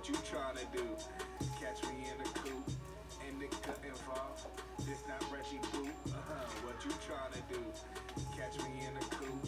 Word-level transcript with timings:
what 0.00 0.08
you 0.08 0.14
trying 0.32 0.56
to 0.56 0.64
do? 0.72 0.86
Catch 1.60 1.84
me 1.92 2.08
in 2.08 2.16
the 2.16 2.24
coop, 2.40 2.64
gut 3.66 3.78
involved. 3.84 4.48
This 4.88 5.04
not 5.06 5.20
Reggie 5.28 5.60
Boo. 5.72 5.92
Uh-huh, 6.08 6.48
what 6.64 6.80
you 6.80 6.90
trying 7.04 7.36
to 7.36 7.42
do? 7.52 7.60
Catch 8.32 8.56
me 8.64 8.80
in 8.80 8.94
the 8.96 9.04
coop, 9.12 9.44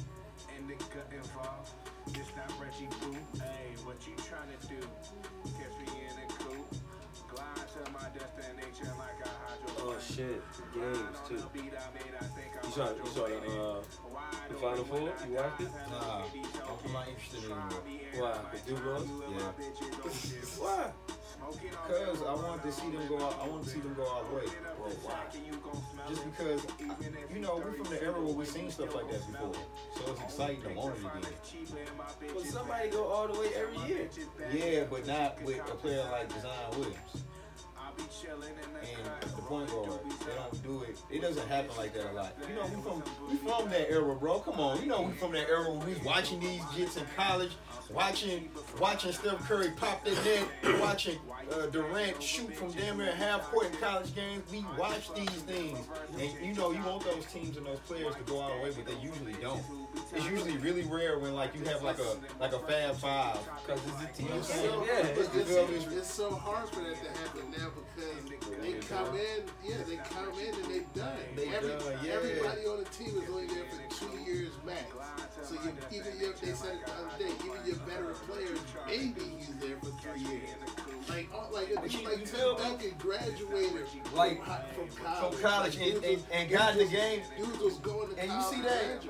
gut 0.93 1.09
involved. 1.09 1.73
This 2.13 2.29
not 2.37 2.53
Reggie 2.61 2.93
Boo. 3.01 3.17
Hey, 3.41 3.81
what 3.89 3.97
you 4.05 4.13
trying 4.29 4.53
to 4.53 4.61
do? 4.69 4.77
Catch 5.57 5.73
me 5.81 6.05
in 6.05 6.21
the 6.21 6.29
coop. 6.45 6.69
Glide 7.33 7.69
to 7.73 7.91
my 7.91 8.13
destination 8.13 8.93
like 9.01 9.22
Oh 9.93 9.99
shit, 10.01 10.43
games 10.73 11.19
too. 11.29 11.35
You 11.35 12.71
saw, 12.71 12.91
you 12.91 13.07
saw 13.13 13.27
the, 13.27 13.37
uh, 13.37 13.83
the 14.49 14.55
Final 14.55 14.85
Four? 14.85 15.01
You 15.01 15.35
watched 15.35 15.61
it? 15.61 15.69
Nah, 15.91 16.23
I'm 16.25 16.93
not 16.93 17.09
interested 17.09 17.45
anymore. 17.45 17.69
Why? 18.17 18.39
The 18.53 18.71
Dubois? 18.71 19.03
Yeah. 19.31 19.53
Why? 20.59 20.93
Because 21.61 22.23
I 22.23 22.35
wanted 22.35 22.63
to 22.63 22.73
see 22.73 22.91
them 22.91 23.07
go 23.07 23.19
out. 23.19 23.39
I 23.43 23.49
wanted 23.49 23.65
to 23.65 23.71
see 23.71 23.81
them 23.81 23.95
go 23.95 24.09
our 24.09 24.23
way. 24.35 24.47
Well, 24.79 24.91
why? 25.03 25.15
Just 26.09 26.25
because, 26.25 26.67
you 27.35 27.41
know, 27.41 27.57
we're 27.57 27.73
from 27.73 27.93
the 27.93 28.03
era 28.03 28.21
where 28.21 28.33
we've 28.33 28.49
seen 28.49 28.71
stuff 28.71 28.95
like 28.95 29.11
that 29.11 29.27
before. 29.27 29.55
So 29.97 30.13
it's 30.13 30.23
exciting 30.23 30.63
to 30.63 30.69
want 30.71 30.97
it 30.97 31.01
again. 31.01 32.35
Well, 32.35 32.45
somebody 32.45 32.91
go 32.91 33.05
all 33.07 33.27
the 33.27 33.39
way 33.39 33.49
every 33.57 33.89
year. 33.89 34.09
Yeah, 34.55 34.85
but 34.89 35.07
not 35.07 35.43
with 35.43 35.59
a 35.59 35.75
player 35.75 36.07
like 36.11 36.31
Zion 36.31 36.79
Williams. 36.79 37.25
And 37.99 39.33
the 39.33 39.43
point 39.43 39.69
guard, 39.71 40.01
they 40.27 40.35
don't 40.35 40.63
do 40.63 40.83
it. 40.83 40.97
It 41.11 41.21
doesn't 41.21 41.47
happen 41.49 41.77
like 41.77 41.95
that 41.95 42.11
a 42.11 42.13
lot. 42.13 42.37
You 42.49 42.55
know, 42.55 42.67
we 42.67 42.83
from 42.83 43.03
we 43.31 43.37
from 43.37 43.71
that 43.71 43.91
era, 43.91 44.15
bro. 44.15 44.41
Come 44.41 44.61
on, 44.61 44.81
you 44.81 44.87
know 44.87 45.03
we 45.03 45.13
from 45.13 45.33
that 45.33 45.49
era 45.49 45.71
when 45.71 45.87
we 45.87 45.95
was 45.95 46.03
watching 46.03 46.41
these 46.41 46.61
jits 46.63 46.97
in 46.97 47.05
college, 47.17 47.53
watching 47.93 48.51
watching 48.81 49.13
Steph 49.13 49.47
Curry 49.49 49.71
pop 49.77 50.05
that 50.05 50.25
net, 50.25 50.81
watching 50.81 51.19
uh, 51.53 51.67
Durant 51.67 52.23
shoot 52.23 52.55
from 52.55 52.73
damn 52.73 52.99
near 52.99 53.15
half 53.15 53.43
court 53.51 53.67
in 53.71 53.77
college 53.79 54.15
games. 54.15 54.43
We 54.51 54.65
watch 54.79 55.13
these 55.15 55.31
things, 55.43 55.79
and 56.19 56.47
you 56.47 56.55
know 56.55 56.73
you 56.73 56.83
want 56.83 57.05
those 57.05 57.27
teams 57.27 57.57
and 57.57 57.67
those 57.67 57.81
players 57.81 58.15
to 58.17 58.23
go 58.23 58.41
all 58.41 58.57
the 58.57 58.63
way, 58.63 58.73
but 58.75 58.87
they 58.87 59.01
usually 59.01 59.35
don't. 59.35 59.63
It's 60.15 60.27
usually 60.29 60.57
really 60.59 60.83
rare 60.83 61.19
when 61.19 61.35
like 61.35 61.55
you 61.55 61.65
have 61.65 61.83
like 61.83 61.99
a 61.99 62.17
like 62.41 62.53
a 62.53 62.59
Fab 62.61 62.97
Five. 62.97 63.39
Because 63.67 63.81
it's 63.87 64.03
a 64.03 64.23
team. 64.23 64.29
what 64.29 64.89
I'm? 64.89 65.05
Yeah. 65.05 65.13
But 65.15 65.37
it's, 65.37 65.51
it's, 65.51 65.93
it's 65.93 66.11
so 66.13 66.35
hard 66.35 66.69
for 66.71 66.81
that 66.81 66.97
to 67.03 67.11
happen 67.21 67.51
now 67.57 67.69
because 67.77 68.31
they 68.63 68.73
come 68.89 69.15
in, 69.15 69.45
yeah, 69.65 69.77
they 69.89 69.97
come 69.97 70.33
in 70.39 70.55
and 70.55 70.65
they 70.73 70.85
done. 70.99 71.17
They 71.37 71.49
Every, 71.49 71.69
done, 71.71 71.99
yeah. 72.05 72.13
Everybody 72.15 72.67
on 72.67 72.79
the 72.79 72.85
team 72.87 73.09
is 73.23 73.29
only 73.31 73.47
there 73.47 73.65
for 73.71 73.95
two 74.07 74.19
years 74.31 74.51
max. 74.65 74.85
So 75.43 75.55
you, 75.55 75.73
even 75.99 76.13
if 76.21 76.41
they 76.41 76.53
said 76.53 76.75
it 76.77 76.87
the 76.87 76.93
other 76.93 77.19
day, 77.19 77.33
even 77.45 77.67
your 77.67 77.77
veteran 77.87 78.15
players, 78.27 78.59
maybe 78.87 79.21
he's 79.39 79.55
there 79.57 79.77
for 79.79 79.91
three 80.01 80.23
years. 80.23 80.49
Like, 81.09 81.29
all, 81.35 81.51
like, 81.53 81.71
a 81.77 81.81
But 81.81 81.93
you- 81.93 82.09
like 82.09 82.19
you 82.21 82.27
Tim? 82.27 82.57
Duncan 82.57 82.95
graduated 82.99 83.87
Like, 84.15 84.43
from, 84.45 84.89
from 84.89 85.05
college. 85.05 85.35
From 85.35 85.43
college 85.43 85.77
and, 85.77 85.85
Dudes 85.93 86.05
and, 86.07 86.15
was- 86.17 86.25
and 86.33 86.51
got 86.51 86.73
in 86.73 86.79
the 86.79 86.85
game. 86.93 87.23
Dudes 87.37 87.59
was 87.59 87.75
going 87.79 88.15
to 88.15 88.21
And 88.23 88.31
you 88.33 88.43
see 88.43 88.61
that, 88.63 89.03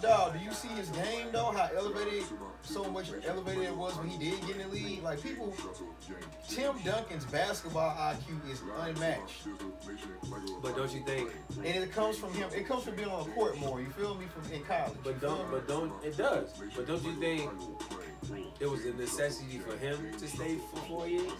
dog, 0.00 0.02
dog, 0.02 0.38
do 0.38 0.44
you 0.44 0.52
see 0.52 0.68
his 0.68 0.88
game 0.90 1.28
though? 1.32 1.52
How 1.52 1.68
elevated, 1.76 2.24
so 2.62 2.84
much 2.90 3.10
elevated 3.26 3.64
it 3.64 3.76
was 3.76 3.96
when 3.98 4.08
he 4.08 4.18
did 4.18 4.40
get 4.46 4.56
in 4.56 4.62
the 4.62 4.68
league. 4.68 5.02
Like 5.02 5.22
people, 5.22 5.54
Tim 6.48 6.74
Duncan's 6.84 7.24
basketball 7.26 7.94
IQ 7.96 8.50
is 8.50 8.62
unmatched, 8.80 9.46
But 10.62 10.76
don't 10.76 10.92
you 10.92 11.02
think? 11.04 11.30
and 11.56 11.66
it 11.84 11.92
comes 11.92 12.16
from 12.18 12.32
him. 12.34 12.48
It 12.54 12.66
comes 12.66 12.84
from 12.84 12.96
being 12.96 13.08
on 13.08 13.26
the 13.26 13.32
court 13.34 13.58
more. 13.58 13.80
You 13.80 13.90
feel 13.90 14.14
me? 14.14 14.26
From 14.26 14.52
in 14.52 14.62
college. 14.64 14.98
But 15.02 15.20
don't. 15.20 15.50
But 15.50 15.68
don't. 15.68 15.92
It 16.04 16.16
does. 16.16 16.50
But 16.74 16.86
don't 16.86 17.02
you 17.04 17.14
think 17.14 17.50
it 18.60 18.66
was 18.70 18.84
a 18.84 18.92
necessity 18.94 19.58
for 19.58 19.76
him 19.76 19.98
to 20.18 20.26
stay 20.26 20.56
for 20.70 20.76
four 20.88 21.06
years? 21.08 21.32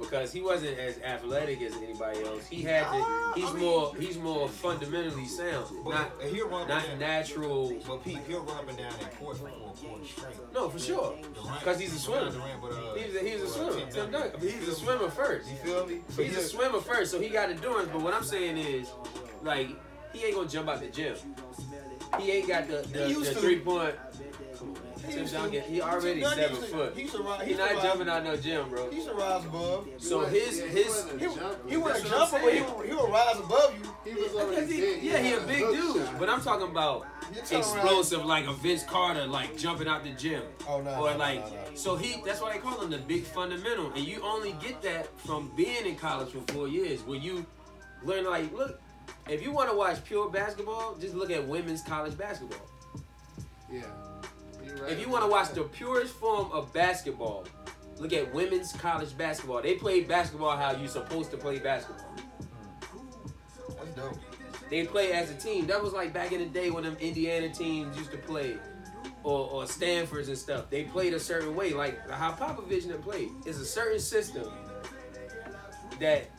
Because 0.00 0.32
he 0.32 0.40
wasn't 0.40 0.78
as 0.78 0.98
athletic 0.98 1.62
as 1.62 1.74
anybody 1.76 2.20
else. 2.24 2.46
He 2.48 2.62
had 2.62 2.90
to. 2.90 3.32
He's 3.40 3.52
more. 3.54 3.94
He's 3.96 4.18
more 4.18 4.48
fundamentally 4.48 5.26
sound. 5.26 5.66
Not. 5.84 6.10
He'll 6.30 6.48
run 6.48 6.66
Not 6.68 6.86
down. 6.86 6.98
natural. 6.98 7.72
But 7.86 8.04
Pete, 8.04 8.18
he'll 8.26 8.42
run 8.42 8.56
up 8.58 8.68
and 8.68 8.78
down 8.78 8.92
that 9.00 9.18
court 9.18 9.36
for 9.36 9.48
four 9.48 9.72
quarters 9.74 10.08
straight. 10.10 10.34
No, 10.54 10.68
for 10.68 10.78
sure. 10.78 11.16
Because 11.58 11.78
he's 11.78 11.94
a 11.94 11.98
swimmer. 11.98 12.26
Uh, 12.28 12.94
He's 12.94 13.14
a, 13.14 13.18
he's 13.20 13.42
a 13.42 13.44
uh, 13.44 13.48
swimmer. 13.48 13.90
Tim 13.90 14.10
Duncan. 14.10 14.40
He's 14.40 14.68
a 14.68 14.74
swimmer 14.74 15.08
first. 15.10 15.48
You 15.50 15.56
feel 15.56 15.86
me? 15.86 16.00
He's 16.16 16.36
a 16.36 16.42
swimmer 16.42 16.80
first, 16.80 17.10
so 17.12 17.20
he 17.20 17.28
got 17.28 17.50
endurance. 17.50 17.88
But 17.92 18.02
what 18.02 18.12
I'm 18.14 18.24
saying 18.24 18.56
is, 18.58 18.90
like, 19.42 19.68
he 20.12 20.24
ain't 20.24 20.34
gonna 20.34 20.48
jump 20.48 20.68
out 20.68 20.80
the 20.80 20.88
gym. 20.88 21.16
He 22.20 22.30
ain't 22.32 22.48
got 22.48 22.68
the, 22.68 22.86
the, 22.92 23.06
He 23.06 23.12
used 23.12 23.30
the 23.30 23.34
to. 23.34 23.40
three 23.40 23.60
point. 23.60 23.94
He 25.06 25.12
Tim 25.14 25.26
to- 25.26 25.32
Duncan, 25.32 25.62
he 25.62 25.80
already 25.82 26.20
Tim 26.20 26.30
seven 26.30 26.56
foot. 26.62 26.96
He 26.96 27.02
rise. 27.22 27.42
He 27.42 27.48
used 27.50 27.58
not 27.60 27.72
rise- 27.74 27.82
jumping 27.82 28.08
out 28.08 28.24
no 28.24 28.36
gym, 28.36 28.68
bro. 28.68 28.90
He 28.90 29.04
to 29.04 29.14
rise 29.14 29.44
above. 29.44 29.88
So 29.98 30.20
his 30.20 30.60
his 30.60 30.72
he 30.74 30.82
wasn't 30.88 31.20
He, 31.20 31.26
a 31.26 31.28
jumper. 31.34 31.68
he 31.68 31.76
wasn't 31.76 32.10
That's 32.10 32.32
what 32.32 32.42
I'm 32.42 32.42
jumping, 32.42 32.42
but 32.42 32.54
he, 32.54 32.60
would- 32.76 32.86
he 32.88 32.94
would 32.94 33.10
rise 33.12 33.38
above 33.38 33.74
you. 33.78 34.12
He 34.14 34.20
was 34.22 34.34
already 34.34 34.72
he- 34.74 34.80
big. 34.80 35.02
yeah, 35.02 35.18
he 35.18 35.32
a 35.34 35.40
big 35.40 35.58
dude. 35.58 36.08
But 36.18 36.28
I'm 36.28 36.40
talking 36.42 36.68
about 36.68 37.06
explosive, 37.50 38.24
like 38.24 38.46
a 38.46 38.52
Vince 38.52 38.82
Carter, 38.84 39.26
like 39.26 39.56
jumping 39.56 39.88
out 39.88 40.04
the 40.04 40.10
gym. 40.10 40.42
Oh, 40.68 40.80
no, 40.80 40.90
Or 41.00 41.14
like, 41.14 41.42
so 41.74 41.96
he, 41.96 42.22
that's 42.24 42.40
why 42.40 42.52
they 42.52 42.58
call 42.58 42.80
him 42.80 42.90
the 42.90 42.98
big 42.98 43.24
fundamental. 43.24 43.86
And 43.92 44.04
you 44.04 44.20
only 44.22 44.52
get 44.60 44.82
that 44.82 45.08
from 45.20 45.50
being 45.56 45.86
in 45.86 45.96
college 45.96 46.30
for 46.32 46.40
four 46.52 46.68
years, 46.68 47.00
where 47.02 47.18
you 47.18 47.46
learn, 48.04 48.24
like, 48.26 48.52
look, 48.52 48.80
if 49.28 49.42
you 49.42 49.50
want 49.50 49.70
to 49.70 49.76
watch 49.76 50.04
pure 50.04 50.28
basketball, 50.28 50.94
just 51.00 51.14
look 51.14 51.30
at 51.30 51.46
women's 51.46 51.82
college 51.82 52.16
basketball. 52.18 52.66
Yeah. 53.72 53.82
You're 54.76 54.84
right. 54.84 54.92
If 54.92 55.00
you 55.00 55.08
want 55.08 55.24
to 55.24 55.30
watch 55.30 55.50
the 55.50 55.64
purest 55.64 56.14
form 56.14 56.50
of 56.52 56.72
basketball, 56.72 57.46
look 57.98 58.12
at 58.12 58.32
women's 58.34 58.72
college 58.72 59.16
basketball. 59.16 59.62
They 59.62 59.74
play 59.74 60.02
basketball 60.02 60.56
how 60.56 60.72
you're 60.72 60.88
supposed 60.88 61.30
to 61.32 61.36
play 61.36 61.58
basketball. 61.58 62.06
Hmm. 62.06 63.74
That's 63.76 63.90
dope. 63.96 64.18
They 64.70 64.86
play 64.86 65.12
as 65.12 65.30
a 65.30 65.34
team. 65.34 65.66
That 65.66 65.82
was 65.82 65.92
like 65.92 66.12
back 66.14 66.32
in 66.32 66.38
the 66.40 66.46
day 66.46 66.70
when 66.70 66.84
them 66.84 66.96
Indiana 67.00 67.50
teams 67.50 67.96
used 67.98 68.10
to 68.12 68.16
play, 68.18 68.56
or, 69.22 69.50
or 69.50 69.66
Stanfords 69.66 70.28
and 70.28 70.38
stuff. 70.38 70.70
They 70.70 70.84
played 70.84 71.12
a 71.12 71.20
certain 71.20 71.54
way, 71.54 71.72
like 71.74 72.08
how 72.10 72.32
Popovich 72.32 72.88
them 72.88 73.02
played. 73.02 73.28
It's 73.44 73.58
a 73.58 73.66
certain 73.66 74.00
system 74.00 74.48
that 76.00 76.30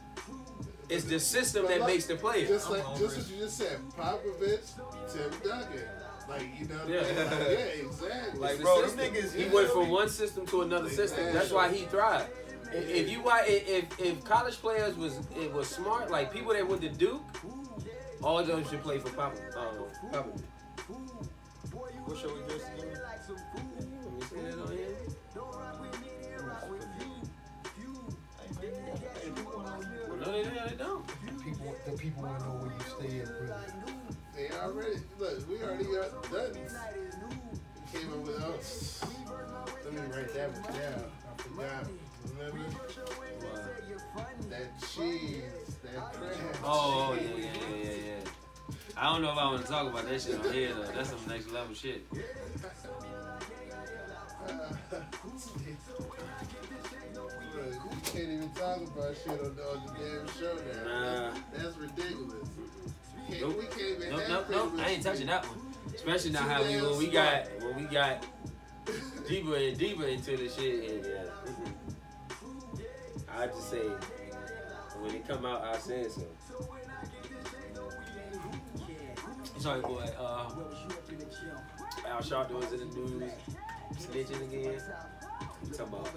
it's 0.89 1.05
the 1.05 1.19
system 1.19 1.63
But 1.63 1.69
that 1.73 1.79
like- 1.81 1.89
makes 1.93 2.05
the 2.07 2.15
player. 2.15 2.47
Just 2.47 2.71
like 2.71 2.83
just 2.97 3.17
what 3.17 3.29
you 3.29 3.37
just 3.37 3.57
said, 3.57 3.77
Popovich, 3.95 4.73
Tim 5.13 5.31
Duncan. 5.47 5.87
Like 6.29 6.59
you 6.59 6.65
know, 6.67 6.75
what 6.75 6.83
I 6.83 6.87
mean? 6.87 6.93
Yeah. 6.93 7.01
like, 7.01 7.39
yeah, 7.49 7.85
exactly. 7.85 8.39
Like, 8.39 8.51
It's 8.53 8.61
bro, 8.61 8.81
them 8.81 8.89
system. 8.89 9.13
niggas- 9.13 9.33
he 9.49 9.55
went 9.55 9.69
from 9.71 9.89
one 9.89 10.09
system 10.09 10.45
to 10.47 10.61
another 10.61 10.89
system. 10.89 11.33
That's 11.33 11.51
why 11.51 11.71
he 11.71 11.85
thrived. 11.85 12.29
If, 12.71 12.89
if 12.89 13.09
you 13.09 13.21
wa- 13.21 13.41
if 13.45 13.99
if 13.99 14.23
college 14.23 14.55
players 14.55 14.95
was 14.97 15.19
it 15.35 15.51
was 15.53 15.67
smart, 15.67 16.09
like 16.09 16.31
people 16.33 16.53
that 16.53 16.67
went 16.67 16.81
to 16.81 16.89
Duke, 16.89 17.21
all 18.21 18.39
of 18.39 18.47
them 18.47 18.63
should 18.69 18.81
play 18.81 18.99
for 18.99 19.09
Pop. 19.09 19.35
Uh, 19.55 19.59
Popovich. 20.11 20.41
What 22.05 22.17
show 22.17 22.33
we 22.33 22.41
just 22.53 22.67
again? 22.73 22.99
Let 22.99 24.13
me 24.13 24.21
see 24.29 24.35
that 24.41 24.59
on 24.59 24.71
here. 24.71 26.03
No, 30.19 30.31
they, 30.31 30.43
they 30.43 30.75
don't. 30.77 31.05
People, 31.43 31.75
the 31.85 31.91
people 31.97 32.23
want 32.23 32.39
to 32.39 32.45
know 32.45 32.53
where 32.55 32.71
you 32.71 32.79
stay 33.09 33.19
at. 33.21 33.27
Already 34.63 34.95
look. 35.19 35.49
We 35.49 35.61
already 35.61 35.83
got 35.83 36.31
done. 36.31 36.53
Came 37.91 38.13
up 38.13 38.19
with 38.25 38.41
us. 38.41 39.03
Let 39.83 39.93
me 39.93 39.99
write 39.99 40.33
that 40.33 40.51
one 40.53 40.61
down. 40.79 41.11
I 41.27 41.41
forgot. 41.41 41.87
Remember 42.37 42.63
that 44.49 44.67
cheese, 44.79 45.43
that 45.83 46.13
crab. 46.13 46.55
Oh, 46.63 47.09
oh, 47.11 47.15
yeah, 47.15 47.21
yeah, 47.35 47.43
yeah, 47.43 47.83
yeah, 47.83 47.97
yeah. 48.07 48.75
I 48.95 49.11
don't 49.11 49.21
know 49.21 49.31
if 49.33 49.37
I 49.37 49.45
want 49.45 49.65
to 49.65 49.67
talk 49.67 49.91
about 49.91 50.07
that 50.07 50.21
shit 50.21 50.39
on 50.39 50.53
here 50.53 50.73
though. 50.73 50.91
That's 50.93 51.09
some 51.09 51.19
next 51.27 51.51
level 51.51 51.75
shit. 51.75 52.05
Look, 52.13 52.21
can't 58.05 58.29
even 58.29 58.49
talk 58.51 58.77
about 58.77 59.15
shit 59.17 59.41
on 59.41 59.55
the, 59.55 59.63
on 59.67 59.85
the 59.85 59.93
damn 59.99 60.27
show 60.39 60.55
now. 60.71 61.31
Nah. 61.31 61.33
That's 61.53 61.75
ridiculous. 61.77 62.49
Nope. 63.41 63.57
we 63.57 64.09
Nope, 64.09 64.23
nope, 64.29 64.45
nope. 64.49 64.73
I 64.77 64.89
ain't 64.89 65.03
touching 65.03 65.27
that 65.27 65.45
one. 65.47 65.59
Especially 65.93 66.31
now 66.31 66.41
how 66.41 66.63
we 66.63 66.81
when 66.81 66.97
we 66.97 67.07
got 67.07 67.47
when 67.61 67.75
we 67.75 67.83
got 67.83 68.25
deeper 69.27 69.55
and 69.55 69.77
deeper 69.77 70.05
into 70.05 70.37
the 70.37 70.49
shit. 70.49 70.91
And 70.91 71.05
yeah. 71.05 72.83
I 73.35 73.47
just 73.47 73.69
say 73.69 73.89
when 75.01 75.15
it 75.15 75.27
come 75.27 75.45
out, 75.45 75.63
I 75.63 75.77
said 75.77 76.11
so. 76.11 76.21
Sorry, 79.59 79.81
boy. 79.81 80.05
Uh, 80.19 80.49
Al 82.07 82.19
Sharpton 82.19 82.55
was 82.55 82.73
in 82.73 82.79
the 82.79 82.85
news, 82.85 83.31
snitching 83.95 84.41
again. 84.43 84.81
Talking 85.71 85.93
about? 85.93 86.09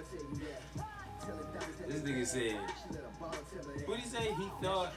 This 1.87 2.01
nigga 2.01 2.25
said, 2.27 2.57
what 3.85 3.99
he 3.99 4.05
say? 4.07 4.33
He 4.33 4.49
thought 4.61 4.87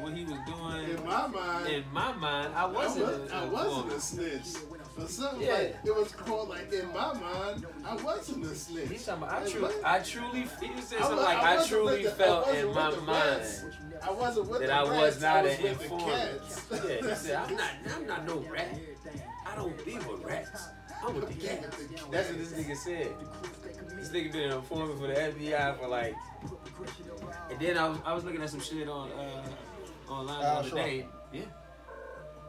what 0.00 0.12
he 0.14 0.24
was 0.24 0.38
doing. 0.46 0.98
In 0.98 1.04
my 1.04 1.26
mind, 1.26 1.66
in 1.68 1.84
my 1.92 2.12
mind, 2.12 2.54
I 2.54 2.62
I, 2.62 2.66
wasn't. 2.66 3.06
was, 3.06 3.30
a, 3.30 3.34
I 3.34 3.44
wasn't 3.44 3.76
woman. 3.76 3.96
a 3.96 4.00
snitch. 4.00 4.62
But 4.96 5.08
something 5.10 5.40
Yeah. 5.42 5.54
like 5.54 5.76
it 5.84 5.94
was 5.96 6.12
called 6.12 6.48
like 6.50 6.72
in 6.72 6.86
my 6.92 7.12
mind, 7.14 7.66
I 7.84 7.96
wasn't 7.96 8.44
a 8.44 8.54
snitch. 8.54 8.88
He's 8.88 9.04
talking 9.06 9.22
about, 9.24 9.34
I, 9.34 9.44
Like, 9.44 9.54
what? 9.62 9.80
I 9.84 9.98
truly, 10.00 10.40
he 10.60 10.68
I 10.68 10.80
something 10.80 11.16
like, 11.16 11.36
I 11.38 11.62
I, 11.62 11.66
truly 11.66 12.02
the- 12.04 12.10
felt 12.10 12.46
I 12.46 12.50
wasn't 12.64 12.68
in 12.68 12.74
my 12.74 12.90
mind. 13.06 13.42
I 14.04 14.10
wasn't 14.10 14.48
with 14.50 14.60
that 14.60 14.66
the 14.66 14.72
I 14.74 14.82
rats, 14.82 15.14
was 15.14 15.22
not 15.22 15.36
I 15.36 15.42
was 15.42 15.58
an 15.58 15.66
informant. 15.66 16.40
Yeah, 16.72 17.08
he 17.08 17.14
said, 17.14 17.36
I'm 17.36 17.56
not, 17.56 17.70
I'm 17.96 18.06
not 18.06 18.26
no 18.26 18.36
rat. 18.50 18.78
I 19.46 19.54
don't 19.56 19.84
be 19.84 19.94
with 19.96 20.24
rats. 20.24 20.68
I'm 21.04 21.14
with 21.14 21.28
the 21.28 21.46
cats. 21.46 21.76
That's 22.10 22.28
what 22.30 22.38
this 22.38 22.52
nigga 22.52 22.76
said. 22.76 23.08
This 24.02 24.10
nigga 24.10 24.32
been 24.32 24.50
an 24.50 24.56
informant 24.56 24.98
for 24.98 25.06
the 25.06 25.14
FBI 25.14 25.78
for 25.78 25.86
like. 25.86 26.16
And 27.48 27.60
then 27.60 27.78
I 27.78 27.88
was, 27.88 27.98
I 28.04 28.12
was 28.12 28.24
looking 28.24 28.42
at 28.42 28.50
some 28.50 28.58
shit 28.60 28.88
on 28.88 29.12
uh, 29.12 30.12
online 30.12 30.40
the 30.40 30.46
Al 30.48 30.56
other 30.56 30.70
day. 30.70 31.06
Yeah, 31.32 31.42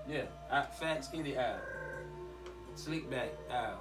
yeah. 0.10 0.24
Uh, 0.50 0.64
fat 0.64 1.06
skinny 1.06 1.38
Al, 1.38 1.60
slick 2.74 3.08
back 3.08 3.30
Al. 3.52 3.80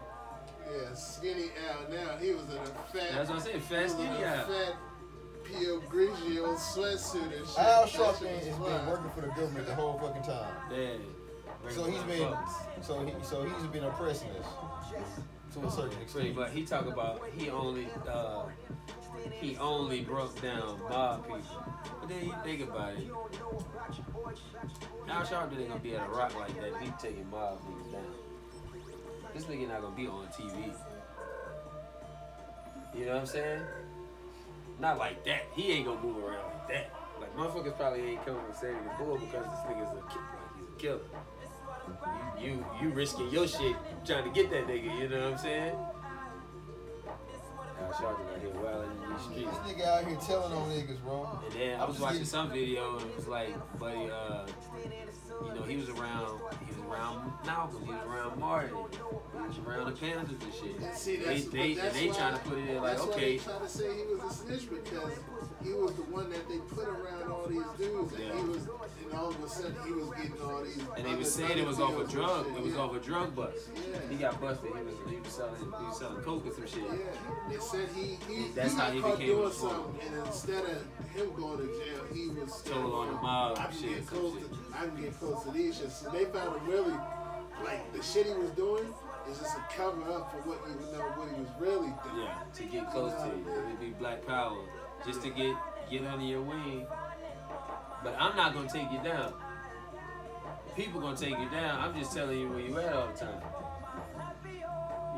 Yeah, 0.70 0.92
skinny 0.92 1.46
Al. 1.66 1.90
Now 1.90 2.18
he 2.18 2.32
was 2.32 2.42
in 2.42 2.58
a 2.58 2.66
fat. 2.66 3.14
That's 3.14 3.30
what 3.30 3.38
I 3.38 3.42
said. 3.42 3.54
he 3.54 3.60
Fat 3.60 3.90
skinny 3.90 4.22
a 4.22 4.36
Al. 4.36 4.44
fat 4.44 4.74
Pio 5.42 5.80
Grigio 5.80 6.54
sweatsuit 6.54 7.22
and 7.22 7.48
shit. 7.48 7.58
Al 7.58 7.84
That 7.84 7.88
shit 7.88 8.00
Sharpton 8.02 8.38
has 8.38 8.44
been 8.44 8.86
working 8.86 9.10
for 9.14 9.20
the 9.22 9.28
government 9.28 9.66
the 9.66 9.74
whole 9.74 9.98
fucking 9.98 10.24
time. 10.24 10.52
Yeah. 10.70 11.70
So 11.70 11.84
he's 11.84 12.02
been, 12.02 12.34
so 12.82 13.02
he, 13.02 13.12
so 13.22 13.44
he's 13.44 13.66
been 13.68 13.84
oppressing 13.84 14.28
us 14.32 14.46
to 15.52 15.66
a 15.66 15.70
certain 15.70 16.00
extent. 16.00 16.34
but 16.34 16.50
he 16.50 16.64
talk 16.64 16.86
about 16.86 17.22
he 17.36 17.50
only 17.50 17.86
uh, 18.08 18.44
he 19.40 19.56
only 19.56 20.02
broke 20.02 20.40
down 20.40 20.80
mob 20.88 21.24
people. 21.24 21.40
But 22.00 22.08
then 22.08 22.24
you 22.24 22.34
think 22.42 22.62
about 22.62 22.94
it, 22.94 23.10
Al 25.08 25.22
Sharpton 25.24 25.58
ain't 25.58 25.68
gonna 25.68 25.80
be 25.80 25.94
at 25.94 26.06
a 26.06 26.10
rock 26.10 26.38
like 26.38 26.54
that. 26.60 26.80
He 26.82 26.90
taking 27.00 27.28
mob 27.30 27.60
niggas 27.64 27.92
down. 27.92 28.04
This 29.34 29.44
nigga 29.44 29.68
not 29.68 29.82
gonna 29.82 29.96
be 29.96 30.06
on 30.06 30.26
TV. 30.28 30.74
You 32.94 33.06
know 33.06 33.12
what 33.12 33.20
I'm 33.20 33.26
saying? 33.26 33.62
Not 34.78 34.98
like 34.98 35.24
that. 35.24 35.42
He 35.54 35.72
ain't 35.72 35.86
gonna 35.86 36.00
move 36.00 36.22
around 36.22 36.44
like 36.44 36.68
that. 36.68 36.94
Like 37.20 37.36
motherfuckers 37.36 37.76
probably 37.76 38.02
ain't 38.02 38.24
coming 38.26 38.42
and 38.46 38.56
saying 38.56 38.76
bull 38.98 39.16
because 39.16 39.44
this 39.44 39.60
nigga's 39.68 39.90
a 39.90 39.94
like 39.94 40.12
he's 40.58 40.68
a 40.68 40.80
killer. 40.80 41.00
You, 42.40 42.46
you 42.46 42.66
you 42.80 42.88
risking 42.90 43.30
your 43.30 43.46
shit 43.46 43.76
trying 44.04 44.24
to 44.24 44.30
get 44.30 44.50
that 44.50 44.66
nigga. 44.66 44.98
You 45.00 45.08
know 45.08 45.24
what 45.24 45.32
I'm 45.32 45.38
saying? 45.38 45.74
Al 47.80 47.92
Sharpton 47.92 48.34
out 48.34 48.40
here 48.40 48.50
wilding 48.50 48.90
in 49.04 49.12
these 49.12 49.22
streets. 49.22 49.58
This 49.58 49.74
nigga 49.74 49.86
out 49.86 50.06
here 50.06 50.16
telling 50.24 50.52
on 50.52 50.70
niggas, 50.70 51.02
bro. 51.02 51.40
And 51.44 51.52
then 51.60 51.80
I 51.80 51.84
was 51.84 51.98
watching 51.98 52.24
some 52.24 52.50
video 52.50 52.98
and 52.98 53.10
it 53.10 53.16
was 53.16 53.26
like, 53.26 53.78
buddy, 53.78 54.08
uh, 54.10 54.46
you 55.44 55.54
know, 55.54 55.62
he 55.62 55.76
was 55.76 55.88
around, 55.88 56.40
he 56.60 56.66
was 56.66 56.78
around 56.88 57.32
Malcolm, 57.44 57.84
he 57.84 57.90
was 57.90 58.02
around 58.06 58.38
Martin, 58.38 58.76
he 59.32 59.48
was 59.48 59.58
around 59.66 59.86
the 59.86 59.92
Panthers 59.98 60.30
and 60.42 60.54
shit. 60.54 60.94
See, 60.94 61.16
They, 61.16 61.24
that's, 61.24 61.44
they, 61.46 61.74
but 61.74 61.82
that's 61.82 61.96
and 61.96 62.04
they 62.04 62.08
why, 62.10 62.16
trying 62.16 62.34
to 62.34 62.40
put 62.40 62.58
it 62.58 62.68
in 62.68 62.76
like, 62.82 62.96
that's 62.96 63.02
why 63.02 63.12
okay, 63.14 63.36
they 63.36 63.44
try 63.44 63.58
to 63.58 63.68
say 63.68 63.96
he 63.96 64.14
was 64.14 64.22
a 64.30 64.34
snitch 64.34 64.70
because 64.70 65.12
he 65.64 65.72
was 65.74 65.94
the 65.94 66.02
one 66.10 66.28
that 66.30 66.48
they 66.48 66.58
put 66.74 66.88
around 66.88 67.30
all 67.30 67.46
these 67.46 67.64
dudes, 67.78 68.12
and 68.14 68.22
Yeah. 68.24 68.36
he 68.36 68.42
was, 68.48 68.62
and 68.66 69.12
all 69.14 69.28
of 69.30 69.42
a 69.42 69.48
sudden 69.48 69.76
he 69.86 69.92
was 69.92 70.08
getting 70.16 70.40
all 70.42 70.62
these. 70.62 70.78
and 70.96 71.06
they 71.06 71.14
was 71.14 71.32
saying 71.34 71.58
it 71.58 71.66
was 71.66 71.80
off 71.80 71.96
a 71.98 72.04
drug, 72.10 72.46
it 72.46 72.62
was 72.62 72.74
yeah. 72.74 72.80
off 72.80 72.94
a 72.96 73.00
drug 73.00 73.34
bust. 73.36 73.68
Yeah. 73.74 73.98
He 74.10 74.16
got 74.16 74.40
busted. 74.40 74.70
He 74.72 74.82
was 74.82 74.94
he 75.10 75.16
was 75.16 75.32
selling 75.32 75.54
he 75.60 75.84
was 75.86 75.98
selling 75.98 76.22
coke 76.22 76.46
or 76.46 76.52
some 76.54 76.66
shit. 76.66 76.82
Yeah, 76.84 77.50
they 77.50 77.58
said 77.58 77.88
he 77.94 78.18
he, 78.28 78.48
That's 78.54 78.72
he 78.72 78.78
how 78.78 78.86
got 78.86 78.94
he 78.94 79.00
caught 79.00 79.18
became 79.18 79.36
doing 79.36 79.52
something, 79.52 80.00
and 80.06 80.26
instead 80.26 80.64
of 80.64 80.78
him 81.14 81.32
going 81.36 81.58
to 81.58 81.66
jail, 81.66 82.02
he 82.12 82.28
was 82.28 82.62
Told 82.62 82.94
on 82.94 83.06
the 83.08 83.20
mob 83.20 83.58
I 83.58 83.66
can 83.66 83.76
shit, 83.78 83.94
get 83.96 84.06
close 84.06 84.34
shit. 84.38 84.50
to 84.52 84.58
I 84.78 84.86
can 84.86 84.96
get 85.02 85.18
close 85.18 85.44
to 85.44 85.50
these 85.50 85.78
shit. 85.78 85.90
So 85.92 86.10
they 86.10 86.24
found 86.26 86.56
him 86.60 86.66
really 86.66 86.94
like 87.64 87.92
the 87.92 88.02
shit 88.02 88.26
he 88.26 88.34
was 88.34 88.50
doing 88.52 88.86
is 89.30 89.38
just 89.38 89.56
a 89.56 89.62
cover 89.76 90.02
up 90.12 90.32
for 90.32 90.38
what 90.48 90.58
you 90.66 90.74
know 90.98 91.04
what 91.14 91.28
he 91.30 91.40
was 91.40 91.50
really 91.60 91.92
doing. 92.02 92.26
Yeah, 92.26 92.42
to 92.54 92.62
get 92.64 92.90
close 92.90 93.12
to 93.22 93.28
you, 93.28 93.44
it 93.52 93.66
would 93.66 93.78
be 93.80 93.90
black 93.90 94.26
power, 94.26 94.58
just 95.04 95.22
to 95.22 95.30
get 95.30 95.54
get 95.90 96.06
under 96.06 96.24
your 96.24 96.42
wing. 96.42 96.86
But 98.02 98.16
I'm 98.18 98.36
not 98.36 98.54
gonna 98.54 98.68
take 98.68 98.90
you 98.90 99.00
down. 99.02 99.32
People 100.76 101.00
gonna 101.00 101.16
take 101.16 101.38
you 101.38 101.48
down. 101.50 101.80
I'm 101.80 101.98
just 101.98 102.12
telling 102.12 102.38
you 102.38 102.48
where 102.48 102.60
you 102.60 102.78
at 102.78 102.92
all 102.92 103.08
the 103.08 103.18
time. 103.18 103.42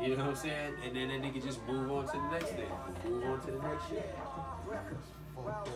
You 0.01 0.09
know 0.17 0.25
what 0.25 0.31
I'm 0.31 0.35
saying? 0.35 0.73
And 0.85 0.95
then 0.95 1.07
that 1.07 1.21
nigga 1.21 1.41
just 1.43 1.65
move 1.65 1.91
on 1.91 2.05
to 2.05 2.11
the 2.11 2.29
next 2.31 2.51
thing. 2.51 2.69
Move 3.05 3.23
on 3.23 3.39
to 3.41 3.51
the 3.51 3.61
next 3.61 3.89
shit. 3.89 4.15
About 5.37 5.67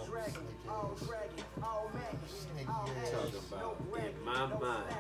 in 3.98 4.26
my 4.26 4.46
mind, 4.48 4.96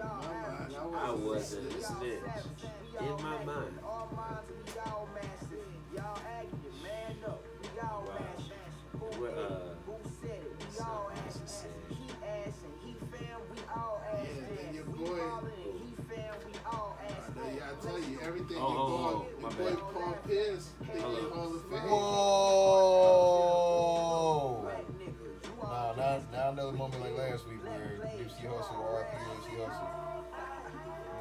I 0.00 1.10
wasn't 1.12 1.72
a 1.72 1.82
snitch. 1.82 2.20
In 3.00 3.12
my 3.22 3.44
mind. 3.44 3.78
Wow. 7.76 8.17
What 10.22 10.30
uh 10.80 11.30
something 11.30 11.46
said. 11.46 11.70
Yeah, 14.24 14.66
and 14.66 14.74
your 14.74 14.84
boy. 14.84 15.20
Uh, 16.66 17.50
yeah, 17.54 17.70
I 17.70 17.72
tell 17.80 17.98
you, 17.98 18.18
everything 18.22 18.56
Oh, 18.58 18.72
your 18.72 18.78
oh, 18.80 18.88
boy, 18.88 19.12
oh, 19.14 19.26
your 19.30 19.40
my 19.40 19.48
boy 19.50 19.70
bad. 19.70 19.78
Paul 19.78 20.14
Pierce, 20.26 20.66
they 20.92 21.00
Hold 21.00 21.18
in 21.18 21.24
on. 21.24 21.30
Hall 21.32 21.54
of 21.54 21.62
Fame. 21.62 21.80
Whoa! 21.88 22.92
Nah, 25.62 25.94
now, 25.94 26.20
now 26.32 26.48
another 26.50 26.72
moment 26.72 27.00
like 27.02 27.16
last 27.16 27.46
week 27.48 27.62
where 27.64 27.98
Nipsey 28.16 28.46
Hussle, 28.46 28.78
R.I.P. 28.78 29.12
Nipsey 29.24 29.56
Hussle. 29.60 29.88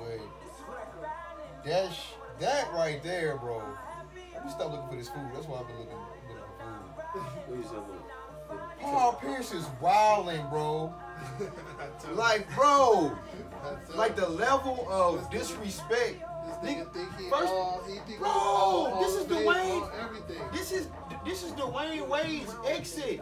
Wait, 0.02 0.22
that 1.66 1.94
sh- 1.94 2.14
that 2.40 2.74
right 2.74 3.02
there, 3.04 3.38
bro. 3.38 3.62
Let 4.34 4.46
me 4.46 4.52
stop 4.52 4.72
looking 4.72 4.90
for 4.90 4.96
this 4.96 5.10
food. 5.10 5.30
That's 5.34 5.46
why 5.48 5.60
I've 5.60 5.68
been 5.68 5.78
looking, 5.80 5.98
looking 6.30 6.38
for 6.38 6.64
food. 6.64 7.22
What 7.48 7.58
you 7.58 7.64
talking 7.64 7.78
about? 7.80 8.07
Paul 8.82 9.14
Pierce 9.22 9.54
is 9.54 9.66
wilding, 9.82 10.46
bro. 10.50 10.94
You, 11.40 11.52
Like, 12.14 12.48
bro, 12.56 13.12
like 13.96 14.16
the 14.16 14.28
level 14.30 14.88
of 14.90 15.30
disrespect. 15.32 16.22
This 16.22 16.58
nigga 16.76 16.94
think 16.94 17.10
he 17.18 17.30
First- 17.30 17.48
all, 17.52 17.84
he 17.88 18.00
think 18.08 18.20
Bro, 18.20 18.30
all 18.30 19.02
this 19.02 19.16
is 19.16 19.26
Dwayne. 19.26 20.52
This 20.54 20.72
is 20.72 20.88
this 21.26 21.44
is 21.44 21.52
Dwyane 21.54 22.08
Wade's 22.08 22.56
exit. 22.68 23.22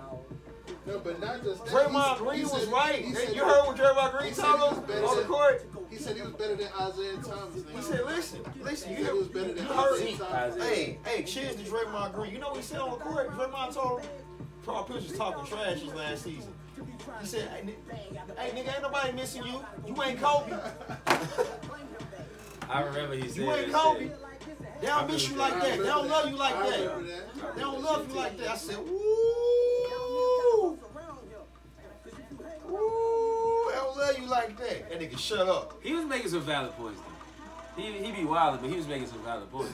No, 0.85 0.99
but 0.99 1.19
not 1.19 1.41
just 1.43 1.65
that. 1.65 1.73
Draymond 1.73 2.17
Green 2.17 2.43
was 2.43 2.63
said- 2.63 2.71
right. 2.71 2.95
he 2.95 3.07
You 3.09 3.15
said 3.15 3.35
heard 3.37 3.65
what 3.65 3.77
Draymond 3.77 4.19
Green 4.19 4.33
told 4.33 4.89
him 4.89 5.05
on 5.05 5.17
the 5.17 5.23
court? 5.23 5.65
He 5.89 5.95
said 5.97 6.15
he 6.15 6.21
was 6.21 6.31
better 6.33 6.55
than 6.55 6.67
Isaiah 6.79 7.17
Thomas. 7.23 7.55
He 7.75 7.81
said, 7.81 8.05
listen, 8.05 8.39
listen, 8.61 8.89
He 8.89 8.99
you 9.01 9.05
said 9.05 9.13
he 9.13 9.19
was 9.19 9.27
better 9.29 9.47
heard, 9.47 9.57
than 9.57 9.67
Isaiah 9.67 10.17
Thomas. 10.17 10.55
Hey, 10.63 10.99
hey, 11.05 11.23
cheers 11.23 11.55
to 11.55 11.63
Draymond 11.63 12.13
Green. 12.13 12.31
You 12.33 12.39
know 12.39 12.49
what 12.49 12.57
he 12.57 12.63
said 12.63 12.79
on 12.79 12.91
the 12.91 12.97
court? 12.97 13.29
Draymond 13.31 13.73
told 13.73 14.01
him, 14.01 14.09
Paul 14.65 14.83
Pierce 14.85 15.07
was 15.07 15.17
talking 15.17 15.45
trash 15.45 15.79
his 15.79 15.93
last 15.93 16.23
season. 16.23 16.51
He 17.21 17.27
said, 17.27 17.47
hey, 17.49 17.75
hey, 18.35 18.49
nigga, 18.49 18.73
ain't 18.73 18.81
nobody 18.81 19.13
missing 19.13 19.43
you. 19.43 19.63
You 19.85 20.03
ain't 20.03 20.19
Kobe. 20.19 20.51
I 22.69 22.81
remember 22.81 23.15
he 23.15 23.29
said 23.29 23.37
You 23.37 23.51
ain't 23.51 23.71
Kobe. 23.71 24.09
They 24.81 24.87
don't 24.87 25.11
miss 25.11 25.29
you 25.29 25.35
like 25.35 25.53
that. 25.53 25.77
They 25.77 25.85
don't 25.85 26.09
love 26.09 26.29
you 26.29 26.35
like 26.35 26.55
that. 26.55 27.55
They 27.55 27.61
don't 27.61 27.83
love 27.83 28.09
you 28.09 28.15
like 28.15 28.37
that. 28.39 28.49
I 28.49 28.57
said, 28.57 28.77
woo. 28.77 30.79
Woo. 32.67 33.69
They 33.69 33.75
don't 33.75 33.97
love 33.97 34.19
you 34.19 34.27
like 34.27 34.57
that. 34.57 34.89
That 34.89 34.99
nigga 34.99 35.17
shut 35.19 35.47
up. 35.47 35.79
He 35.83 35.93
was 35.93 36.05
making 36.05 36.29
some 36.29 36.41
valid 36.41 36.71
points 36.71 36.99
though. 37.01 37.81
He 37.81 37.91
he 37.91 38.11
be 38.11 38.25
wild, 38.25 38.61
but 38.61 38.69
he 38.69 38.77
was 38.77 38.87
making 38.87 39.07
some 39.07 39.21
valid 39.23 39.51
points. 39.51 39.73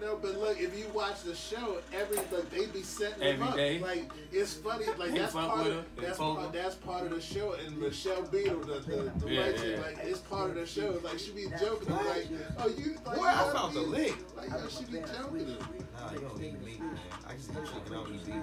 No, 0.00 0.16
but 0.16 0.34
look, 0.38 0.58
if 0.60 0.78
you 0.78 0.86
watch 0.94 1.22
the 1.24 1.34
show, 1.34 1.78
every 1.92 2.16
like 2.16 2.50
they 2.50 2.66
be 2.66 2.82
setting 2.82 3.22
him 3.22 3.34
Every 3.42 3.48
up. 3.48 3.54
day. 3.56 3.78
Like 3.80 4.10
it's 4.32 4.54
funny. 4.54 4.86
Like 4.98 5.14
that's 5.14 5.32
part 5.34 5.66
of 5.66 5.84
that's 6.00 6.18
part, 6.18 6.52
that's 6.52 6.74
part 6.76 7.02
of 7.04 7.10
the 7.10 7.20
show. 7.20 7.52
And 7.52 7.76
Michelle 7.78 8.22
Beadle, 8.22 8.60
the 8.60 8.80
the, 8.80 9.12
the 9.18 9.30
Yeah, 9.30 9.40
legend, 9.42 9.70
yeah. 9.72 9.80
like 9.82 9.98
it's 10.04 10.20
part 10.20 10.50
of 10.50 10.56
the 10.56 10.66
show. 10.66 10.98
Like 11.04 11.18
she 11.18 11.32
be 11.32 11.46
joking, 11.60 11.94
like, 11.94 12.28
oh 12.58 12.68
you, 12.68 12.96
like, 13.04 13.16
Boy, 13.16 13.24
I 13.26 13.46
know, 13.46 13.52
found 13.52 13.74
the 13.76 13.80
you- 13.80 13.86
lick. 13.86 14.14
Like 14.36 14.48
yo, 14.48 14.68
she 14.68 14.84
be 14.84 14.98
joking. 15.00 15.46
him. 15.46 15.58
Nah, 15.98 16.12
you 16.12 16.18
don't 16.20 16.42
eat 16.42 16.64
meat, 16.64 16.80
man. 16.80 16.98
I 17.28 17.34
just 17.34 17.50
eat 17.50 17.54
chicken. 17.66 17.82
I 17.86 17.94
don't 17.94 18.14
eat 18.14 18.24
beef. 18.26 18.34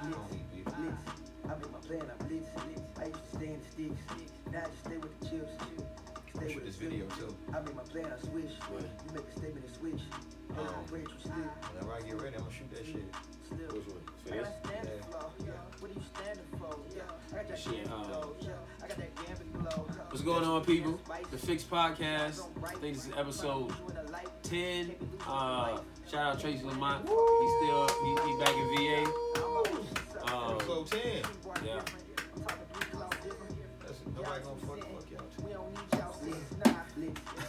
I 0.00 0.04
don't 0.04 0.32
eat 0.32 0.64
beef. 0.64 0.74
I 1.44 1.48
make 1.48 1.72
my 1.72 1.78
plan, 1.86 2.02
I 2.20 2.24
blitz. 2.24 2.48
I 3.00 3.04
used 3.06 3.30
to 3.30 3.36
stay 3.36 3.46
in 3.46 3.58
the 3.60 3.66
sticks. 3.72 4.00
Now 4.52 4.60
I 4.60 4.66
just 4.68 4.84
stay 4.84 4.96
with 4.96 5.20
the 5.20 5.26
chips. 5.28 5.52
Stay 6.44 6.52
Shoot 6.52 6.64
with 6.64 6.66
this 6.66 6.76
the 6.76 6.88
video 6.88 7.06
video. 7.06 7.28
too. 7.28 7.36
I 7.54 7.60
make 7.62 7.74
my 7.74 7.82
plan, 7.84 8.04
I 8.04 8.20
switch. 8.20 8.50
You 8.70 9.14
make 9.14 9.24
a 9.26 9.32
statement 9.32 9.64
and 9.64 9.74
switch. 9.76 10.00
Um, 10.58 10.84
break, 10.90 11.08
you 11.08 11.14
slip. 11.22 11.34
Whenever 11.34 11.92
I 11.96 12.00
get 12.02 12.20
ready, 12.20 12.36
I'm 12.36 12.42
gonna 12.42 12.52
shoot 12.54 12.70
that 12.70 12.84
shit. 12.84 13.14
Slip. 13.48 13.72
Which 13.72 13.86
one? 13.86 13.96
For 14.24 14.28
this? 14.28 14.42
got 14.44 14.66
standing 14.66 15.02
flow. 15.04 15.30
What 15.80 15.90
are 15.90 15.94
you 15.94 16.02
standing 16.12 16.44
for? 16.58 16.76
Yeah. 16.94 17.02
I 17.32 17.36
got 17.36 17.48
that 17.48 17.58
Shit, 17.58 17.90
um, 17.90 18.04
I 18.82 18.88
got 18.88 18.96
that 18.98 19.14
gambit 19.16 19.52
glow. 19.54 19.86
What's 20.10 20.20
going 20.20 20.44
on, 20.44 20.64
people? 20.66 21.00
The 21.30 21.38
Fix 21.38 21.62
Podcast. 21.62 22.42
I 22.62 22.74
think 22.74 22.96
this 22.96 23.06
is 23.06 23.12
episode 23.16 23.72
10. 24.42 24.94
Uh, 25.26 25.78
shout 26.10 26.34
out 26.34 26.40
Tracy 26.40 26.62
Lamont. 26.62 27.08
He's 27.08 27.52
still 27.56 27.88
he, 28.04 28.10
he 28.28 28.38
back 28.38 28.54
in 28.54 28.66
VA. 28.76 30.34
Um, 30.34 30.58
So 30.66 30.84
10. 30.84 31.00
yeah. 31.64 31.80
That's 33.80 33.98
probably 34.14 34.42
gonna 34.42 34.56
fuck, 34.66 34.78
fuck 34.78 35.10
y'all 35.10 36.03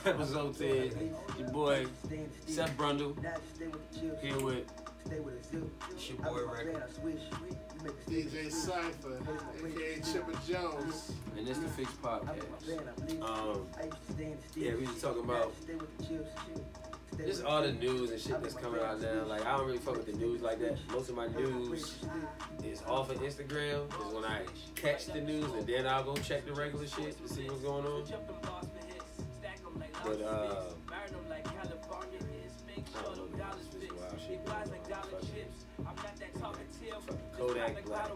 Episode 0.05 0.57
10. 0.57 1.15
Your 1.39 1.49
boy, 1.49 1.85
Stay 2.05 2.17
in 2.17 2.29
the 2.29 2.51
stick. 2.51 2.55
Seth 2.55 2.77
Brundle, 2.77 3.21
Now 3.23 3.31
just 3.33 3.55
stay 3.55 3.67
with 3.67 3.91
the 3.91 3.99
chips. 3.99 4.21
here 4.21 4.39
with 4.39 4.65
Stay 5.05 5.19
with 5.19 5.33
a 5.39 5.43
zip. 5.43 5.63
It's 5.91 6.09
your 6.09 6.17
boy 6.19 6.23
make 6.35 6.45
my 6.45 6.51
Record. 6.53 6.73
bed, 6.73 6.83
I 6.87 7.01
switch. 7.01 7.21
You 7.31 7.83
make 7.83 8.05
the 8.05 8.11
DJ 8.11 8.51
Cypher, 8.51 9.17
aka 9.65 9.99
Chipper 10.01 10.39
Jones. 10.47 11.11
and 11.37 11.47
this 11.47 11.57
the 11.57 11.67
Fix 11.69 11.89
I 12.03 12.17
make 12.17 12.25
my 12.27 12.33
Podcast. 12.33 12.67
bed, 12.67 12.87
I 12.97 13.01
bleed. 13.01 13.21
Um, 13.21 13.67
I 13.79 13.85
used 13.85 14.07
to 14.07 14.13
stay 14.13 14.23
in 14.25 14.31
the 14.37 14.47
stick. 14.49 14.63
yeah, 14.63 14.71
we 14.75 14.85
was 14.87 15.01
talking 15.01 15.23
about 15.23 15.49
just 15.51 15.63
stay 15.63 15.73
with 15.75 15.97
the 15.97 16.03
chips. 16.05 16.29
Stay 17.13 17.25
just 17.25 17.37
with 17.43 17.45
all 17.51 17.61
the 17.63 17.71
news 17.73 18.11
and 18.11 18.19
shit 18.19 18.41
that's 18.41 18.53
coming 18.55 18.81
out 18.81 19.01
now. 19.01 19.23
Like, 19.25 19.45
I 19.45 19.57
don't 19.57 19.65
really 19.65 19.77
fuck 19.79 19.95
with 19.97 20.05
the 20.05 20.13
news 20.13 20.41
like 20.41 20.59
that. 20.59 20.77
Most 20.91 21.09
of 21.09 21.15
my 21.15 21.27
news 21.27 21.95
is 22.63 22.81
off 22.87 23.09
of 23.09 23.19
Instagram, 23.21 23.87
is 24.07 24.13
when 24.13 24.25
I 24.25 24.41
catch 24.75 25.05
the 25.07 25.21
news, 25.21 25.51
and 25.53 25.65
then 25.65 25.87
I'll 25.87 26.03
go 26.03 26.15
check 26.17 26.45
the 26.45 26.53
regular 26.53 26.87
shit 26.87 27.17
to 27.25 27.33
see 27.33 27.47
what's 27.49 27.61
going 27.61 27.85
on. 27.85 28.03
But, 30.03 30.21
uh, 30.21 30.63
I 32.95 33.03
don't 33.03 33.17
know, 33.17 33.27
this 33.57 33.67
is 33.73 33.91
wild 33.91 34.19
shit 34.27 34.45
going 34.45 34.57
on. 34.57 34.75
Fucking 37.05 37.19
Kodak 37.37 37.85
Black. 37.85 38.11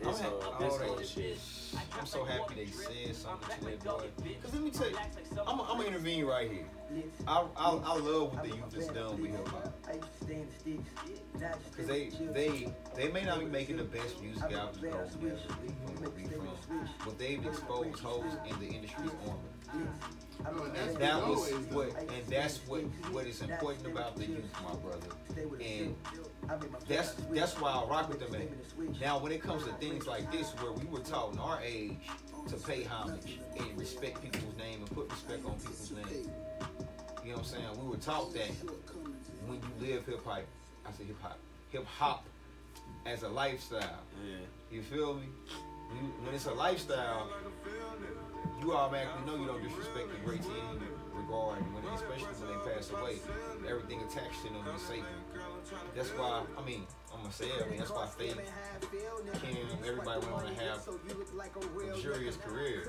This 0.00 0.20
I'm 0.20 0.24
whole, 0.24 0.42
all 0.42 0.96
that 0.96 1.06
shit. 1.06 1.38
I'm 1.98 2.06
so 2.06 2.24
happy 2.24 2.54
they 2.54 2.66
said 2.66 3.16
something 3.16 3.48
to 3.58 3.64
that 3.66 3.84
boy. 3.84 4.10
Cause 4.42 4.52
let 4.54 4.62
me 4.62 4.70
tell 4.70 4.90
you, 4.90 4.96
I'm, 5.46 5.60
I'm 5.60 5.66
gonna 5.78 5.84
intervene 5.88 6.24
right 6.26 6.50
here. 6.50 6.66
I, 7.26 7.44
I, 7.56 7.70
I 7.70 7.98
love 7.98 8.34
what 8.34 8.42
the 8.44 8.50
youth 8.56 8.74
has 8.74 8.88
done 8.88 9.20
with 9.20 9.30
hip 9.32 9.48
hop. 9.48 9.72
I 9.88 9.94
used 9.94 10.18
to 10.18 10.24
stay 10.24 10.34
in 10.34 10.46
the 10.46 10.54
sticks. 10.58 10.90
Now 11.40 11.52
just 11.52 11.72
stay 11.72 11.76
Cause 11.76 11.86
they, 11.86 12.04
with 12.04 12.18
the 12.18 12.24
chips. 12.24 12.72
they, 12.94 13.02
they 13.02 13.12
may 13.12 13.24
not 13.24 13.40
be 13.40 13.46
making 13.46 13.76
the 13.78 13.84
best 13.84 14.20
music 14.22 14.42
albums 14.52 14.78
go 14.78 14.90
together 14.90 15.36
from 15.48 16.00
where 16.00 16.10
we 16.10 16.24
from, 16.24 16.88
but 17.04 17.18
they've 17.18 17.44
exposed 17.46 17.98
holes 18.00 18.32
in 18.48 18.58
the 18.60 18.66
industry's 18.66 19.10
armor. 19.26 19.38
And 20.46 20.74
that's 20.74 20.94
That 20.94 21.26
was 21.26 21.50
what, 21.70 21.88
and 21.98 22.26
that's 22.28 22.58
what, 22.66 22.82
what 23.10 23.26
is 23.26 23.40
important 23.42 23.86
about 23.86 24.16
the 24.16 24.26
youth, 24.26 24.44
my 24.62 24.74
brother. 24.76 25.08
And 25.60 25.94
that's 26.88 27.14
that's 27.32 27.58
why 27.60 27.70
I 27.70 27.84
rock 27.88 28.08
with 28.08 28.20
them. 28.20 28.34
at. 28.34 29.00
Now, 29.00 29.18
when 29.18 29.32
it 29.32 29.42
comes 29.42 29.64
to 29.64 29.72
things 29.74 30.06
like 30.06 30.30
this, 30.30 30.50
where 30.60 30.72
we 30.72 30.84
were 30.86 31.00
taught 31.00 31.32
in 31.32 31.38
our 31.38 31.60
age 31.62 31.96
to 32.48 32.56
pay 32.56 32.84
homage 32.84 33.38
and 33.58 33.78
respect 33.78 34.22
people's 34.22 34.56
name 34.56 34.80
and 34.80 34.90
put 34.90 35.10
respect 35.10 35.44
on 35.44 35.54
people's 35.54 35.90
name, 35.90 36.30
you 37.24 37.32
know 37.32 37.38
what 37.38 37.38
I'm 37.38 37.44
saying? 37.44 37.64
We 37.82 37.88
were 37.88 37.96
taught 37.96 38.32
that 38.34 38.50
when 39.46 39.60
you 39.60 39.88
live 39.94 40.06
hip 40.06 40.24
hop, 40.24 40.42
I 40.86 40.92
say 40.92 41.04
hip 41.04 41.20
hop, 41.20 41.38
hip 41.70 41.84
hop 41.84 42.24
as 43.04 43.22
a 43.22 43.28
lifestyle. 43.28 44.02
Yeah. 44.24 44.36
You 44.70 44.82
feel 44.82 45.14
me? 45.14 45.26
When 45.90 46.34
it's 46.34 46.46
a 46.46 46.52
lifestyle, 46.52 47.30
you 48.60 48.74
automatically 48.74 49.24
know 49.26 49.36
you 49.40 49.46
don't 49.46 49.62
disrespect 49.62 50.10
the 50.10 50.18
greats 50.24 50.46
in 50.46 50.80
regard, 51.14 51.58
when, 51.72 51.84
especially 51.94 52.34
when 52.40 52.58
they 52.58 52.74
pass 52.74 52.90
away. 52.90 53.16
Everything 53.68 54.00
attached 54.02 54.42
to 54.44 54.52
them 54.52 54.64
is 54.74 54.82
sacred. 54.82 55.04
That's 55.94 56.10
why, 56.10 56.42
I 56.58 56.64
mean, 56.64 56.86
I'm 57.16 57.22
gonna 57.22 57.32
say 57.32 57.46
it, 57.46 57.62
I 57.64 57.68
mean, 57.68 57.78
that's 57.78 57.90
why 57.90 58.06
Faith, 58.06 58.36
Kim, 59.42 59.56
everybody 59.86 60.20
went 60.20 60.32
on 60.32 60.42
to 60.54 60.62
have 60.62 60.86
luxurious 61.74 62.36
careers. 62.36 62.88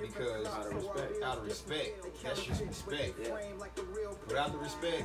Because 0.00 0.46
Out 0.46 0.66
of 0.66 0.74
respect. 0.74 1.22
out 1.22 1.38
of 1.38 1.44
respect, 1.44 2.06
that's 2.22 2.42
just 2.44 2.60
respect. 2.62 3.14
Yeah. 3.22 3.36
Without 4.28 4.52
the 4.52 4.58
respect, 4.58 5.04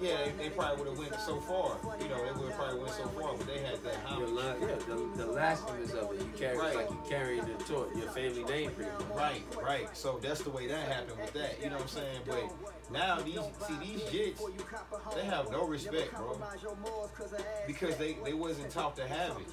yeah, 0.00 0.16
they, 0.24 0.44
they 0.44 0.50
probably 0.50 0.78
would 0.78 0.88
have 0.88 0.98
went 0.98 1.20
so 1.20 1.38
far. 1.40 1.76
You 2.00 2.08
know, 2.08 2.24
they 2.24 2.32
would 2.40 2.48
have 2.50 2.58
probably 2.58 2.80
went 2.80 2.92
so 2.92 3.04
far, 3.08 3.34
but 3.36 3.46
they 3.46 3.58
had 3.58 3.82
that 3.84 4.02
The, 4.02 4.08
homage. 4.08 4.30
la- 4.30 4.66
yeah, 4.66 4.74
the, 4.88 5.10
the 5.24 5.26
lastness 5.26 5.92
of 5.92 6.12
it, 6.14 6.20
you 6.20 6.32
carry 6.36 6.56
Right. 6.58 6.76
like 6.76 6.90
you 6.90 6.98
carrying 7.08 7.44
the 7.44 7.64
torch, 7.64 7.90
your 7.96 8.10
family 8.10 8.44
name 8.44 8.70
pretty 8.72 8.90
much. 8.90 9.16
Right, 9.16 9.42
right. 9.62 9.88
So 9.96 10.18
that's 10.22 10.40
the 10.42 10.50
way 10.50 10.66
that 10.66 10.88
happened 10.88 11.18
with 11.20 11.32
that. 11.34 11.62
You 11.62 11.68
know 11.70 11.76
what 11.76 11.82
I'm 11.82 11.88
saying? 11.88 12.20
But 12.26 12.50
now 12.90 13.20
these 13.20 13.40
see 13.66 13.74
these 13.80 14.02
jits, 14.02 14.40
they 15.14 15.24
have 15.24 15.50
no 15.50 15.66
respect, 15.66 16.14
bro, 16.14 16.38
because 17.66 17.96
they 17.96 18.16
they 18.24 18.32
wasn't 18.32 18.70
taught 18.70 18.96
to 18.96 19.06
have 19.06 19.36
it. 19.40 19.48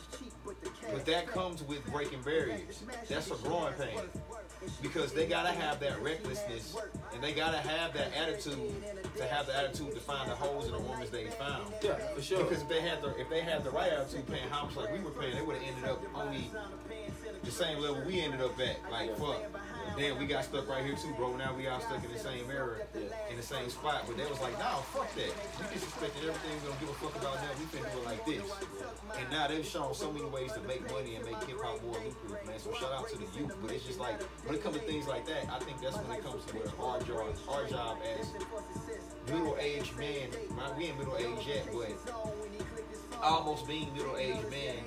But 0.92 1.06
that 1.06 1.28
comes 1.28 1.64
with 1.64 1.86
breaking 1.92 2.22
barriers. 2.22 2.84
That's 3.10 3.32
a 3.32 3.36
growing 3.36 3.74
pain 3.74 4.00
because 4.82 5.14
they 5.14 5.26
gotta 5.26 5.50
have 5.50 5.80
that 5.80 6.02
recklessness 6.02 6.76
and 7.14 7.24
they 7.24 7.34
gotta 7.34 7.58
have 7.58 7.94
that 7.94 8.14
attitude 8.16 8.74
to 9.18 9.26
have 9.26 9.48
the 9.48 9.56
attitude 9.58 9.94
to 9.94 10.00
find 10.00 10.30
the 10.30 10.36
holes 10.36 10.66
in 10.66 10.72
the 10.72 10.80
woman's 10.80 11.10
they 11.10 11.26
found. 11.26 11.74
Yeah, 11.82 11.96
for 12.16 12.22
sure. 12.22 12.44
Because 12.44 12.62
if 12.62 12.70
they 12.70 12.82
had 12.82 13.02
the 13.02 13.20
if 13.20 13.30
they 13.30 13.42
had 13.42 13.64
the 13.64 13.72
right 13.72 13.92
attitude 13.92 14.28
paying 14.28 14.48
how 14.50 14.66
much 14.66 14.76
like 14.76 14.92
we 14.94 15.00
were 15.00 15.12
paying, 15.12 15.36
they 15.36 15.42
would 15.42 15.58
have 15.58 15.68
ended 15.68 15.90
up 15.90 16.02
only 16.16 16.52
the 17.44 17.52
same 17.52 17.80
level 17.80 18.02
we 18.06 18.22
ended 18.22 18.42
up 18.42 18.60
at. 18.60 18.92
Like 18.92 19.18
fuck. 19.18 19.42
Damn, 19.96 20.18
we 20.18 20.26
got 20.26 20.44
stuck 20.44 20.68
right 20.68 20.84
here 20.84 20.96
too, 20.96 21.14
bro. 21.16 21.36
Now 21.38 21.54
we 21.56 21.68
all 21.68 21.80
stuck 21.80 22.04
in 22.04 22.12
the 22.12 22.18
same 22.18 22.50
era, 22.50 22.78
in 23.30 23.38
the 23.38 23.44
same 23.44 23.70
spot. 23.70 24.04
But 24.08 24.18
they 24.18 24.26
was 24.26 24.40
like, 24.42 24.58
nah, 24.58 24.82
fuck 24.90 25.14
that. 25.16 25.30
We 25.30 25.64
disrespected 25.70 26.26
everything. 26.28 26.58
We 26.62 26.70
don't 26.70 26.80
give 26.80 26.90
a 26.90 26.94
fuck 26.94 27.16
about 27.16 27.36
that. 27.36 27.54
We 27.60 27.66
finna 27.66 27.94
do 27.94 28.00
it 28.00 28.06
like 28.06 28.26
this. 28.26 28.44
And 29.20 29.30
now 29.30 29.48
they've 29.48 29.66
shown 29.66 29.94
so 29.94 30.12
many 30.12 30.26
ways 30.26 30.52
to 30.54 30.62
make 30.62 30.90
money 30.92 31.16
and 31.16 31.26
make 31.26 31.38
hip 31.44 31.58
hop 31.62 31.84
more 31.84 31.94
lucrative, 31.94 32.48
man. 32.48 32.58
So 32.58 32.74
shout 32.74 32.92
out 32.92 33.08
to 33.10 33.18
the 33.18 33.28
youth. 33.38 33.54
But 33.62 33.72
it's 33.72 33.86
just 33.86 34.00
like 34.00 34.22
when 34.46 34.56
it 34.56 34.64
comes 34.64 34.78
to 34.78 34.82
things 34.82 35.08
like 35.08 35.28
that, 35.28 35.46
I 35.52 35.60
think 35.60 35.80
that's 35.80 35.98
when 35.98 36.18
it 36.18 36.24
comes 36.24 36.44
to 36.46 36.56
where 36.58 36.74
our 36.82 37.00
job, 37.02 37.36
our 37.50 37.68
job 37.68 37.98
as 38.18 38.34
middle 39.32 39.58
aged 39.60 39.96
men. 39.98 40.30
We 40.78 40.86
ain't 40.86 40.98
middle 40.98 41.18
aged 41.18 41.48
yet, 41.48 41.68
but 41.72 41.94
almost 43.22 43.68
being 43.68 43.94
middle 43.94 44.18
aged 44.18 44.50
man, 44.50 44.82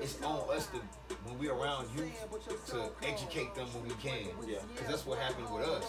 it's 0.00 0.20
on 0.22 0.48
us 0.50 0.66
to 0.68 0.80
when 1.34 1.42
we 1.42 1.48
around 1.50 1.88
you 1.96 2.10
to 2.68 2.90
educate 3.02 3.54
them 3.54 3.66
when 3.74 3.84
we 3.90 3.94
can. 3.98 4.30
Yeah. 4.46 4.58
Cause 4.78 4.86
that's 4.88 5.06
what 5.06 5.18
happened 5.18 5.50
with 5.50 5.66
us. 5.66 5.86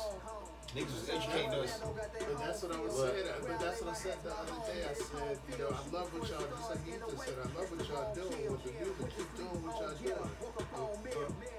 Niggas 0.74 0.92
was 0.92 1.10
educating 1.10 1.54
us. 1.54 1.80
But 1.80 2.40
that's 2.40 2.64
what 2.64 2.72
I 2.74 2.80
was 2.82 2.94
What? 2.94 3.14
saying. 3.14 3.30
But 3.48 3.60
that's 3.62 3.82
what 3.82 3.92
I 3.92 3.94
said 3.96 4.18
the 4.26 4.34
other 4.34 4.58
day. 4.66 4.82
I 4.90 4.94
said, 4.98 5.38
you 5.48 5.58
know, 5.62 5.70
I 5.70 5.82
love 5.94 6.10
what 6.12 6.28
y'all 6.28 6.42
just 6.50 6.70
like 6.70 6.84
you 6.84 6.98
just 7.00 7.22
said. 7.24 7.38
I 7.38 7.48
love 7.54 7.70
what 7.72 7.88
y'all 7.88 8.12
doing 8.16 8.52
with 8.52 8.64
the 8.66 8.72
music. 8.74 9.08
Keep 9.16 9.30
doing 9.38 9.60
what 9.62 9.76
y'all 9.80 9.96
doing. 10.02 10.32
But, 10.42 10.68
but 11.14 11.55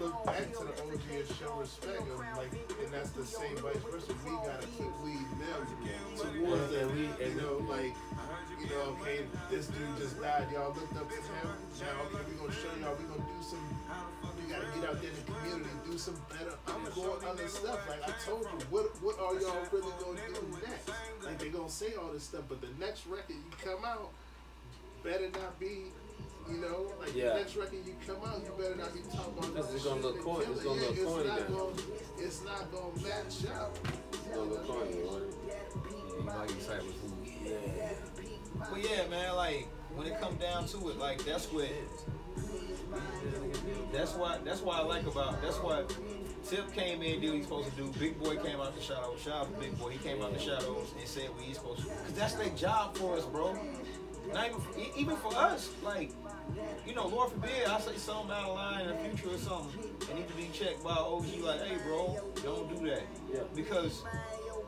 look 0.00 0.24
back 0.26 0.52
to 0.52 0.64
the 0.64 0.74
OG 0.82 1.04
and 1.10 1.28
show 1.38 1.54
respect. 1.58 2.00
And 2.00 2.18
like, 2.36 2.52
and 2.52 2.92
that's 2.92 3.10
the 3.10 3.24
same 3.24 3.56
vice 3.58 3.76
versa. 3.90 4.12
We 4.24 4.30
gotta 4.46 4.66
keep 4.66 4.92
leading 5.04 5.38
them 5.40 5.60
towards 6.16 6.70
them. 6.72 6.88
we- 6.94 7.26
You 7.26 7.34
know, 7.40 7.56
like, 7.68 7.94
you 8.60 8.66
know, 8.70 8.96
okay, 9.00 9.24
this 9.50 9.66
dude 9.68 9.96
just 9.98 10.20
died. 10.20 10.46
Y'all 10.52 10.72
looked 10.72 10.96
up 10.96 11.08
to 11.08 11.14
him. 11.16 11.48
Now, 11.80 12.06
okay, 12.06 12.24
we 12.30 12.34
gonna 12.38 12.52
show 12.52 12.72
y'all. 12.80 12.94
We 12.96 13.04
gonna 13.04 13.26
do 13.26 13.40
some. 13.42 13.64
We 14.36 14.52
gotta 14.52 14.66
get 14.78 14.88
out 14.88 15.00
there 15.02 15.10
in 15.10 15.16
the 15.16 15.32
community, 15.32 15.70
do 15.84 15.98
some 15.98 16.16
better. 16.30 16.54
I'm 16.68 16.84
going 16.94 17.24
other 17.26 17.48
stuff. 17.48 17.80
Like 17.88 18.02
I 18.06 18.12
told 18.24 18.42
you, 18.44 18.58
what 18.70 18.86
what 19.02 19.18
are 19.18 19.34
y'all 19.40 19.66
really 19.72 19.92
gonna 20.00 20.20
do 20.28 20.58
next? 20.66 20.90
Like 21.24 21.38
they 21.38 21.48
gonna 21.48 21.68
say 21.68 21.94
all 21.94 22.12
this 22.12 22.24
stuff, 22.24 22.42
but 22.48 22.60
the 22.60 22.68
next 22.78 23.06
record 23.06 23.36
you 23.36 23.52
come 23.64 23.84
out 23.84 24.10
better 25.02 25.28
not 25.30 25.58
be. 25.58 25.92
You 26.48 26.58
know, 26.58 26.92
like 27.00 27.14
Yeah. 27.14 27.30
the 27.30 27.34
next 27.40 27.56
record 27.56 27.84
you 27.86 27.94
come 28.06 28.16
out, 28.24 28.40
you 28.44 28.52
better 28.58 28.76
not 28.76 28.92
be 28.94 29.00
talking 29.00 29.32
about 29.36 29.54
Because 29.54 29.68
no 29.70 29.74
it's 29.76 29.84
gonna 29.84 29.96
shit 29.96 30.04
look 30.04 30.22
corny. 30.22 30.44
kill 30.44 30.54
It's 30.54 30.62
gonna 30.64 30.80
look 30.80 31.04
corny 31.04 31.28
not 31.28 31.38
then. 31.38 31.56
Gonna, 31.56 31.72
it's 32.18 32.44
not 32.44 32.72
gonna 32.72 33.02
match 33.02 33.58
up. 33.60 33.78
It's 34.12 34.22
gonna 34.36 34.42
look 34.50 34.66
corny, 34.66 34.92
right? 34.92 36.16
You 36.18 36.22
might 36.24 36.48
get 36.48 36.56
excited 36.56 36.86
with 36.86 36.96
food. 36.96 37.26
Yeah. 37.44 37.92
But 38.70 38.82
yeah, 38.90 39.06
man, 39.08 39.34
like 39.36 39.68
when 39.94 40.06
it 40.06 40.20
come 40.20 40.36
down 40.36 40.66
to 40.68 40.88
it, 40.90 40.98
like 40.98 41.24
that's 41.24 41.46
what 41.52 41.68
that's 43.92 44.14
why 44.14 44.38
that's 44.44 44.60
why 44.60 44.78
I 44.78 44.82
like 44.82 45.06
about 45.06 45.40
that's 45.42 45.56
what 45.58 45.94
Tip 46.48 46.72
came 46.72 47.02
in, 47.02 47.20
did 47.20 47.28
what 47.30 47.36
he's 47.36 47.44
supposed 47.44 47.70
to 47.70 47.74
do. 47.76 47.92
Big 47.98 48.20
Boy 48.20 48.36
came 48.36 48.60
out 48.60 48.74
the 48.76 48.80
shadows. 48.80 49.20
Shout 49.20 49.34
out 49.34 49.52
to 49.54 49.60
Big 49.60 49.76
Boy. 49.78 49.90
He 49.90 49.98
came 49.98 50.22
out 50.22 50.32
the 50.32 50.38
shadows 50.38 50.94
and 50.98 51.08
said 51.08 51.28
what 51.34 51.42
he's 51.42 51.56
supposed 51.56 51.80
to. 51.82 51.86
Cause 51.88 52.12
that's 52.14 52.34
their 52.34 52.50
job 52.50 52.96
for 52.96 53.16
us, 53.16 53.24
bro. 53.24 53.58
Not 54.32 54.46
even 54.48 54.60
for, 54.60 54.78
e- 54.78 54.92
even 54.96 55.16
for 55.16 55.34
us. 55.36 55.70
Like, 55.84 56.10
you 56.86 56.94
know, 56.94 57.06
Lord 57.06 57.32
forbid 57.32 57.66
I 57.66 57.80
say 57.80 57.96
something 57.96 58.30
out 58.30 58.50
of 58.50 58.54
line 58.54 58.82
in 58.82 58.88
the 58.88 58.96
future 58.96 59.34
or 59.34 59.38
something. 59.38 59.90
It 60.08 60.14
need 60.14 60.28
to 60.28 60.34
be 60.34 60.48
checked 60.52 60.84
by 60.84 60.94
OG. 60.94 61.26
Like, 61.40 61.62
hey, 61.62 61.76
bro, 61.84 62.18
don't 62.42 62.68
do 62.68 62.88
that. 62.88 63.02
Yeah. 63.32 63.40
Because 63.54 64.02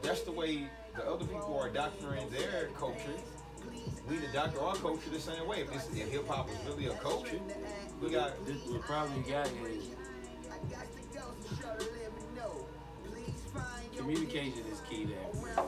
that's 0.02 0.23
the 0.23 0.32
way 0.32 0.68
the 0.97 1.08
other 1.08 1.25
people 1.25 1.58
are 1.58 1.70
doctoring 1.70 2.28
their 2.30 2.70
culture. 2.78 3.14
We 4.08 4.16
the 4.16 4.28
doctor 4.32 4.61
our 4.61 4.75
culture 4.76 5.11
the 5.11 5.20
same 5.20 5.47
way. 5.47 5.61
If 5.61 5.73
this 5.73 5.88
if 5.94 6.11
hip 6.11 6.26
hop 6.26 6.49
was 6.49 6.56
really 6.66 6.87
a 6.87 6.94
culture, 6.94 7.40
we 8.00 8.11
got 8.11 8.44
This, 8.47 8.62
the 8.64 8.78
problem 8.78 9.23
you 9.25 9.32
got 9.32 9.47
is 9.47 9.85
communication 13.97 14.64
is 14.73 14.80
key 14.88 15.04
there. 15.04 15.64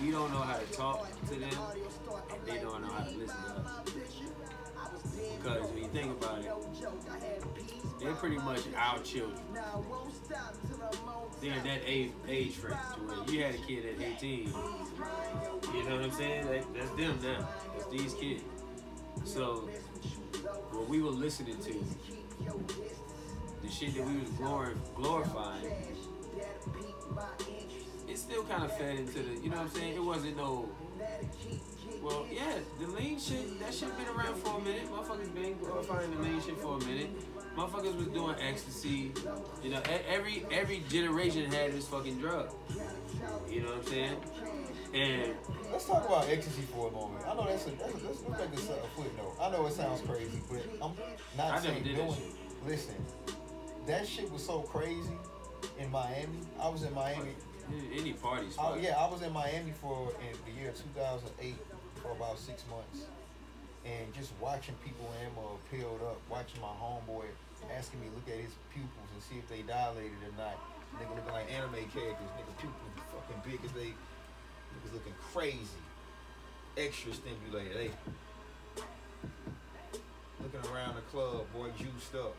We 0.00 0.12
don't 0.12 0.32
know 0.32 0.40
how 0.40 0.56
to 0.56 0.66
talk 0.72 1.08
to 1.26 1.34
them, 1.34 1.50
and 2.30 2.46
they 2.46 2.58
don't 2.62 2.82
know 2.82 2.88
how 2.88 3.04
to 3.04 3.10
listen 3.16 3.36
to 3.44 3.50
us. 3.60 3.80
Because 5.36 5.70
when 5.70 5.78
you 5.78 5.88
think 5.88 6.22
about 6.22 6.38
it, 6.40 6.52
they're 8.00 8.14
pretty 8.14 8.36
much 8.36 8.60
our 8.76 9.00
children. 9.00 9.40
They're 11.40 11.60
that 11.60 11.80
age, 11.84 12.12
age 12.28 12.52
frame 12.54 12.76
to 12.94 13.00
where 13.00 13.34
you 13.34 13.42
had 13.42 13.54
a 13.54 13.58
kid 13.58 13.86
at 13.86 14.00
18. 14.22 14.46
You 14.46 14.52
know 15.84 15.96
what 15.96 16.04
I'm 16.04 16.12
saying? 16.12 16.46
That, 16.46 16.64
that's 16.74 16.90
them 16.90 17.18
now. 17.22 17.48
That's 17.76 17.90
these 17.90 18.14
kids. 18.14 18.42
So 19.24 19.68
what 20.70 20.88
we 20.88 21.02
were 21.02 21.10
listening 21.10 21.58
to, 21.58 21.84
the 23.62 23.70
shit 23.70 23.94
that 23.94 24.06
we 24.06 24.18
was 24.18 24.30
glorifying, 24.96 25.72
it 28.18 28.20
still 28.20 28.42
kind 28.44 28.64
of 28.64 28.76
fed 28.76 28.96
into 28.96 29.20
the, 29.20 29.34
you 29.42 29.50
know 29.50 29.56
what 29.56 29.66
I'm 29.66 29.70
saying? 29.70 29.94
It 29.94 30.02
wasn't 30.02 30.36
no. 30.36 30.68
Well, 32.02 32.26
yeah, 32.32 32.54
the 32.80 32.86
lean 32.88 33.18
shit, 33.18 33.58
that 33.60 33.74
shit 33.74 33.96
been 33.96 34.06
around 34.08 34.36
for 34.36 34.58
a 34.58 34.62
minute. 34.62 34.90
Motherfuckers 34.90 35.34
been 35.34 35.58
glorifying 35.58 36.10
the 36.14 36.22
lean 36.22 36.40
shit 36.40 36.56
for 36.58 36.76
a 36.76 36.84
minute. 36.84 37.10
Motherfuckers 37.56 37.96
was 37.96 38.06
doing 38.08 38.36
ecstasy. 38.40 39.12
You 39.62 39.70
know, 39.70 39.82
every 40.08 40.44
every 40.50 40.84
generation 40.88 41.50
had 41.50 41.72
this 41.72 41.88
fucking 41.88 42.18
drug. 42.18 42.50
You 43.50 43.62
know 43.62 43.68
what 43.68 43.78
I'm 43.78 43.86
saying? 43.86 44.16
And 44.94 45.34
Let's 45.70 45.84
talk 45.84 46.06
about 46.06 46.28
ecstasy 46.28 46.62
for 46.72 46.88
a 46.88 46.92
moment. 46.92 47.24
I 47.26 47.34
know 47.34 47.46
that's 47.46 47.66
a, 47.66 47.70
that's 47.70 47.92
a 47.92 48.06
let's, 48.06 48.22
let's 48.28 48.68
a 48.68 48.88
footnote. 48.96 49.36
I 49.40 49.50
know 49.50 49.66
it 49.66 49.72
sounds 49.72 50.00
crazy, 50.02 50.40
but 50.50 50.64
I'm 50.80 50.92
not 51.36 51.58
I 51.58 51.60
saying 51.60 51.82
doing 51.82 51.98
it. 51.98 52.34
Listen, 52.66 52.94
that 53.86 54.06
shit 54.06 54.30
was 54.32 54.44
so 54.44 54.60
crazy 54.60 55.18
in 55.78 55.90
Miami. 55.90 56.40
I 56.60 56.68
was 56.68 56.84
in 56.84 56.94
Miami. 56.94 57.34
Any 57.92 58.12
parties? 58.12 58.56
Oh 58.58 58.76
yeah, 58.80 58.96
I 58.96 59.10
was 59.10 59.22
in 59.22 59.32
Miami 59.32 59.72
for 59.72 60.12
in 60.20 60.36
the 60.46 60.60
year 60.60 60.72
2008 60.72 61.54
for 62.02 62.12
about 62.12 62.38
six 62.38 62.64
months, 62.70 63.06
and 63.84 64.12
just 64.14 64.32
watching 64.40 64.74
people 64.84 65.10
in 65.20 65.26
Emma 65.26 65.46
peeled 65.70 66.02
up, 66.02 66.20
watching 66.30 66.60
my 66.60 66.72
homeboy 66.80 67.26
asking 67.74 68.00
me 68.00 68.06
to 68.08 68.14
look 68.14 68.28
at 68.28 68.40
his 68.40 68.54
pupils 68.72 69.10
and 69.12 69.22
see 69.22 69.36
if 69.36 69.48
they 69.48 69.62
dilated 69.66 70.16
or 70.22 70.34
not. 70.38 70.56
Nigga 70.96 71.14
looking 71.14 71.34
like 71.34 71.50
anime 71.52 71.84
characters. 71.92 72.30
Nigga 72.38 72.54
pupils 72.56 72.94
fucking 73.12 73.42
big 73.44 73.60
as 73.64 73.72
they. 73.72 73.92
Niggas 73.92 74.94
looking 74.94 75.14
crazy. 75.32 75.82
Extra 76.76 77.12
stimulated. 77.12 77.76
They 77.76 77.90
looking 80.40 80.70
around 80.70 80.96
the 80.96 81.02
club, 81.12 81.44
boy, 81.52 81.70
juiced 81.76 82.14
up. 82.14 82.34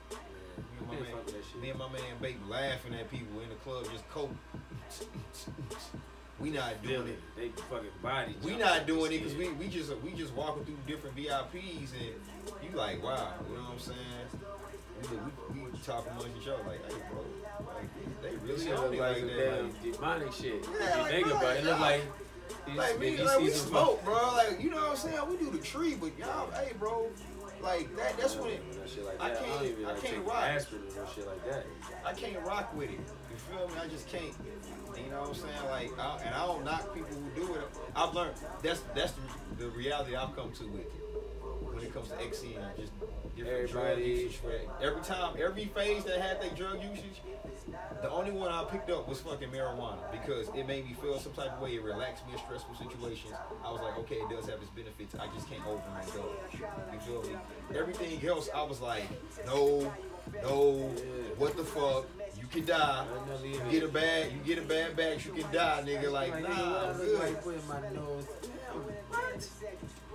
Me 0.59 0.87
and 0.87 0.87
my 0.87 0.93
man, 0.95 1.11
fuck 1.15 1.61
me 1.61 1.69
and 1.69 1.79
my 1.79 1.89
man 1.89 2.01
Bake 2.21 2.37
laughing 2.47 2.93
at 2.93 3.09
people 3.11 3.41
in 3.41 3.49
the 3.49 3.55
club 3.55 3.85
just 3.91 4.07
coke. 4.09 4.31
we 6.39 6.49
not 6.49 6.81
doing 6.83 7.07
it. 7.07 7.19
they 7.35 7.49
fucking 7.49 7.89
body. 8.01 8.35
We 8.43 8.55
not 8.55 8.87
doing 8.87 9.11
it 9.11 9.19
because 9.19 9.35
we 9.35 9.49
we 9.49 9.67
just 9.67 9.95
we 9.97 10.11
just 10.11 10.33
walking 10.33 10.65
through 10.65 10.77
different 10.87 11.15
VIPs 11.15 11.91
and 11.93 12.63
you 12.63 12.75
like 12.77 13.03
wow, 13.03 13.33
you 13.49 13.55
know 13.55 13.63
what 13.63 13.73
I'm 13.73 13.79
saying? 13.79 13.97
We, 15.01 15.61
we, 15.61 15.69
we 15.71 15.77
talk 15.79 16.05
amongst 16.11 16.29
each 16.41 16.47
other 16.47 16.63
like, 16.67 16.85
hey 16.91 16.97
bro, 17.11 17.23
like 17.73 18.21
they 18.21 18.35
really 18.45 18.71
on 18.71 18.91
look 18.91 18.99
like 18.99 19.21
like 19.21 19.35
that. 19.37 19.63
Like, 19.63 19.93
demonic 19.93 20.33
shit. 20.33 20.53
Yeah, 20.53 20.59
if 20.59 20.95
you 20.95 21.01
like, 21.01 21.11
think 21.11 21.27
bro, 21.27 21.37
about 21.37 21.55
it, 21.55 21.59
it 21.59 21.65
look 21.65 21.79
like. 21.79 22.01
like 22.75 22.99
we, 22.99 23.17
like 23.17 23.39
we 23.39 23.49
smoke, 23.51 24.03
bro. 24.03 24.33
Like 24.35 24.61
you 24.61 24.69
know 24.69 24.77
what 24.77 24.89
I'm 24.91 24.95
saying? 24.97 25.29
We 25.29 25.37
do 25.37 25.51
the 25.51 25.63
tree, 25.63 25.95
but 25.95 26.17
y'all, 26.17 26.51
hey, 26.51 26.73
bro, 26.77 27.07
like 27.61 27.95
that. 27.97 28.17
That's 28.17 28.35
what 28.35 28.49
it. 28.51 28.61
Like 29.05 29.21
I 29.21 29.29
that. 29.29 29.43
Can't- 29.43 29.65
even 29.65 29.85
I 29.85 29.91
like 29.93 30.03
can't 30.03 30.25
rock. 30.25 30.43
aspirin 30.43 30.81
or 30.97 31.07
shit 31.13 31.27
like 31.27 31.45
that. 31.49 31.65
I 32.05 32.13
can't 32.13 32.45
rock 32.45 32.75
with 32.75 32.89
it. 32.89 32.99
You 32.99 33.35
feel 33.49 33.67
me? 33.67 33.73
I 33.81 33.87
just 33.87 34.07
can't. 34.07 34.33
You 34.97 35.11
know 35.11 35.19
what 35.21 35.29
I'm 35.29 35.35
saying? 35.35 35.69
Like, 35.69 35.99
I, 35.99 36.17
and 36.25 36.35
I 36.35 36.45
don't 36.45 36.65
knock 36.65 36.93
people 36.93 37.15
who 37.15 37.45
do 37.45 37.53
it. 37.55 37.61
I've 37.95 38.13
learned 38.13 38.35
that's 38.63 38.81
that's 38.95 39.13
the, 39.57 39.65
the 39.65 39.69
reality 39.69 40.15
I've 40.15 40.35
come 40.35 40.51
to 40.53 40.63
with 40.67 40.81
it. 40.81 40.91
When 41.61 41.83
it 41.85 41.93
comes 41.93 42.09
to 42.09 42.19
ecstasy 42.21 42.55
and 42.55 42.65
just 42.77 42.91
Everybody- 43.47 44.03
usage. 44.03 44.37
For 44.37 44.51
it. 44.51 44.69
Every 44.81 45.01
time, 45.01 45.35
every 45.41 45.65
phase 45.65 46.03
that 46.05 46.19
had 46.19 46.41
their 46.41 46.51
drug 46.51 46.81
usage, 46.83 47.21
the 48.01 48.09
only 48.09 48.31
one 48.31 48.51
I 48.51 48.63
picked 48.65 48.89
up 48.89 49.07
was 49.07 49.19
fucking 49.21 49.49
marijuana 49.49 49.99
because 50.11 50.47
it 50.55 50.65
made 50.67 50.85
me 50.85 50.93
feel 51.01 51.19
some 51.19 51.33
type 51.33 51.53
of 51.53 51.61
way. 51.61 51.75
It 51.75 51.83
relaxed 51.83 52.25
me 52.27 52.33
in 52.33 52.39
stressful 52.39 52.75
situations. 52.75 53.33
I 53.63 53.71
was 53.71 53.81
like, 53.81 53.97
okay, 53.99 54.15
it 54.15 54.29
does 54.29 54.45
have 54.49 54.61
its 54.61 54.71
benefits. 54.71 55.15
I 55.15 55.27
just 55.33 55.49
can't 55.49 55.63
overindulge. 55.63 56.93
You 56.93 56.99
feel? 56.99 57.23
Everything 57.77 58.25
else, 58.27 58.49
I 58.53 58.63
was 58.63 58.81
like, 58.81 59.03
no, 59.45 59.91
no, 60.43 60.73
what 61.37 61.55
the 61.57 61.63
fuck? 61.63 62.05
You 62.39 62.47
can 62.47 62.65
die. 62.65 63.05
You 63.43 63.59
get 63.69 63.83
a 63.83 63.87
bad, 63.87 64.31
you 64.31 64.39
get 64.39 64.57
a 64.63 64.67
bad 64.67 64.95
batch, 64.95 65.25
you 65.25 65.33
can 65.33 65.51
die, 65.51 65.83
nigga. 65.85 66.11
Like, 66.11 66.41
nah, 66.41 66.89
I'm 66.91 66.97
good. 66.97 67.37
Like 68.75 68.85
putting 68.85 68.95
my 69.11 69.31
nose. 69.33 69.49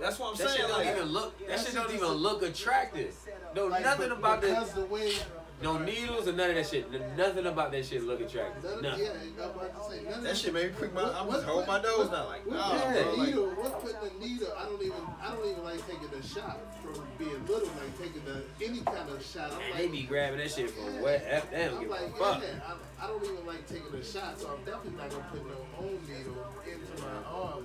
That's 0.01 0.19
what 0.19 0.31
I'm 0.31 0.37
That 0.37 0.47
shit 0.49 0.57
saying. 0.57 0.67
don't 0.69 0.77
Like, 0.85 0.95
even 0.95 1.07
look. 1.09 1.39
That 1.39 1.47
that 1.47 1.57
shit 1.59 1.67
shit 1.67 1.75
don't 1.75 1.93
even 1.93 2.09
look 2.09 2.41
attractive. 2.43 3.15
No, 3.55 3.67
Like, 3.67 3.83
nothing 3.83 4.09
but 4.09 4.17
about 4.17 4.41
because 4.41 4.73
that. 4.73 4.79
the 4.81 4.85
way 4.87 5.13
No 5.61 5.77
needles 5.77 6.27
or 6.27 6.33
none 6.33 6.49
of 6.49 6.55
that 6.57 6.67
shit. 6.67 6.91
Nothing 7.15 7.45
about 7.45 7.71
that 7.71 7.85
shit 7.85 8.03
look 8.03 8.19
attractive. 8.19 8.61
none, 8.61 8.81
Nothing. 8.81 9.05
yeah, 9.37 9.45
about 9.45 9.71
to 9.71 9.89
say, 9.89 10.03
none 10.03 10.13
of 10.19 10.23
that 10.23 10.35
shit 10.35 10.53
made 10.53 10.67
me 10.67 10.73
prick 10.77 10.93
my. 10.93 11.03
I'm 11.03 11.27
What- 11.27 11.35
just 11.35 11.45
hold 11.45 11.65
my 11.65 11.81
nose 11.81 12.11
now. 12.11 12.27
Like, 12.27 12.45
What 12.45 12.55
nah, 12.57 12.71
putting 12.75 12.91
bro. 12.91 13.03
the 13.03 13.17
Like, 13.17 13.27
needle? 13.27 13.45
What 13.55 13.79
putting 13.81 14.19
the 14.19 14.25
needle? 14.27 14.53
I 14.57 14.65
don't 14.65 14.81
even. 14.83 15.01
I 15.23 15.31
don't 15.33 15.47
even 15.49 15.63
like 15.63 15.87
taking 15.87 16.09
the 16.11 16.27
shot 16.27 16.59
from 16.83 17.07
being 17.17 17.45
little. 17.47 17.69
Like 17.79 17.97
taking 17.97 18.25
the 18.25 18.43
any 18.61 18.79
kind 18.81 19.09
of 19.09 19.23
shot. 19.25 19.53
I'm 19.53 19.61
And 19.61 19.69
like, 19.71 19.77
they 19.79 19.87
be 19.87 20.03
grabbing 20.03 20.39
that 20.39 20.51
shit 20.51 20.71
from 20.71 21.01
wet. 21.01 21.23
F 21.25 21.49
them. 21.49 21.73
I'm 21.75 21.79
Give 21.79 21.89
a 21.89 21.93
like, 21.93 22.17
fuck. 22.17 22.43
yeah, 22.43 22.59
I, 22.99 23.05
I 23.05 23.07
don't 23.07 23.23
even 23.23 23.45
like 23.47 23.65
taking 23.65 23.91
the 23.95 24.03
shot, 24.03 24.37
so 24.37 24.51
I'm 24.51 24.59
definitely 24.65 24.99
not 24.99 25.09
gonna 25.09 25.23
put 25.31 25.39
no 25.47 25.55
own 25.79 25.99
needle 26.03 26.35
into 26.67 27.01
my 27.01 27.15
arm 27.31 27.63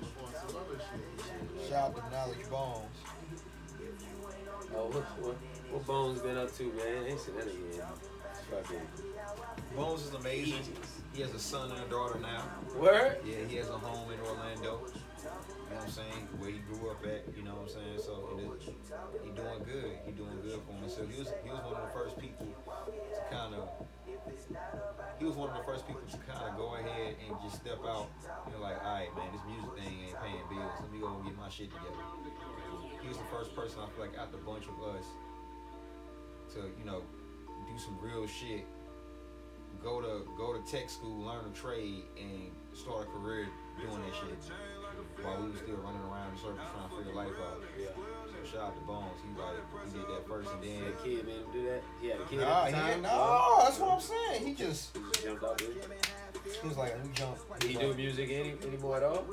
on 0.51 0.67
some 0.67 0.75
other 0.75 0.83
shit. 1.59 1.71
shout 1.71 1.91
out 1.91 1.97
to 1.97 2.11
Knowledge 2.11 2.51
Bones. 2.51 2.99
Oh, 4.75 4.87
what, 4.87 5.05
what, 5.21 5.37
what 5.71 5.87
Bones 5.87 6.21
been 6.21 6.37
up 6.37 6.55
to, 6.57 6.65
man? 6.73 7.07
Ain't 7.09 7.21
seen 7.21 7.37
that 7.37 7.47
again. 7.47 7.83
Fucking 8.51 8.81
Bones 9.77 10.07
is 10.07 10.15
amazing. 10.15 10.63
He 11.13 11.23
has 11.23 11.35
a 11.35 11.39
son 11.39 11.71
and 11.71 11.81
a 11.81 11.89
daughter 11.89 12.19
now. 12.21 12.43
Where? 12.79 13.19
Yeah, 13.25 13.47
he 13.49 13.57
has 13.57 13.69
a 13.69 13.79
home 13.79 14.13
in 14.13 14.21
Orlando. 14.21 14.87
You 14.87 15.77
know 15.77 15.77
what 15.77 15.85
I'm 15.85 15.91
saying? 15.91 16.29
Where 16.39 16.51
he 16.51 16.59
grew 16.59 16.91
up 16.91 17.05
at. 17.05 17.27
You 17.37 17.43
know 17.43 17.55
what 17.55 17.63
I'm 17.63 17.69
saying? 17.69 17.99
So 17.99 18.39
it 18.39 18.75
he 19.25 19.31
doing 19.31 19.63
good. 19.65 19.99
He 20.07 20.13
doing 20.13 20.39
good 20.43 20.61
for 20.67 20.73
himself. 20.81 21.11
He 21.11 21.19
was 21.19 21.33
he 21.45 21.51
was 21.51 21.63
one 21.63 21.75
of 21.75 21.87
the 21.87 21.95
first 21.95 22.19
people 22.19 22.47
to 22.47 23.35
kind 23.35 23.55
of. 23.55 23.69
He 25.19 25.25
was 25.25 25.37
one 25.37 25.51
of 25.51 25.57
the 25.57 25.65
first 25.65 25.87
people 25.87 26.01
to 26.01 26.17
kind 26.25 26.49
of 26.49 26.57
go 26.57 26.75
ahead 26.75 27.17
and 27.21 27.37
just 27.45 27.61
step 27.61 27.79
out. 27.85 28.09
You 28.47 28.57
know, 28.57 28.63
like, 28.65 28.81
all 28.83 28.95
right, 28.95 29.11
man, 29.17 29.29
this 29.33 29.45
music 29.45 29.71
thing 29.77 30.09
ain't 30.09 30.19
paying 30.21 30.47
bills. 30.49 30.73
Let 30.81 30.91
me 30.93 30.99
go 30.99 31.13
and 31.13 31.25
get 31.25 31.37
my 31.37 31.49
shit 31.49 31.69
together. 31.69 32.01
He 33.03 33.09
was 33.09 33.19
the 33.19 33.29
first 33.29 33.55
person 33.55 33.81
I 33.85 33.89
feel 33.93 34.07
like 34.07 34.17
out 34.17 34.33
the 34.33 34.39
bunch 34.39 34.65
of 34.65 34.77
us 34.97 35.05
to 36.55 36.67
you 36.79 36.85
know 36.85 37.03
do 37.69 37.79
some 37.79 37.97
real 38.03 38.27
shit 38.27 38.67
go 39.83 40.01
to 40.01 40.27
go 40.37 40.53
to 40.53 40.61
tech 40.71 40.91
school, 40.91 41.25
learn 41.25 41.45
a 41.47 41.55
trade, 41.55 42.05
and 42.19 42.51
start 42.73 43.07
a 43.07 43.19
career 43.19 43.49
doing 43.81 44.03
that 44.03 44.15
shit. 44.15 44.53
While 45.23 45.43
we 45.43 45.51
were 45.51 45.57
still 45.57 45.77
running 45.77 46.03
around 46.03 46.33
in 46.33 46.39
circles 46.39 46.69
trying 46.75 46.89
to 46.89 46.97
figure 46.97 47.15
life 47.15 47.37
out. 47.45 47.63
Yeah. 47.79 47.89
Shout 48.51 48.61
out 48.63 48.75
to 48.75 48.81
Bones. 48.83 49.21
He 49.23 49.41
like 49.41 49.57
he 49.87 49.99
did 49.99 50.09
that 50.09 50.27
first 50.27 50.51
and 50.53 50.63
then. 50.63 50.85
That 50.85 51.05
kid 51.05 51.25
made 51.27 51.37
him 51.37 51.45
do 51.53 51.63
that. 51.71 51.83
He 52.03 52.09
had 52.09 52.21
a 52.21 52.25
kid 52.25 52.41
Nah, 52.41 52.65
at 52.65 52.67
he 52.69 52.73
the 52.73 52.79
time. 52.81 53.03
no, 53.03 53.59
that's 53.63 53.79
what 53.79 53.91
I'm 53.93 54.01
saying. 54.01 54.47
He 54.47 54.55
just 54.55 54.97
He 54.97 55.25
jumped 55.27 55.45
out 55.45 55.61
it. 55.63 55.77
he 56.63 56.69
was 56.69 56.77
like, 56.77 56.99
we 57.05 57.11
jumped?" 57.11 57.61
Did 57.61 57.71
he 57.71 57.77
do 57.79 57.95
music 57.95 58.29
any 58.33 58.55
anymore 58.67 58.97
at 58.97 59.03
all? 59.05 59.25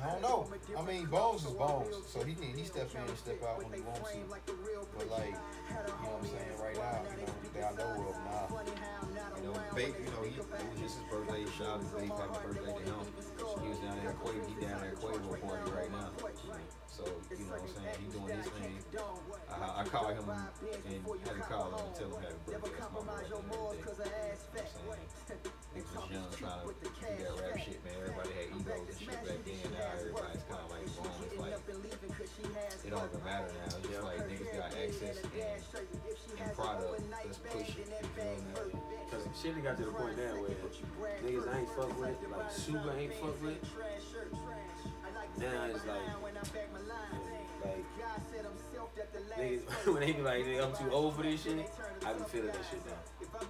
I 0.00 0.10
don't 0.10 0.22
know. 0.22 0.46
I 0.76 0.82
mean, 0.84 1.06
Bones 1.06 1.44
is 1.44 1.52
Bones, 1.52 1.94
so 2.08 2.22
he 2.24 2.34
can 2.34 2.56
he 2.56 2.64
step 2.64 2.90
in 2.94 3.00
and 3.08 3.18
step 3.18 3.42
out 3.44 3.58
when 3.62 3.72
he 3.72 3.80
wants 3.86 4.10
to. 4.10 4.18
But 4.96 5.10
like, 5.10 5.28
you 5.28 5.74
know 5.74 6.16
what 6.16 6.20
I'm 6.20 6.26
saying? 6.26 6.56
Right 6.60 6.76
now, 6.76 7.04
you 7.14 7.24
know, 7.24 7.32
that 7.54 7.64
I 7.64 7.72
know 7.76 8.08
of, 8.08 8.16
nah. 8.24 8.58
You 9.38 9.42
know, 9.48 9.54
Bape, 9.76 9.94
you 10.00 10.10
know, 10.10 10.22
he, 10.26 10.34
it 10.34 10.66
was 10.72 10.80
just 10.80 10.98
his 10.98 11.06
birthday. 11.08 11.44
Shout 11.56 11.78
out 11.78 11.80
to 11.80 11.86
Bape, 11.96 12.10
happy 12.10 12.40
birthday 12.42 12.72
to 12.72 12.84
him. 12.88 13.04
He 13.62 13.68
was 13.68 13.78
down 13.78 13.96
there 14.02 14.10
at 14.10 14.18
Quavo, 14.18 14.40
he 14.48 14.54
down 14.66 14.80
there 14.80 14.90
at 14.92 14.98
Quavo 14.98 15.40
party 15.40 15.70
right 15.72 15.92
now. 15.92 16.10
So, 16.94 17.02
you 17.34 17.42
know 17.50 17.58
what 17.58 17.66
I'm 17.66 17.74
saying? 17.74 17.98
He 17.98 18.06
doing 18.06 18.38
his 18.38 18.46
thing. 18.54 18.78
I, 19.50 19.82
I 19.82 19.84
call 19.90 20.14
him 20.14 20.30
and 20.30 20.46
had 21.26 21.34
to 21.34 21.42
call 21.42 21.74
him 21.74 21.82
and 21.82 21.94
tell 21.98 22.06
him 22.06 22.22
happy 22.22 22.38
birthday. 22.46 22.70
That's 22.70 22.94
my 22.94 23.02
birthday 23.02 23.34
and 23.34 23.82
everything. 23.82 24.14
You 24.14 24.14
know 24.14 24.22
what 24.30 24.94
I'm 24.94 25.10
saying? 25.26 25.50
Niggas 25.74 25.90
was 25.90 26.06
young 26.14 26.30
trying 26.38 26.62
to 26.62 26.70
do 26.70 26.86
that 27.18 27.34
rap 27.34 27.58
shit, 27.58 27.82
man. 27.82 27.98
Everybody 27.98 28.30
had 28.30 28.46
egos 28.54 28.86
and 28.86 28.94
shit 28.94 29.18
back 29.26 29.42
then. 29.42 29.66
Now 29.74 29.90
everybody's 29.98 30.46
kind 30.46 30.62
of 30.62 30.70
like 30.70 30.86
wrong. 30.94 31.18
It's 31.26 31.34
like, 31.34 31.58
it 31.58 32.90
don't 32.94 33.10
even 33.10 33.22
matter 33.26 33.50
now. 33.58 33.74
It's 33.74 33.90
just 33.90 34.06
like 34.06 34.22
niggas 34.30 34.54
got 34.54 34.70
access 34.70 35.18
and, 35.18 35.34
and 35.34 36.54
product. 36.54 36.94
Let's 37.10 37.42
push 37.42 37.74
it. 37.74 37.90
You 37.90 38.06
feel 38.14 38.70
me? 38.70 38.78
Cause 39.10 39.26
shit 39.34 39.50
done 39.58 39.66
got 39.66 39.74
to 39.82 39.84
the 39.84 39.90
point 39.90 40.14
now 40.14 40.38
where 40.38 40.54
niggas 41.26 41.50
I 41.50 41.58
ain't 41.58 41.70
fuck 41.74 41.90
with, 41.98 42.22
like 42.30 42.54
Suga 42.54 42.94
ain't 42.94 43.18
fuck 43.18 43.34
with. 43.42 43.58
Now 45.38 45.64
it's 45.66 45.84
like, 45.86 46.00
like 47.64 47.84
niggas 49.38 49.86
when 49.92 50.00
they 50.00 50.12
be 50.12 50.22
like, 50.22 50.44
nigga, 50.44 50.64
I'm 50.64 50.84
too 50.86 50.92
old 50.92 51.16
for 51.16 51.22
this 51.22 51.42
shit. 51.42 51.68
I 52.06 52.12
be 52.12 52.24
feeling 52.24 52.46
that 52.48 52.56
shit 52.70 52.80
now. 52.86 53.40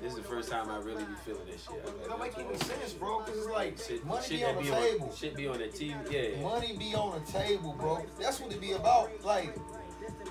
This 0.00 0.12
is 0.12 0.18
the 0.18 0.22
first 0.24 0.50
time 0.50 0.70
I 0.70 0.78
really 0.78 1.04
be 1.04 1.14
feeling 1.24 1.46
this 1.46 1.62
shit. 1.64 1.82
I'm 1.86 1.94
It 1.94 1.98
like, 2.18 2.34
don't 2.34 2.44
make 2.44 2.50
any 2.50 2.58
sense, 2.58 2.92
bro. 2.94 3.20
Cause 3.20 3.36
it's 3.36 3.46
like 3.48 3.78
Shit, 3.78 4.04
money 4.04 4.22
shit 4.26 4.38
be 4.38 4.44
on 4.44 4.54
the 4.56 4.62
be 4.62 4.68
table. 4.68 5.06
on, 5.08 5.16
shit 5.16 5.36
be 5.36 5.48
on 5.48 5.58
the 5.58 5.64
TV. 5.64 5.94
Yeah. 6.10 6.42
Money 6.42 6.76
be 6.76 6.94
on 6.94 7.20
the 7.20 7.32
table, 7.32 7.72
bro. 7.78 8.04
That's 8.20 8.40
what 8.40 8.52
it 8.52 8.60
be 8.60 8.72
about. 8.72 9.10
Like, 9.24 9.54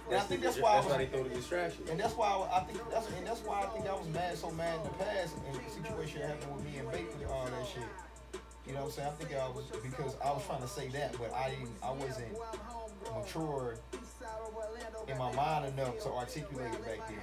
and 0.10 0.18
I 0.18 0.22
think 0.22 0.42
that's 0.42 0.58
why 0.60 0.72
I 0.72 0.76
that's 0.76 0.86
was, 0.88 0.94
why 0.94 0.98
they 1.04 1.06
throw 1.08 1.24
the 1.24 1.30
distraction. 1.30 1.84
and 1.90 2.00
that's 2.00 2.14
why 2.16 2.28
I, 2.28 2.58
I 2.58 2.64
think 2.64 2.80
that's 2.90 3.08
and 3.08 3.26
that's 3.28 3.42
why 3.42 3.62
I 3.62 3.66
think 3.68 3.88
I 3.88 3.94
was 3.94 4.08
mad 4.08 4.38
so 4.38 4.50
mad 4.52 4.78
in 4.78 4.84
the 4.84 4.90
past 5.04 5.36
and 5.46 5.56
the 5.56 5.70
situation 5.72 6.22
happened 6.22 6.56
with 6.56 6.66
me 6.66 6.78
and 6.80 6.92
Baker 6.92 7.10
and 7.22 7.32
all 7.32 7.46
that 7.46 7.68
shit. 7.68 7.84
You 8.70 8.76
know 8.76 8.82
what 8.82 8.94
I'm 8.94 9.02
saying? 9.02 9.10
I 9.10 9.12
think 9.18 9.34
I 9.34 9.50
was 9.50 9.66
because 9.82 10.14
I 10.24 10.30
was 10.30 10.46
trying 10.46 10.62
to 10.62 10.68
say 10.68 10.90
that, 10.90 11.18
but 11.18 11.34
I 11.34 11.50
didn't. 11.50 11.74
I 11.82 11.90
wasn't 11.90 12.30
mature 13.18 13.82
in 15.10 15.18
my 15.18 15.34
mind 15.34 15.74
enough 15.74 15.98
to 16.06 16.14
articulate 16.14 16.70
it 16.70 16.86
back 16.86 17.02
then. 17.10 17.18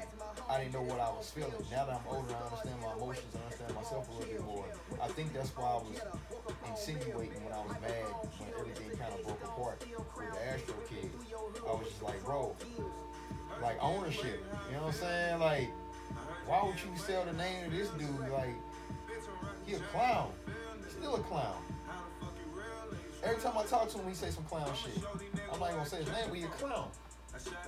I 0.50 0.58
didn't 0.58 0.74
know 0.74 0.82
what 0.82 0.98
I 0.98 1.06
was 1.14 1.30
feeling. 1.30 1.54
Now 1.70 1.86
that 1.86 2.02
I'm 2.02 2.06
older, 2.10 2.34
I 2.34 2.50
understand 2.50 2.82
my 2.82 2.98
emotions, 2.98 3.30
I 3.30 3.46
understand 3.46 3.74
myself 3.78 4.10
a 4.10 4.12
little 4.18 4.34
bit 4.34 4.42
more. 4.42 4.66
I 5.00 5.06
think 5.14 5.32
that's 5.32 5.54
why 5.54 5.70
I 5.70 5.78
was 5.86 6.02
insinuating 6.66 7.38
when 7.46 7.54
I 7.54 7.62
was 7.62 7.78
mad 7.78 8.10
when 8.42 8.50
everything 8.58 8.90
kind 8.98 9.14
of 9.14 9.22
broke 9.22 9.42
apart 9.46 9.86
with 9.86 10.34
the 10.34 10.42
Astro 10.50 10.74
kids. 10.90 11.14
I 11.62 11.72
was 11.78 11.86
just 11.86 12.02
like, 12.02 12.18
bro, 12.26 12.56
like 13.62 13.78
ownership. 13.80 14.42
You 14.66 14.82
know 14.82 14.90
what 14.90 14.98
I'm 14.98 15.38
saying? 15.38 15.38
Like, 15.38 15.70
why 16.50 16.66
would 16.66 16.74
you 16.74 16.90
sell 16.98 17.22
the 17.22 17.38
name 17.38 17.66
of 17.66 17.70
this 17.70 17.86
dude? 17.94 18.34
Like, 18.34 18.50
he 19.64 19.74
a 19.74 19.78
clown. 19.94 20.34
Still 20.98 21.16
a 21.16 21.20
clown. 21.20 21.62
Every 23.22 23.42
time 23.42 23.58
I 23.58 23.64
talk 23.64 23.90
to 23.90 23.98
him, 23.98 24.08
he 24.08 24.14
say 24.14 24.30
some 24.30 24.44
clown 24.44 24.70
shit. 24.74 25.02
I'm 25.52 25.58
not 25.58 25.70
gonna 25.70 25.86
say 25.86 25.98
his 25.98 26.06
name, 26.08 26.26
but 26.28 26.38
he 26.38 26.44
a 26.44 26.48
clown. 26.48 26.88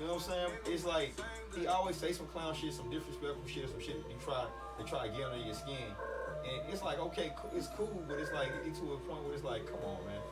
You 0.01 0.07
know 0.07 0.15
what 0.15 0.23
I'm 0.23 0.31
saying? 0.31 0.51
It's 0.67 0.85
like 0.85 1.13
he 1.57 1.67
always 1.67 1.97
say 1.97 2.13
some 2.13 2.27
clown 2.27 2.55
shit, 2.55 2.73
some 2.73 2.91
disrespectful 2.91 3.47
shit, 3.47 3.69
some 3.69 3.81
shit. 3.81 3.97
He 4.09 4.15
try, 4.25 4.47
they 4.79 4.85
try 4.85 5.09
to 5.09 5.13
get 5.13 5.27
under 5.27 5.45
your 5.45 5.55
skin, 5.55 5.93
and 6.47 6.73
it's 6.73 6.83
like 6.83 6.99
okay, 7.11 7.33
it's 7.55 7.69
cool, 7.77 8.03
but 8.09 8.19
it's 8.19 8.33
like 8.33 8.49
to 8.65 8.85
a 8.93 8.99
point 9.05 9.25
where 9.25 9.35
it's 9.35 9.45
like, 9.45 9.67
come 9.67 9.83
on, 9.85 9.99
man. 10.07 10.23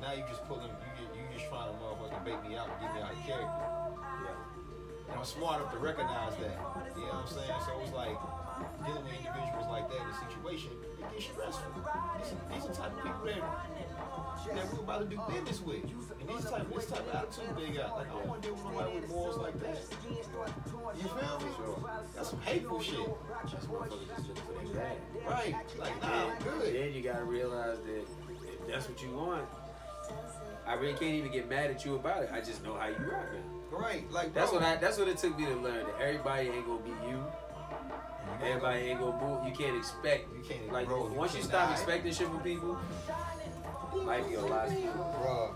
Now 0.00 0.12
you 0.12 0.24
just 0.26 0.42
pulling, 0.48 0.66
you 0.66 1.04
you 1.14 1.22
just 1.36 1.46
trying 1.46 1.70
to 1.70 1.78
motherfucking 1.78 2.24
bait 2.24 2.40
me 2.42 2.56
out 2.56 2.66
and 2.66 2.80
get 2.80 2.90
me 2.94 3.00
out 3.02 3.12
of 3.12 3.22
character. 3.22 3.62
Yeah. 4.24 5.10
And 5.10 5.18
I'm 5.20 5.24
smart 5.24 5.60
enough 5.60 5.72
to 5.72 5.78
recognize 5.78 6.34
that. 6.42 6.58
You 6.96 7.06
know 7.06 7.22
what 7.22 7.28
I'm 7.28 7.30
saying? 7.30 7.60
So 7.62 7.78
it's 7.84 7.92
like 7.94 8.18
dealing 8.86 9.04
with 9.04 9.14
individuals 9.18 9.66
like 9.70 9.88
that 9.90 10.00
in 10.00 10.08
a 10.08 10.18
situation, 10.28 10.70
it 11.00 11.12
gets 11.12 11.24
stressful. 11.26 11.72
These, 11.76 12.32
are- 12.32 12.46
these 12.52 12.64
are 12.64 12.68
the 12.68 12.74
type 12.74 12.92
of 12.96 13.02
people 13.02 13.24
that 13.26 13.42
that 14.54 14.74
we're 14.74 14.80
about 14.80 14.98
to 15.00 15.06
do 15.06 15.20
business 15.30 15.60
with. 15.62 15.84
And 15.84 16.28
these 16.28 16.44
type, 16.50 16.66
this 16.74 16.86
type 16.86 17.06
of 17.08 17.14
attitude 17.14 17.56
they 17.56 17.70
got. 17.72 17.96
Like 17.96 18.10
I 18.10 18.14
don't 18.18 18.26
want 18.28 18.42
to 18.42 18.48
deal 18.48 18.56
with 18.56 18.64
nobody 18.64 19.00
with 19.00 19.08
morals 19.08 19.38
like 19.38 19.58
that. 19.60 19.78
You 20.02 21.08
feel 21.08 21.38
me? 21.38 21.88
That's 22.14 22.30
some 22.30 22.40
hateful 22.42 22.80
shit. 22.82 22.98
That's 23.50 23.64
motherfuckers 23.66 24.08
just 24.16 24.28
looking 24.28 24.42
for 24.42 24.74
their 24.74 24.74
bag. 24.74 24.96
Right. 25.26 25.54
Like, 25.78 26.02
nah, 26.02 26.26
I'm 26.30 26.42
good. 26.42 26.74
Then 26.74 26.92
you 26.92 27.02
gotta 27.02 27.24
realize 27.24 27.78
that 27.78 27.98
if 28.00 28.68
that's 28.68 28.88
what 28.88 29.02
you 29.02 29.10
want, 29.10 29.44
I 30.66 30.74
really 30.74 30.92
can't 30.94 31.14
even 31.14 31.32
get 31.32 31.48
mad 31.48 31.70
at 31.70 31.84
you 31.84 31.94
about 31.96 32.24
it. 32.24 32.30
I 32.32 32.40
just 32.40 32.62
know 32.64 32.74
how 32.74 32.88
you 32.88 32.96
rock 32.96 33.26
now. 33.32 33.78
Right. 33.78 34.10
Like 34.12 34.34
That's 34.34 34.52
what 34.52 34.62
I. 34.62 34.76
That's 34.76 34.98
what 34.98 35.08
it 35.08 35.16
took 35.18 35.38
me 35.38 35.46
to 35.46 35.54
learn 35.54 35.86
that 35.86 36.00
everybody 36.00 36.48
ain't 36.48 36.66
gonna 36.66 36.82
be 36.82 36.90
you. 37.08 37.24
Everybody 38.44 38.78
ain't 38.80 39.00
gonna 39.00 39.12
boo. 39.18 39.48
You 39.48 39.54
can't 39.54 39.76
expect. 39.76 40.26
You 40.36 40.42
can't, 40.42 40.72
Like 40.72 40.86
bro, 40.88 41.08
you 41.08 41.14
once 41.14 41.32
you 41.32 41.38
can't 41.38 41.50
stop 41.50 41.70
expecting 41.72 42.12
shit 42.12 42.26
from 42.28 42.40
people, 42.40 42.78
life 43.94 44.28
get 44.28 44.38
a 44.38 44.46
lot 44.46 44.68
smoother. 44.68 44.88
Bruh. 44.88 45.54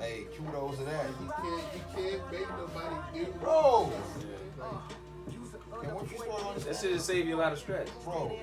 Hey, 0.00 0.26
kudos 0.36 0.78
to 0.78 0.84
that. 0.84 1.06
You 1.08 1.32
can't, 1.42 1.62
you 1.74 1.80
can't 1.94 2.32
make 2.32 2.48
nobody 2.50 3.24
do. 3.24 3.32
Bro. 3.40 3.92
Like, 4.58 5.84
And 5.84 5.94
once 5.94 6.10
you 6.10 6.18
start 6.18 6.30
That 6.38 6.46
understanding, 6.46 6.82
shit 6.82 6.92
just 6.92 7.06
save 7.06 7.26
you 7.26 7.36
a 7.36 7.38
lot 7.38 7.52
of 7.52 7.58
stress. 7.58 7.88
bro, 8.04 8.38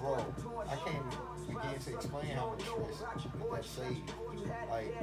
bro, 0.00 0.64
I 0.68 0.76
can't 0.76 1.04
begin 1.46 1.78
to 1.78 1.94
explain 1.94 2.26
how 2.36 2.50
much 2.50 2.62
stress 2.62 3.24
that 3.52 3.64
saved. 3.64 4.12
Like, 4.70 4.94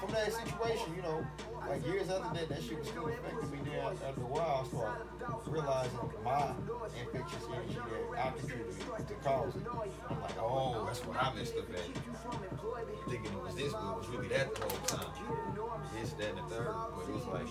from 0.00 0.10
that 0.12 0.32
situation, 0.32 0.94
you 0.96 1.02
know, 1.02 1.26
like 1.68 1.84
years 1.86 2.08
after 2.10 2.34
that, 2.38 2.48
that 2.48 2.62
shit 2.62 2.78
was 2.78 2.88
still 2.88 3.08
affecting 3.08 3.50
me. 3.50 3.58
Then 3.64 3.84
after 4.06 4.20
a 4.20 4.24
while, 4.24 4.64
I 4.64 4.68
started 4.68 5.06
realizing 5.46 5.98
my 6.24 6.52
infectious 7.00 7.44
energy 7.52 7.78
that 8.12 8.26
I 8.26 8.30
contributed 8.38 9.08
to 9.08 9.14
cause 9.24 9.56
it. 9.56 9.62
I'm 10.10 10.20
like, 10.20 10.38
oh, 10.40 10.84
that's 10.86 11.00
what 11.04 11.16
I 11.22 11.34
messed 11.34 11.56
up 11.56 11.68
at. 11.70 11.88
Thinking 13.08 13.32
it 13.32 13.42
was 13.42 13.54
this, 13.54 13.72
but 13.72 13.82
it 13.82 13.96
was 13.98 14.08
really 14.08 14.28
that 14.28 14.54
the 14.54 14.60
whole 14.60 14.86
time. 14.86 15.12
This, 15.98 16.12
that, 16.12 16.28
and 16.28 16.38
the 16.38 16.42
third. 16.54 16.74
But 16.94 17.08
it 17.08 17.14
was 17.14 17.26
like, 17.26 17.48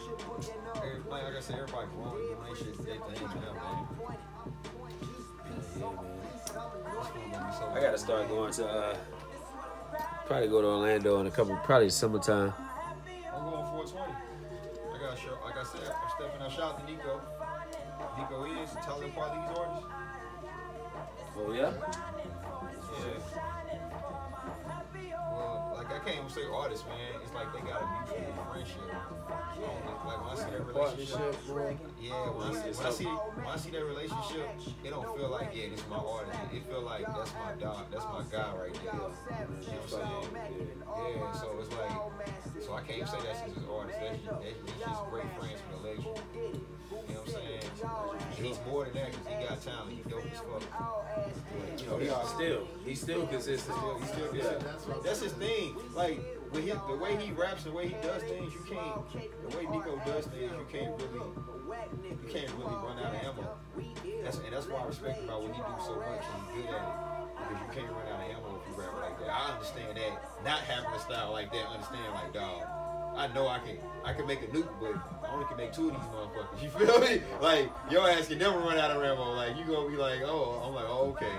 every- 0.78 1.10
like, 1.10 1.24
I 1.24 1.40
said, 1.42 1.60
everybody 1.60 1.88
grown, 1.96 2.12
doing 2.16 2.56
shit, 2.56 2.78
their 2.86 3.00
thing 3.02 3.28
now, 3.42 3.54
man. 3.54 3.88
Yeah, 5.80 5.86
man. 5.86 6.17
I 7.00 7.80
gotta 7.80 7.98
start 7.98 8.28
going 8.28 8.52
to 8.54 8.68
uh, 8.68 8.98
probably 10.26 10.48
go 10.48 10.62
to 10.62 10.68
Orlando 10.68 11.20
in 11.20 11.28
a 11.28 11.32
couple, 11.32 11.56
probably 11.58 11.90
summertime. 11.90 12.54
I'm 13.34 13.44
going 13.44 13.66
420. 13.66 14.14
I 14.94 15.00
got 15.00 15.18
show. 15.18 15.38
Like 15.44 15.58
I 15.58 15.64
said, 15.64 15.94
I'm 15.94 16.10
stepping 16.18 16.42
out. 16.42 16.52
Shout 16.52 16.74
out 16.74 16.80
to 16.80 16.92
Nico. 16.92 17.22
Nico 18.18 18.64
is 18.64 18.70
tell 18.84 19.00
them 19.00 19.12
part 19.12 19.32
of 19.32 19.50
these 19.50 19.58
artists. 19.58 19.88
Oh 21.38 21.54
yeah. 21.54 21.72
Yeah. 23.06 23.57
Well, 26.08 26.16
like 26.16 26.24
I 26.24 26.24
can't 26.24 26.32
even 26.32 26.44
say 26.44 26.48
artists, 26.48 26.86
man. 26.88 27.22
It's 27.22 27.34
like 27.34 27.52
they 27.52 27.60
got 27.60 27.84
a 27.84 27.88
mutual 28.08 28.46
friendship. 28.48 28.80
I 28.88 30.08
Like 30.08 30.20
when 30.24 30.32
I 30.32 30.36
see 30.40 30.52
that 30.52 30.66
relationship, 30.66 31.36
yeah. 32.00 32.30
When 32.32 32.48
I, 32.48 32.54
see, 32.56 32.72
when 32.72 32.88
I 32.88 32.92
see 32.92 33.04
when 33.04 33.48
I 33.48 33.58
see 33.58 33.72
that 33.72 33.86
relationship, 33.86 34.48
it 34.84 34.90
don't 34.90 35.18
feel 35.18 35.30
like 35.30 35.52
yeah, 35.52 35.68
this 35.70 35.82
is 35.82 35.88
my 35.90 35.98
artist. 35.98 36.40
It 36.54 36.64
feel 36.64 36.82
like 36.82 37.06
that's 37.06 37.34
my 37.36 37.52
dog. 37.60 37.92
That's 37.92 38.06
my 38.06 38.24
guy 38.32 38.56
right 38.56 38.74
there. 38.74 38.88
You 38.88 39.00
know 39.00 39.12
what 39.84 40.00
I'm 40.00 40.32
saying? 40.32 40.78
Yeah. 40.88 41.32
So 41.36 41.48
it's 41.60 41.72
like, 41.76 42.64
so 42.64 42.74
I 42.74 42.82
can't 42.88 43.04
even 43.04 43.08
say 43.08 43.20
that's 43.28 43.42
his 43.52 43.68
artist. 43.68 44.00
That's, 44.00 44.24
that's, 44.24 44.80
just 44.80 45.04
great 45.12 45.28
friends 45.36 45.60
with 45.68 45.76
a 45.76 45.92
legend. 45.92 46.64
You 46.92 47.14
know 47.14 47.22
what 47.22 47.28
I'm 47.28 47.34
saying? 47.34 47.68
And 48.38 48.46
he's 48.46 48.60
more 48.66 48.86
than 48.86 48.94
that 48.94 49.12
because 49.12 49.28
he 49.28 49.34
got 49.48 49.62
talent. 49.62 49.92
He 49.92 50.10
dope 50.10 50.24
as 50.32 50.40
fuck. 50.40 50.64
You 51.80 51.88
know, 51.88 51.98
he's 52.00 52.30
still, 52.30 52.68
he's 52.86 53.02
still 53.02 53.28
consistent. 53.28 53.78
He's 54.00 54.10
still 54.10 54.32
good. 54.32 54.66
That's 55.04 55.22
his 55.22 55.34
thing. 55.34 55.76
Like 55.96 56.20
with 56.52 56.64
his, 56.64 56.78
the 56.88 56.96
way 56.96 57.16
he 57.18 57.32
raps, 57.34 57.64
the 57.64 57.72
way 57.72 57.88
he 57.88 57.96
does 58.02 58.24
things, 58.24 58.54
you 58.54 58.64
can't. 58.70 59.04
The 59.12 59.58
way 59.58 59.64
Nico 59.66 60.00
does 60.06 60.26
things, 60.28 60.52
you 60.52 60.68
can't 60.72 60.96
really, 61.02 61.28
you 62.08 62.30
can't 62.32 62.52
really 62.56 62.76
run 62.80 63.00
out 63.00 63.16
of 63.16 63.24
ammo. 63.24 63.58
That's 64.24 64.38
and 64.40 64.54
that's 64.54 64.68
why 64.68 64.82
I 64.82 64.86
respect 64.88 65.24
about 65.24 65.44
what 65.44 65.52
he 65.52 65.60
do 65.60 65.76
so 65.84 65.96
much 65.98 66.24
and 66.24 66.56
he's 66.56 66.66
good 66.66 66.76
at 66.76 66.82
it. 66.82 66.96
Because 67.38 67.60
you 67.62 67.82
can't 67.82 67.92
run 67.92 68.08
out 68.08 68.24
of 68.24 68.32
ammo 68.32 68.62
if 68.62 68.68
you 68.72 68.82
rap 68.82 68.96
like 69.02 69.20
that. 69.20 69.30
I 69.30 69.54
understand 69.54 69.98
that. 69.98 70.44
Not 70.44 70.60
having 70.62 70.92
a 70.92 71.00
style 71.00 71.32
like 71.32 71.52
that, 71.52 71.68
understand 71.68 72.14
like 72.14 72.34
dog. 72.34 72.77
I 73.18 73.28
know 73.34 73.48
I 73.48 73.58
can 73.60 73.78
I 74.06 74.14
can 74.14 74.28
make 74.28 74.44
a 74.44 74.48
nuke, 74.48 74.70
but 74.80 74.94
I 75.28 75.34
only 75.34 75.46
can 75.46 75.58
make 75.58 75.74
two 75.74 75.90
of 75.90 75.96
these 75.96 76.10
motherfuckers. 76.14 76.62
You 76.62 76.70
feel 76.70 77.00
me? 77.00 77.22
Like 77.42 77.72
your 77.90 78.08
ass 78.08 78.28
can 78.28 78.38
never 78.38 78.60
run 78.60 78.78
out 78.78 78.92
of 78.92 79.04
ammo. 79.04 79.34
Like 79.34 79.58
you 79.58 79.66
gonna 79.66 79.90
be 79.90 79.98
like, 79.98 80.22
oh, 80.24 80.62
I'm 80.64 80.74
like, 80.76 80.86
oh, 80.88 81.16
okay. 81.18 81.34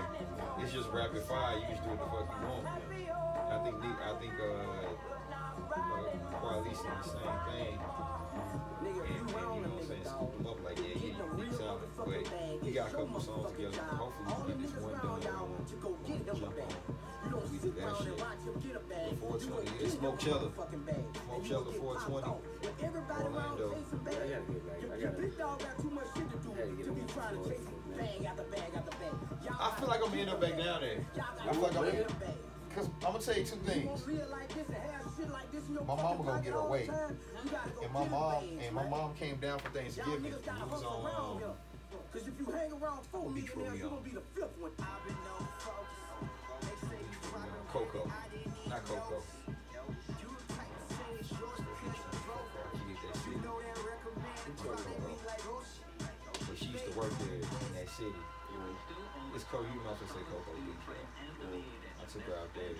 It's 0.61 0.73
just 0.73 0.89
rapid 0.89 1.23
fire. 1.23 1.57
You 1.57 1.65
just 1.69 1.83
do 1.83 1.89
what 1.89 1.99
the 1.99 2.05
fuck 2.05 2.27
you 2.35 2.47
want. 2.47 2.67
I 2.67 3.63
think 3.63 3.75
I 3.79 4.13
think 4.19 4.33
uh, 4.39 4.45
uh 4.45 6.19
Qualice 6.41 6.83
the 6.83 7.09
same 7.09 7.39
thing. 7.47 7.79
And, 8.79 8.87
and 8.87 9.29
you 9.29 9.35
know 9.35 9.69
what 9.69 9.81
I'm 9.81 9.87
saying, 9.87 10.05
scoop 10.05 10.39
him 10.39 10.47
up 10.47 10.63
like, 10.63 10.77
yeah, 10.79 10.88
But 12.05 12.63
we 12.63 12.71
got 12.71 12.87
a 12.89 12.95
couple 12.95 13.19
songs 13.19 13.51
together. 13.51 13.77
Hopefully 13.91 14.53
we 14.55 14.63
get 14.63 14.75
this 14.75 14.83
one 14.83 14.93
done. 14.93 15.21
Jump 16.25 16.43
on. 16.43 16.61
We 17.51 17.57
did 17.59 17.75
that 17.75 17.97
shit. 17.97 18.17
420. 19.19 19.83
It's 19.83 19.93
Smoke 19.95 20.19
Chiller. 20.19 20.51
Smoke 20.55 21.43
Chiller 21.45 21.71
420. 21.73 22.27
Orlando. 23.23 23.75
I 23.75 24.11
gotta 24.11 24.41
get 24.51 24.65
back. 24.65 24.77
I 24.83 24.87
gotta, 24.87 24.93
I 24.93 24.99
gotta 25.01 25.27
get 25.27 25.41
on 25.41 25.57
the 25.59 27.21
floor. 27.33 27.53
I 29.59 29.71
feel 29.79 29.87
like 29.87 30.01
I'm 30.03 30.09
gonna 30.09 30.21
end 30.21 30.29
up 30.29 30.39
back 30.41 30.57
down 30.57 30.81
there. 30.81 31.05
I 31.19 31.51
feel 31.51 31.61
like 31.61 31.75
I'm 31.75 31.83
gonna, 31.85 32.05
Cause 32.75 32.87
I'm 33.05 33.11
gonna 33.13 33.19
tell 33.23 33.37
you 33.37 33.43
two 33.43 33.55
things. 33.57 34.05
My 35.87 35.95
mama 35.95 36.23
gonna 36.23 36.41
get 36.41 36.53
her 36.53 36.67
way. 36.69 36.89
And 37.83 37.93
my 37.93 38.07
mom 38.07 38.43
and 38.61 38.75
my 38.75 38.87
mom 38.87 39.13
came 39.15 39.37
down 39.37 39.59
for 39.59 39.69
Thanksgiving. 39.71 40.23
He 40.23 40.31
was 40.31 40.83
on 40.83 41.41
um, 41.43 41.53
Cause 42.11 42.27
if 42.27 42.33
you 42.39 42.45
hang 42.51 42.71
around 42.73 43.05
four 43.11 43.29
Beach 43.29 43.55
millionaires, 43.55 43.77
you 43.77 43.85
Romeo. 43.85 43.89
gonna 43.89 44.01
be 44.01 44.09
the 44.11 44.25
fifth 44.33 44.57
one. 44.57 44.71
Coco. 47.71 48.11
Not 48.67 48.85
Coco. 48.85 49.21
But 56.47 56.57
she 56.57 56.65
used 56.65 56.85
to 56.85 56.97
work 56.97 57.13
there 57.19 57.35
in 57.35 57.73
that 57.77 57.89
city. 57.93 58.09
It's 59.35 59.43
Coco. 59.43 59.63
You 59.63 59.81
might 59.85 59.93
as 59.93 60.01
well 60.01 60.09
say 60.09 60.25
Cocoa 60.25 60.57
Beach. 60.65 60.85
Right? 60.89 61.61
I 62.01 62.11
took 62.11 62.23
her 62.23 62.35
out 62.41 62.49
there. 62.55 62.73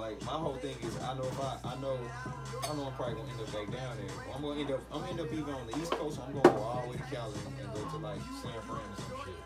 Like 0.00 0.16
my 0.24 0.32
whole 0.32 0.56
thing 0.56 0.74
is 0.82 0.96
I 1.04 1.14
know 1.14 1.28
if 1.28 1.40
I 1.40 1.58
I 1.62 1.76
know 1.76 1.98
I 2.64 2.74
know 2.74 2.88
I'm 2.88 2.92
probably 2.96 3.20
gonna 3.20 3.32
end 3.36 3.40
up 3.40 3.52
back 3.52 3.68
down 3.68 3.96
there. 4.00 4.16
I'm 4.34 4.40
gonna 4.40 4.60
end 4.60 4.70
up 4.72 4.80
I'm 4.90 5.00
gonna 5.00 5.12
end 5.12 5.20
up 5.20 5.32
either 5.32 5.52
on 5.52 5.66
the 5.68 5.76
East 5.76 5.92
Coast 5.92 6.18
or 6.18 6.24
I'm 6.24 6.32
gonna 6.32 6.56
go 6.56 6.62
all 6.64 6.82
the 6.82 6.88
way 6.88 6.96
to 6.96 7.02
Cali 7.14 7.36
and 7.60 7.68
go 7.74 7.84
to 7.84 7.96
like 8.00 8.20
San 8.40 8.56
Fran 8.64 8.80
or 8.80 8.96
some 8.96 9.20
shit. 9.28 9.36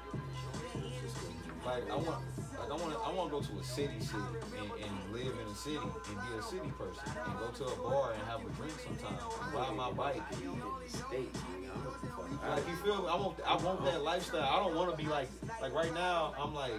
Like 1.66 1.90
I 1.90 1.96
want 1.96 2.22
Like 2.54 2.70
I 2.70 2.76
wanna 2.78 2.98
I 3.02 3.10
wanna 3.10 3.30
go 3.34 3.40
to 3.42 3.52
a 3.58 3.64
city 3.64 3.98
city 3.98 4.30
and, 4.54 4.70
and 4.78 4.94
live 5.10 5.34
in 5.34 5.46
a 5.50 5.56
city 5.58 5.82
and 5.82 5.90
be 6.22 6.30
a 6.38 6.42
city 6.42 6.70
person 6.78 7.02
and 7.02 7.34
go 7.34 7.50
to 7.50 7.64
a 7.66 7.76
bar 7.82 8.14
and 8.14 8.22
have 8.30 8.46
a 8.46 8.50
drink 8.54 8.78
sometimes 8.78 9.18
and 9.26 9.54
ride 9.54 9.74
my 9.74 9.90
bike. 9.90 10.22
Like 12.46 12.68
you 12.70 12.76
feel 12.78 13.02
me? 13.02 13.08
I 13.10 13.16
want 13.18 13.42
I 13.42 13.56
want 13.58 13.84
that 13.86 14.02
lifestyle. 14.04 14.46
I 14.46 14.62
don't 14.62 14.76
want 14.76 14.94
to 14.94 14.96
be 14.96 15.10
like 15.10 15.28
like 15.60 15.74
right 15.74 15.92
now. 15.94 16.32
I'm 16.38 16.54
like 16.54 16.78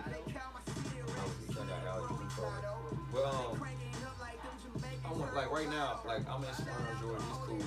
But 3.16 3.24
um, 3.32 3.64
I 5.06 5.12
want 5.14 5.34
like 5.34 5.50
right 5.50 5.70
now. 5.70 6.02
Like 6.06 6.28
I'm 6.30 6.44
in 6.44 6.54
Smyrna, 6.54 7.00
Georgia. 7.00 7.24
It's 7.30 7.40
cool. 7.48 7.64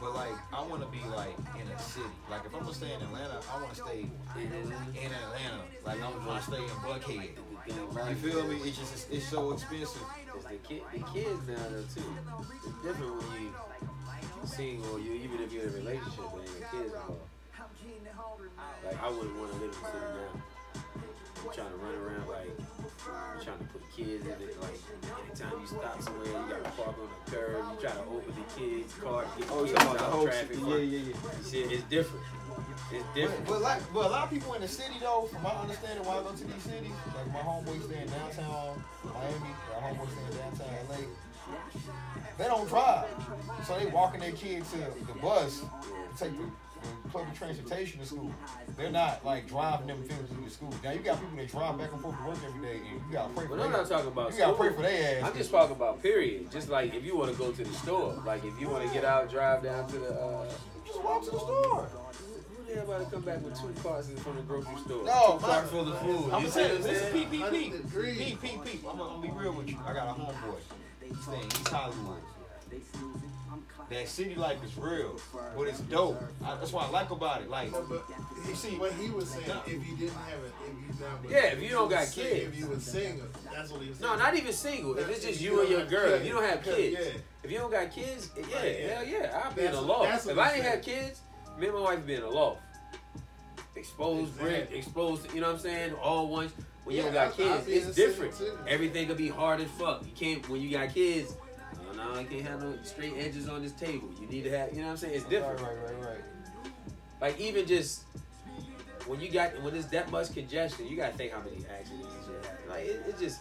But 0.00 0.14
like 0.14 0.32
I 0.54 0.62
want 0.64 0.80
to 0.80 0.88
be 0.88 1.04
like 1.14 1.36
in 1.60 1.68
a 1.68 1.78
city. 1.78 2.08
Like 2.30 2.46
if 2.46 2.54
I'm 2.54 2.62
gonna 2.62 2.72
stay 2.72 2.94
in 2.94 3.02
Atlanta, 3.02 3.40
I 3.52 3.60
want 3.60 3.74
to 3.74 3.82
stay 3.82 4.08
in 4.40 5.10
Atlanta. 5.12 5.60
Like 5.84 6.00
I'm 6.00 6.24
gonna 6.24 6.40
stay 6.40 6.64
in 6.64 6.76
Buckhead. 6.80 7.28
You 7.68 8.14
feel 8.16 8.48
me? 8.48 8.56
It's 8.64 8.78
just 8.78 9.12
it's, 9.12 9.28
so 9.28 9.52
expensive. 9.52 10.00
It's 10.34 10.44
the, 10.46 10.56
kid, 10.66 10.82
the 10.94 11.00
kids 11.12 11.46
now 11.46 11.60
though 11.68 11.84
too. 11.92 12.08
It's 12.64 12.80
different 12.80 13.20
when 13.20 13.42
you 13.42 13.52
single 14.46 14.98
you 14.98 15.12
even 15.12 15.42
if 15.42 15.52
you're 15.52 15.64
in 15.64 15.68
a 15.68 15.72
relationship 15.72 16.24
and 16.32 16.48
your 16.48 16.68
kids 16.72 16.94
involved. 16.94 17.20
Like 18.86 19.02
I 19.02 19.10
wouldn't 19.10 19.36
want 19.36 19.52
to 19.52 19.58
live 19.58 19.64
in 19.64 19.68
the 19.68 19.86
city 19.92 20.08
now. 20.08 20.40
I'm 21.44 21.52
trying 21.52 21.70
to 21.70 21.76
run 21.76 21.94
around 21.94 22.28
like 22.28 22.48
I'm 22.56 23.44
trying 23.44 23.58
to 23.58 23.64
put 23.64 23.77
kids 23.98 24.24
in 24.24 24.30
it. 24.30 24.62
Like 24.62 24.78
anytime 25.26 25.60
you 25.60 25.66
stop 25.66 26.02
somewhere, 26.02 26.26
you 26.26 26.32
gotta 26.32 26.70
park 26.78 26.94
on 27.02 27.08
the 27.24 27.30
curb. 27.30 27.64
You 27.72 27.76
try 27.82 27.90
to 27.98 28.04
open 28.06 28.32
the 28.38 28.46
kids' 28.54 28.94
car 28.94 29.24
get 29.36 29.46
the 29.46 29.52
Oh, 29.54 29.64
kids 29.64 29.72
talking 29.74 29.86
about 29.88 29.98
the 29.98 30.04
out 30.04 30.12
whole 30.12 30.26
shit? 30.30 30.32
traffic. 30.32 30.58
Yeah, 30.62 30.76
yeah, 30.76 30.98
yeah. 31.10 31.50
Shit, 31.50 31.72
it's 31.72 31.82
different. 31.90 32.24
It's 32.92 33.04
different. 33.14 33.46
but 33.46 33.60
like, 33.60 33.82
but 33.92 34.06
a 34.06 34.08
lot 34.08 34.24
of 34.24 34.30
people 34.30 34.54
in 34.54 34.62
the 34.62 34.68
city 34.68 34.94
though, 35.00 35.28
from 35.30 35.42
my 35.42 35.50
understanding, 35.50 36.04
when 36.06 36.16
I 36.16 36.22
go 36.22 36.30
to 36.32 36.44
these 36.44 36.62
cities, 36.62 36.96
like 37.14 37.28
my 37.32 37.40
homeboys 37.40 37.84
stay 37.84 38.00
in 38.02 38.08
downtown 38.08 38.82
Miami, 39.04 39.52
my 39.68 39.78
homeboys 39.82 40.10
stay 40.14 40.24
in 40.30 40.38
downtown 40.38 40.88
LA. 40.88 40.96
They 42.38 42.44
don't 42.44 42.68
drive, 42.68 43.08
so 43.66 43.78
they 43.78 43.86
walking 43.86 44.20
their 44.20 44.32
kids 44.32 44.70
to 44.72 44.78
the 44.78 45.18
bus, 45.20 45.62
take 46.18 46.32
the 46.38 46.44
public 47.12 47.34
transportation 47.34 48.00
to 48.00 48.06
school. 48.06 48.30
They're 48.76 48.90
not 48.90 49.24
like 49.24 49.48
driving 49.48 49.86
them 49.88 50.02
physically 50.02 50.44
to 50.44 50.50
school. 50.50 50.74
Now 50.84 50.92
you 50.92 51.00
got 51.00 51.20
people 51.20 51.36
that 51.36 51.48
drive 51.50 51.78
back 51.78 51.92
and 51.92 52.00
forth 52.00 52.16
to 52.18 52.24
work 52.26 52.38
every 52.46 52.60
day, 52.62 52.76
and 52.76 53.00
you 53.08 53.12
gotta 53.12 53.32
pray 53.32 53.46
for 53.46 53.56
But 53.56 53.64
I'm 53.64 53.72
them. 53.72 53.80
not 53.80 53.88
talking 53.88 54.08
about 54.08 54.32
You 54.32 54.38
gotta 54.38 54.56
pray 54.56 54.72
for 54.72 54.82
their 54.82 55.18
ass. 55.22 55.28
I'm 55.30 55.36
just 55.36 55.50
talking 55.50 55.76
about 55.76 56.02
period. 56.02 56.50
Just 56.50 56.68
like 56.68 56.94
if 56.94 57.04
you 57.04 57.16
want 57.16 57.32
to 57.32 57.38
go 57.38 57.50
to 57.52 57.64
the 57.64 57.72
store, 57.74 58.14
like 58.26 58.44
if 58.44 58.58
you 58.60 58.68
want 58.68 58.86
to 58.86 58.92
get 58.94 59.04
out, 59.04 59.30
drive 59.30 59.62
down 59.62 59.86
to 59.88 59.98
the. 59.98 60.10
Uh, 60.20 60.48
just 60.86 61.02
walk 61.02 61.24
to 61.24 61.30
the 61.30 61.38
store. 61.38 61.88
who 61.88 62.74
the 62.74 62.82
about 62.82 63.04
to 63.04 63.10
come 63.10 63.22
back 63.22 63.42
with 63.42 63.58
two 63.60 63.74
carts 63.82 64.08
from 64.20 64.36
the 64.36 64.42
grocery 64.42 64.76
store? 64.84 65.04
No, 65.04 65.36
two 65.38 65.46
my- 65.46 65.52
carts 65.54 65.70
full 65.70 65.92
of 65.92 65.98
food. 66.00 66.08
I'm 66.32 66.44
you 66.44 66.48
gonna 66.48 66.50
see 66.50 66.60
what 66.62 66.82
say, 66.84 67.24
I'm 68.88 68.98
gonna, 68.98 69.22
be 69.22 69.30
real 69.30 69.52
with 69.52 69.68
you. 69.68 69.76
I 69.86 69.92
got 69.92 70.08
a 70.08 70.20
homeboy. 70.20 70.56
He's 71.02 71.20
staying 71.22 71.44
East 71.46 71.68
Hollywood. 71.68 72.22
That 73.90 74.06
city 74.06 74.34
life 74.34 74.62
is 74.64 74.76
real, 74.76 75.18
but 75.56 75.66
it's 75.66 75.80
dope. 75.80 76.22
I, 76.44 76.56
that's 76.56 76.72
what 76.72 76.86
I 76.86 76.90
like 76.90 77.10
about 77.10 77.40
it. 77.40 77.48
Like, 77.48 77.72
No, 77.72 77.82
but 77.88 78.04
You 78.46 78.54
see- 78.54 78.76
what 78.76 78.92
he 78.92 79.08
was 79.10 79.30
saying, 79.30 79.48
No. 79.48 79.62
if 79.66 79.72
you 79.88 79.96
didn't 79.96 80.12
have 80.14 80.38
it, 80.44 80.52
if 80.66 80.98
you 80.98 81.04
not, 81.04 81.30
Yeah, 81.30 81.38
if 81.54 81.62
you 81.62 81.70
don't 81.70 81.88
was 81.88 81.94
got 81.98 82.06
sing- 82.06 82.24
kids. 82.24 82.48
if 82.48 82.58
you 82.58 82.66
was 82.68 82.84
single, 82.84 83.26
that's 83.50 83.70
what 83.70 83.80
he 83.80 83.88
was 83.88 83.98
saying. 83.98 84.10
No, 84.12 84.18
not 84.18 84.36
even 84.36 84.52
single. 84.52 84.98
If 84.98 85.08
it's 85.08 85.24
just 85.24 85.36
if 85.36 85.40
you 85.42 85.52
you 85.52 85.60
and 85.62 85.70
your 85.70 85.80
have 85.80 85.88
girl, 85.88 86.12
if 86.14 86.24
you 86.26 86.32
don't 86.32 86.44
have 86.44 86.62
kids, 86.62 86.96
yeah. 87.00 87.20
if 87.42 87.50
you 87.50 87.58
don't 87.58 87.70
got 87.70 87.90
kids, 87.90 88.30
yeah, 88.36 88.42
Right, 88.56 88.78
yeah. 88.80 88.88
hell 88.94 89.04
yeah, 89.06 89.40
I'll 89.42 89.52
be 89.54 89.62
in 89.62 89.72
a 89.72 89.76
what- 89.76 89.86
loft. 89.86 90.26
what 90.26 90.32
If 90.32 90.38
I 90.38 90.50
didn't 90.54 90.70
have 90.70 90.82
kids, 90.82 91.20
me 91.58 91.66
and 91.68 91.74
my 91.76 91.80
wife 91.80 92.06
be 92.06 92.14
in 92.14 92.22
a 92.22 92.28
loft. 92.28 92.60
Exposed 93.74 94.36
brick, 94.38 94.54
Exactly. 94.54 94.78
exposed, 94.78 95.32
you 95.34 95.40
know 95.40 95.46
what 95.48 95.54
I'm 95.56 95.60
saying? 95.60 95.94
All 95.94 96.28
once. 96.28 96.52
When 96.84 96.96
you 96.96 97.02
don't 97.02 97.12
got 97.12 97.28
I- 97.28 97.30
I 97.30 97.58
kids, 97.62 97.68
it's 97.68 97.96
different. 97.96 98.36
too. 98.36 98.58
Everything 98.66 99.06
could 99.08 99.18
be 99.18 99.28
hard 99.28 99.60
as 99.60 99.70
fuck. 99.72 100.02
You 100.04 100.12
can't 100.18 100.48
when 100.48 100.60
you 100.62 100.70
got 100.70 100.92
kids. 100.94 101.34
No, 101.98 102.12
no, 102.12 102.20
I 102.20 102.24
can't 102.24 102.42
have 102.46 102.62
no 102.62 102.74
straight 102.82 103.14
edges 103.18 103.48
on 103.48 103.62
this 103.62 103.72
table. 103.72 104.08
You 104.20 104.26
need 104.28 104.44
to 104.44 104.50
have, 104.56 104.70
you 104.72 104.78
know 104.80 104.86
what 104.86 104.90
I'm 104.92 104.96
saying? 104.98 105.14
It's 105.14 105.24
different. 105.24 105.60
Right, 105.60 105.76
right, 105.76 105.94
right, 106.00 106.08
right. 106.10 106.72
Like 107.20 107.40
even 107.40 107.66
just 107.66 108.04
when 109.06 109.20
you 109.20 109.30
got 109.30 109.60
when 109.62 109.72
there's 109.72 109.88
that 109.88 110.10
much 110.10 110.32
congestion, 110.32 110.86
you 110.86 110.96
gotta 110.96 111.16
think 111.16 111.32
how 111.32 111.40
many 111.40 111.56
accidents 111.78 112.08
shit 112.26 112.44
happen. 112.44 112.68
Like 112.68 112.84
it, 112.86 113.02
it 113.08 113.18
just 113.18 113.40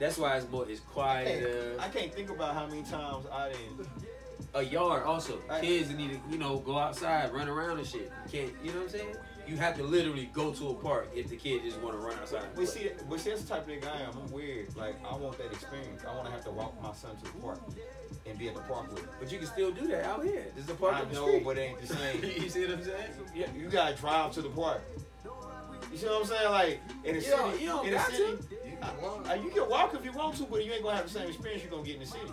that's 0.00 0.18
why 0.18 0.36
it's 0.36 0.50
more 0.50 0.66
it's 0.68 0.80
I 0.80 0.92
quieter. 0.92 1.74
can't, 1.78 1.80
I 1.80 1.88
can't 1.88 2.12
think 2.14 2.30
about 2.30 2.54
how 2.54 2.66
many 2.66 2.82
times 2.82 3.26
I 3.32 3.50
didn't. 3.50 3.88
A 4.54 4.62
yard 4.62 5.04
also. 5.04 5.40
I- 5.48 5.60
Kids 5.60 5.90
need 5.90 6.10
to 6.10 6.20
you 6.30 6.38
know 6.38 6.58
go 6.58 6.76
outside, 6.78 7.32
run 7.32 7.48
around 7.48 7.78
and 7.78 7.86
shit. 7.86 8.10
You 8.26 8.30
can't 8.32 8.52
you 8.64 8.70
know 8.72 8.78
what 8.78 8.84
I'm 8.84 8.88
saying? 8.90 9.16
You 9.46 9.56
have 9.58 9.76
to 9.76 9.82
literally 9.82 10.30
go 10.32 10.52
to 10.52 10.68
a 10.70 10.74
park 10.74 11.10
if 11.14 11.28
the 11.28 11.36
kid 11.36 11.62
just 11.62 11.78
want 11.80 11.94
to 11.98 12.04
run 12.04 12.16
outside. 12.18 12.44
and 12.44 12.54
But 12.54 12.68
see, 12.68 12.90
but 13.08 13.20
see, 13.20 13.30
that's 13.30 13.42
the 13.42 13.48
type 13.48 13.62
of 13.62 13.68
nigga 13.68 13.88
I 13.94 14.00
am. 14.02 14.10
I'm 14.16 14.30
weird. 14.32 14.74
Like 14.76 14.96
I 15.04 15.14
want 15.16 15.36
that 15.38 15.52
experience. 15.52 16.02
I 16.08 16.14
want 16.14 16.26
to 16.26 16.32
have 16.32 16.44
to 16.44 16.50
walk 16.50 16.80
my 16.82 16.92
son 16.94 17.16
to 17.16 17.22
the 17.24 17.38
park 17.40 17.58
and 18.26 18.38
be 18.38 18.48
at 18.48 18.54
the 18.54 18.62
park 18.62 18.90
with 18.90 19.00
him. 19.00 19.08
But 19.20 19.30
you 19.30 19.38
can 19.38 19.46
still 19.46 19.70
do 19.70 19.86
that 19.88 20.04
out 20.04 20.24
here. 20.24 20.46
This 20.56 20.64
is 20.64 20.70
a 20.70 20.74
park 20.74 20.94
I 20.94 21.12
know, 21.12 21.26
street. 21.28 21.44
but 21.44 21.58
it 21.58 21.60
ain't 21.60 21.80
the 21.80 21.86
same. 21.94 22.22
you 22.42 22.48
see 22.48 22.62
what 22.66 22.78
I'm 22.78 22.84
saying? 22.84 23.10
Yeah, 23.34 23.46
you 23.56 23.68
gotta 23.68 23.94
drive 23.96 24.32
to 24.32 24.42
the 24.42 24.48
park. 24.50 24.82
You 25.92 25.98
see 25.98 26.06
what 26.06 26.22
I'm 26.22 26.26
saying? 26.26 26.50
Like 26.50 26.80
in 27.04 27.14
the 27.14 27.20
You 27.20 27.20
city, 27.20 27.36
don't- 27.36 27.60
you 27.60 27.66
don't 27.68 27.84
in 27.86 27.90
the 27.92 27.98
got 27.98 28.10
city, 28.10 28.22
You 28.64 28.76
can 28.80 29.02
walk. 29.02 29.30
uh, 29.30 29.34
you 29.34 29.50
can 29.50 29.68
walk 29.68 29.94
if 29.94 30.04
you 30.04 30.12
want 30.12 30.36
to, 30.36 30.44
but 30.44 30.64
you 30.64 30.72
ain't 30.72 30.82
gonna 30.82 30.96
have 30.96 31.04
the 31.06 31.18
same 31.18 31.28
experience 31.28 31.62
you're 31.62 31.70
gonna 31.70 31.84
get 31.84 31.94
in 31.96 32.00
the 32.00 32.06
city. 32.06 32.32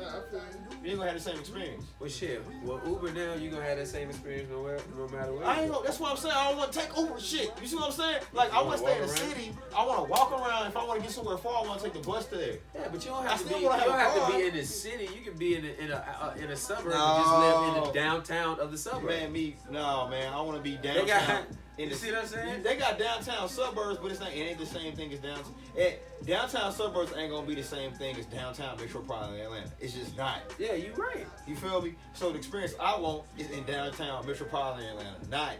Yeah, 0.00 0.06
I 0.08 0.30
feel 0.30 0.40
you. 0.40 0.76
You 0.82 0.90
ain't 0.92 0.98
gonna 0.98 1.10
have 1.10 1.22
the 1.22 1.30
same 1.30 1.38
experience. 1.38 1.84
Well 1.98 2.08
shit. 2.08 2.42
Well 2.64 2.80
Uber 2.86 3.12
now 3.12 3.34
you 3.34 3.50
gonna 3.50 3.64
have 3.64 3.76
that 3.78 3.86
same 3.88 4.08
experience 4.08 4.48
nowhere 4.50 4.78
no 4.96 5.08
matter 5.08 5.32
where. 5.32 5.44
I 5.44 5.60
ain't 5.60 5.68
go. 5.68 5.74
gonna, 5.74 5.86
that's 5.86 6.00
what 6.00 6.10
I'm 6.12 6.16
saying. 6.16 6.34
I 6.36 6.48
don't 6.48 6.58
want 6.58 6.72
to 6.72 6.78
take 6.78 6.96
over 6.96 7.20
shit. 7.20 7.52
You 7.60 7.66
see 7.68 7.76
what 7.76 7.86
I'm 7.86 7.92
saying? 7.92 8.18
Like 8.32 8.52
I 8.54 8.60
You 8.60 8.66
want 8.66 8.78
to 8.78 8.84
wanna 8.84 9.08
stay 9.08 9.22
in 9.22 9.26
the 9.26 9.32
around? 9.32 9.36
city. 9.36 9.52
I 9.76 9.86
want 9.86 9.98
to 10.06 10.10
walk 10.10 10.32
around. 10.32 10.66
If 10.68 10.76
I 10.76 10.84
want 10.84 11.00
to 11.00 11.06
get 11.06 11.12
somewhere 11.12 11.36
far, 11.36 11.62
I 11.64 11.68
want 11.68 11.80
to 11.80 11.84
take 11.84 12.02
the 12.02 12.08
bus 12.08 12.26
there. 12.26 12.54
Yeah, 12.74 12.88
but 12.90 13.04
you 13.04 13.10
don't 13.10 13.26
I 13.26 13.30
have 13.30 13.42
to 13.42 13.48
be. 13.54 13.60
You 13.60 13.66
wanna 13.66 13.84
don't 13.84 13.98
have 13.98 14.12
have 14.12 14.26
to 14.32 14.38
be 14.38 14.46
in 14.46 14.54
the 14.54 14.64
city. 14.64 15.08
You 15.14 15.20
can 15.22 15.36
be 15.38 15.56
in 15.56 15.64
a 15.66 15.68
in 15.84 15.90
a 15.90 15.96
uh, 15.96 16.34
in 16.42 16.50
a 16.50 16.56
suburb 16.56 16.86
and 16.86 16.94
just 16.94 17.30
live 17.38 17.68
in 17.68 17.74
No. 17.80 17.86
the 17.86 17.92
downtown 17.92 18.58
of 18.60 18.70
the 18.72 18.78
suburb. 18.78 19.04
Man, 19.04 19.32
me, 19.32 19.56
no, 19.70 20.08
man. 20.08 20.32
I 20.32 20.40
want 20.40 20.56
to 20.56 20.62
be 20.62 20.76
they 20.82 21.04
downtown. 21.04 21.44
Got. 21.80 21.84
in 21.84 21.88
you 21.88 21.94
the, 21.94 22.00
see 22.00 22.12
what 22.12 22.22
I'm 22.22 22.26
saying? 22.28 22.62
They 22.62 22.76
got 22.76 22.98
downtown 22.98 23.48
suburbs, 23.48 23.98
but 24.00 24.10
it's 24.10 24.20
not. 24.20 24.32
It 24.32 24.40
ain't 24.40 24.58
the 24.58 24.66
same 24.66 24.94
thing 24.94 25.12
as 25.12 25.20
downtown. 25.20 25.54
Eh, 25.76 25.92
downtown 26.26 26.72
suburbs 26.72 27.12
ain't 27.16 27.30
gonna 27.30 27.46
be 27.46 27.54
the 27.54 27.62
same 27.62 27.92
thing 27.92 28.16
as 28.16 28.26
downtown 28.26 28.76
metropolitan 28.78 29.40
Atlanta. 29.40 29.70
It's 29.80 29.94
just 29.94 30.16
not. 30.16 30.42
Yeah, 30.58 30.74
you 30.74 30.92
right. 30.94 31.26
You 31.46 31.56
feel 31.56 31.80
me? 31.82 31.94
So 32.14 32.30
the 32.30 32.38
experience 32.38 32.74
I 32.80 32.98
want 32.98 33.24
is 33.38 33.50
in 33.50 33.64
downtown 33.64 34.26
metropolitan 34.26 34.88
Atlanta, 34.88 35.28
not 35.30 35.54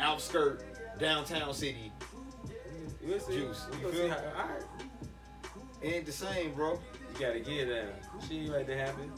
outskirt 0.00 0.64
downtown 0.98 1.54
city. 1.54 1.92
We'll 3.02 3.20
see. 3.20 3.36
Juice, 3.36 3.66
you 3.72 3.78
gonna 3.78 3.92
feel 3.92 3.92
see 3.92 4.02
me? 4.02 4.08
how, 4.08 4.16
all 4.16 4.48
right. 4.48 4.62
It 5.82 5.88
ain't 5.88 6.06
the 6.06 6.12
same, 6.12 6.52
bro. 6.52 6.80
You 7.14 7.20
gotta 7.20 7.40
get 7.40 7.68
down. 7.68 7.88
She 8.26 8.40
ain't 8.40 8.52
right 8.52 8.66
to 8.66 8.76
happen. 8.76 9.12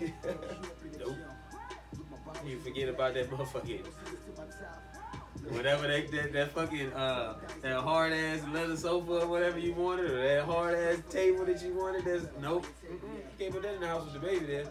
Nope. 0.98 1.14
You 2.46 2.58
forget 2.58 2.88
about 2.88 3.14
that 3.14 3.30
motherfucking. 3.30 3.84
Whatever 5.50 5.86
that, 5.86 6.10
that 6.10 6.32
that 6.32 6.52
fucking 6.52 6.92
uh 6.92 7.36
that 7.62 7.76
hard 7.80 8.12
ass 8.12 8.40
leather 8.52 8.76
sofa 8.76 9.12
or 9.22 9.26
whatever 9.28 9.58
you 9.58 9.72
wanted 9.72 10.10
or 10.10 10.22
that 10.22 10.44
hard 10.44 10.74
ass 10.74 10.98
table 11.08 11.44
that 11.46 11.62
you 11.62 11.74
wanted. 11.74 12.04
There's 12.04 12.26
nope. 12.40 12.66
Mm-mm. 12.84 13.38
Can't 13.38 13.52
put 13.52 13.62
that 13.62 13.74
in 13.74 13.80
the 13.80 13.86
house 13.86 14.04
with 14.04 14.14
the 14.14 14.20
baby 14.20 14.46
there. 14.46 14.64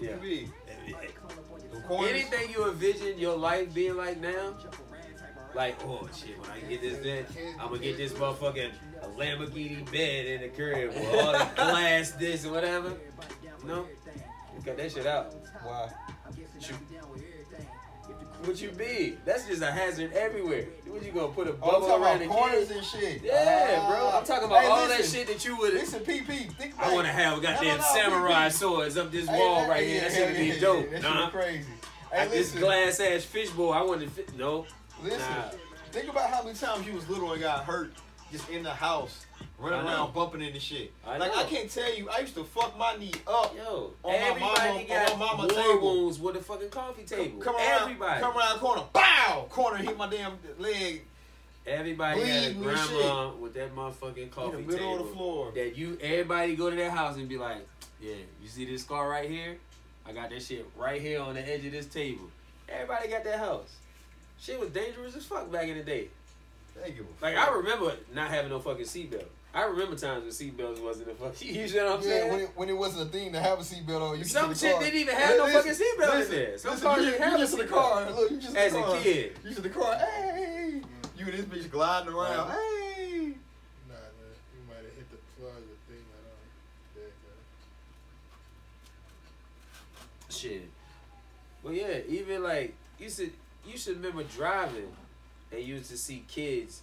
Yeah. 0.00 0.10
TV. 0.16 0.48
The 1.72 1.80
corners- 1.82 2.10
Anything 2.10 2.50
you 2.50 2.68
envision 2.68 3.18
your 3.18 3.36
life 3.36 3.72
being 3.72 3.96
like 3.96 4.20
now, 4.20 4.56
like, 5.54 5.76
oh 5.86 6.08
shit, 6.16 6.38
when 6.40 6.50
I 6.50 6.60
get 6.60 6.80
this 6.82 6.98
then, 6.98 7.26
I'm 7.58 7.68
gonna 7.68 7.78
get 7.80 7.96
this 7.96 8.12
motherfucking 8.14 8.70
a 9.02 9.06
Lamborghini 9.08 9.90
bed 9.90 10.26
in 10.26 10.40
the 10.42 10.48
crib 10.48 10.88
with 10.94 11.14
all 11.14 11.32
the 11.32 11.48
glass, 11.56 12.10
this 12.12 12.44
and 12.44 12.52
whatever. 12.52 12.96
No, 13.64 13.82
you 13.82 13.88
cut 14.64 14.76
that 14.76 14.92
shit 14.92 15.06
out. 15.06 15.34
Why? 15.64 15.90
You, 16.36 16.44
what 18.44 18.60
you 18.60 18.70
be? 18.70 19.16
That's 19.24 19.46
just 19.46 19.62
a 19.62 19.70
hazard 19.70 20.12
everywhere. 20.14 20.64
What 20.86 21.04
you 21.04 21.12
gonna 21.12 21.28
put 21.28 21.46
a 21.46 21.50
Oh, 21.50 21.54
bubble 21.54 21.86
talking 21.86 22.04
around 22.04 22.18
the 22.20 22.26
corners 22.26 22.70
and 22.70 22.84
shit. 22.84 23.22
Yeah, 23.22 23.86
bro. 23.88 24.08
Uh, 24.08 24.18
I'm 24.18 24.24
talking 24.24 24.46
about 24.46 24.62
Hey, 24.62 24.68
all 24.68 24.88
that 24.88 25.04
shit 25.04 25.26
that 25.28 25.44
you 25.44 25.56
would. 25.58 25.74
Listen, 25.74 26.00
PP. 26.00 26.50
Think 26.54 26.74
I 26.78 26.92
want 26.94 27.06
to 27.06 27.12
have 27.12 27.38
a 27.38 27.40
goddamn 27.40 27.64
No, 27.64 27.76
no, 27.76 27.82
samurai 27.94 28.48
PP. 28.48 28.52
swords 28.52 28.96
up 28.96 29.10
this 29.12 29.28
Hey, 29.28 29.38
wall 29.38 29.56
that- 29.60 29.68
right 29.68 29.86
yeah, 29.86 29.92
here. 29.92 30.00
That 30.00 30.10
yeah, 30.10 30.16
shit 30.16 30.28
would 30.38 30.46
yeah, 30.46 30.54
be 30.54 30.60
dope. 30.60 30.86
Yeah, 30.90 30.98
that 31.00 31.02
Nah. 31.02 31.30
crazy. 31.30 31.64
Hey, 32.10 32.18
Like 32.20 32.30
this 32.30 32.52
glass 32.52 33.00
ass 33.00 33.24
fishbowl, 33.24 33.72
I 33.72 33.82
want 33.82 34.00
to 34.00 34.08
fit. 34.08 34.34
No, 34.36 34.66
listen. 35.02 35.20
Nah. 35.20 35.50
Think 35.92 36.08
about 36.08 36.30
how 36.30 36.42
many 36.42 36.56
times 36.56 36.86
you 36.86 36.94
was 36.94 37.08
little 37.08 37.32
and 37.32 37.40
got 37.42 37.64
hurt 37.64 37.92
just 38.32 38.48
in 38.48 38.62
the 38.62 38.72
house, 38.72 39.26
running 39.60 39.86
around 39.86 40.14
bumping 40.14 40.40
into 40.42 40.58
shit. 40.60 40.92
I 41.06 41.18
like 41.18 41.32
know. 41.32 41.40
I 41.40 41.44
can't 41.44 41.70
tell 41.70 41.94
you, 41.94 42.08
I 42.10 42.20
used 42.20 42.34
to 42.34 42.44
fuck 42.44 42.76
my 42.78 42.96
knee 42.96 43.12
up. 43.26 43.54
Yo, 43.56 43.92
On 44.02 44.12
my 44.12 44.16
everybody 44.18 44.68
mama- 44.68 44.80
on 44.80 44.86
got 44.86 45.18
my 45.18 45.26
mama 45.26 45.42
war 45.42 45.48
table. 45.62 45.94
wounds 46.02 46.18
with 46.18 46.36
a 46.36 46.40
fucking 46.40 46.70
coffee 46.70 47.02
table. 47.04 47.40
Come 47.40 47.56
around, 47.56 47.82
everybody, 47.82 48.20
come 48.20 48.36
around 48.36 48.54
the 48.54 48.58
corner, 48.60 48.82
bow, 48.92 49.46
corner 49.50 49.76
hit 49.76 49.96
my 49.96 50.08
damn 50.08 50.32
leg 50.58 51.02
everybody 51.66 52.20
had 52.22 52.50
a 52.52 52.54
grandma 52.54 53.30
with 53.38 53.54
that 53.54 53.74
motherfucking 53.76 54.30
coffee 54.30 54.56
in 54.58 54.66
the 54.66 54.72
middle 54.72 54.78
table. 54.78 55.00
of 55.00 55.08
the 55.08 55.14
floor. 55.14 55.52
That 55.54 55.76
you, 55.76 55.98
everybody 56.00 56.56
go 56.56 56.70
to 56.70 56.76
their 56.76 56.90
house 56.90 57.16
and 57.16 57.28
be 57.28 57.36
like, 57.38 57.66
yeah, 58.00 58.14
you 58.42 58.48
see 58.48 58.64
this 58.64 58.82
scar 58.82 59.08
right 59.08 59.28
here? 59.28 59.58
I 60.06 60.12
got 60.12 60.30
that 60.30 60.42
shit 60.42 60.66
right 60.76 61.00
here 61.00 61.20
on 61.20 61.34
the 61.34 61.46
edge 61.48 61.64
of 61.66 61.72
this 61.72 61.86
table. 61.86 62.24
Everybody 62.68 63.08
got 63.08 63.24
that 63.24 63.38
house. 63.38 63.76
Shit 64.40 64.58
was 64.58 64.70
dangerous 64.70 65.14
as 65.14 65.24
fuck 65.26 65.52
back 65.52 65.68
in 65.68 65.76
the 65.76 65.84
day. 65.84 66.08
Give 66.86 67.04
a 67.04 67.24
Like. 67.24 67.36
I 67.36 67.52
remember 67.54 67.92
not 68.14 68.30
having 68.30 68.50
no 68.50 68.58
fucking 68.58 68.86
seatbelt. 68.86 69.26
I 69.52 69.62
remember 69.64 69.96
times 69.96 70.22
when 70.22 70.30
seatbelts 70.30 70.80
wasn't 70.82 71.10
a 71.10 71.14
fucking. 71.14 71.54
You 71.54 71.74
know 71.74 71.86
what 71.86 71.94
I'm 71.96 72.02
Yeah, 72.02 72.08
saying? 72.08 72.30
when 72.32 72.40
it, 72.40 72.50
when 72.54 72.68
it 72.68 72.76
wasn't 72.76 73.08
a 73.08 73.12
thing 73.12 73.32
to 73.32 73.40
have 73.40 73.58
a 73.58 73.62
seatbelt 73.62 74.00
on, 74.12 74.18
you 74.18 74.24
Some 74.24 74.54
shit 74.54 74.72
car. 74.72 74.80
didn't 74.82 75.00
even 75.00 75.14
have 75.16 75.36
no 75.36 75.44
Listen, 75.44 75.60
fucking 75.62 75.72
seatbelt 75.86 76.12
in 76.12 76.18
listen, 76.20 76.34
there. 76.36 76.58
Some 76.58 76.70
listen, 76.70 76.86
cars 76.86 76.98
you, 77.04 77.10
didn't 77.10 77.18
you 77.20 77.24
have 77.30 77.34
a 77.34 77.38
just 77.42 77.52
in 77.54 77.58
the 77.58 77.64
seatbelt. 77.64 77.68
car. 77.70 78.10
Look, 78.12 78.30
you 78.30 78.36
just 78.38 78.50
in 78.50 78.56
As 78.56 78.72
the 78.72 78.78
a 78.84 79.00
kid. 79.00 79.32
You 79.42 79.48
just 79.50 79.56
in 79.58 79.62
the 79.64 79.68
car. 79.70 79.94
Hey, 79.96 80.82
you 81.18 81.24
and 81.26 81.34
this 81.34 81.44
bitch 81.46 81.70
gliding 81.70 82.12
around. 82.14 82.50
Hey. 82.50 82.56
Nah, 83.88 83.94
man, 83.94 84.32
you 84.54 84.62
might 84.68 84.76
have 84.76 84.94
hit 84.94 85.10
the 85.10 85.16
plug 85.36 85.50
or 85.50 85.66
the 85.66 85.92
thing. 85.92 86.04
I 86.06 86.20
don't. 86.22 86.94
There 86.94 87.04
you 87.04 87.10
go. 90.28 90.34
Shit. 90.34 90.68
But 91.64 91.74
yeah, 91.74 91.98
even 92.08 92.42
like 92.44 92.74
you 92.98 93.10
should 93.10 93.32
you 93.66 93.76
should 93.76 93.96
remember 93.96 94.22
driving 94.22 94.92
and 95.52 95.60
you 95.60 95.74
used 95.74 95.90
to 95.90 95.96
see 95.98 96.24
kids 96.28 96.82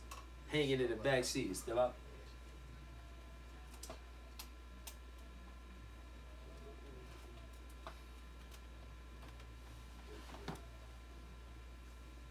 hanging 0.49 0.81
in 0.81 0.89
the 0.89 0.95
back 0.97 1.23
seat. 1.23 1.55
Still 1.55 1.79
up? 1.79 1.95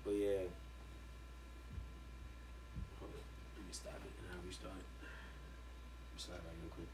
But 0.07 0.15
yeah. 0.15 0.47
Hold 3.01 3.11
on. 3.11 3.19
Let 3.57 3.67
me 3.67 3.73
stop 3.73 3.95
it 3.95 4.13
and 4.23 4.31
I'll 4.31 4.47
restart 4.47 4.79
it. 4.79 4.87
Slide 6.17 6.35
right 6.35 6.55
real 6.63 6.71
quick. 6.71 6.87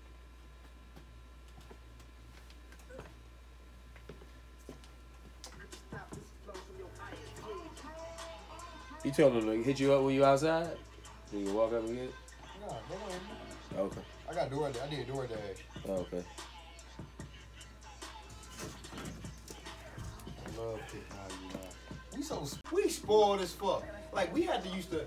You 9.05 9.11
told 9.11 9.35
him 9.35 9.45
to 9.45 9.63
hit 9.63 9.79
you 9.79 9.93
up 9.93 10.03
when 10.05 10.15
you 10.15 10.25
outside? 10.25 10.71
You 11.35 11.53
walk 11.53 11.75
up 11.75 11.85
and 11.87 11.95
get 11.95 12.05
it? 12.05 12.15
Nah, 12.63 12.69
go 12.69 12.95
ahead. 12.95 13.21
Okay. 13.77 14.01
I 14.31 14.35
got 14.35 14.51
door. 14.51 14.69
I 14.69 14.89
need 14.89 15.01
a 15.01 15.05
DoorDash. 15.05 15.61
Oh, 15.87 15.93
okay. 15.93 16.25
I 20.47 20.59
love 20.59 20.81
now. 21.11 21.32
We 22.23 22.27
so 22.29 22.47
we 22.73 22.89
spoiled 22.89 23.41
as 23.41 23.51
fuck. 23.53 23.83
Like 24.13 24.33
we 24.33 24.43
had 24.43 24.63
to 24.63 24.69
used 24.71 24.93
to, 24.93 25.05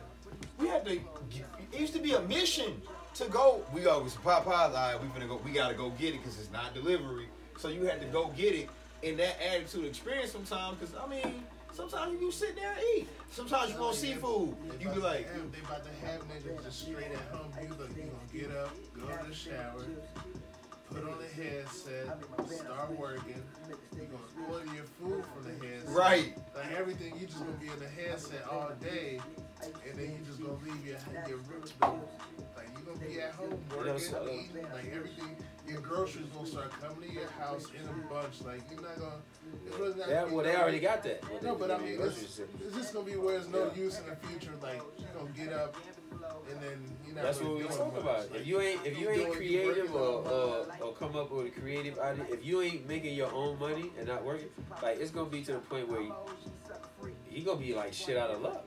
we 0.60 0.68
had 0.68 0.84
to. 0.86 0.92
It 0.92 1.80
used 1.80 1.94
to 1.94 2.00
be 2.00 2.12
a 2.12 2.20
mission 2.20 2.82
to 3.14 3.26
go. 3.30 3.64
We 3.74 3.86
always 3.88 4.16
Popeyes. 4.16 4.48
All 4.48 4.72
right, 4.74 5.02
we 5.02 5.08
finna 5.08 5.30
go. 5.30 5.40
We 5.46 5.52
gotta 5.52 5.76
go 5.76 5.92
get 5.92 6.14
it 6.14 6.18
because 6.18 6.38
it's 6.38 6.52
not 6.52 6.74
delivery. 6.74 7.30
So 7.58 7.70
you 7.70 7.86
had 7.86 8.02
to 8.02 8.08
go 8.08 8.34
get 8.36 8.54
it. 8.54 8.68
And 9.02 9.18
that 9.20 9.38
attitude 9.42 9.86
experience 9.86 10.34
sometimes. 10.34 10.78
Because 10.78 10.94
I 10.94 11.08
mean, 11.08 11.46
sometimes 11.72 12.20
you 12.20 12.34
sit 12.34 12.58
there 12.58 12.74
and 12.74 12.82
eat. 12.98 13.08
Sometimes 13.32 13.72
you 13.72 13.80
want 13.80 13.96
seafood. 13.96 14.54
You 14.82 14.90
be 14.90 15.00
like, 15.00 15.32
have- 15.32 15.52
they 15.54 15.60
about 15.60 15.86
to 15.86 16.06
have 16.06 16.20
niggas 16.28 16.66
just 16.66 16.82
straight 16.82 17.14
at 17.14 17.38
home. 17.38 17.50
You 17.62 17.70
look, 17.80 17.96
you 17.96 18.12
gonna 18.12 18.48
get 18.50 18.58
up, 18.58 18.76
go 18.94 19.08
to 19.08 19.30
the 19.30 19.34
shower, 19.34 19.86
put 20.96 21.12
on 21.12 21.18
the 21.20 21.44
headset, 21.44 22.08
start 22.48 22.98
working. 22.98 23.44
You're 23.96 24.06
gonna 24.06 24.54
order 24.54 24.74
your 24.74 24.86
food 25.00 25.24
from 25.34 25.44
the 25.44 25.68
headset. 25.68 25.90
right. 25.90 26.38
Like 26.56 26.72
everything, 26.72 27.14
you 27.20 27.28
just 27.28 27.40
gonna 27.40 27.52
be 27.54 27.68
in 27.68 27.80
the 27.80 27.88
headset 27.88 28.46
all 28.50 28.72
day, 28.82 29.20
and 29.62 30.00
then 30.00 30.12
you 30.12 30.20
just 30.26 30.42
gonna 30.42 30.58
leave 30.64 30.86
your 30.86 30.98
your 31.28 31.38
roots. 31.40 31.74
Like 31.82 32.68
you 32.78 32.86
gonna 32.86 33.06
be 33.06 33.20
at 33.20 33.34
home 33.34 33.60
working, 33.76 33.96
eating, 33.96 34.64
like 34.72 34.92
everything. 34.94 35.36
Your 35.68 35.82
groceries 35.82 36.28
gonna 36.28 36.48
start 36.48 36.72
coming 36.80 37.10
to 37.10 37.14
your 37.14 37.30
house 37.40 37.66
in 37.78 37.88
a 37.90 38.14
bunch. 38.14 38.42
Like 38.42 38.62
you're 38.72 38.82
not 38.82 39.00
gonna. 39.00 39.22
It's 39.66 39.78
really 39.78 40.00
not 40.00 40.10
Yeah, 40.10 40.24
well, 40.26 40.44
they 40.44 40.56
already 40.56 40.80
got 40.80 41.04
that. 41.04 41.24
Well, 41.30 41.40
No, 41.42 41.56
but 41.56 41.72
I 41.72 41.78
mean, 41.80 41.98
it's, 42.00 42.40
it's 42.40 42.76
just 42.76 42.94
gonna 42.94 43.06
be 43.06 43.16
where 43.16 43.40
there's 43.40 43.50
no 43.50 43.72
use 43.74 44.00
in 44.00 44.06
the 44.06 44.16
future. 44.28 44.54
Like 44.62 44.82
you 45.00 45.06
gonna 45.18 45.32
get 45.32 45.52
up, 45.52 45.76
and 46.50 46.62
then 46.62 46.98
you're 47.06 47.16
not 47.16 47.24
That's 47.24 47.42
what 47.42 47.58
we 47.58 47.64
talk 47.64 47.98
about. 47.98 48.32
Like, 48.32 48.42
If 48.42 48.48
you 48.48 48.62
ain't 48.62 48.86
if 48.86 49.00
you 49.00 49.10
ain't 49.10 49.34
creative 49.34 49.94
or, 49.94 50.28
or 50.28 50.68
or 50.82 50.94
come 50.94 51.16
up 51.16 51.32
with 51.32 51.48
a 51.48 51.50
creative 51.50 52.00
idea, 52.00 52.26
if 52.30 52.46
you 52.46 52.62
ain't 52.62 52.88
making 52.88 53.16
your 53.16 53.32
own 53.34 53.60
money 53.60 53.92
and 53.98 54.08
not 54.08 54.24
working, 54.24 54.50
like 54.82 55.00
it's 55.00 55.12
gonna 55.12 55.30
be 55.30 55.44
to 55.44 55.54
the 55.54 55.60
point 55.60 55.88
where 55.90 56.02
you, 56.02 56.14
you 57.30 57.44
gonna 57.44 57.60
be 57.60 57.74
like 57.74 57.94
shit 57.94 58.18
out 58.18 58.32
of 58.32 58.42
luck. 58.42 58.66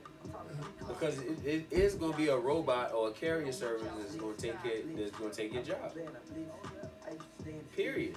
Because 0.87 1.19
it, 1.19 1.37
it 1.45 1.67
is 1.71 1.95
gonna 1.95 2.17
be 2.17 2.27
a 2.27 2.37
robot 2.37 2.93
or 2.93 3.09
a 3.09 3.11
carrier 3.11 3.51
service 3.51 3.87
that's 3.97 4.15
gonna 4.15 4.33
take 4.33 4.61
care 4.63 4.81
that's 4.97 5.11
gonna 5.11 5.31
take 5.31 5.53
your 5.53 5.63
job. 5.63 5.91
Period. 7.75 8.15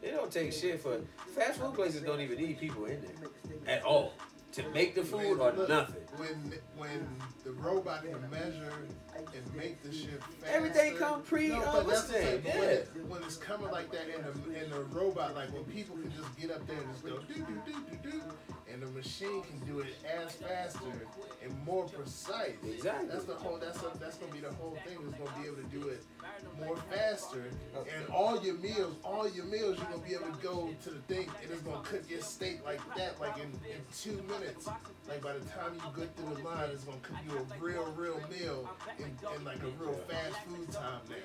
They 0.00 0.10
don't 0.10 0.30
take 0.30 0.52
shit 0.52 0.80
for 0.80 1.00
fast 1.34 1.58
food 1.58 1.74
places 1.74 2.02
don't 2.02 2.20
even 2.20 2.38
need 2.38 2.58
people 2.58 2.84
in 2.84 3.00
there 3.00 3.76
at 3.76 3.82
all 3.82 4.12
to 4.52 4.68
make 4.70 4.94
the 4.94 5.02
food 5.02 5.38
or 5.38 5.52
Look, 5.52 5.68
nothing. 5.68 6.02
When 6.16 6.52
when 6.76 7.08
the 7.44 7.52
robot 7.52 8.02
can 8.04 8.30
measure 8.30 8.72
and 9.16 9.54
make 9.56 9.82
the 9.82 9.92
shit 9.92 10.20
faster, 10.40 10.56
Everything 10.56 10.96
come 10.96 11.22
pre- 11.22 11.48
No, 11.48 11.60
uh, 11.62 11.72
but 11.72 11.86
what's 11.86 12.02
that's 12.04 12.12
that? 12.24 12.42
thing. 12.42 12.58
When, 12.58 12.62
Yeah. 12.68 12.74
it, 12.74 12.88
when 13.08 13.22
it's 13.22 13.36
coming 13.36 13.70
like 13.70 13.90
that 13.92 14.06
in 14.08 14.22
the 14.22 14.64
in 14.64 14.70
the 14.70 14.80
robot, 14.96 15.34
like 15.34 15.52
when 15.52 15.64
people 15.64 15.96
can 15.96 16.10
just 16.12 16.36
get 16.40 16.50
up 16.50 16.66
there 16.66 16.76
and 16.78 16.90
just 16.92 17.04
go 17.04 17.18
do 17.18 17.34
do 17.34 17.62
do 17.66 17.72
do 18.02 18.10
do, 18.10 18.22
and 18.72 18.82
the 18.82 18.86
machine 18.86 19.42
can 19.42 19.58
do 19.66 19.80
it 19.80 19.94
as 20.06 20.32
faster 20.34 21.06
and 21.42 21.64
more 21.66 21.84
precise. 21.84 22.52
Exactly. 22.64 23.08
That's 23.08 23.24
the 23.24 23.34
whole. 23.34 23.58
That's 23.58 23.78
a, 23.82 23.90
that's 23.98 24.16
gonna 24.16 24.32
be 24.32 24.40
the 24.40 24.52
whole 24.54 24.76
thing. 24.86 24.96
Is 25.06 25.14
gonna 25.14 25.40
be 25.40 25.46
able 25.46 25.56
to 25.56 25.68
do 25.80 25.88
it 25.88 26.02
more 26.58 26.76
faster, 26.90 27.44
and 27.74 28.08
all 28.08 28.42
your 28.42 28.54
meals, 28.56 28.94
all 29.04 29.28
your 29.28 29.44
meals, 29.46 29.76
you're 29.78 29.86
gonna 29.90 29.98
be 30.08 30.14
able 30.14 30.32
to 30.32 30.42
go 30.42 30.70
to 30.84 30.90
the 30.90 31.00
thing, 31.14 31.28
and 31.42 31.50
it's 31.50 31.62
gonna 31.62 31.82
cook 31.84 32.02
your 32.08 32.20
steak 32.20 32.64
like 32.64 32.80
that, 32.96 33.20
like 33.20 33.36
in, 33.36 33.50
in 33.70 33.80
two 33.96 34.22
minutes. 34.28 34.68
Like 35.08 35.20
by 35.22 35.32
the 35.32 35.40
time 35.46 35.74
you 35.74 36.00
get 36.00 36.14
through 36.16 36.36
the 36.36 36.42
line, 36.42 36.70
it's 36.72 36.84
gonna 36.84 36.98
cook 37.02 37.16
you 37.28 37.36
a 37.36 37.58
real, 37.62 37.92
real 37.96 38.20
meal 38.30 38.70
in, 39.04 39.36
in 39.36 39.44
like 39.44 39.62
a 39.62 39.68
real 39.82 39.94
fast 40.08 40.36
food 40.46 40.70
time 40.72 41.00
now. 41.08 41.16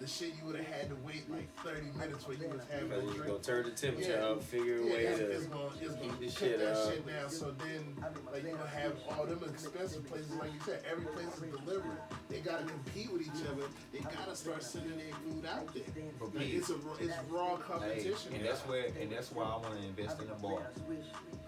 The 0.00 0.06
shit 0.06 0.28
you 0.38 0.46
would 0.46 0.54
have 0.54 0.66
had 0.66 0.88
to 0.90 0.96
wait 1.04 1.28
like 1.28 1.52
30 1.66 1.90
minutes 1.98 2.22
where 2.28 2.36
you 2.36 2.46
was 2.48 2.60
having 2.70 2.86
Because 2.88 3.02
a 3.02 3.06
it's 3.08 3.16
drink. 3.16 3.26
gonna 3.32 3.42
turn 3.42 3.64
the 3.64 3.70
temperature 3.74 4.10
Yeah. 4.14 4.26
up, 4.30 4.42
figure 4.44 4.78
a 4.78 4.84
Yeah, 4.86 4.92
way 4.94 5.02
it's, 5.10 5.18
to 5.18 5.30
it's 5.32 5.46
gonna, 5.46 5.70
it's 5.82 5.94
gonna 5.98 6.12
keep 6.14 6.20
the 6.20 6.30
shit 6.30 6.58
that 6.60 6.76
up. 6.78 6.92
shit 6.94 7.02
down. 7.08 7.28
So 7.30 7.50
then, 7.58 7.82
like 8.30 8.44
you 8.44 8.50
gonna 8.54 8.68
have 8.70 8.94
all 9.10 9.26
them 9.26 9.42
expensive 9.42 10.06
places, 10.06 10.30
like 10.38 10.54
you 10.54 10.60
said, 10.64 10.82
every 10.88 11.04
place 11.06 11.26
is 11.26 11.50
delivering. 11.50 11.98
They 12.30 12.38
gotta 12.38 12.62
compete 12.62 13.10
with 13.12 13.22
each 13.22 13.42
other. 13.50 13.66
They 13.92 13.98
gotta 13.98 14.36
start 14.36 14.62
sending 14.62 14.98
their 14.98 15.10
food 15.26 15.44
out 15.50 15.66
there. 15.74 15.82
Like 16.32 16.46
it's 16.54 16.70
a 16.70 16.76
raw- 16.76 16.94
it's 17.00 17.16
raw 17.28 17.56
Hey, 17.56 17.62
competition. 17.66 18.34
and 18.34 18.44
that's 18.44 18.60
where 18.70 18.86
and 19.02 19.10
that's 19.10 19.32
why 19.32 19.46
I 19.50 19.56
want 19.56 19.80
to 19.80 19.84
invest 19.84 20.22
in 20.22 20.28
the 20.28 20.34
bar 20.34 20.70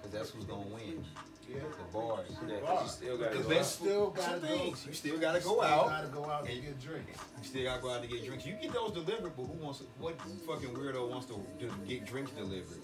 because 0.02 0.10
that's 0.10 0.30
who's 0.30 0.44
gonna 0.44 0.66
win. 0.74 1.04
Yeah. 1.50 1.60
The 1.60 1.98
bars. 1.98 2.26
Yeah, 2.46 2.60
'cause 2.60 2.82
you 2.82 2.88
still 2.88 3.18
gotta 3.18 3.36
The 3.36 3.42
go 3.42 3.48
best 3.48 3.80
out. 3.80 3.84
Still 3.86 4.10
gotta 4.10 4.38
go. 4.40 4.46
things. 4.46 4.86
You 4.86 4.92
still 4.94 5.18
gotta 5.18 5.40
go 5.40 5.62
out. 5.62 5.86
Gotta 5.88 6.06
go 6.08 6.24
out 6.24 6.40
and 6.42 6.50
And- 6.50 6.62
get 6.62 6.80
drinks. 6.80 7.18
You 7.38 7.44
still 7.48 7.64
gotta 7.64 7.82
go 7.82 7.90
out 7.90 8.02
to 8.02 8.08
get 8.08 8.24
drinks. 8.24 8.46
You 8.46 8.52
get 8.54 8.72
those 8.72 8.92
delivered, 8.92 9.36
but 9.36 9.42
who 9.44 9.52
wants? 9.64 9.78
To, 9.80 9.84
what 9.98 10.20
fucking 10.46 10.74
weirdo 10.74 11.08
wants 11.08 11.26
to 11.26 11.34
do, 11.58 11.70
get 11.86 12.04
drinks 12.06 12.30
delivered? 12.32 12.80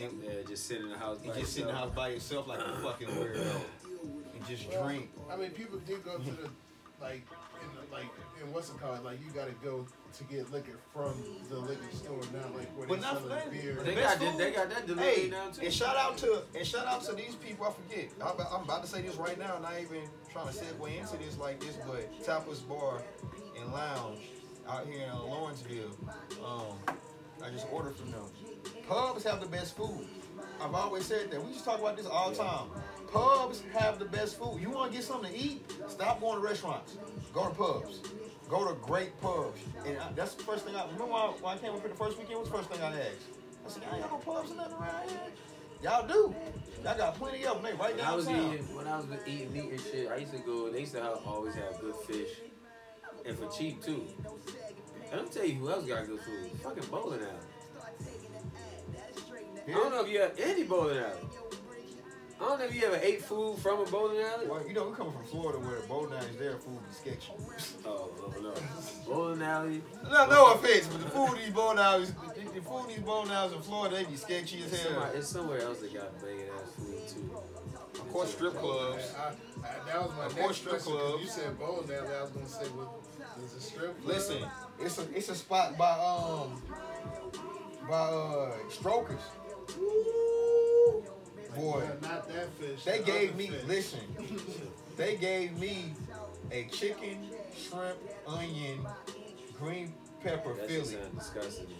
And, 0.00 0.22
Yeah, 0.22 0.30
just 0.48 0.66
sit 0.66 0.80
in 0.80 0.88
the 0.90 0.96
house. 0.98 1.18
and 1.24 1.34
just 1.34 1.52
sit 1.52 1.62
in 1.62 1.68
the 1.68 1.74
house 1.74 1.90
by 1.94 2.08
yourself 2.08 2.46
like 2.46 2.60
a 2.60 2.76
fucking 2.80 3.08
weirdo 3.08 3.60
and 4.34 4.46
just 4.46 4.68
Well, 4.68 4.84
drink. 4.86 5.10
I 5.30 5.36
mean, 5.36 5.50
people 5.50 5.78
do 5.80 5.98
go 5.98 6.16
to 6.18 6.30
the 6.30 6.48
like, 7.00 7.22
in 7.62 7.68
the, 7.76 7.92
like, 7.94 8.06
in 8.42 8.52
what's 8.52 8.68
it 8.70 8.78
called? 8.78 9.02
Like, 9.04 9.18
you 9.24 9.30
gotta 9.32 9.52
go 9.64 9.86
to 10.14 10.24
get 10.24 10.50
liquor 10.52 10.78
from 10.92 11.14
the 11.48 11.58
liquor 11.58 11.82
store 11.94 12.20
now, 12.32 12.44
like 12.56 12.68
where 12.76 12.86
But 12.88 12.96
they 12.96 13.00
not 13.00 13.14
selling 13.14 13.28
that. 13.30 13.50
beer. 13.50 13.74
They 13.84 13.94
Best 13.94 14.18
got, 14.20 14.30
food. 14.32 14.40
they 14.40 14.50
got 14.52 14.70
that 14.70 14.86
delivery 14.86 15.12
Hey, 15.22 15.28
now 15.30 15.48
too. 15.50 15.62
and 15.64 15.72
shout 15.72 15.96
out 15.96 16.16
to 16.18 16.42
and 16.54 16.66
shout 16.66 16.86
out 16.86 17.02
to 17.04 17.12
these 17.14 17.34
people. 17.36 17.66
I 17.66 17.72
forget. 17.72 18.10
I'm, 18.20 18.34
about- 18.34 18.52
I'm 18.52 18.62
about 18.64 18.82
to 18.82 18.88
say 18.88 19.02
this 19.02 19.16
right 19.16 19.38
now. 19.38 19.58
Not 19.58 19.74
even 19.80 20.02
trying 20.32 20.48
to 20.48 20.52
segue 20.54 20.98
into 20.98 21.16
this 21.16 21.38
like 21.38 21.60
this, 21.60 21.76
but 21.86 22.10
Tapas 22.24 22.66
Bar 22.68 23.02
and 23.60 23.72
Lounge 23.72 24.20
out 24.68 24.86
here 24.86 25.02
in 25.06 25.18
Lawrenceville. 25.18 25.96
Um, 26.44 26.96
I 27.44 27.50
just 27.50 27.66
ordered 27.72 27.96
from 27.96 28.10
them. 28.10 28.24
Pubs 28.88 29.24
have 29.24 29.40
the 29.40 29.46
best 29.46 29.76
food. 29.76 30.06
I've 30.60 30.74
always 30.74 31.04
said 31.06 31.30
that. 31.30 31.42
We 31.44 31.52
just 31.52 31.64
talk 31.64 31.80
about 31.80 31.96
this 31.96 32.06
all 32.06 32.30
the 32.30 32.36
time. 32.36 32.68
Pubs 33.12 33.62
have 33.72 33.98
the 33.98 34.04
best 34.04 34.38
food. 34.38 34.58
You 34.60 34.70
want 34.70 34.90
to 34.92 34.96
get 34.98 35.04
something 35.06 35.32
to 35.32 35.38
eat? 35.38 35.64
Stop 35.88 36.20
going 36.20 36.40
to 36.40 36.46
restaurants. 36.46 36.96
Go 37.32 37.48
to 37.48 37.54
pubs. 37.54 38.00
Go 38.50 38.66
to 38.66 38.74
great 38.80 39.18
pubs. 39.20 39.60
And 39.86 39.96
I, 39.96 40.10
that's 40.16 40.34
the 40.34 40.42
first 40.42 40.66
thing 40.66 40.74
I 40.74 40.82
remember 40.82 41.06
when 41.06 41.14
I, 41.14 41.26
when 41.40 41.54
I 41.54 41.58
came 41.58 41.70
up 41.72 41.80
here 41.80 41.88
the 41.88 41.94
first 41.94 42.18
weekend. 42.18 42.38
What's 42.38 42.50
the 42.50 42.56
first 42.58 42.70
thing 42.70 42.82
I 42.82 42.88
asked? 42.98 43.30
I 43.64 43.70
said, 43.70 43.82
y'all 43.84 43.94
ain't 43.94 44.02
got 44.02 44.10
no 44.10 44.18
pubs 44.18 44.50
or 44.50 44.56
nothing 44.56 44.74
around 44.74 45.08
here. 45.08 45.20
Y'all 45.82 46.06
do. 46.06 46.34
Y'all 46.82 46.98
got 46.98 47.14
plenty 47.14 47.46
of 47.46 47.54
them. 47.54 47.62
They 47.62 47.72
right 47.74 47.96
When 47.96 48.04
I 48.04 48.14
was 48.14 48.26
downtown. 48.26 48.52
eating, 48.54 48.74
when 48.74 48.86
I 48.88 48.96
was 48.96 49.06
eating 49.26 49.52
meat 49.52 49.70
and 49.70 49.80
shit, 49.80 50.10
I 50.10 50.16
used 50.16 50.32
to 50.32 50.38
go. 50.40 50.70
They 50.70 50.80
used 50.80 50.92
to 50.94 51.02
have, 51.02 51.18
always 51.24 51.54
have 51.54 51.80
good 51.80 51.94
fish, 52.06 52.30
and 53.24 53.38
for 53.38 53.48
cheap 53.48 53.82
too. 53.82 54.04
And 55.12 55.20
I'm 55.20 55.28
tell 55.28 55.46
you 55.46 55.54
who 55.54 55.70
else 55.70 55.86
got 55.86 56.06
good 56.06 56.20
food. 56.20 56.50
Fucking 56.62 56.84
bowling 56.90 57.20
alley. 57.20 57.30
I 59.68 59.70
don't 59.70 59.90
know 59.92 60.04
if 60.04 60.10
you 60.10 60.20
have 60.20 60.38
any 60.38 60.64
bowling 60.64 60.98
alley. 60.98 61.20
I 62.40 62.44
don't 62.48 62.58
know 62.58 62.64
if 62.64 62.74
you 62.74 62.86
ever 62.86 62.96
ate 63.02 63.22
food 63.22 63.58
from 63.58 63.80
a 63.80 63.84
bowling 63.84 64.18
alley. 64.22 64.46
Well, 64.48 64.66
you 64.66 64.72
know, 64.72 64.88
we 64.88 64.94
coming 64.96 65.12
from 65.12 65.24
Florida 65.26 65.58
where 65.58 65.80
the 65.80 65.86
bowling 65.86 66.14
alley's 66.14 66.36
there, 66.38 66.56
food 66.56 66.78
be 66.88 66.94
sketchy. 66.94 67.32
Oh, 67.84 68.10
no, 68.18 68.40
no. 68.40 68.54
Bowling 69.06 69.42
alley. 69.42 69.82
No, 70.04 70.26
no 70.26 70.52
offense, 70.54 70.86
but 70.86 71.00
the 71.02 71.10
food 71.10 71.36
in 71.36 71.44
these 71.44 71.50
bowling 71.52 71.78
alleys, 71.78 72.12
the, 72.14 72.40
the 72.54 72.60
food 72.62 72.80
in 72.84 72.88
these 72.88 72.98
bowling 73.04 73.30
alleys 73.30 73.52
in 73.52 73.60
Florida, 73.60 73.96
they 73.96 74.04
be 74.04 74.16
sketchy 74.16 74.62
as 74.62 74.72
It's 74.72 74.82
hell. 74.82 74.92
somewhere, 74.92 75.10
it's 75.14 75.28
somewhere 75.28 75.60
else 75.60 75.78
that 75.80 75.92
got 75.92 76.20
banging 76.22 76.46
ass 76.48 76.70
food 76.78 77.08
too. 77.08 77.36
Of 78.00 78.12
course, 78.12 78.32
strip 78.32 78.56
clubs. 78.56 79.04
I, 79.18 79.28
I, 79.28 79.32
that 79.86 80.02
was 80.02 80.10
my 80.16 80.24
Of 80.24 80.34
next 80.36 80.40
course, 80.40 80.56
strip 80.56 80.70
question, 80.72 80.92
'cause 80.92 81.02
clubs. 81.10 81.22
You 81.22 81.28
said 81.28 81.58
bowling 81.58 81.90
alley. 81.90 82.08
I 82.16 82.22
was 82.22 82.30
gonna 82.30 82.48
say, 82.48 82.64
well, 82.74 83.02
there's 83.36 83.54
a 83.54 83.60
strip 83.60 84.02
club. 84.02 84.06
Listen, 84.16 84.42
it's 84.78 84.98
a 84.98 85.02
it's 85.14 85.28
a 85.28 85.34
spot 85.34 85.76
by 85.76 85.90
um 85.92 86.62
by 87.86 87.96
uh 87.98 88.52
strokers. 88.70 89.20
Boy, 91.56 91.84
not 92.02 92.28
that 92.28 92.48
fish. 92.58 92.84
they 92.84 92.98
the 92.98 93.04
gave 93.04 93.36
me 93.36 93.46
fish. 93.48 93.64
listen. 93.66 94.00
They 94.96 95.16
gave 95.16 95.58
me 95.58 95.92
a 96.52 96.64
chicken, 96.64 97.30
shrimp, 97.56 97.96
onion, 98.26 98.80
green 99.58 99.94
pepper 100.22 100.54
That 100.54 100.68
shit 100.68 100.86
Philly. 100.86 100.94
sound 101.02 101.18
disgusting. 101.18 101.64
to 101.66 101.70
me. 101.70 101.76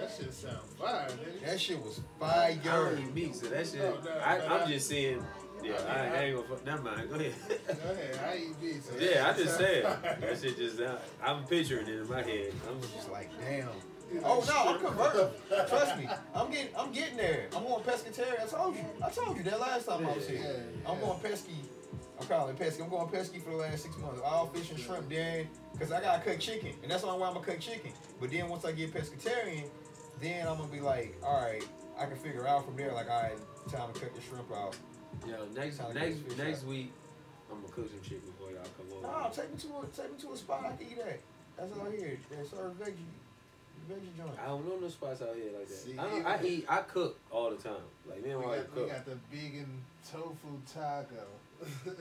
That 0.00 0.10
shit 0.16 0.32
sound 0.32 0.56
fire, 0.78 1.08
nigga. 1.08 1.44
That 1.46 1.60
shit 1.60 1.82
was 1.82 2.00
fire. 2.18 2.30
I 2.50 2.54
don't 2.54 2.64
fire. 2.96 2.98
eat 2.98 3.14
meat, 3.14 3.34
so 3.36 3.46
that 3.48 3.66
shit. 3.66 3.80
No, 3.80 3.90
no, 4.02 4.20
I, 4.24 4.38
no, 4.38 4.44
I'm 4.46 4.62
I- 4.62 4.66
just 4.66 4.88
saying. 4.88 5.22
Yeah, 5.62 5.74
I, 5.86 6.06
I 6.16 6.22
ain't 6.24 6.36
gonna. 6.36 6.48
fuck- 6.48 6.64
Never 6.66 6.82
mind. 6.82 7.08
Go 7.08 7.14
ahead. 7.14 7.34
Go 7.68 7.90
ahead, 7.92 8.18
I 8.26 8.36
eat 8.36 8.60
meat. 8.60 8.82
So 8.82 8.94
yeah, 8.98 9.28
I 9.28 9.38
just 9.38 9.60
shit 9.60 9.84
said 9.84 10.20
that 10.20 10.40
shit 10.40 10.56
just. 10.56 10.80
Uh, 10.80 10.96
I'm 11.22 11.44
picturing 11.44 11.86
it 11.86 12.00
in 12.00 12.08
my 12.08 12.20
head. 12.22 12.52
I'm 12.68 12.80
Just 12.80 13.08
like 13.12 13.30
damn. 13.40 13.68
Oh 14.24 14.44
no, 14.46 14.74
I'm 14.74 14.80
converting. 14.80 15.30
Trust 15.68 15.98
me, 15.98 16.08
I'm 16.34 16.50
getting, 16.50 16.76
I'm 16.76 16.92
getting 16.92 17.16
there. 17.16 17.48
I'm 17.56 17.64
going 17.64 17.82
pescatarian. 17.82 18.42
I 18.42 18.46
told 18.46 18.76
you, 18.76 18.84
I 19.04 19.10
told 19.10 19.36
you 19.36 19.42
that 19.44 19.60
last 19.60 19.86
time 19.86 20.06
I 20.06 20.12
was 20.12 20.28
here. 20.28 20.40
Yeah, 20.40 20.90
I'm 20.90 20.98
yeah. 20.98 21.04
going 21.04 21.20
pesky. 21.20 21.56
I'm 22.20 22.26
calling 22.26 22.54
it 22.54 22.58
pesky. 22.58 22.82
I'm 22.82 22.90
going 22.90 23.08
pesky 23.08 23.38
for 23.38 23.50
the 23.50 23.56
last 23.56 23.82
six 23.82 23.96
months. 23.98 24.20
All 24.24 24.46
fish 24.48 24.70
and 24.70 24.78
shrimp, 24.78 25.08
then, 25.08 25.48
cause 25.78 25.92
I 25.92 26.00
gotta 26.00 26.22
cook 26.22 26.38
chicken, 26.38 26.72
and 26.82 26.90
that's 26.90 27.02
the 27.02 27.08
only 27.08 27.22
way 27.22 27.28
I'm 27.28 27.34
gonna 27.34 27.46
cook 27.46 27.60
chicken. 27.60 27.92
But 28.20 28.30
then 28.30 28.48
once 28.48 28.64
I 28.64 28.72
get 28.72 28.92
pescatarian, 28.92 29.68
then 30.20 30.46
I'm 30.46 30.58
gonna 30.58 30.70
be 30.70 30.80
like, 30.80 31.16
all 31.24 31.40
right, 31.40 31.64
I 31.98 32.06
can 32.06 32.16
figure 32.16 32.46
out 32.46 32.64
from 32.64 32.76
there. 32.76 32.92
Like, 32.92 33.10
all 33.10 33.22
right, 33.22 33.38
time 33.70 33.92
to 33.92 34.00
cut 34.00 34.14
the 34.14 34.20
shrimp 34.20 34.52
out. 34.52 34.76
Yo, 35.26 35.46
next 35.54 35.76
Sound 35.76 35.94
next 35.94 36.18
next 36.36 36.60
shop. 36.60 36.68
week, 36.68 36.92
I'm 37.50 37.60
gonna 37.60 37.72
cook 37.72 37.88
some 37.90 38.00
chicken 38.02 38.30
before 38.30 38.50
y'all 38.50 38.66
come 38.76 38.86
over. 38.96 39.06
No, 39.06 39.30
take 39.32 39.50
me 39.52 39.58
to 39.58 39.68
a, 39.78 39.86
take 39.96 40.12
me 40.12 40.18
to 40.20 40.32
a 40.32 40.36
spot 40.36 40.64
I 40.64 40.76
can 40.76 40.86
eat 40.86 40.98
at. 40.98 41.20
That's 41.56 41.72
all 41.78 41.90
here. 41.90 42.18
That 42.30 42.46
serve 42.46 42.80
veggie, 43.94 44.00
veggie 44.00 44.16
joint. 44.16 44.38
I 44.42 44.46
don't 44.46 44.68
know 44.68 44.76
no 44.80 44.88
spots 44.88 45.22
out 45.22 45.34
here 45.34 45.52
like 45.58 45.68
that. 45.68 45.74
See, 45.74 45.98
I, 45.98 46.04
don't, 46.04 46.26
I 46.26 46.44
eat. 46.44 46.64
I 46.68 46.76
cook 46.82 47.18
all 47.30 47.50
the 47.50 47.56
time. 47.56 47.72
Like 48.08 48.22
me 48.24 48.30
and 48.30 48.38
We 48.40 48.44
my 48.46 48.50
wife 48.52 48.66
got, 48.66 48.74
we 48.76 48.82
cook. 48.82 48.90
got 48.90 49.04
the 49.06 49.16
vegan 49.30 49.82
tofu 50.10 50.60
taco. 50.72 51.24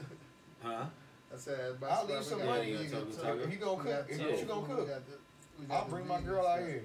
Huh? 0.64 0.86
I 1.34 1.38
said, 1.38 1.80
my 1.82 1.88
I'll 1.88 2.06
leave 2.06 2.24
some 2.24 2.46
money. 2.46 2.74
vegan 2.74 2.92
Tofu 2.92 3.12
tofu. 3.12 3.22
taco. 3.24 3.40
If 3.40 3.52
you 3.52 3.58
gonna 3.58 3.74
We 3.74 3.84
cook, 3.84 3.92
got 3.92 4.10
if 4.12 4.20
Yeah. 4.20 4.26
you 4.26 4.32
tofu, 4.34 4.46
gonna 4.46 4.62
we 4.62 4.68
cook, 4.76 4.88
got 4.90 5.06
the- 5.08 5.18
we 5.60 5.66
got 5.66 5.74
I'll 5.76 5.86
the 5.86 5.92
bring 5.92 6.08
my 6.08 6.22
girl 6.22 6.46
out 6.48 6.60
here. 6.60 6.84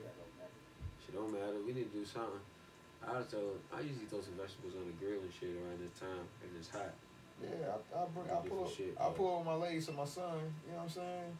Shit 1.04 1.14
don't 1.14 1.32
matter. 1.32 1.60
We 1.66 1.72
need 1.72 1.92
to 1.92 1.98
do 1.98 2.04
something. 2.04 2.40
I 3.06 3.18
was 3.18 3.26
told 3.28 3.60
I 3.72 3.80
usually 3.80 4.06
throw 4.06 4.20
some 4.20 4.34
vegetables 4.34 4.74
on 4.80 4.86
the 4.86 4.92
grill 4.98 5.20
and 5.20 5.30
shit 5.32 5.50
around 5.54 5.78
this 5.78 5.92
time 6.00 6.24
if 6.42 6.50
it's 6.58 6.70
hot. 6.70 6.90
Yeah, 7.42 7.48
I, 7.94 7.98
I'll 8.00 8.08
bring, 8.08 8.26
I'll 8.30 8.40
pull, 8.42 8.66
shit, 8.68 8.96
I'll 8.98 9.12
pull 9.12 9.36
on 9.38 9.44
my 9.44 9.54
legs 9.54 9.86
to 9.86 9.92
my 9.92 10.04
son. 10.06 10.40
You 10.66 10.72
know 10.72 10.78
what 10.78 10.82
I'm 10.84 10.88
saying? 10.88 11.38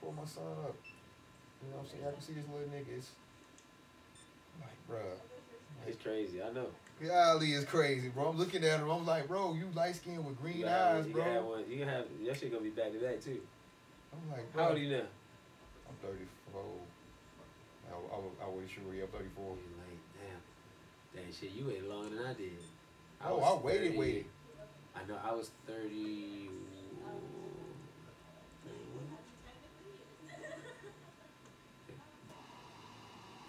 Pull 0.00 0.12
my 0.12 0.24
son 0.24 0.44
up. 0.64 0.74
You 1.62 1.70
know 1.70 1.76
what 1.76 1.84
I'm 1.84 1.90
saying? 1.90 2.04
I 2.06 2.10
can 2.12 2.20
see 2.22 2.32
this 2.34 2.44
little 2.48 2.68
nigga. 2.68 2.96
It's 2.96 3.10
like, 4.60 4.78
bruh. 4.88 5.16
It's 5.86 6.02
crazy. 6.02 6.42
I 6.42 6.50
know. 6.52 6.66
Golly 7.02 7.52
is 7.52 7.64
crazy, 7.64 8.08
bro. 8.08 8.28
I'm 8.28 8.38
looking 8.38 8.62
at 8.64 8.80
him. 8.80 8.90
I'm 8.90 9.06
like, 9.06 9.26
bro, 9.28 9.54
you 9.54 9.68
light 9.74 9.96
skinned 9.96 10.24
with 10.24 10.40
green 10.40 10.62
have- 10.66 10.96
eyes, 10.98 11.06
you 11.06 11.14
can 11.14 11.22
have 11.22 11.42
bro. 11.42 11.50
one. 11.52 11.64
You 11.70 11.84
have 11.84 12.04
your 12.22 12.34
shit 12.34 12.52
gonna 12.52 12.62
be 12.64 12.70
back 12.70 12.92
to 12.92 12.98
back 12.98 13.20
too. 13.22 13.40
I'm 14.12 14.30
like, 14.30 14.54
How 14.54 14.68
old 14.68 14.76
are 14.76 14.80
you 14.80 14.90
now? 14.96 15.04
I'm 15.88 15.96
34. 16.02 16.62
I, 17.90 17.94
I, 17.94 18.46
I 18.46 18.48
would 18.50 18.68
sure 18.70 18.82
I'm 18.84 19.08
34. 19.08 19.16
You're 19.16 19.54
like 19.80 20.00
damn. 20.20 21.22
Damn 21.24 21.32
shit. 21.32 21.52
You 21.56 21.66
waited 21.66 21.88
longer 21.88 22.16
than 22.16 22.26
I 22.26 22.34
did. 22.34 22.52
Oh, 23.24 23.36
was 23.38 23.60
I 23.62 23.66
waited, 23.66 23.96
waited. 23.96 24.24
I 24.94 25.08
know. 25.08 25.18
I 25.24 25.32
was 25.32 25.50
thirty. 25.66 26.48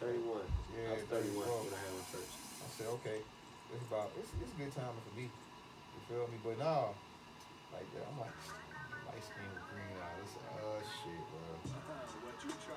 31. 0.02 0.42
Yeah, 0.74 0.90
I 0.90 0.94
was 0.98 1.06
31 1.14 1.46
34. 1.46 1.62
when 1.62 1.74
I 1.78 1.82
had 1.86 1.94
one 1.94 2.08
first. 2.10 2.34
I 2.34 2.68
said, 2.74 2.90
okay, 2.98 3.20
it's 3.22 3.86
about 3.86 4.10
it's 4.18 4.34
it's 4.42 4.50
a 4.50 4.58
good 4.58 4.74
timing 4.74 4.98
for 5.06 5.14
me. 5.14 5.30
You 5.30 6.02
feel 6.10 6.26
me? 6.26 6.42
But 6.42 6.58
nah, 6.58 6.90
like 7.70 7.86
that, 7.94 8.04
I'm 8.10 8.18
like 8.18 8.34
light 9.06 9.22
skin 9.22 9.46
with 9.46 9.62
green 9.70 9.94
eyes. 10.02 10.26
It's, 10.26 10.42
uh, 10.42 10.82
shit, 11.06 11.22
bro. 11.30 11.46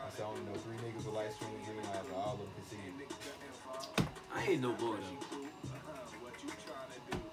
I 0.05 0.09
said 0.13 0.21
I 0.21 0.29
only 0.29 0.45
know 0.45 0.57
three 0.69 0.77
niggas 0.85 1.09
with 1.09 1.17
light 1.17 1.33
skin 1.33 1.49
with 1.49 1.65
green 1.65 1.81
eyes, 1.97 2.05
and 2.05 2.13
all 2.13 2.37
of 2.37 2.45
them 2.45 2.53
can 2.61 2.65
see 2.69 2.85
it. 2.85 3.09
I 4.29 4.39
ain't 4.45 4.61
no 4.61 4.77
boy 4.77 5.01
though. 5.01 5.49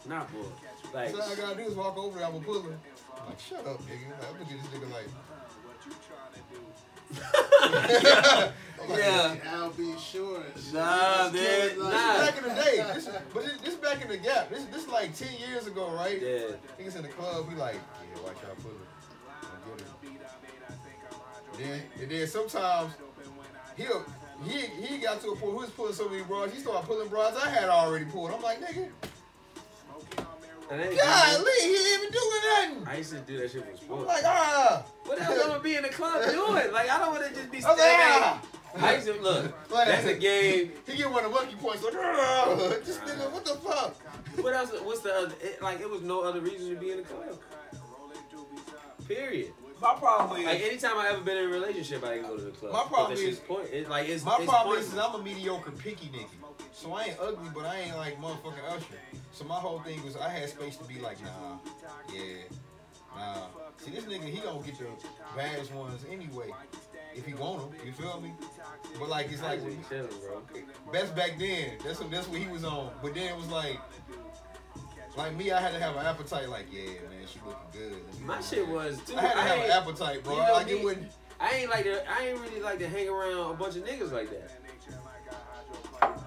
Not 0.07 0.31
boy. 0.31 0.47
Like, 0.95 1.11
So 1.11 1.19
all 1.19 1.31
I 1.31 1.35
gotta 1.35 1.55
do 1.59 1.67
is 1.67 1.75
walk 1.75 1.99
over 1.99 2.15
there, 2.17 2.27
I'm 2.27 2.39
gonna 2.39 2.47
pull 2.47 2.63
him. 2.63 2.79
I'm 3.19 3.27
like, 3.27 3.39
shut 3.39 3.67
up, 3.67 3.83
nigga. 3.83 4.07
I'm 4.23 4.39
looking 4.39 4.55
at 4.55 4.63
this 4.63 4.71
nigga 4.71 4.87
like, 4.91 5.11
I'm 7.13 8.89
like, 8.89 8.99
Yeah. 8.99 9.35
I'll 9.51 9.69
be 9.71 9.95
sure. 9.97 10.41
and 10.43 10.63
shit. 10.63 10.73
Nah, 10.73 11.23
Just 11.29 11.33
man, 11.33 11.61
kidding, 11.69 11.79
like- 11.83 11.93
nah. 11.93 12.17
Back 12.19 12.37
in 12.37 12.43
the 12.43 12.55
day, 12.61 12.91
this, 12.93 13.09
but 13.33 13.43
this, 13.43 13.57
this 13.63 13.75
back 13.75 14.01
in 14.01 14.07
the 14.09 14.17
gap. 14.17 14.49
This 14.49 14.65
this 14.65 14.87
like 14.87 15.15
ten 15.15 15.29
years 15.47 15.67
ago, 15.67 15.91
right? 15.91 16.19
yeah. 16.21 16.55
Niggas 16.79 16.95
in 16.95 17.03
the 17.03 17.09
club, 17.09 17.47
we 17.47 17.55
like, 17.55 17.75
yeah, 17.75 18.21
watch 18.23 18.35
out, 18.49 18.57
pull 18.61 18.71
him. 18.71 18.87
Don't 19.67 19.77
get 19.77 19.87
him. 19.87 20.17
Then 21.57 21.81
and 22.01 22.11
then 22.11 22.27
sometimes 22.27 22.93
he'll 23.77 24.05
he 24.45 24.59
he 24.85 24.97
got 24.97 25.21
to 25.21 25.27
a 25.29 25.35
point 25.35 25.51
who 25.53 25.57
was 25.59 25.69
pulling 25.69 25.93
so 25.93 26.09
many 26.09 26.23
bras, 26.23 26.51
he 26.51 26.59
started 26.59 26.87
pulling 26.87 27.07
bras 27.09 27.35
I 27.35 27.49
had 27.49 27.69
already 27.69 28.05
pulled. 28.05 28.31
I'm 28.31 28.41
like, 28.41 28.59
nigga, 28.61 28.77
And 28.77 28.91
then- 28.93 29.10
golly, 30.77 31.53
he 31.61 31.75
ain't 31.75 31.87
even 31.99 32.11
doing 32.11 32.41
nothing. 32.77 32.87
I 32.87 32.97
used 32.97 33.11
to 33.11 33.19
do 33.19 33.37
that 33.37 33.51
shit 33.51 33.63
for 33.63 33.71
I'm 33.71 33.77
sport. 33.77 34.07
like, 34.07 34.23
ah. 34.25 34.85
What 35.05 35.21
else 35.21 35.39
I'm 35.41 35.47
gonna 35.49 35.59
be 35.59 35.75
in 35.75 35.83
the 35.83 35.89
club 35.89 36.23
doing? 36.31 36.71
Like 36.71 36.89
I 36.89 36.97
don't 36.99 37.11
want 37.11 37.27
to 37.27 37.33
just 37.33 37.51
be 37.51 37.63
I 37.63 37.69
was 37.69 37.79
standing. 37.79 38.23
ah. 38.23 38.41
I 38.77 38.95
used 38.95 39.07
to 39.07 39.21
look. 39.21 39.71
Like- 39.71 39.87
That's 39.87 40.07
a 40.07 40.13
game. 40.17 40.71
He 40.87 40.95
get 40.95 41.11
one 41.11 41.25
of 41.25 41.31
the 41.31 41.37
monkey 41.37 41.55
points 41.55 41.83
like, 41.83 41.93
ah. 41.97 42.55
this 42.85 42.97
nigga, 42.99 43.31
what 43.31 43.43
the 43.45 43.55
fuck? 43.55 43.95
What 44.41 44.53
else? 44.53 44.71
What's 44.83 45.01
the 45.01 45.13
other? 45.13 45.35
It, 45.41 45.61
like 45.61 45.81
it 45.81 45.89
was 45.89 46.01
no 46.01 46.21
other 46.21 46.39
reason 46.39 46.69
to 46.69 46.75
be 46.79 46.91
in 46.91 46.97
the 46.97 47.03
club. 47.03 47.37
Period. 49.07 49.51
My 49.81 49.95
problem 49.95 50.39
is, 50.41 50.45
Like 50.45 50.61
anytime 50.61 50.95
I 50.97 51.09
ever 51.09 51.21
been 51.21 51.37
in 51.37 51.45
a 51.45 51.47
relationship, 51.47 52.03
I 52.05 52.13
didn't 52.15 52.27
go 52.27 52.37
to 52.37 52.43
the 52.43 52.51
club. 52.51 52.71
My 52.71 52.83
problem 52.83 53.13
is 53.13 53.19
that 53.21 53.27
is- 53.29 53.39
point. 53.39 53.67
It, 53.73 53.89
like 53.89 54.07
it's 54.07 54.23
my 54.23 54.37
it's 54.37 54.45
problem 54.45 54.77
is, 54.77 54.93
is. 54.93 54.97
I'm 54.97 55.15
a 55.15 55.23
mediocre 55.23 55.71
picky 55.71 56.07
nigga. 56.07 56.27
So 56.81 56.93
I 56.93 57.03
ain't 57.03 57.17
ugly, 57.21 57.49
but 57.53 57.63
I 57.63 57.81
ain't 57.81 57.95
like 57.95 58.19
motherfucking 58.19 58.67
Usher. 58.75 58.97
So 59.33 59.45
my 59.45 59.53
whole 59.53 59.81
thing 59.81 60.03
was 60.03 60.17
I 60.17 60.29
had 60.29 60.49
space 60.49 60.77
to 60.77 60.83
be 60.85 60.99
like, 60.99 61.21
nah, 61.21 61.57
yeah, 62.11 62.37
nah. 63.15 63.35
See, 63.77 63.91
this 63.91 64.05
nigga, 64.05 64.23
he 64.23 64.39
gonna 64.39 64.65
get 64.65 64.79
the 64.79 64.87
baddest 65.37 65.71
ones 65.75 66.03
anyway. 66.11 66.49
If 67.13 67.27
he 67.27 67.35
want 67.35 67.69
them, 67.69 67.79
you 67.85 67.91
feel 67.91 68.19
me? 68.19 68.31
But 68.97 69.09
like, 69.09 69.31
it's 69.31 69.43
like, 69.43 69.63
just 69.63 69.77
be 69.77 69.95
chilling, 69.95 70.09
bro. 70.25 70.41
that's 70.91 71.11
back 71.11 71.37
then. 71.37 71.73
That's 71.83 71.99
what, 71.99 72.09
that's 72.09 72.27
what 72.27 72.39
he 72.39 72.47
was 72.47 72.63
on. 72.63 72.89
But 73.03 73.13
then 73.13 73.31
it 73.31 73.37
was 73.37 73.49
like, 73.49 73.79
like 75.15 75.35
me, 75.35 75.51
I 75.51 75.61
had 75.61 75.73
to 75.73 75.79
have 75.79 75.95
an 75.97 76.05
appetite. 76.07 76.49
Like, 76.49 76.65
yeah, 76.71 76.85
man, 76.85 77.27
she 77.27 77.39
looking 77.45 77.91
good. 77.91 78.25
My 78.25 78.41
shit 78.41 78.67
was 78.67 78.99
too. 79.05 79.17
I 79.17 79.21
had 79.21 79.33
to 79.33 79.39
I 79.39 79.41
have 79.43 79.65
an 79.65 79.71
appetite, 79.71 80.23
bro. 80.23 80.33
you 80.33 80.39
know 80.39 80.53
like 80.53 80.65
me. 80.65 80.73
it 80.73 80.83
wouldn't. 80.83 81.11
I 81.39 81.49
ain't 81.57 81.69
like 81.69 81.83
to. 81.83 82.11
I 82.11 82.27
ain't 82.27 82.39
really 82.39 82.61
like 82.61 82.79
to 82.79 82.87
hang 82.87 83.07
around 83.07 83.51
a 83.51 83.53
bunch 83.53 83.75
of 83.75 83.85
niggas 83.85 84.11
like 84.11 84.31
that. 84.31 84.49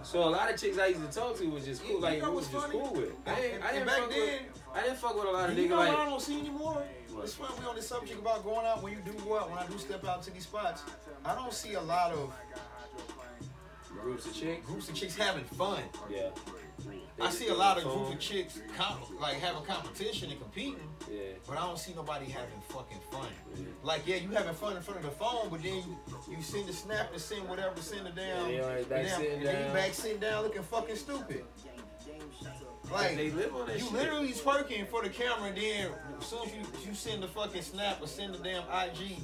So 0.04 0.22
a 0.22 0.30
lot 0.30 0.52
of 0.52 0.60
chicks 0.60 0.78
I 0.78 0.86
used 0.88 1.00
to 1.10 1.18
talk 1.18 1.36
to 1.38 1.46
was 1.48 1.64
just 1.64 1.82
cool. 1.82 1.92
You 1.96 2.00
Like 2.00 2.20
know 2.22 2.28
it 2.32 2.34
was 2.34 2.48
just 2.48 2.66
funny? 2.66 2.78
cool 2.78 2.92
with. 2.94 3.12
I 3.26 3.40
ain't. 3.40 3.64
I 3.64 3.72
didn't 3.72 3.86
back 3.86 3.96
then, 4.10 4.10
with. 4.10 4.62
I 4.74 4.82
didn't 4.82 4.98
fuck 4.98 5.14
with 5.16 5.24
a 5.24 5.30
lot 5.30 5.50
of 5.50 5.58
You 5.58 5.64
niggas 5.66 5.70
know 5.70 5.76
what 5.78 5.88
I 5.88 6.04
don't 6.04 6.20
see 6.20 6.38
anymore? 6.40 6.84
What? 7.10 7.24
It's 7.24 7.34
funny 7.34 7.54
we 7.60 7.66
on 7.66 7.74
this 7.76 7.88
subject 7.88 8.20
about 8.20 8.44
going 8.44 8.66
out. 8.66 8.82
When 8.82 8.92
you 8.92 8.98
do 9.04 9.12
go 9.24 9.38
out, 9.38 9.48
when 9.50 9.58
I 9.58 9.66
do 9.66 9.78
step 9.78 10.04
out 10.06 10.22
to 10.24 10.30
these 10.30 10.42
spots, 10.42 10.82
I 11.24 11.34
don't 11.34 11.52
see 11.52 11.74
a 11.74 11.80
lot 11.80 12.12
of 12.12 12.32
Groups 14.02 14.26
of 14.26 14.34
chicks. 14.34 14.66
groups 14.66 14.88
of 14.88 14.94
chicks 14.94 15.16
having 15.16 15.44
fun. 15.44 15.82
Yeah. 16.10 16.30
I 17.20 17.30
see 17.30 17.46
a 17.48 17.54
lot 17.54 17.78
of 17.78 17.84
groups 17.84 18.10
of 18.12 18.18
chicks 18.18 18.60
com- 18.76 18.98
like 19.20 19.34
having 19.34 19.62
competition 19.64 20.30
and 20.30 20.40
competing, 20.40 20.88
Yeah. 21.10 21.20
but 21.46 21.56
I 21.56 21.60
don't 21.66 21.78
see 21.78 21.94
nobody 21.94 22.26
having 22.26 22.60
fucking 22.68 22.98
fun. 23.10 23.28
Like 23.84 24.02
yeah, 24.06 24.16
you 24.16 24.30
having 24.30 24.54
fun 24.54 24.76
in 24.76 24.82
front 24.82 24.98
of 25.00 25.06
the 25.06 25.12
phone, 25.12 25.48
but 25.48 25.62
then 25.62 25.76
you, 25.76 25.96
you 26.28 26.42
send 26.42 26.66
the 26.66 26.72
snap 26.72 27.12
and 27.12 27.20
send 27.20 27.48
whatever, 27.48 27.80
send 27.80 28.06
it 28.08 28.16
down, 28.16 28.50
And 28.50 28.54
they 28.78 28.84
back 28.88 29.08
sitting 29.08 29.32
and 29.38 29.46
then 29.46 29.68
you 29.68 29.72
back 29.74 29.94
sitting 29.94 30.18
down 30.20 30.42
looking 30.42 30.62
fucking 30.62 30.96
stupid. 30.96 31.44
Like 32.92 33.16
they 33.16 33.30
live 33.30 33.54
on 33.54 33.66
that 33.68 33.78
you 33.78 33.84
shit. 33.84 33.92
literally 33.92 34.32
twerking 34.32 34.86
for 34.88 35.02
the 35.02 35.08
camera, 35.08 35.48
and 35.48 35.56
then 35.56 35.90
as 36.20 36.26
soon 36.26 36.46
as 36.46 36.52
you, 36.52 36.88
you 36.88 36.94
send 36.94 37.22
the 37.22 37.28
fucking 37.28 37.62
snap 37.62 38.02
or 38.02 38.06
send 38.06 38.34
the 38.34 38.38
damn 38.38 38.62
IG, 38.64 39.18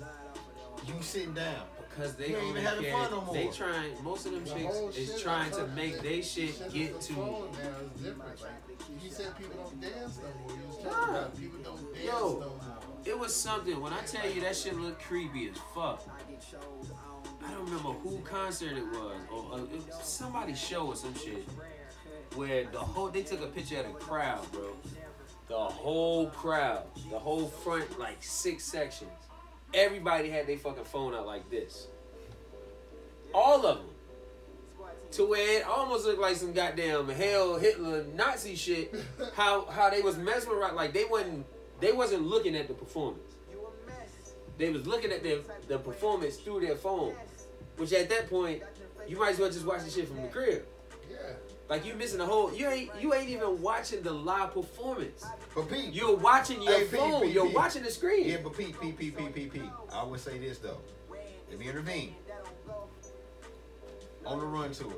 you 0.87 0.95
sitting 1.03 1.35
down. 1.35 1.65
Because 1.91 2.15
they 2.15 2.29
You 2.31 2.37
ain't 2.37 2.45
only 2.47 2.51
even 2.61 2.65
having 2.65 2.85
care, 2.85 2.93
fun 2.95 3.11
no 3.11 3.21
more. 3.23 3.35
They 3.35 3.47
trying. 3.49 4.05
Most 4.05 4.27
of 4.27 4.33
them 4.33 4.45
The 4.45 4.51
chicks 4.51 4.97
is 4.97 5.13
shit 5.13 5.21
trying 5.23 5.51
to 5.53 5.67
make 5.69 6.01
they 6.01 6.23
shit 6.23 6.55
shit 6.55 6.73
get 6.73 7.01
to. 7.01 7.13
phone 7.15 7.51
now 7.53 7.59
is 7.85 8.03
different. 8.03 8.41
Like 8.41 9.03
you 9.05 9.11
said, 9.11 9.37
people 9.37 9.57
don't 9.57 9.81
dance 9.81 10.19
no 10.23 10.29
more. 10.41 10.57
You 10.57 10.67
was 10.69 10.85
Nah. 10.85 10.91
talking 10.91 11.15
about 11.15 11.37
people 11.41 11.59
don't 11.65 11.95
dance 11.95 12.07
Yo. 12.07 12.13
no 12.13 12.39
more. 12.41 12.57
It 13.05 13.19
was 13.19 13.35
something. 13.35 13.81
When 13.81 13.93
I 13.93 14.01
tell 14.03 14.31
you 14.31 14.41
that 14.43 14.57
shit 14.57 14.77
looked 14.77 15.03
creepy 15.03 15.49
as 15.49 15.57
fuck. 15.75 16.07
I 17.45 17.51
don't 17.53 17.65
remember 17.65 17.91
who 17.93 18.19
concert 18.21 18.77
it 18.77 18.85
was 18.85 19.17
or 19.33 19.55
uh, 19.55 19.63
it 19.65 19.87
was 19.87 19.99
somebody's 20.03 20.59
show 20.61 20.87
or 20.87 20.97
some 20.97 21.15
shit. 21.15 21.47
Where 22.37 22.65
the 22.67 22.79
whole 22.79 23.09
they 23.09 23.23
took 23.23 23.43
a 23.43 23.47
picture 23.47 23.79
of 23.81 23.87
the 23.87 23.93
crowd, 23.99 24.51
bro, 24.53 24.77
the 25.49 25.59
whole 25.59 26.27
crowd, 26.29 26.85
the 27.11 27.19
whole 27.19 27.47
front, 27.49 27.99
like 27.99 28.19
six 28.23 28.65
sections, 28.65 29.11
everybody 29.75 30.31
had 30.31 30.47
their 30.47 30.59
fucking 30.59 30.85
phone 30.85 31.15
out 31.15 31.27
like 31.27 31.51
this. 31.51 31.89
All 33.33 33.65
of 33.65 33.79
them. 33.79 33.87
To 35.13 35.27
where 35.29 35.59
it 35.59 35.67
almost 35.67 36.05
looked 36.05 36.21
like 36.21 36.37
some 36.37 36.53
goddamn 36.53 37.09
hell 37.09 37.59
Hitler 37.59 38.05
Nazi 38.15 38.55
shit. 38.55 38.95
How 39.35 39.65
how 39.67 39.91
they 39.91 40.03
was 40.03 40.17
mesmerized, 40.17 40.75
like 40.75 40.93
they 40.93 41.05
wasn't 41.05 41.45
they 41.81 41.93
wasn't 41.93 42.23
looking 42.23 42.55
at 42.55 42.69
the 42.69 42.75
performance. 42.75 43.35
They 44.57 44.71
was 44.71 44.87
looking 44.87 45.11
at 45.11 45.23
the 45.23 45.43
the 45.67 45.79
performance 45.79 46.37
through 46.37 46.61
their 46.61 46.77
phone, 46.77 47.15
which 47.77 47.93
at 47.93 48.09
that 48.11 48.31
point 48.31 48.63
you 49.09 49.19
might 49.19 49.33
as 49.33 49.39
well 49.39 49.51
just 49.51 49.65
watch 49.67 49.83
the 49.83 49.91
shit 49.91 50.07
from 50.07 50.23
the 50.23 50.29
crib. 50.29 50.65
Yeah. 51.11 51.19
Like 51.71 51.87
you 51.87 51.95
missing 51.95 52.19
the 52.19 52.27
whole. 52.27 52.53
You 52.53 52.69
ain't 52.69 52.91
you 53.01 53.15
ain't 53.15 53.31
even 53.31 53.63
watching 53.63 54.03
the 54.03 54.11
live 54.13 54.53
performance. 54.53 55.25
But 55.55 55.71
Pete, 55.71 55.95
You're 55.95 56.17
watching 56.17 56.61
your 56.61 56.73
Hey, 56.81 56.85
phone. 56.85 57.23
P, 57.23 57.29
You're 57.29 57.47
P. 57.47 57.55
watching 57.55 57.85
the 57.85 57.91
screen. 57.93 58.27
yeah, 58.29 58.39
but 58.43 58.57
Pete, 58.59 58.79
Pete, 58.81 58.99
Pete, 58.99 59.17
Pete, 59.17 59.33
Pete, 59.35 59.53
Pete. 59.53 59.63
I 59.93 60.03
would 60.03 60.19
say 60.19 60.37
this 60.39 60.59
though. 60.59 60.79
Let 61.49 61.59
me 61.61 61.69
intervene. 61.69 62.17
On 64.27 64.39
the 64.41 64.45
run 64.45 64.73
tour. 64.73 64.93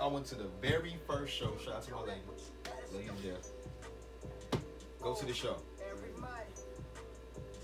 I 0.00 0.06
went 0.06 0.24
to 0.26 0.34
the 0.36 0.46
very 0.60 0.96
first 1.06 1.34
show. 1.34 1.52
Shout 1.62 1.74
out 1.74 1.82
to 1.84 1.92
my 1.92 2.00
lady. 2.00 2.20
Lady 2.94 3.10
there. 3.22 4.60
Go 5.02 5.14
to 5.14 5.26
the 5.26 5.34
show. 5.34 5.56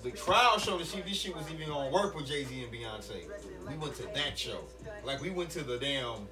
The 0.02 0.10
crowd 0.12 0.60
showed 0.60 0.80
that 0.80 0.86
she 0.86 1.00
this 1.02 1.16
shit 1.18 1.34
was 1.36 1.50
even 1.50 1.68
gonna 1.68 1.90
work 1.90 2.14
with 2.14 2.26
Jay 2.26 2.44
Z 2.44 2.64
and 2.64 2.72
Beyonce. 2.72 3.28
We 3.68 3.76
went 3.76 3.94
to 3.96 4.02
that 4.14 4.38
show. 4.38 4.64
Like 5.04 5.20
we 5.22 5.30
went 5.30 5.50
to 5.50 5.62
the 5.62 5.78
damn 5.78 6.26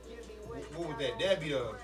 what 0.75 0.89
was 0.89 0.99
that? 0.99 1.19
That'd 1.19 1.41
be 1.41 1.51
the 1.51 1.75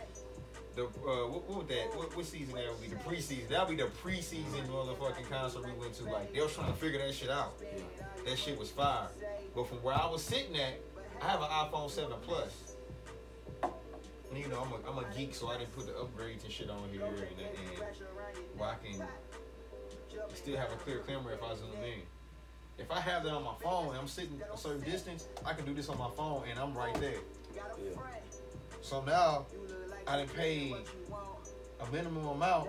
the 0.75 0.85
uh, 0.85 1.29
what, 1.29 1.49
what 1.49 1.59
was 1.59 1.69
that? 1.69 1.97
What, 1.97 2.17
what 2.17 2.27
season 2.27 2.55
that 2.55 2.69
would 2.69 2.81
be? 2.81 2.89
The 2.89 2.97
preseason. 2.97 3.49
That'd 3.49 3.77
be 3.77 3.83
the 3.83 3.91
preseason 4.03 4.67
motherfucking 4.69 5.31
concert 5.31 5.65
we 5.65 5.73
went 5.73 5.95
to. 5.95 6.05
Like 6.05 6.33
they 6.33 6.41
was 6.41 6.55
trying 6.55 6.73
to 6.73 6.79
figure 6.79 6.99
that 6.99 7.15
shit 7.15 7.31
out. 7.31 7.55
That 8.27 8.39
shit 8.39 8.59
was 8.59 8.71
fire. 8.71 9.09
But 9.55 9.69
from 9.69 9.79
where 9.83 9.95
I 9.95 10.07
was 10.07 10.23
sitting 10.23 10.57
at, 10.57 10.81
I 11.23 11.29
have 11.29 11.41
an 11.43 11.49
iPhone 11.49 11.91
7 11.91 12.13
Plus. 12.23 12.75
And, 13.63 14.43
you 14.43 14.49
know, 14.49 14.63
I'm 14.63 14.73
a, 14.73 14.91
I'm 14.91 15.05
a 15.05 15.17
geek, 15.17 15.35
so 15.35 15.49
I 15.49 15.59
didn't 15.59 15.77
put 15.77 15.87
the 15.87 15.93
upgrades 15.93 16.43
and 16.43 16.53
shit 16.53 16.69
on 16.69 16.89
here, 16.91 17.05
and, 17.05 17.15
and 17.15 17.79
where 18.57 18.71
I 18.71 18.75
can 18.85 19.07
still 20.35 20.57
have 20.57 20.73
a 20.73 20.77
clear 20.77 20.99
camera 21.01 21.35
if 21.35 21.43
I 21.43 21.55
zoom 21.55 21.71
in. 21.85 22.03
If 22.79 22.91
I 22.91 22.99
have 22.99 23.23
that 23.25 23.33
on 23.33 23.45
my 23.45 23.55
phone 23.63 23.91
and 23.91 23.99
I'm 23.99 24.09
sitting 24.09 24.41
a 24.53 24.59
certain 24.59 24.81
distance, 24.81 25.29
I 25.47 25.53
can 25.53 25.65
do 25.65 25.73
this 25.73 25.89
on 25.89 25.99
my 25.99 26.11
phone 26.17 26.43
and 26.51 26.59
I'm 26.59 26.75
right 26.75 26.95
there. 26.95 27.19
Yeah. 27.55 27.63
So 28.85 29.03
now 29.03 29.47
I 30.07 30.19
done 30.19 30.29
paid 30.29 30.75
a 31.81 31.91
minimum 31.91 32.27
amount 32.27 32.69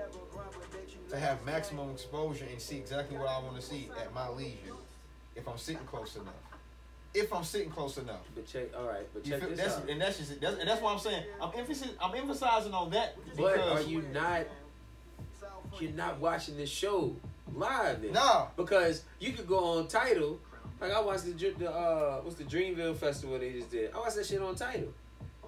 to 1.10 1.20
have 1.20 1.46
maximum 1.46 1.92
exposure 1.92 2.46
and 2.50 2.60
see 2.60 2.78
exactly 2.78 3.18
what 3.18 3.28
I 3.28 3.38
want 3.40 3.58
to 3.58 3.62
see 3.62 3.90
at 4.00 4.14
my 4.14 4.30
leisure. 4.30 4.56
If 5.36 5.46
I'm 5.46 5.58
sitting 5.58 5.86
close 5.86 6.16
enough. 6.16 6.34
If 7.14 7.34
I'm 7.34 7.44
sitting 7.44 7.70
close 7.70 7.98
enough. 7.98 8.22
But 8.34 8.48
check. 8.48 8.68
All 8.78 8.88
right. 8.88 9.06
But 9.14 9.26
check 9.26 9.42
feel, 9.42 9.50
this 9.50 9.60
that's, 9.60 9.76
out. 9.76 9.90
and 9.90 10.02
that's 10.02 10.18
just 10.18 10.40
that's, 10.40 10.58
and 10.58 10.70
that's 10.70 10.82
what 10.82 10.94
I'm 10.94 11.00
saying. 11.00 11.24
I'm 11.42 11.52
emphasis 11.58 11.90
I'm 12.02 12.16
emphasizing 12.16 12.74
on 12.74 12.92
that 12.92 13.18
But 13.36 13.54
because 13.54 13.86
are 13.86 13.90
you 13.90 14.02
not? 14.14 14.48
You're 15.82 15.92
not 15.92 16.22
watching 16.22 16.56
this 16.56 16.70
show 16.70 17.14
live. 17.54 18.02
Then. 18.02 18.14
Nah. 18.14 18.48
Because 18.56 19.04
you 19.20 19.34
could 19.34 19.48
go 19.48 19.80
on 19.80 19.88
Tidal. 19.90 20.40
Like 20.80 20.94
I 20.94 21.02
watched 21.02 21.26
the 21.26 21.50
the 21.52 21.70
uh 21.70 22.22
what's 22.22 22.38
the 22.38 22.46
Dreamville 22.46 22.96
festival 22.96 23.38
they 23.38 23.52
just 23.52 23.70
did. 23.70 23.94
I 23.94 24.00
watched 24.00 24.16
that 24.16 24.26
shit 24.26 24.42
on 24.42 24.56
Tidal. 24.56 24.94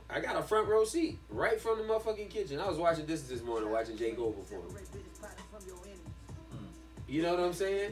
I 0.10 0.20
got 0.22 0.38
a 0.38 0.42
front 0.42 0.68
row 0.68 0.86
seat 0.86 1.20
right 1.30 1.60
from 1.60 1.78
the 1.80 1.84
motherfucking 1.84 2.30
kitchen. 2.30 2.60
I 2.60 2.68
was 2.68 2.78
watching 2.78 3.06
this 3.06 3.24
this 3.24 3.44
morning, 3.44 3.70
watching 3.70 3.98
J 3.98 4.12
Cole 4.12 4.32
perform. 4.32 4.62
Hmm. 6.52 6.58
You 7.08 7.22
know 7.24 7.32
what 7.32 7.40
I'm 7.42 7.54
saying? 7.54 7.92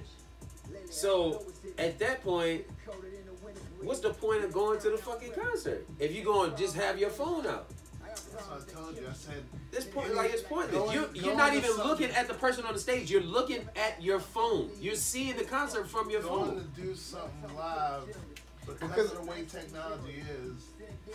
So 0.90 1.44
at 1.78 2.00
that 2.00 2.24
point, 2.24 2.64
what's 3.82 4.00
the 4.00 4.12
point 4.14 4.44
of 4.44 4.54
going 4.54 4.80
to 4.80 4.90
the 4.92 4.98
fucking 4.98 5.32
concert 5.34 5.86
if 6.00 6.14
you're 6.16 6.26
going 6.26 6.52
to 6.52 6.58
just 6.58 6.76
have 6.76 6.98
your 6.98 7.10
phone 7.10 7.46
out? 7.48 7.68
That's 8.02 8.22
what 8.32 8.62
I 8.70 8.72
told 8.82 8.96
you. 8.98 9.04
I 9.10 9.14
said. 9.14 9.44
This 9.72 9.84
point, 9.86 10.16
like 10.16 10.32
it's 10.32 10.42
pointless. 10.42 10.72
Going- 10.78 10.94
You 10.96 11.10
you're 11.14 11.36
not 11.36 11.54
even 11.54 11.72
looking 11.72 12.10
at 12.12 12.28
the 12.30 12.34
person 12.34 12.66
on 12.66 12.74
the 12.74 12.80
stage. 12.80 13.12
You're 13.12 13.22
looking 13.22 13.68
at 13.76 14.02
your 14.02 14.20
phone. 14.20 14.70
You're 14.80 14.96
seeing 14.96 15.36
the 15.36 15.44
concert 15.44 15.88
from 15.90 16.10
your 16.10 16.22
going 16.22 16.46
phone. 16.46 16.72
to 16.76 16.82
do 16.82 16.96
something 16.96 17.56
live 17.58 18.04
because, 18.66 18.80
Because- 18.80 19.12
of 19.12 19.22
the 19.26 19.30
way 19.32 19.44
technology 19.46 20.24
is, 20.30 20.64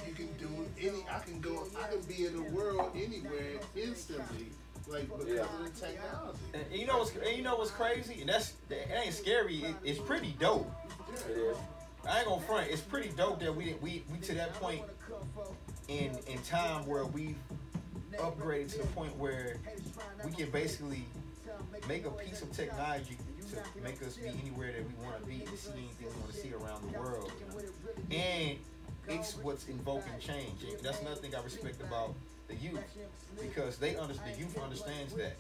you 0.07 0.15
can 0.15 0.29
do 0.39 0.49
any. 0.81 1.05
I 1.11 1.19
can 1.21 1.41
go. 1.41 1.67
I 1.83 1.89
can 1.91 2.01
be 2.03 2.27
in 2.27 2.37
the 2.37 2.51
world 2.51 2.91
anywhere 2.95 3.61
instantly, 3.77 4.47
like 4.89 5.09
because 5.09 5.27
Yeah. 5.29 5.43
of 5.43 5.65
the 5.65 5.81
technology. 5.87 6.39
and 6.55 6.81
you 6.81 6.87
know 6.87 6.99
what's 6.99 7.15
and 7.15 7.37
you 7.37 7.43
know 7.43 7.57
what's 7.57 7.71
crazy? 7.71 8.21
And 8.21 8.29
that's 8.29 8.55
it 8.71 8.89
ain't 9.05 9.15
scary. 9.15 9.57
It, 9.65 9.75
it's 9.85 9.99
pretty 10.01 10.35
dope. 10.39 10.71
It 11.29 11.37
is. 11.37 11.57
I 12.09 12.19
ain't 12.21 12.29
gonna 12.29 12.41
front. 12.43 12.71
It's 12.71 12.81
pretty 12.81 13.11
dope 13.11 13.41
that 13.41 13.55
we 13.55 13.75
we 13.81 14.05
we 14.11 14.19
to 14.19 14.35
that 14.35 14.55
point 14.55 14.83
in 15.89 16.17
in 16.27 16.39
time 16.43 16.87
where 16.87 17.05
we 17.05 17.35
upgraded 18.19 18.71
to 18.73 18.79
the 18.79 18.87
point 18.89 19.17
where 19.17 19.57
we 20.25 20.33
can 20.33 20.51
basically 20.51 21.05
make 21.89 22.05
a 22.07 22.11
piece 22.11 22.43
of 22.43 22.51
technology 22.53 23.17
to 23.51 23.83
make 23.83 24.01
us 24.03 24.17
be 24.17 24.29
anywhere 24.29 24.73
that 24.73 24.83
we 24.87 25.05
want 25.05 25.21
to 25.21 25.27
be, 25.29 25.39
to 25.45 25.57
see 25.57 25.71
anything 25.73 26.07
we 26.07 26.21
want 26.21 26.33
to 26.33 26.37
see 26.39 26.53
around 26.53 26.93
the 26.93 26.99
world. 26.99 27.33
And 28.11 28.57
it's 29.09 29.37
what's 29.37 29.67
invoking 29.69 30.13
change. 30.21 30.63
And 30.69 30.79
that's 30.81 31.01
another 31.01 31.17
thing 31.17 31.35
I 31.35 31.43
respect 31.43 31.81
about 31.81 32.15
the 32.49 32.57
youth 32.57 32.81
because 33.41 33.79
they 33.79 33.97
under, 33.97 34.15
the 34.15 34.39
youth 34.39 34.59
understands 34.59 35.15
that. 35.15 35.37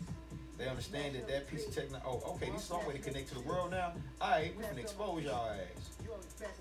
They 0.59 0.69
understand 0.69 1.15
that 1.15 1.27
that 1.27 1.49
piece 1.49 1.67
of 1.67 1.75
technology. 1.75 2.05
Oh, 2.07 2.35
okay, 2.35 2.51
this 2.51 2.65
is 2.65 2.71
our 2.71 2.87
way 2.87 2.93
to 2.93 2.99
connect 2.99 3.29
to 3.31 3.35
the 3.35 3.41
world 3.41 3.71
now. 3.71 3.93
All 4.21 4.31
right, 4.31 4.55
we 4.59 4.63
can 4.63 4.79
expose 4.79 5.25
y'all 5.25 5.49
ass, 5.49 5.91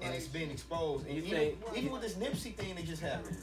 and 0.02 0.16
it's 0.16 0.28
been 0.28 0.50
exposed. 0.50 1.06
And 1.06 1.18
even, 1.18 1.58
even 1.76 1.92
with 1.92 2.02
this 2.02 2.14
Nipsey 2.14 2.56
thing 2.56 2.76
that 2.76 2.86
just 2.86 3.02
happened, 3.02 3.36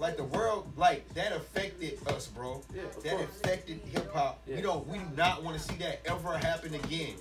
like 0.00 0.16
the 0.16 0.24
world, 0.24 0.66
like 0.76 1.08
that 1.14 1.30
affected 1.30 2.00
us, 2.08 2.26
bro. 2.26 2.60
Yeah, 2.74 2.82
that 3.04 3.16
course. 3.16 3.30
affected 3.30 3.80
hip 3.92 4.12
hop. 4.12 4.42
Yeah. 4.44 4.56
We 4.56 4.62
don't, 4.62 4.88
we 4.88 4.98
do 4.98 5.04
not 5.16 5.44
want 5.44 5.56
to 5.56 5.62
see 5.62 5.76
that 5.76 6.00
ever 6.04 6.36
happen 6.36 6.74
again. 6.74 7.14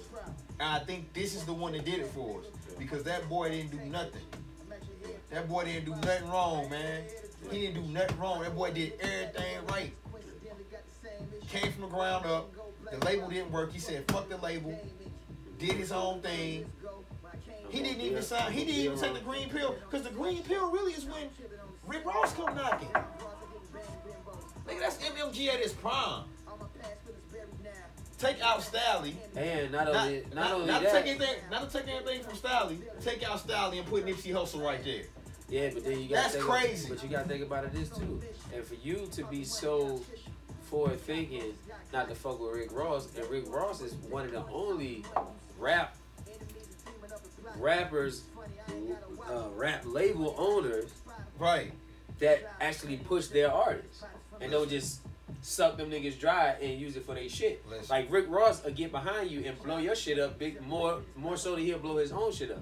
And 0.59 0.67
I 0.67 0.79
think 0.79 1.13
this 1.13 1.35
is 1.35 1.43
the 1.43 1.53
one 1.53 1.73
that 1.73 1.85
did 1.85 1.99
it 1.99 2.07
for 2.07 2.39
us 2.39 2.45
because 2.79 3.03
that 3.03 3.29
boy 3.29 3.49
didn't 3.49 3.71
do 3.71 3.89
nothing. 3.91 4.23
That 5.31 5.47
boy 5.47 5.63
didn't 5.63 5.85
do 5.85 5.91
nothing 5.91 6.29
wrong, 6.29 6.69
man. 6.69 7.03
He 7.49 7.61
didn't 7.61 7.85
do 7.85 7.91
nothing 7.91 8.19
wrong. 8.19 8.41
That 8.41 8.55
boy 8.55 8.71
did 8.71 8.93
everything 8.99 9.65
right. 9.69 9.93
Came 11.47 11.71
from 11.71 11.81
the 11.81 11.87
ground 11.87 12.25
up. 12.25 12.51
The 12.91 13.05
label 13.05 13.29
didn't 13.29 13.51
work. 13.51 13.71
He 13.71 13.79
said, 13.79 14.09
"Fuck 14.11 14.29
the 14.29 14.37
label." 14.37 14.77
Did 15.57 15.73
his 15.73 15.91
own 15.91 16.21
thing. 16.21 16.71
He 17.69 17.81
didn't 17.81 18.01
even 18.01 18.21
sign. 18.21 18.51
He 18.51 18.65
didn't 18.65 18.81
even 18.81 18.99
take 18.99 19.13
the 19.13 19.19
green 19.21 19.49
pill 19.49 19.75
because 19.89 20.03
the 20.03 20.09
green 20.09 20.43
pill 20.43 20.69
really 20.71 20.93
is 20.93 21.05
when 21.05 21.29
Rick 21.87 22.05
Ross 22.05 22.33
come 22.33 22.55
knocking. 22.55 22.89
Nigga, 24.67 24.79
that's 24.79 24.97
MMG 24.97 25.47
at 25.47 25.59
his 25.59 25.73
prime. 25.73 26.25
Take 28.17 28.41
out 28.41 28.61
Stalley. 28.61 29.15
And 29.35 29.71
not 29.71 29.87
only 29.87 30.23
not, 30.27 30.35
not, 30.35 30.51
only 30.51 30.67
not 30.67 30.79
to 30.79 30.83
that, 30.85 31.05
take 31.05 31.15
anything, 31.15 31.35
not 31.49 31.69
to 31.69 31.77
take 31.77 31.87
anything 31.87 32.21
from 32.23 32.35
Stalley. 32.35 32.79
Take 33.01 33.23
out 33.23 33.39
Stalley 33.39 33.79
and 33.79 33.87
put 33.87 34.05
Nipsey 34.05 34.33
Hussle 34.33 34.63
right 34.63 34.83
there. 34.83 35.05
Yeah, 35.51 35.69
but 35.73 35.83
then 35.83 35.99
you 36.01 36.07
got 36.09 36.31
That's 36.31 36.43
crazy. 36.43 36.89
But 36.89 37.03
you 37.03 37.09
got 37.09 37.23
to 37.23 37.29
think 37.29 37.43
about 37.43 37.65
it 37.65 37.73
this 37.73 37.89
too, 37.89 38.21
and 38.53 38.63
for 38.63 38.75
you 38.75 39.07
to 39.11 39.23
be 39.25 39.43
so 39.43 40.01
forward 40.63 40.99
thinking, 41.01 41.53
not 41.93 42.07
to 42.09 42.15
fuck 42.15 42.39
with 42.39 42.53
Rick 42.55 42.71
Ross, 42.71 43.07
and 43.15 43.29
Rick 43.29 43.43
Ross 43.47 43.81
is 43.81 43.93
one 44.09 44.25
of 44.25 44.31
the 44.31 44.43
only 44.51 45.03
rap 45.59 45.95
rappers, 47.59 48.23
uh, 49.29 49.47
rap 49.55 49.83
label 49.85 50.33
owners 50.37 50.89
Right. 51.37 51.73
that 52.19 52.49
actually 52.61 52.97
push 52.97 53.27
their 53.27 53.51
artists 53.51 54.03
and 54.39 54.51
don't 54.51 54.69
just 54.69 55.01
suck 55.41 55.75
them 55.77 55.89
niggas 55.89 56.19
dry 56.19 56.55
and 56.61 56.79
use 56.79 56.95
it 56.95 57.05
for 57.05 57.15
their 57.15 57.27
shit. 57.27 57.67
Listen. 57.69 57.87
Like 57.89 58.11
Rick 58.11 58.27
Ross 58.29 58.63
will 58.63 58.71
get 58.71 58.91
behind 58.91 59.31
you 59.31 59.43
and 59.45 59.61
blow 59.61 59.77
your 59.77 59.95
shit 59.95 60.19
up 60.19 60.37
big 60.39 60.61
more 60.61 61.01
more 61.15 61.35
so 61.35 61.55
than 61.55 61.65
he'll 61.65 61.79
blow 61.79 61.97
his 61.97 62.11
own 62.11 62.31
shit 62.31 62.51
up. 62.51 62.61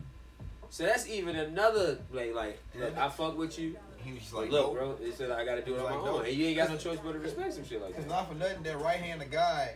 So 0.70 0.86
that's 0.86 1.08
even 1.10 1.36
another 1.36 2.00
like 2.12 2.34
like 2.34 2.60
look, 2.78 2.98
I 2.98 3.10
fuck 3.10 3.38
with 3.38 3.58
you. 3.58 3.76
He 3.98 4.14
was 4.14 4.22
just 4.22 4.34
like, 4.34 4.50
look, 4.50 4.74
bro, 4.74 4.96
he 5.04 5.12
said 5.12 5.32
I 5.32 5.44
gotta 5.44 5.62
do 5.62 5.76
it 5.76 5.80
on 5.82 5.84
my 5.86 5.96
Like, 5.96 6.06
no. 6.06 6.20
own. 6.20 6.26
And 6.26 6.34
you 6.34 6.46
ain't 6.48 6.58
got 6.58 6.70
no 6.70 6.78
choice 6.78 7.00
but 7.04 7.14
to 7.14 7.20
respect 7.20 7.54
some 7.54 7.66
shit 7.66 7.82
like 7.82 7.96
that. 7.96 7.98
Because 7.98 8.06
that. 8.06 8.16
not 8.16 8.30
for 8.30 8.36
nothing, 8.36 8.64
that 8.64 8.80
right 8.80 9.00
hand 9.00 9.22
of 9.22 9.30
God, 9.30 9.70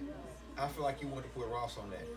I 0.58 0.68
feel 0.68 0.84
like 0.84 1.02
you 1.02 1.08
want 1.08 1.24
to 1.24 1.30
put 1.32 1.48
Ross 1.48 1.78
on 1.78 1.90
that. 1.90 2.08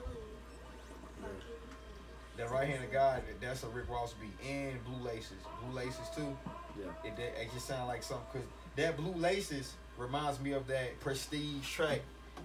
That 2.36 2.50
right 2.50 2.68
hand 2.68 2.84
of 2.84 2.92
God, 2.92 3.22
that's 3.40 3.62
a 3.62 3.68
Rick 3.68 3.88
Ross 3.88 4.14
beat. 4.20 4.48
And 4.48 4.84
Blue 4.84 5.02
Laces. 5.08 5.32
Blue 5.64 5.74
Laces, 5.74 6.08
too. 6.14 6.36
Yeah. 6.78 6.84
It, 7.08 7.16
that, 7.16 7.40
it 7.40 7.48
just 7.54 7.66
sounds 7.66 7.88
like 7.88 8.02
something. 8.02 8.26
Because 8.32 8.48
that 8.76 8.96
Blue 8.98 9.14
Laces 9.14 9.72
reminds 9.96 10.38
me 10.40 10.52
of 10.52 10.66
that 10.66 11.00
prestige 11.00 11.66
track. 11.66 12.00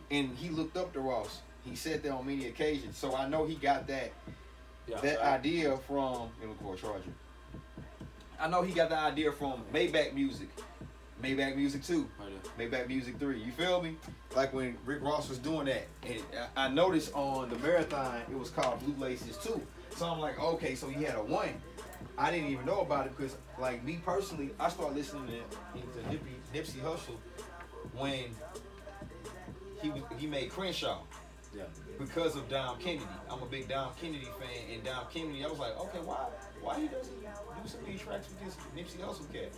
And 0.10 0.38
he 0.38 0.50
looked 0.50 0.78
up 0.78 0.94
to 0.94 1.02
Ross. 1.02 1.42
He 1.66 1.76
said 1.76 2.04
that 2.04 2.12
on 2.12 2.26
many 2.26 2.48
occasions. 2.48 2.98
So 2.98 3.14
I 3.16 3.28
know 3.28 3.46
he 3.46 3.56
got 3.56 3.88
that 3.88 4.14
Yeah. 4.88 5.00
that 5.02 5.20
idea 5.20 5.78
from 5.88 6.30
me 6.42 6.48
call 6.62 6.76
Charger. 6.76 7.04
I 8.40 8.48
know 8.48 8.64
he 8.64 8.74
got 8.74 8.90
the 8.90 8.98
idea 8.98 9.32
from 9.32 9.64
Maybach 9.74 10.14
Music. 10.14 10.50
Maybach 11.22 11.56
Music 11.56 11.84
Two, 11.84 12.10
Maybach 12.58 12.88
Music 12.88 13.20
Three. 13.20 13.40
You 13.40 13.52
feel 13.52 13.82
me? 13.82 13.96
Like 14.36 14.54
when 14.54 14.76
Rick 14.86 15.04
Ross 15.04 15.30
was 15.30 15.38
doing 15.38 15.66
that, 15.66 15.86
and 16.04 16.20
I 16.58 16.68
noticed 16.70 17.14
on 17.14 17.50
the 17.50 17.58
marathon 17.58 18.22
it 18.30 18.38
was 18.38 18.50
called 18.50 18.80
Blue 18.84 18.96
Laces 18.98 19.38
Two. 19.38 19.62
So 19.96 20.08
I'm 20.08 20.20
like, 20.20 20.40
okay, 20.40 20.74
so 20.74 20.88
he 20.88 21.04
had 21.04 21.16
a 21.16 21.24
one. 21.24 21.50
I 22.18 22.32
didn't 22.32 22.50
even 22.50 22.66
know 22.66 22.82
about 22.82 23.06
it 23.06 23.16
because, 23.16 23.38
like 23.60 23.84
me 23.84 24.00
personally, 24.04 24.50
I 24.60 24.70
started 24.70 24.96
listening 24.96 25.28
to, 25.28 26.02
to 26.02 26.10
Nippy, 26.10 26.36
Nipsey 26.54 26.82
Hussle 26.82 27.18
when 27.96 28.26
he 29.82 29.90
was 29.90 30.02
he 30.18 30.28
made 30.28 30.50
Crenshaw 30.50 31.00
Yeah. 31.56 31.64
Because 32.00 32.36
of 32.36 32.50
Dom 32.50 32.78
Kennedy. 32.80 33.06
I'm 33.30 33.42
a 33.42 33.46
big 33.46 33.68
Dom 33.68 33.92
Kennedy 34.00 34.28
fan, 34.40 34.74
and 34.74 34.84
Dom 34.84 35.06
Kennedy, 35.14 35.44
I 35.44 35.48
was 35.48 35.60
like, 35.60 35.80
okay, 35.80 36.00
why 36.00 36.18
why 36.62 36.80
he 36.80 36.88
doesn't 36.88 37.20
do 37.20 37.28
some 37.66 37.80
of 37.82 37.86
these 37.86 38.02
tracks 38.02 38.28
with 38.30 38.40
this 38.46 38.58
Nipsey 38.76 39.04
Hussle 39.04 39.32
cat? 39.34 39.52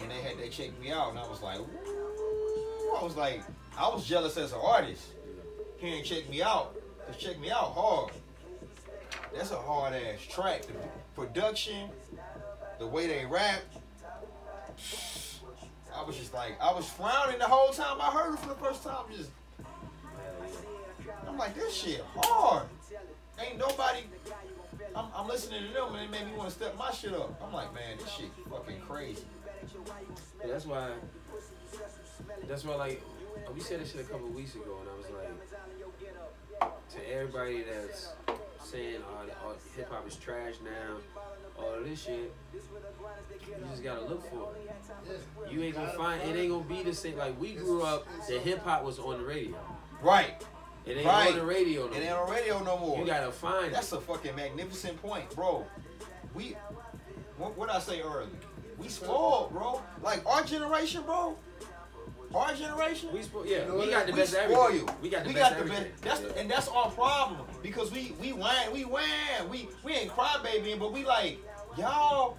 And 0.00 0.10
they 0.10 0.16
had 0.16 0.38
they 0.38 0.48
checked 0.48 0.80
me 0.80 0.92
out, 0.92 1.10
and 1.10 1.18
I 1.18 1.28
was 1.28 1.42
like, 1.42 1.58
Ooh. 1.58 2.96
I 2.96 3.02
was 3.02 3.16
like, 3.16 3.42
I 3.76 3.88
was 3.88 4.06
jealous 4.06 4.36
as 4.36 4.52
an 4.52 4.60
artist. 4.62 5.06
He 5.78 5.88
ain't 5.88 6.06
checked 6.06 6.30
me 6.30 6.42
out. 6.42 6.76
Just 7.08 7.20
check 7.20 7.38
me 7.40 7.50
out 7.50 7.72
hard. 7.74 8.12
That's 9.34 9.50
a 9.50 9.56
hard 9.56 9.94
ass 9.94 10.20
track. 10.28 10.62
The 10.62 10.74
production, 11.14 11.90
the 12.78 12.86
way 12.86 13.06
they 13.06 13.26
rap. 13.26 13.62
I 15.96 16.02
was 16.04 16.16
just 16.16 16.34
like, 16.34 16.60
I 16.60 16.72
was 16.72 16.88
frowning 16.88 17.38
the 17.38 17.44
whole 17.44 17.72
time 17.72 18.00
I 18.00 18.10
heard 18.10 18.34
it 18.34 18.40
for 18.40 18.48
the 18.48 18.54
first 18.54 18.82
time. 18.82 19.04
Just, 19.16 19.30
I'm 21.34 21.40
like, 21.40 21.56
this 21.56 21.74
shit 21.74 22.00
hard. 22.16 22.68
Ain't 23.44 23.58
nobody. 23.58 24.04
I'm, 24.94 25.06
I'm 25.12 25.26
listening 25.26 25.66
to 25.66 25.72
them 25.72 25.92
and 25.96 26.04
it 26.04 26.10
made 26.12 26.30
me 26.30 26.38
want 26.38 26.48
to 26.50 26.54
step 26.54 26.78
my 26.78 26.92
shit 26.92 27.12
up. 27.12 27.42
I'm 27.44 27.52
like, 27.52 27.74
man, 27.74 27.98
this 27.98 28.08
shit 28.08 28.30
fucking 28.48 28.80
crazy. 28.88 29.24
Yeah, 30.40 30.52
that's 30.52 30.64
why. 30.64 30.90
That's 32.46 32.64
why, 32.64 32.76
like, 32.76 33.02
we 33.52 33.58
said 33.58 33.80
this 33.80 33.90
shit 33.90 34.02
a 34.02 34.04
couple 34.04 34.28
weeks 34.28 34.54
ago, 34.54 34.78
and 34.80 34.88
I 34.88 34.94
was 34.96 35.06
like, 36.60 36.70
to 36.90 37.12
everybody 37.12 37.64
that's 37.64 38.12
saying, 38.62 39.00
"Oh, 39.04 39.26
oh 39.44 39.54
hip 39.76 39.90
hop 39.90 40.06
is 40.06 40.14
trash 40.14 40.54
now," 40.62 40.98
all 41.58 41.74
of 41.74 41.84
this 41.84 42.04
shit, 42.04 42.32
you 42.52 42.60
just 43.68 43.82
gotta 43.82 44.02
look 44.02 44.22
for 44.30 44.52
it. 44.54 45.52
You 45.52 45.62
ain't 45.64 45.74
gonna 45.74 45.88
find 45.94 46.22
it. 46.22 46.36
Ain't 46.36 46.52
gonna 46.52 46.64
be 46.64 46.84
the 46.84 46.94
same. 46.94 47.18
Like 47.18 47.38
we 47.40 47.54
grew 47.54 47.82
up, 47.82 48.06
the 48.28 48.38
hip 48.38 48.62
hop 48.62 48.84
was 48.84 49.00
on 49.00 49.18
the 49.18 49.24
radio. 49.24 49.56
Right. 50.00 50.40
It 50.86 50.98
ain't 50.98 51.06
Right. 51.06 51.30
on 51.32 51.38
the 51.38 51.44
radio 51.44 51.86
It 51.86 51.94
ain't 51.96 52.04
no 52.04 52.14
more. 52.16 52.24
on 52.26 52.30
radio 52.32 52.58
no 52.62 52.78
more. 52.78 52.98
You 52.98 53.06
gotta 53.06 53.32
find 53.32 53.72
That's 53.72 53.92
it. 53.92 53.98
a 53.98 54.00
fucking 54.00 54.36
magnificent 54.36 55.00
point, 55.00 55.34
bro. 55.34 55.66
We, 56.34 56.56
what 57.38 57.56
what 57.56 57.70
I 57.70 57.78
say 57.80 58.02
earlier? 58.02 58.28
We 58.76 58.88
spoiled, 58.88 59.52
bro. 59.52 59.80
Like 60.02 60.26
our 60.26 60.42
generation, 60.44 61.02
bro. 61.02 61.36
Our 62.34 62.54
generation. 62.54 63.12
We 63.12 63.20
spo- 63.20 63.46
yeah, 63.46 63.60
You 63.62 63.68
know 63.68 63.72
we 63.74 63.78
what? 63.80 63.90
got 63.90 64.06
the 64.06 64.12
we 64.12 64.18
best 64.18 64.34
of 64.34 64.50
spoil 64.50 64.64
everything. 64.66 64.88
you. 64.88 64.94
We 65.02 65.08
got 65.08 65.22
the 65.22 65.28
we 65.28 65.34
best 65.34 65.50
got 65.52 65.60
of 65.60 65.64
the 65.66 65.70
best. 65.70 65.80
everything. 65.86 66.00
That's 66.02 66.20
Yeah. 66.20 66.40
and 66.40 66.50
that's 66.50 66.68
our 66.68 66.90
problem 66.90 67.40
because 67.62 67.90
we 67.92 68.14
we 68.20 68.32
whine, 68.32 68.72
we 68.72 68.84
whine, 68.84 69.48
we 69.48 69.68
we 69.84 69.92
ain't 69.92 70.10
crybabying, 70.10 70.78
but 70.80 70.92
we 70.92 71.04
like 71.04 71.38
y'all. 71.78 72.36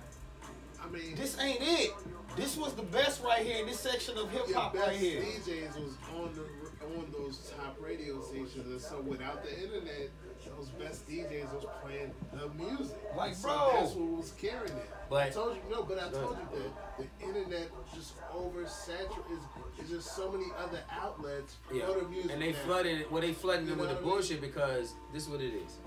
I 0.83 0.87
mean, 0.89 1.15
This 1.15 1.39
ain't 1.39 1.61
it. 1.61 1.93
This 2.35 2.57
was 2.57 2.73
the 2.73 2.83
best 2.83 3.23
right 3.23 3.43
here 3.43 3.57
in 3.59 3.65
this 3.65 3.79
section 3.79 4.17
of 4.17 4.29
hip 4.29 4.51
hop 4.53 4.75
right 4.75 4.91
here. 4.95 5.21
DJs 5.21 5.75
was 5.77 5.93
on 6.13 6.33
the 6.35 6.64
on 6.97 7.11
those 7.11 7.51
top 7.57 7.77
radio 7.79 8.21
stations, 8.21 8.67
and 8.67 8.81
so 8.81 9.01
without 9.01 9.43
the 9.43 9.51
internet, 9.63 10.09
those 10.57 10.69
best 10.69 11.07
DJs 11.09 11.51
was 11.53 11.65
playing 11.83 12.11
the 12.33 12.47
music. 12.49 12.95
Like, 13.17 13.33
so 13.35 13.47
bro. 13.47 13.69
that's 13.73 13.93
what 13.93 14.17
was 14.17 14.31
carrying 14.39 14.77
it. 14.77 14.89
I 15.11 15.29
told 15.29 15.55
you 15.55 15.61
no, 15.69 15.83
but 15.83 15.97
I 15.99 16.09
told 16.09 16.37
you 16.37 16.59
that 16.59 16.97
the 17.19 17.25
internet 17.25 17.69
just 17.95 18.13
oversaturated. 18.31 19.39
It's 19.79 19.89
just 19.89 20.15
so 20.15 20.31
many 20.31 20.45
other 20.57 20.79
outlets 20.91 21.55
for 21.67 21.73
Yeah, 21.75 21.85
the 21.87 22.07
music. 22.07 22.31
and 22.31 22.41
they 22.41 22.51
now. 22.51 22.57
flooding 22.65 22.99
it. 22.99 23.11
Well, 23.11 23.21
they 23.21 23.33
flooding 23.33 23.67
You 23.67 23.73
it 23.73 23.77
with 23.79 23.89
know 23.89 23.95
the 23.95 24.01
what 24.01 24.03
I 24.03 24.05
mean? 24.05 24.15
bullshit 24.19 24.41
because 24.41 24.93
this 25.13 25.23
is 25.23 25.29
what 25.29 25.41
it 25.41 25.53
is. 25.53 25.77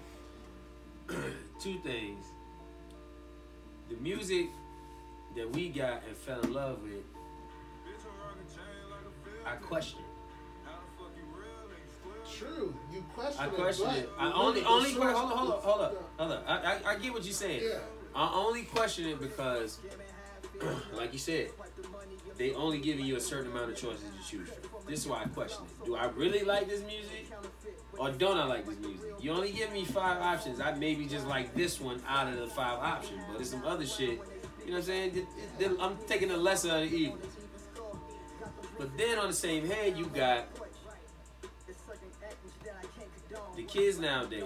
Two 1.60 1.78
things. 1.80 2.24
The 3.90 3.96
music 3.96 4.48
that 5.36 5.50
we 5.54 5.68
got 5.70 6.02
and 6.06 6.16
fell 6.16 6.40
in 6.40 6.52
love 6.52 6.82
with, 6.82 7.04
I 9.46 9.54
question. 9.56 10.00
True, 12.36 12.74
you 12.92 13.04
question 13.14 13.40
I 13.44 13.48
question 13.48 13.90
it. 13.90 14.10
I 14.18 14.32
only, 14.32 14.62
only, 14.64 14.92
source- 14.92 15.16
hold 15.16 15.32
up, 15.32 15.38
hold 15.38 15.50
up, 15.50 15.62
hold 15.64 15.80
up, 15.80 16.14
hold 16.18 16.32
up. 16.32 16.44
I, 16.46 16.90
I, 16.90 16.92
I 16.92 16.98
get 16.98 17.12
what 17.12 17.24
you're 17.24 17.32
saying. 17.32 17.62
Yeah. 17.64 17.78
I 18.14 18.32
only 18.34 18.62
question 18.62 19.06
it 19.08 19.20
because, 19.20 19.78
like 20.92 21.12
you 21.12 21.18
said, 21.18 21.50
they 22.36 22.52
only 22.54 22.78
giving 22.78 23.04
you 23.04 23.16
a 23.16 23.20
certain 23.20 23.50
amount 23.50 23.70
of 23.70 23.76
choices 23.76 24.02
to 24.02 24.30
choose 24.30 24.48
from. 24.48 24.68
This 24.86 25.00
is 25.00 25.06
why 25.08 25.22
I 25.22 25.24
question 25.26 25.64
it. 25.64 25.86
Do 25.86 25.96
I 25.96 26.06
really 26.06 26.42
like 26.44 26.68
this 26.68 26.82
music, 26.82 27.30
or 27.96 28.10
don't 28.10 28.36
I 28.38 28.44
like 28.44 28.66
this 28.66 28.78
music? 28.78 29.10
You 29.20 29.32
only 29.32 29.52
give 29.52 29.72
me 29.72 29.84
five 29.84 30.20
options. 30.20 30.60
I 30.60 30.74
maybe 30.74 31.06
just 31.06 31.26
like 31.26 31.54
this 31.54 31.80
one 31.80 32.00
out 32.08 32.28
of 32.28 32.36
the 32.38 32.46
five 32.46 32.78
options, 32.78 33.20
but 33.28 33.36
there's 33.38 33.50
some 33.50 33.64
other 33.64 33.86
shit. 33.86 34.20
You 34.64 34.72
know 34.72 34.72
what 34.72 34.76
I'm 34.76 34.82
saying? 34.82 35.26
I'm 35.80 35.96
taking 36.06 36.28
the 36.28 36.36
lesser 36.36 36.68
of 36.70 36.90
the 36.90 36.96
evil. 36.96 37.18
But 38.78 38.96
then 38.96 39.18
on 39.18 39.28
the 39.28 39.34
same 39.34 39.66
hand, 39.68 39.98
you 39.98 40.06
got 40.06 40.46
the 43.58 43.64
kids 43.64 43.98
nowadays. 43.98 44.44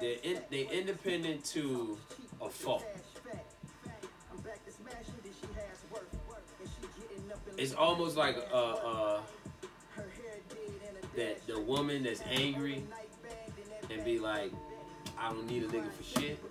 They're 0.00 0.16
in, 0.24 0.40
they 0.50 0.66
independent 0.66 1.44
to 1.46 1.96
a 2.42 2.48
fault. 2.48 2.84
It's 7.56 7.74
almost 7.74 8.16
like 8.16 8.36
uh, 8.52 8.56
uh, 8.56 9.20
that 11.16 11.46
the 11.46 11.60
woman 11.60 12.02
that's 12.02 12.22
angry 12.28 12.84
and 13.90 14.04
be 14.04 14.18
like, 14.18 14.52
I 15.16 15.30
don't 15.30 15.48
need 15.48 15.62
a 15.62 15.68
nigga 15.68 15.92
for 15.92 16.20
shit. 16.20 16.44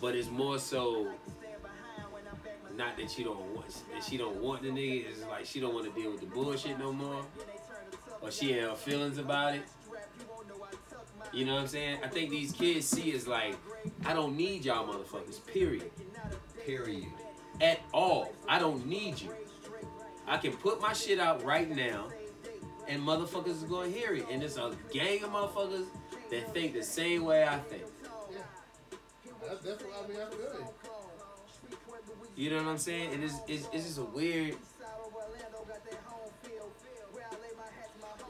But 0.00 0.14
it's 0.14 0.30
more 0.30 0.58
so 0.58 1.08
not 2.78 2.96
that 2.96 3.10
she 3.10 3.24
don't 3.24 3.40
want 3.54 3.66
that 3.92 4.04
she 4.04 4.16
don't 4.16 4.36
want 4.36 4.62
the 4.62 4.68
nigga. 4.68 5.10
It's 5.10 5.26
like 5.26 5.44
she 5.44 5.60
don't 5.60 5.74
want 5.74 5.92
to 5.92 6.00
deal 6.00 6.12
with 6.12 6.20
the 6.20 6.26
bullshit 6.26 6.78
no 6.78 6.92
more, 6.92 7.22
or 8.22 8.30
she 8.30 8.54
ain't 8.54 8.68
her 8.68 8.76
feelings 8.76 9.18
about 9.18 9.56
it. 9.56 9.62
You 11.32 11.44
know 11.44 11.54
what 11.54 11.62
I'm 11.62 11.66
saying? 11.66 11.98
I 12.02 12.08
think 12.08 12.30
these 12.30 12.52
kids 12.52 12.86
see 12.86 13.10
it's 13.10 13.26
like 13.26 13.56
I 14.06 14.14
don't 14.14 14.36
need 14.36 14.64
y'all 14.64 14.86
motherfuckers. 14.86 15.44
Period. 15.46 15.90
Period. 16.64 17.08
At 17.60 17.80
all. 17.92 18.32
I 18.48 18.60
don't 18.60 18.86
need 18.86 19.20
you. 19.20 19.34
I 20.28 20.36
can 20.36 20.52
put 20.52 20.80
my 20.80 20.92
shit 20.92 21.18
out 21.18 21.42
right 21.42 21.68
now, 21.68 22.06
and 22.86 23.02
motherfuckers 23.02 23.48
is 23.48 23.62
gonna 23.64 23.88
hear 23.88 24.14
it. 24.14 24.26
And 24.30 24.40
it's 24.42 24.56
a 24.56 24.72
gang 24.92 25.24
of 25.24 25.30
motherfuckers 25.30 25.86
that 26.30 26.54
think 26.54 26.74
the 26.74 26.82
same 26.82 27.24
way 27.24 27.42
I 27.42 27.58
think. 27.58 27.82
That's 29.42 29.64
definitely. 29.64 29.94
I 30.04 30.08
mean, 30.08 30.18
I 30.20 30.30
feel. 30.30 30.74
You 32.38 32.50
know 32.50 32.58
what 32.58 32.66
I'm 32.66 32.78
saying? 32.78 33.20
It's, 33.20 33.34
it's, 33.48 33.68
it's 33.72 33.84
just 33.84 33.98
a 33.98 34.04
weird. 34.04 34.54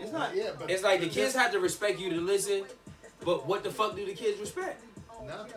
It's 0.01 0.11
not. 0.13 0.35
Yeah, 0.35 0.51
but 0.59 0.71
It's 0.71 0.83
like 0.83 1.01
the 1.01 1.09
kids 1.11 1.35
have 1.35 1.53
to 1.53 1.61
respect 1.61 2.01
you 2.01 2.09
to 2.11 2.17
listen, 2.21 2.65
but 3.23 3.47
what 3.47 3.63
the 3.63 3.71
fuck 3.71 3.95
do 3.97 4.07
the 4.07 4.15
kids 4.15 4.41
respect? 4.41 4.83
nothing. 5.27 5.53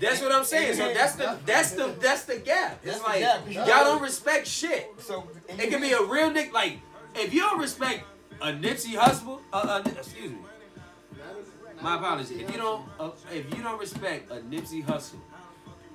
That's 0.00 0.20
what 0.22 0.30
I'm 0.30 0.44
saying. 0.44 0.74
So 0.74 0.94
that's 0.94 1.16
the 1.16 1.38
that's 1.44 1.72
the 1.72 1.92
that's 2.00 2.24
the 2.24 2.36
gap. 2.36 2.78
It's 2.84 2.98
the 2.98 3.02
like 3.02 3.18
gap, 3.18 3.44
'cause 3.44 3.54
y'all 3.54 3.66
y'all- 3.66 3.84
don't 3.84 4.02
respect 4.02 4.46
shit. 4.46 4.88
So 5.00 5.26
It 5.48 5.68
can 5.70 5.80
be 5.80 5.90
a 5.90 6.00
real 6.04 6.30
nigga. 6.30 6.52
Like 6.52 6.78
if 7.16 7.34
you 7.34 7.40
don't 7.40 7.58
respect 7.58 8.04
a 8.40 8.52
Nipsey 8.52 8.94
Hussle, 8.94 9.40
uh, 9.52 9.56
uh, 9.56 9.82
excuse 9.90 10.30
me, 10.30 10.38
my 11.82 11.82
not 11.82 11.94
a 11.94 11.98
apologies. 11.98 12.30
If 12.30 12.48
you 12.52 12.58
don't 12.58 12.84
uh, 13.00 13.10
if 13.32 13.52
you 13.56 13.60
don't 13.64 13.80
respect 13.80 14.30
a 14.30 14.36
Nipsey 14.36 14.84
Hussle, 14.84 15.18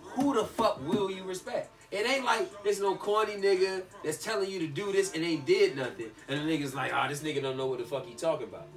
who 0.01 0.33
the 0.33 0.43
fuck 0.43 0.85
will 0.85 1.09
you 1.09 1.23
respect? 1.23 1.69
It 1.93 2.09
ain't 2.09 2.25
like 2.25 2.63
there's 2.63 2.81
no 2.81 2.95
corny 2.95 3.33
nigga 3.33 3.83
that's 4.03 4.17
telling 4.17 4.49
you 4.49 4.57
to 4.57 4.67
do 4.67 4.91
this 4.91 5.13
and 5.13 5.23
ain't 5.23 5.45
did 5.45 5.77
nothing, 5.77 6.09
and 6.27 6.39
the 6.39 6.51
nigga's 6.51 6.73
like, 6.73 6.91
ah, 6.91 7.07
this 7.07 7.21
nigga 7.21 7.39
don't 7.39 7.55
know 7.55 7.67
what 7.67 7.77
the 7.77 7.85
fuck 7.85 8.07
he 8.07 8.15
talking 8.15 8.47
about. 8.47 8.67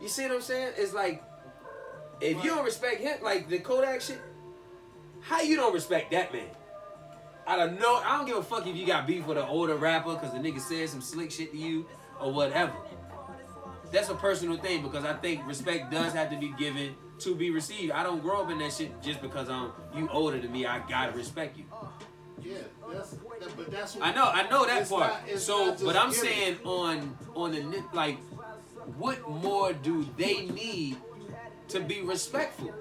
You 0.00 0.08
see 0.08 0.22
what 0.22 0.32
I'm 0.32 0.40
saying? 0.40 0.72
It's 0.78 0.94
like 0.94 1.22
if 2.22 2.42
you 2.42 2.48
don't 2.50 2.64
respect 2.64 3.02
him, 3.02 3.18
like 3.22 3.50
the 3.50 3.58
Kodak 3.58 4.00
shit, 4.00 4.20
how 5.20 5.42
you 5.42 5.54
don't 5.56 5.74
respect 5.74 6.12
that 6.12 6.32
man? 6.32 6.46
I 7.46 7.56
don't 7.56 7.78
know. 7.78 7.96
I 7.96 8.16
don't 8.16 8.26
give 8.26 8.38
a 8.38 8.42
fuck 8.42 8.66
if 8.66 8.74
you 8.74 8.86
got 8.86 9.06
beef 9.06 9.26
with 9.26 9.36
an 9.36 9.44
older 9.44 9.76
rapper 9.76 10.14
because 10.14 10.32
the 10.32 10.38
nigga 10.38 10.60
said 10.60 10.88
some 10.88 11.02
slick 11.02 11.30
shit 11.30 11.52
to 11.52 11.58
you 11.58 11.84
or 12.18 12.32
whatever. 12.32 12.72
That's 13.92 14.08
a 14.08 14.14
personal 14.14 14.56
thing 14.56 14.82
because 14.82 15.04
I 15.04 15.12
think 15.12 15.46
respect 15.46 15.90
does 15.90 16.14
have 16.14 16.30
to 16.30 16.38
be 16.38 16.54
given 16.58 16.94
to 17.18 17.34
be 17.34 17.50
received. 17.50 17.92
I 17.92 18.02
don't 18.02 18.22
grow 18.22 18.42
up 18.42 18.50
in 18.50 18.58
that 18.60 18.72
shit 18.72 19.02
just 19.02 19.20
because 19.20 19.50
I'm 19.50 19.72
you 19.94 20.08
older 20.10 20.38
than 20.38 20.52
me. 20.52 20.64
I 20.64 20.78
gotta 20.88 21.12
respect 21.12 21.58
you. 21.58 21.64
Yeah, 22.42 22.58
that's 22.92 23.10
that, 23.10 23.56
but 23.56 23.70
that's 23.70 23.94
what 23.96 24.04
I 24.06 24.12
know, 24.14 24.24
I 24.24 24.48
know 24.48 24.66
that 24.66 24.88
part. 24.88 25.12
not- 25.28 25.38
so, 25.38 25.76
but 25.84 25.96
I'm 25.96 26.10
giving. 26.10 26.24
saying 26.24 26.58
on 26.64 27.16
on 27.34 27.52
the 27.52 27.84
like, 27.92 28.18
what 28.98 29.28
more 29.28 29.72
do 29.72 30.06
they 30.16 30.46
need 30.46 30.96
to 31.68 31.80
be 31.80 32.02
respectful? 32.02 32.72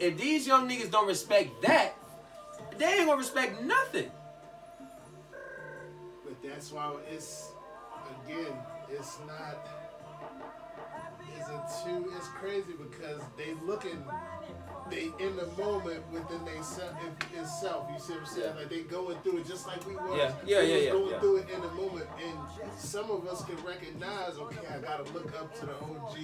if 0.00 0.18
these 0.18 0.46
young 0.46 0.68
niggas 0.68 0.90
don't 0.90 1.06
respect 1.06 1.62
that, 1.62 1.94
they 2.78 2.86
ain't 2.86 3.06
gonna 3.06 3.16
respect 3.16 3.62
nothing. 3.62 4.10
But 6.24 6.42
that's 6.42 6.72
why 6.72 6.94
it's 7.10 7.50
again, 8.26 8.52
it's 8.90 9.18
not. 9.26 9.68
Is 11.40 11.48
it 11.48 11.84
too? 11.84 12.12
It's 12.16 12.28
crazy 12.28 12.72
because 12.78 13.20
they 13.36 13.54
looking, 13.66 14.02
they 14.90 15.10
in 15.18 15.36
the 15.36 15.46
moment 15.58 16.02
within 16.12 16.44
they 16.44 16.60
self 16.62 16.92
itself. 17.34 17.88
You 17.92 17.98
see 17.98 18.12
what 18.12 18.20
I'm 18.20 18.26
saying? 18.26 18.52
Yeah. 18.54 18.60
Like 18.60 18.68
they 18.70 18.80
going 18.82 19.16
through 19.18 19.38
it 19.38 19.46
just 19.46 19.66
like 19.66 19.86
we 19.86 19.96
was. 19.96 20.18
Yeah, 20.18 20.34
yeah, 20.46 20.60
yeah, 20.60 20.76
yeah, 20.76 20.90
Going 20.92 21.10
yeah. 21.10 21.20
through 21.20 21.36
it 21.38 21.50
in 21.50 21.60
the 21.60 21.68
moment, 21.68 22.06
and 22.22 22.38
some 22.78 23.10
of 23.10 23.26
us 23.26 23.44
can 23.44 23.56
recognize. 23.64 24.36
Okay, 24.38 24.66
I 24.72 24.78
gotta 24.78 25.04
look 25.12 25.32
up 25.40 25.54
to 25.60 25.66
the 25.66 25.74
OG 25.74 26.16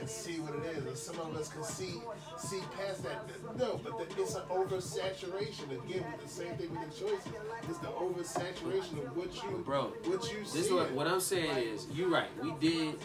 and 0.00 0.08
see 0.08 0.40
what 0.40 0.54
it 0.54 0.76
is. 0.76 0.84
And 0.86 0.96
some 0.96 1.20
of 1.20 1.36
us 1.36 1.48
can 1.48 1.64
see 1.64 2.00
see 2.38 2.60
past 2.76 3.04
that. 3.04 3.28
No, 3.56 3.80
but 3.82 3.98
the, 3.98 4.22
it's 4.22 4.34
an 4.34 4.42
oversaturation 4.50 5.70
again 5.70 6.04
with 6.12 6.22
the 6.22 6.28
same 6.28 6.54
thing 6.56 6.70
with 6.70 6.90
the 6.90 7.06
choices. 7.06 7.32
It's 7.68 7.78
the 7.78 7.88
oversaturation 7.88 9.06
of 9.06 9.16
what 9.16 9.34
you 9.34 9.62
Bro, 9.64 9.92
what 10.04 10.22
you 10.32 10.44
see. 10.44 10.58
This 10.58 10.66
is 10.66 10.72
what 10.72 10.92
what 10.92 11.06
I'm 11.06 11.20
saying 11.20 11.56
is, 11.58 11.86
You're 11.92 12.10
right. 12.10 12.28
We 12.42 12.52
did 12.60 12.96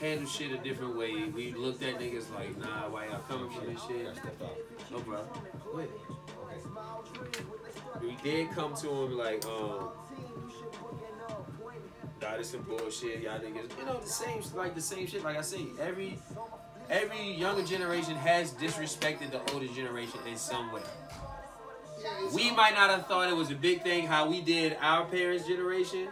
handle 0.00 0.28
shit 0.28 0.52
a 0.52 0.58
different 0.58 0.96
way. 0.96 1.24
We 1.24 1.52
looked 1.52 1.82
at 1.82 1.98
niggas 1.98 2.32
like, 2.34 2.56
nah, 2.58 2.88
why 2.88 3.06
y'all 3.06 3.20
coming 3.28 3.50
for 3.50 3.64
this 3.64 3.80
shit? 3.86 4.04
Gotta 4.04 4.20
step 4.20 4.42
out. 4.42 4.56
No, 4.90 5.00
bro. 5.00 5.24
Go 5.64 5.78
ahead. 5.78 5.90
Okay. 7.20 7.44
We 8.00 8.16
did 8.22 8.50
come 8.52 8.74
to 8.76 8.88
him 8.88 9.16
like, 9.16 9.44
um, 9.46 9.90
nah, 12.22 12.36
this 12.36 12.50
some 12.50 12.62
bullshit, 12.62 13.22
y'all 13.22 13.38
niggas. 13.40 13.76
You 13.78 13.86
know, 13.86 14.00
the 14.00 14.06
same, 14.06 14.42
like 14.54 14.74
the 14.74 14.80
same 14.80 15.06
shit. 15.06 15.24
Like 15.24 15.36
I 15.36 15.42
say, 15.42 15.66
every 15.80 16.18
every 16.88 17.32
younger 17.32 17.64
generation 17.64 18.14
has 18.16 18.52
disrespected 18.52 19.30
the 19.30 19.40
older 19.52 19.66
generation 19.68 20.20
in 20.26 20.36
some 20.36 20.72
way. 20.72 20.82
We 22.32 22.52
might 22.52 22.74
not 22.74 22.90
have 22.90 23.06
thought 23.06 23.28
it 23.28 23.36
was 23.36 23.50
a 23.50 23.56
big 23.56 23.82
thing 23.82 24.06
how 24.06 24.30
we 24.30 24.40
did 24.40 24.76
our 24.80 25.04
parents' 25.06 25.46
generation, 25.46 26.08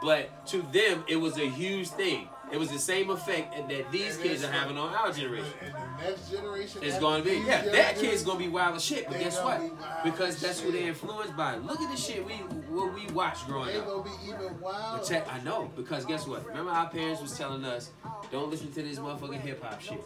but 0.00 0.46
to 0.48 0.62
them 0.72 1.04
it 1.08 1.16
was 1.16 1.36
a 1.38 1.48
huge 1.48 1.88
thing. 1.88 2.28
It 2.54 2.60
was 2.60 2.70
the 2.70 2.78
same 2.78 3.10
effect 3.10 3.68
that 3.68 3.90
these 3.90 4.16
kids 4.16 4.44
are 4.44 4.52
having 4.52 4.78
on 4.78 4.94
our 4.94 5.10
generation. 5.10 5.52
And 5.60 5.74
the 5.74 6.04
next 6.08 6.30
generation 6.30 6.84
after 6.84 7.00
going 7.00 7.24
to 7.24 7.28
be 7.28 7.36
yeah. 7.44 7.62
That 7.62 7.96
kid's 7.96 8.22
gonna 8.22 8.38
be 8.38 8.46
wild 8.46 8.76
as 8.76 8.84
shit. 8.84 9.08
But 9.08 9.18
guess 9.18 9.42
what? 9.42 9.60
Because 10.04 10.40
that's 10.40 10.60
who 10.60 10.70
they're 10.70 10.86
influenced 10.86 11.36
by. 11.36 11.56
Look 11.56 11.80
at 11.80 11.90
the 11.90 12.00
shit 12.00 12.24
we 12.24 12.34
what 12.34 12.94
we 12.94 13.12
watched 13.12 13.48
growing 13.48 13.70
up. 13.70 13.72
They 13.74 13.80
up. 13.80 13.86
gonna 13.86 14.02
be 14.04 14.28
even 14.28 14.60
wild. 14.60 15.04
Check, 15.04 15.26
I 15.32 15.40
know 15.42 15.68
because 15.74 16.04
guess 16.04 16.28
what? 16.28 16.46
Remember 16.46 16.70
our 16.70 16.88
parents 16.88 17.20
was 17.20 17.36
telling 17.36 17.64
us, 17.64 17.90
don't 18.30 18.52
listen 18.52 18.70
to 18.70 18.82
this 18.84 19.00
motherfucking 19.00 19.40
hip 19.40 19.60
hop 19.60 19.80
shit. 19.80 20.04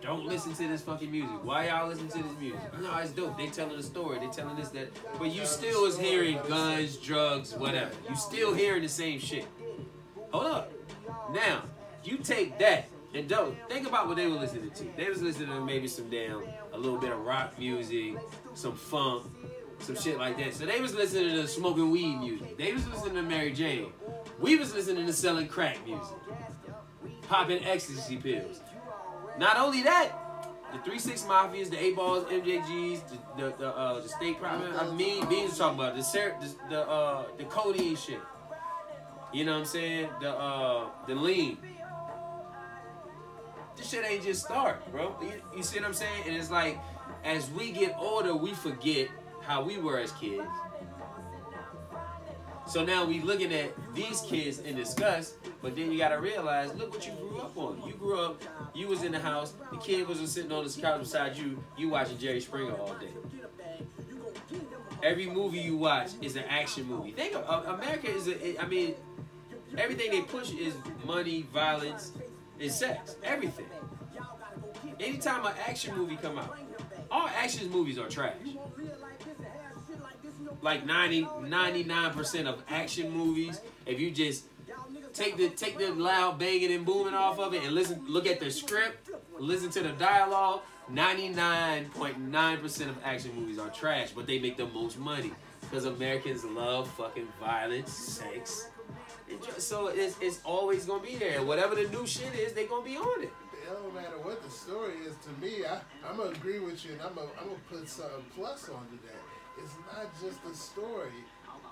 Don't 0.00 0.24
listen 0.24 0.54
to 0.54 0.68
this 0.68 0.80
fucking 0.80 1.10
music. 1.10 1.44
Why 1.44 1.68
y'all 1.68 1.86
listen 1.86 2.08
to 2.08 2.16
this 2.22 2.38
music? 2.40 2.60
No, 2.80 2.96
it's 2.96 3.10
dope. 3.10 3.36
They 3.36 3.48
telling 3.48 3.78
a 3.78 3.82
story. 3.82 4.20
They 4.20 4.28
telling 4.28 4.56
this 4.56 4.70
that. 4.70 4.88
But 5.18 5.34
you 5.34 5.44
still 5.44 5.84
is 5.84 5.98
hearing 5.98 6.38
guns, 6.48 6.96
drugs, 6.96 7.52
whatever. 7.52 7.90
You 8.08 8.16
still 8.16 8.54
hearing 8.54 8.80
the 8.80 8.88
same 8.88 9.20
shit. 9.20 9.46
Hold 10.30 10.46
up. 10.46 10.72
Now 11.32 11.64
you 12.06 12.18
take 12.18 12.58
that 12.58 12.88
and 13.14 13.28
don't 13.28 13.56
think 13.68 13.86
about 13.86 14.08
what 14.08 14.16
they 14.16 14.26
were 14.26 14.34
listening 14.34 14.70
to. 14.70 14.84
They 14.96 15.08
was 15.08 15.22
listening 15.22 15.48
to 15.48 15.60
maybe 15.64 15.86
some 15.88 16.10
damn 16.10 16.42
a 16.72 16.78
little 16.78 16.98
bit 16.98 17.12
of 17.12 17.20
rock 17.20 17.58
music, 17.58 18.16
some 18.54 18.74
funk, 18.76 19.24
some 19.78 19.96
shit 19.96 20.18
like 20.18 20.36
that. 20.38 20.54
So 20.54 20.66
they 20.66 20.80
was 20.80 20.94
listening 20.94 21.30
to 21.34 21.46
smoking 21.46 21.90
weed 21.90 22.16
music. 22.16 22.56
They 22.58 22.72
was 22.72 22.86
listening 22.88 23.14
to 23.14 23.22
Mary 23.22 23.52
Jane. 23.52 23.92
We 24.40 24.56
was 24.56 24.74
listening 24.74 25.06
to 25.06 25.12
selling 25.12 25.46
crack 25.46 25.84
music, 25.86 26.16
popping 27.28 27.64
ecstasy 27.64 28.16
pills. 28.16 28.60
Not 29.38 29.58
only 29.58 29.82
that, 29.82 30.12
the 30.72 30.78
three 30.80 30.98
six 30.98 31.22
mafias, 31.22 31.70
the 31.70 31.82
eight 31.82 31.94
balls, 31.94 32.24
MJGs, 32.24 33.00
the 33.08 33.42
the, 33.42 33.56
the, 33.58 33.68
uh, 33.68 34.00
the 34.00 34.08
state 34.08 34.40
private. 34.40 34.74
I 34.74 34.92
mean, 34.92 35.28
Beans 35.28 35.50
was 35.50 35.58
talking 35.58 35.78
about 35.78 35.96
the 35.96 36.02
ser- 36.02 36.34
the 36.40 36.50
the, 36.68 36.88
uh, 36.88 37.24
the 37.38 37.44
codeine 37.44 37.96
shit. 37.96 38.20
You 39.32 39.44
know 39.44 39.52
what 39.52 39.58
I'm 39.58 39.64
saying? 39.64 40.08
The 40.20 40.30
uh, 40.30 40.88
the 41.06 41.14
lean. 41.14 41.58
This 43.76 43.90
shit 43.90 44.04
ain't 44.04 44.22
just 44.22 44.44
start, 44.44 44.90
bro. 44.92 45.16
You, 45.20 45.32
you 45.56 45.62
see 45.62 45.78
what 45.78 45.86
I'm 45.86 45.94
saying? 45.94 46.24
And 46.26 46.36
it's 46.36 46.50
like, 46.50 46.78
as 47.24 47.50
we 47.50 47.72
get 47.72 47.94
older, 47.98 48.34
we 48.34 48.52
forget 48.54 49.08
how 49.42 49.62
we 49.62 49.78
were 49.78 49.98
as 49.98 50.12
kids. 50.12 50.46
So 52.66 52.82
now 52.82 53.04
we 53.04 53.20
looking 53.20 53.52
at 53.52 53.72
these 53.94 54.22
kids 54.22 54.60
in 54.60 54.74
disgust, 54.76 55.34
but 55.60 55.76
then 55.76 55.92
you 55.92 55.98
gotta 55.98 56.18
realize, 56.18 56.74
look 56.74 56.92
what 56.94 57.06
you 57.06 57.12
grew 57.12 57.38
up 57.38 57.56
on. 57.58 57.82
You 57.86 57.92
grew 57.92 58.18
up, 58.18 58.42
you 58.74 58.88
was 58.88 59.02
in 59.02 59.12
the 59.12 59.20
house, 59.20 59.52
the 59.70 59.76
kid 59.76 60.08
was 60.08 60.18
sitting 60.30 60.50
on 60.50 60.64
the 60.64 60.80
couch 60.80 61.00
beside 61.00 61.36
you, 61.36 61.62
you 61.76 61.90
watching 61.90 62.16
Jerry 62.16 62.40
Springer 62.40 62.72
all 62.72 62.94
day. 62.94 63.10
Every 65.02 65.26
movie 65.26 65.58
you 65.58 65.76
watch 65.76 66.12
is 66.22 66.36
an 66.36 66.44
action 66.48 66.86
movie. 66.86 67.10
Think 67.10 67.34
of 67.34 67.44
uh, 67.46 67.74
America 67.74 68.10
is 68.10 68.28
a, 68.28 68.58
I 68.58 68.66
mean, 68.66 68.94
everything 69.76 70.10
they 70.10 70.22
push 70.22 70.54
is 70.54 70.74
money, 71.04 71.42
violence, 71.52 72.12
and 72.60 72.70
sex. 72.70 73.16
Everything. 73.22 73.66
Anytime 75.00 75.44
an 75.46 75.52
action 75.66 75.96
movie 75.96 76.16
come 76.16 76.38
out, 76.38 76.56
all 77.10 77.28
action 77.28 77.70
movies 77.70 77.98
are 77.98 78.08
trash. 78.08 78.34
Like 80.62 80.86
90, 80.86 81.24
99% 81.24 82.46
of 82.46 82.62
action 82.68 83.10
movies, 83.10 83.60
if 83.86 84.00
you 84.00 84.10
just 84.10 84.44
take 85.12 85.36
the 85.36 85.50
take 85.50 85.78
the 85.78 85.90
loud 85.90 86.38
banging 86.38 86.72
and 86.72 86.86
booming 86.86 87.14
off 87.14 87.38
of 87.38 87.54
it 87.54 87.62
and 87.64 87.72
listen 87.72 88.04
look 88.08 88.26
at 88.26 88.40
the 88.40 88.50
script, 88.50 89.10
listen 89.38 89.70
to 89.70 89.82
the 89.82 89.90
dialogue, 89.90 90.62
99.9% 90.90 92.88
of 92.88 92.98
action 93.04 93.34
movies 93.34 93.58
are 93.58 93.70
trash, 93.70 94.10
but 94.10 94.26
they 94.26 94.38
make 94.38 94.56
the 94.56 94.66
most 94.66 94.98
money. 94.98 95.32
Because 95.60 95.86
Americans 95.86 96.44
love 96.44 96.90
fucking 96.92 97.28
violence, 97.40 97.92
sex. 97.92 98.68
So 99.58 99.88
it's, 99.88 100.16
it's 100.20 100.40
always 100.44 100.84
gonna 100.84 101.02
be 101.02 101.16
there. 101.16 101.42
Whatever 101.42 101.74
the 101.74 101.88
new 101.88 102.06
shit 102.06 102.34
is, 102.34 102.52
they 102.52 102.66
gonna 102.66 102.84
be 102.84 102.96
on 102.96 103.22
it. 103.22 103.32
It 103.52 103.72
don't 103.72 103.94
matter 103.94 104.18
what 104.22 104.42
the 104.42 104.50
story 104.50 104.94
is 105.06 105.16
to 105.24 105.30
me. 105.40 105.64
I, 105.64 105.80
I'm 106.08 106.16
gonna 106.18 106.30
agree 106.30 106.60
with 106.60 106.84
you, 106.84 106.92
and 106.92 107.02
I'm 107.02 107.14
gonna, 107.14 107.28
I'm 107.40 107.46
gonna 107.48 107.60
put 107.70 107.88
some 107.88 108.24
plus 108.36 108.68
onto 108.68 108.98
that. 109.06 109.62
It's 109.62 109.72
not 109.92 110.12
just 110.20 110.44
the 110.44 110.54
story; 110.54 111.12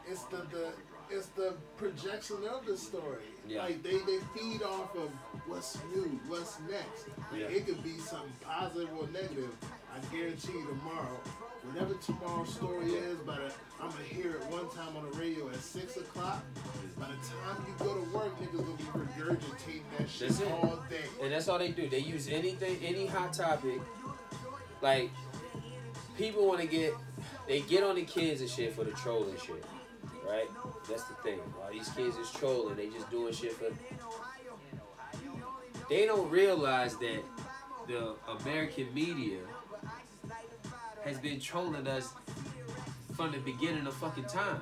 it's 0.08 0.22
the, 0.24 0.38
the 0.50 0.72
it's 1.10 1.26
the 1.28 1.54
projection 1.76 2.38
of 2.50 2.64
the 2.64 2.76
story. 2.76 3.24
Yeah. 3.46 3.64
Like 3.64 3.82
they, 3.82 3.98
they 3.98 4.18
feed 4.34 4.62
off 4.62 4.94
of 4.96 5.10
what's 5.46 5.78
new, 5.94 6.18
what's 6.28 6.58
next. 6.70 7.08
Yeah. 7.36 7.46
It 7.46 7.66
could 7.66 7.82
be 7.82 7.98
something 7.98 8.32
positive 8.40 8.88
or 8.98 9.06
negative. 9.08 9.54
I 9.94 10.14
guarantee 10.14 10.52
you 10.52 10.66
tomorrow, 10.66 11.20
whatever 11.64 11.94
tomorrow's 11.94 12.52
story 12.54 12.86
is, 12.92 13.18
by 13.18 13.36
the, 13.36 13.52
I'm 13.80 13.90
gonna 13.90 14.02
hear 14.04 14.32
it 14.32 14.44
one 14.46 14.68
time 14.70 14.96
on 14.96 15.10
the 15.10 15.16
radio 15.18 15.48
at 15.48 15.56
six 15.56 15.96
o'clock. 15.96 16.42
By 16.98 17.06
the 17.06 17.14
time 17.28 17.64
you 17.66 17.74
go 17.84 17.94
to 17.94 18.14
work, 18.14 18.38
niggas 18.40 18.64
gonna 18.64 18.76
be 18.76 18.84
regurgitating 19.22 19.82
that 19.98 20.08
shit 20.08 20.28
That's 20.28 20.40
it. 20.40 20.48
all 20.50 20.82
day. 20.90 21.04
And 21.22 21.32
that's 21.32 21.48
all 21.48 21.58
they 21.58 21.70
do. 21.70 21.88
They 21.88 21.98
use 22.00 22.28
anything, 22.28 22.78
any 22.82 23.06
hot 23.06 23.32
topic. 23.32 23.80
Like 24.80 25.10
people 26.18 26.46
want 26.46 26.60
to 26.60 26.66
get, 26.66 26.94
they 27.46 27.60
get 27.60 27.82
on 27.84 27.96
the 27.96 28.02
kids 28.04 28.40
and 28.40 28.50
shit 28.50 28.74
for 28.74 28.84
the 28.84 28.90
trolling 28.92 29.36
shit, 29.44 29.64
right? 30.28 30.48
That's 30.88 31.04
the 31.04 31.14
thing. 31.14 31.38
While 31.56 31.72
these 31.72 31.88
kids 31.90 32.16
is 32.16 32.30
trolling, 32.32 32.76
they 32.76 32.88
just 32.88 33.10
doing 33.10 33.32
shit 33.32 33.52
for. 33.52 33.66
They 35.88 36.06
don't 36.06 36.30
realize 36.30 36.96
that 36.98 37.22
the 37.86 38.14
American 38.40 38.92
media 38.94 39.40
has 41.04 41.18
been 41.18 41.40
trolling 41.40 41.86
us 41.86 42.12
from 43.14 43.32
the 43.32 43.38
beginning 43.38 43.86
of 43.86 43.94
fucking 43.94 44.24
time. 44.24 44.60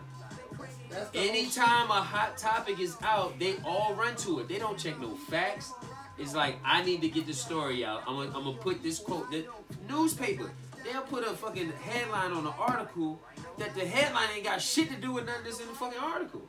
Anytime 1.14 1.90
a 1.90 2.02
hot 2.02 2.36
topic 2.36 2.80
is 2.80 2.96
out, 3.02 3.38
they 3.38 3.56
all 3.64 3.94
run 3.94 4.16
to 4.16 4.40
it. 4.40 4.48
They 4.48 4.58
don't 4.58 4.78
check 4.78 5.00
no 5.00 5.14
facts. 5.14 5.72
It's 6.18 6.34
like 6.34 6.58
I 6.64 6.82
need 6.84 7.00
to 7.02 7.08
get 7.08 7.26
the 7.26 7.32
story 7.32 7.84
out. 7.84 8.02
I'm 8.06 8.16
gonna, 8.16 8.36
I'm 8.36 8.44
gonna 8.44 8.56
put 8.56 8.82
this 8.82 8.98
quote. 8.98 9.30
The 9.30 9.46
newspaper, 9.88 10.50
they'll 10.84 11.02
put 11.02 11.24
a 11.24 11.30
fucking 11.30 11.72
headline 11.82 12.32
on 12.32 12.44
the 12.44 12.50
article 12.50 13.20
that 13.58 13.74
the 13.74 13.86
headline 13.86 14.28
ain't 14.34 14.44
got 14.44 14.60
shit 14.60 14.90
to 14.90 14.96
do 14.96 15.12
with 15.12 15.26
nothing 15.26 15.44
that's 15.44 15.60
in 15.60 15.68
the 15.68 15.74
fucking 15.74 15.98
article. 15.98 16.42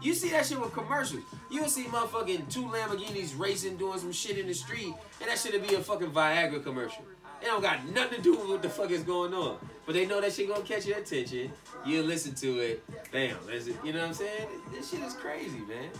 You 0.00 0.14
see 0.14 0.30
that 0.30 0.46
shit 0.46 0.60
with 0.60 0.72
commercials. 0.72 1.22
You'll 1.50 1.68
see 1.68 1.84
motherfucking 1.84 2.52
two 2.52 2.64
Lamborghinis 2.66 3.36
racing, 3.36 3.76
doing 3.76 3.98
some 3.98 4.12
shit 4.12 4.38
in 4.38 4.46
the 4.46 4.54
street, 4.54 4.94
and 5.20 5.28
that 5.28 5.38
shit'll 5.38 5.60
be 5.60 5.74
a 5.74 5.80
fucking 5.80 6.12
Viagra 6.12 6.62
commercial. 6.62 7.04
It 7.40 7.46
don't 7.46 7.62
got 7.62 7.86
nothing 7.88 8.16
to 8.18 8.22
do 8.22 8.36
with 8.36 8.48
what 8.48 8.62
the 8.62 8.68
fuck 8.68 8.90
is 8.90 9.02
going 9.02 9.32
on. 9.32 9.58
But 9.86 9.94
they 9.94 10.06
know 10.06 10.20
that 10.20 10.32
shit 10.32 10.48
gonna 10.48 10.62
catch 10.62 10.86
your 10.86 10.98
attention. 10.98 11.50
You'll 11.86 12.04
listen 12.04 12.34
to 12.36 12.58
it. 12.58 12.84
Damn, 13.12 13.36
it. 13.48 13.66
You 13.84 13.92
know 13.92 14.00
what 14.00 14.08
I'm 14.08 14.14
saying? 14.14 14.48
This 14.72 14.90
shit 14.90 15.00
is 15.00 15.14
crazy, 15.14 15.60
man. 15.60 15.90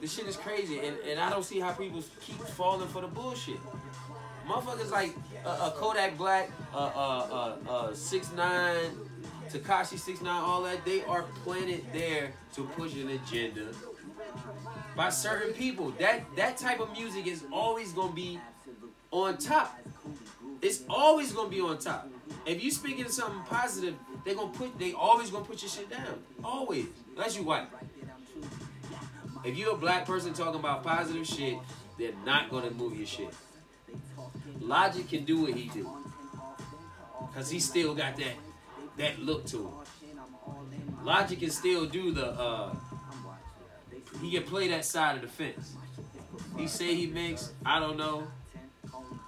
This 0.00 0.14
shit 0.14 0.26
is 0.26 0.36
crazy. 0.36 0.80
And, 0.80 0.98
and 1.08 1.20
I 1.20 1.30
don't 1.30 1.44
see 1.44 1.60
how 1.60 1.72
people 1.72 2.02
keep 2.20 2.36
falling 2.36 2.88
for 2.88 3.00
the 3.00 3.08
bullshit. 3.08 3.56
Motherfuckers 4.46 4.90
like 4.90 5.14
uh, 5.44 5.48
uh, 5.48 5.70
Kodak 5.72 6.16
Black, 6.16 6.50
uh, 6.72 6.76
uh, 6.76 7.56
uh, 7.68 7.70
uh, 7.70 7.90
6ix9ine, 7.90 8.90
Takashi 9.50 9.98
6ix9ine, 9.98 10.26
all 10.26 10.62
that, 10.62 10.84
they 10.84 11.02
are 11.04 11.22
planted 11.42 11.84
there 11.92 12.32
to 12.54 12.64
push 12.76 12.94
an 12.94 13.08
agenda 13.08 13.66
by 14.96 15.08
certain 15.08 15.52
people. 15.52 15.90
That 15.98 16.24
that 16.36 16.56
type 16.56 16.80
of 16.80 16.92
music 16.92 17.26
is 17.26 17.44
always 17.52 17.92
gonna 17.92 18.12
be 18.12 18.38
on 19.24 19.38
top. 19.38 19.78
It's 20.62 20.82
always 20.88 21.32
gonna 21.32 21.48
be 21.48 21.60
on 21.60 21.78
top. 21.78 22.08
If 22.44 22.62
you 22.62 22.70
speaking 22.70 23.08
something 23.08 23.42
positive, 23.42 23.94
they 24.24 24.34
gonna 24.34 24.52
put 24.52 24.78
they 24.78 24.92
always 24.92 25.30
gonna 25.30 25.44
put 25.44 25.62
your 25.62 25.70
shit 25.70 25.90
down. 25.90 26.22
Always. 26.42 26.86
Unless 27.16 27.36
you 27.36 27.42
white. 27.44 27.68
If 29.44 29.56
you're 29.56 29.74
a 29.74 29.76
black 29.76 30.06
person 30.06 30.32
talking 30.32 30.60
about 30.60 30.82
positive 30.82 31.26
shit, 31.26 31.56
they're 31.98 32.12
not 32.24 32.50
gonna 32.50 32.70
move 32.70 32.96
your 32.96 33.06
shit. 33.06 33.32
Logic 34.60 35.08
can 35.08 35.24
do 35.24 35.42
what 35.42 35.54
he 35.54 35.68
do. 35.68 35.88
Cause 37.34 37.50
he 37.50 37.60
still 37.60 37.94
got 37.94 38.16
that 38.16 38.34
that 38.96 39.18
look 39.18 39.46
to 39.46 39.58
him. 39.58 41.04
Logic 41.04 41.38
can 41.38 41.50
still 41.50 41.86
do 41.86 42.12
the 42.12 42.30
uh 42.30 42.74
he 44.20 44.30
can 44.30 44.44
play 44.44 44.68
that 44.68 44.84
side 44.84 45.16
of 45.16 45.22
the 45.22 45.28
fence. 45.28 45.74
He 46.56 46.66
say 46.66 46.94
he 46.94 47.06
makes, 47.06 47.52
I 47.64 47.80
don't 47.80 47.96
know. 47.96 48.26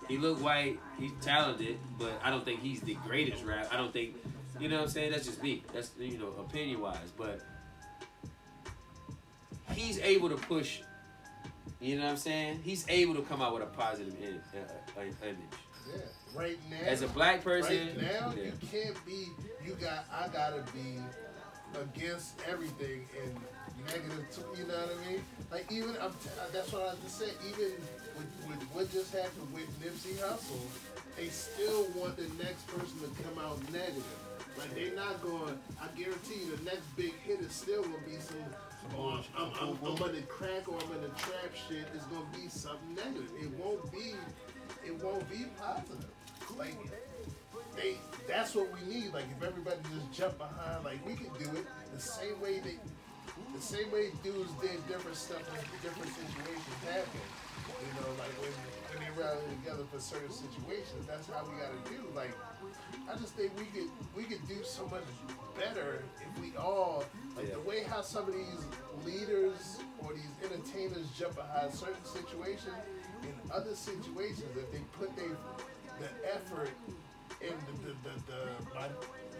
He 0.08 0.16
look 0.16 0.42
white, 0.42 0.80
he's 0.98 1.12
talented, 1.20 1.78
but 1.98 2.18
I 2.24 2.30
don't 2.30 2.44
think 2.44 2.60
he's 2.60 2.80
the 2.80 2.94
greatest 3.06 3.44
rap. 3.44 3.68
I 3.70 3.76
don't 3.76 3.92
think 3.92 4.16
you 4.58 4.68
know 4.68 4.76
what 4.76 4.84
I'm 4.84 4.90
saying? 4.90 5.12
That's 5.12 5.26
just 5.26 5.42
me. 5.42 5.62
That's 5.72 5.90
you 5.98 6.18
know, 6.18 6.32
opinion 6.40 6.80
wise. 6.80 7.12
But 7.16 7.40
he's 9.74 9.98
able 10.00 10.28
to 10.30 10.36
push 10.36 10.80
you 11.80 11.96
know 11.96 12.04
what 12.04 12.10
I'm 12.10 12.16
saying? 12.16 12.60
He's 12.64 12.84
able 12.88 13.14
to 13.14 13.22
come 13.22 13.40
out 13.40 13.54
with 13.54 13.62
a 13.62 13.66
positive 13.66 14.14
in, 14.20 14.40
uh, 14.58 15.00
uh, 15.00 15.02
image. 15.22 15.38
Yeah. 15.88 16.00
Right 16.34 16.58
now, 16.68 16.76
As 16.84 17.02
a 17.02 17.08
black 17.08 17.42
person, 17.42 17.88
right 17.88 18.02
now 18.02 18.34
yeah. 18.36 18.44
you 18.44 18.52
can't 18.70 19.06
be. 19.06 19.28
You 19.64 19.74
got. 19.74 20.04
I 20.12 20.28
gotta 20.28 20.62
be 20.74 20.98
against 21.80 22.34
everything 22.46 23.06
and 23.22 23.34
negative. 23.86 24.26
To, 24.32 24.60
you 24.60 24.66
know 24.66 24.74
what 24.74 24.96
I 25.02 25.10
mean? 25.10 25.24
Like 25.50 25.72
even 25.72 25.96
I'm, 26.02 26.10
t- 26.10 26.28
that's 26.52 26.72
what 26.72 26.82
I 26.82 26.94
just 27.02 27.18
said. 27.18 27.32
Even 27.48 27.72
with, 28.18 28.50
with 28.50 28.62
what 28.74 28.92
just 28.92 29.14
happened 29.14 29.48
with 29.54 29.70
Nipsey 29.78 30.18
Hussle, 30.18 30.66
they 31.16 31.28
still 31.28 31.86
want 31.94 32.16
the 32.16 32.28
next 32.42 32.66
person 32.66 32.98
to 33.00 33.10
come 33.22 33.38
out 33.38 33.58
negative. 33.72 34.04
Like 34.58 34.74
they're 34.74 34.94
not 34.94 35.22
going. 35.22 35.58
I 35.80 35.86
guarantee 35.96 36.42
you, 36.42 36.56
the 36.56 36.64
next 36.64 36.84
big 36.96 37.14
hit 37.22 37.40
is 37.40 37.52
still 37.52 37.82
gonna 37.82 37.98
be 38.06 38.18
some. 38.18 38.42
Oh, 38.96 39.22
I'm, 39.36 39.52
I'm, 39.60 39.78
I'm 39.82 40.02
on 40.02 40.14
the 40.14 40.22
crack 40.22 40.66
or 40.68 40.74
I'm 40.74 41.00
the 41.00 41.08
trap 41.14 41.50
shit. 41.68 41.86
It's 41.94 42.04
gonna 42.06 42.26
be 42.34 42.48
something 42.48 42.94
negative. 42.94 43.30
It 43.40 43.50
won't 43.54 43.90
be. 43.92 44.14
It 44.84 44.94
won't 45.02 45.28
be 45.30 45.46
positive. 45.60 46.10
Like 46.58 46.74
they. 47.76 47.96
That's 48.26 48.54
what 48.54 48.68
we 48.74 48.92
need. 48.92 49.14
Like 49.14 49.26
if 49.36 49.46
everybody 49.46 49.78
just 49.94 50.10
jump 50.12 50.38
behind, 50.38 50.84
like 50.84 51.06
we 51.06 51.14
can 51.14 51.30
do 51.38 51.56
it 51.56 51.66
the 51.94 52.00
same 52.00 52.40
way 52.40 52.58
they. 52.58 52.78
The 53.54 53.62
same 53.62 53.90
way 53.92 54.10
dudes 54.24 54.50
did 54.60 54.86
different 54.88 55.16
stuff 55.16 55.38
in 55.38 55.62
different 55.82 56.10
situations 56.10 56.82
happen. 56.84 57.20
You 57.88 58.00
know, 58.00 58.12
like 58.20 58.34
when 58.44 58.52
when 58.92 58.98
they 59.00 59.12
rally 59.20 59.40
together 59.60 59.84
for 59.90 59.98
certain 60.00 60.30
situations, 60.30 61.06
that's 61.06 61.26
how 61.28 61.44
we 61.44 61.56
gotta 61.56 61.80
do. 61.88 62.04
Like 62.14 62.32
I 63.10 63.16
just 63.16 63.34
think 63.34 63.52
we 63.58 63.64
could 63.66 63.88
we 64.16 64.24
could 64.24 64.46
do 64.46 64.62
so 64.64 64.86
much 64.88 65.08
better 65.56 66.04
if 66.20 66.40
we 66.40 66.56
all 66.56 67.04
like 67.36 67.52
the 67.52 67.60
way 67.60 67.82
how 67.82 68.02
some 68.02 68.28
of 68.28 68.34
these 68.34 68.62
leaders 69.04 69.80
or 70.04 70.12
these 70.12 70.32
entertainers 70.44 71.08
jump 71.18 71.36
behind 71.36 71.72
certain 71.72 72.04
situations 72.04 72.76
in 73.22 73.34
other 73.52 73.74
situations 73.74 74.50
if 74.56 74.70
they 74.70 74.82
put 74.98 75.14
their 75.16 75.36
the 75.98 76.10
effort 76.34 76.70
and 77.42 77.54
the 77.66 77.88
the, 77.88 77.94
the, 78.04 78.32
the 78.32 78.74
my 78.74 78.88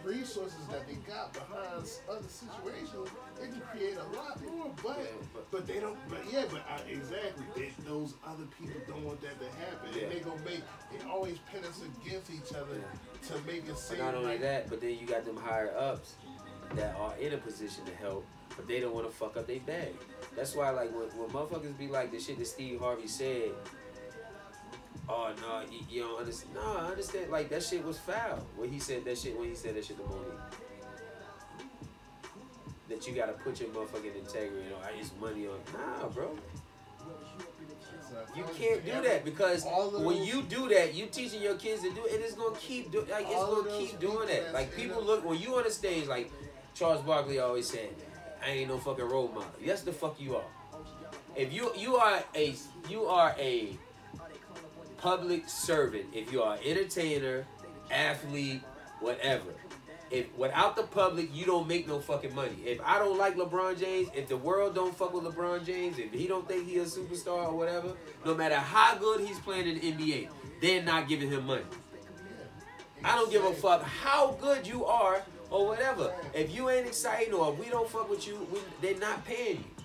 resources 0.09 0.65
that 0.71 0.87
they 0.87 0.95
got 1.07 1.33
behind 1.33 1.83
other 2.09 2.27
situations, 2.27 3.09
they 3.39 3.47
can 3.47 3.61
create 3.71 3.97
a 3.97 4.15
lot 4.17 4.41
more. 4.43 4.71
But 4.83 5.11
but 5.51 5.67
they 5.67 5.79
don't. 5.79 5.97
But 6.09 6.21
yeah, 6.31 6.45
but 6.51 6.65
I, 6.69 6.81
exactly, 6.89 7.45
they, 7.55 7.71
those 7.87 8.15
other 8.25 8.45
people 8.59 8.81
don't 8.87 9.03
want 9.03 9.21
that 9.21 9.39
to 9.39 9.45
happen, 9.59 9.89
Yeah. 9.95 10.03
and 10.03 10.11
they 10.11 10.19
gonna 10.19 10.41
make 10.43 10.61
they 10.91 11.07
always 11.09 11.37
pit 11.51 11.63
us 11.65 11.81
against 11.81 12.31
each 12.31 12.53
other 12.55 12.81
to 13.27 13.33
make 13.45 13.63
it 13.63 13.67
But 13.69 13.77
seem 13.77 13.99
not 13.99 14.15
only 14.15 14.31
like 14.31 14.41
that, 14.41 14.69
but 14.69 14.81
then 14.81 14.97
you 14.99 15.05
got 15.05 15.25
them 15.25 15.37
higher 15.37 15.73
ups 15.77 16.15
that 16.75 16.95
are 16.97 17.13
in 17.19 17.33
a 17.33 17.37
position 17.37 17.83
to 17.85 17.95
help, 17.95 18.25
but 18.55 18.67
they 18.67 18.79
don't 18.79 18.93
want 18.93 19.07
to 19.07 19.11
fuck 19.15 19.37
up 19.37 19.47
their 19.47 19.59
bag. 19.61 19.93
That's 20.35 20.55
why, 20.55 20.69
like, 20.69 20.91
when, 20.91 21.07
when 21.17 21.29
motherfuckers 21.29 21.75
be 21.77 21.87
like 21.87 22.11
the 22.11 22.19
shit 22.19 22.37
that 22.37 22.45
Steve 22.45 22.79
Harvey 22.79 23.07
said, 23.07 23.51
oh 25.07 25.33
no, 25.41 25.61
you, 25.71 25.79
you 25.89 26.01
don't 26.03 26.19
understand. 26.19 26.53
No, 26.55 26.77
I 26.77 26.85
understand. 26.91 27.31
Like 27.31 27.49
that 27.49 27.63
shit 27.63 27.83
was 27.83 27.97
foul 27.97 28.45
when 28.55 28.71
he 28.71 28.79
said 28.79 29.05
that 29.05 29.17
shit. 29.17 29.37
When 29.37 29.49
he 29.49 29.55
said 29.55 29.75
that 29.75 29.85
shit 29.85 29.97
to 29.97 30.03
Mo'Nique. 30.03 30.39
That 32.89 33.07
you 33.07 33.13
gotta 33.13 33.33
put 33.33 33.59
your 33.59 33.69
motherfucking 33.69 34.15
integrity. 34.15 34.65
on. 34.65 34.69
know, 34.71 34.77
I 34.83 34.99
just 34.99 35.19
money 35.19 35.47
on. 35.47 35.59
Nah, 35.73 36.07
bro. 36.09 36.35
You 38.35 38.43
can't 38.57 38.83
do 38.85 39.01
that 39.01 39.23
because 39.23 39.65
when 39.99 40.23
you 40.23 40.41
do 40.43 40.69
that, 40.69 40.93
you 40.93 41.07
teaching 41.07 41.41
your 41.41 41.55
kids 41.55 41.83
to 41.83 41.91
do 41.91 42.05
it, 42.05 42.15
and 42.15 42.23
it's 42.23 42.33
gonna 42.33 42.55
keep 42.57 42.91
do 42.91 43.05
like 43.09 43.25
it's 43.27 43.35
gonna 43.35 43.69
keep 43.77 43.99
doing 43.99 44.27
that. 44.27 44.53
Like 44.53 44.75
people 44.75 45.03
look 45.03 45.25
when 45.25 45.39
you 45.39 45.55
on 45.55 45.63
the 45.63 45.71
stage, 45.71 46.07
like 46.07 46.31
Charles 46.73 47.01
Barkley 47.01 47.39
always 47.39 47.69
said, 47.69 47.89
"I 48.43 48.49
ain't 48.49 48.69
no 48.69 48.77
fucking 48.77 49.05
role 49.05 49.27
model." 49.27 49.49
Yes, 49.61 49.81
the 49.81 49.91
fuck 49.91 50.19
you 50.19 50.35
are. 50.37 50.43
If 51.35 51.53
you 51.53 51.71
you 51.77 51.95
are 51.95 52.23
a 52.35 52.55
you 52.89 53.05
are 53.05 53.35
a 53.37 53.77
public 55.01 55.47
servant, 55.47 56.05
if 56.13 56.31
you 56.31 56.41
are 56.41 56.55
an 56.55 56.61
entertainer, 56.65 57.45
athlete, 57.91 58.61
whatever. 58.99 59.53
If 60.11 60.35
without 60.35 60.75
the 60.75 60.83
public, 60.83 61.29
you 61.33 61.45
don't 61.45 61.67
make 61.67 61.87
no 61.87 61.99
fucking 61.99 62.33
money. 62.33 62.55
If 62.65 62.79
I 62.83 62.97
don't 62.97 63.17
like 63.17 63.35
LeBron 63.35 63.79
James, 63.79 64.09
if 64.15 64.27
the 64.27 64.37
world 64.37 64.73
don't 64.73 64.95
fuck 64.95 65.13
with 65.13 65.23
LeBron 65.23 65.65
James, 65.65 65.99
if 65.99 66.11
he 66.11 66.27
don't 66.27 66.47
think 66.47 66.67
he 66.67 66.79
a 66.79 66.85
superstar 66.85 67.47
or 67.47 67.55
whatever, 67.55 67.93
no 68.25 68.33
matter 68.33 68.55
how 68.55 68.95
good 68.95 69.21
he's 69.21 69.39
playing 69.39 69.67
in 69.67 69.75
the 69.79 69.91
NBA, 69.91 70.29
they're 70.61 70.83
not 70.83 71.07
giving 71.07 71.29
him 71.29 71.45
money. 71.45 71.63
I 73.03 73.15
don't 73.15 73.31
give 73.31 73.45
a 73.45 73.53
fuck 73.53 73.83
how 73.83 74.31
good 74.41 74.67
you 74.67 74.85
are 74.85 75.21
or 75.51 75.67
whatever. 75.67 76.11
If 76.33 76.53
you 76.53 76.69
ain't 76.69 76.87
exciting 76.87 77.33
or 77.33 77.53
if 77.53 77.59
we 77.59 77.69
don't 77.69 77.89
fuck 77.89 78.09
with 78.09 78.27
you, 78.27 78.47
we, 78.51 78.59
they're 78.81 78.99
not 78.99 79.23
paying 79.25 79.57
you. 79.57 79.78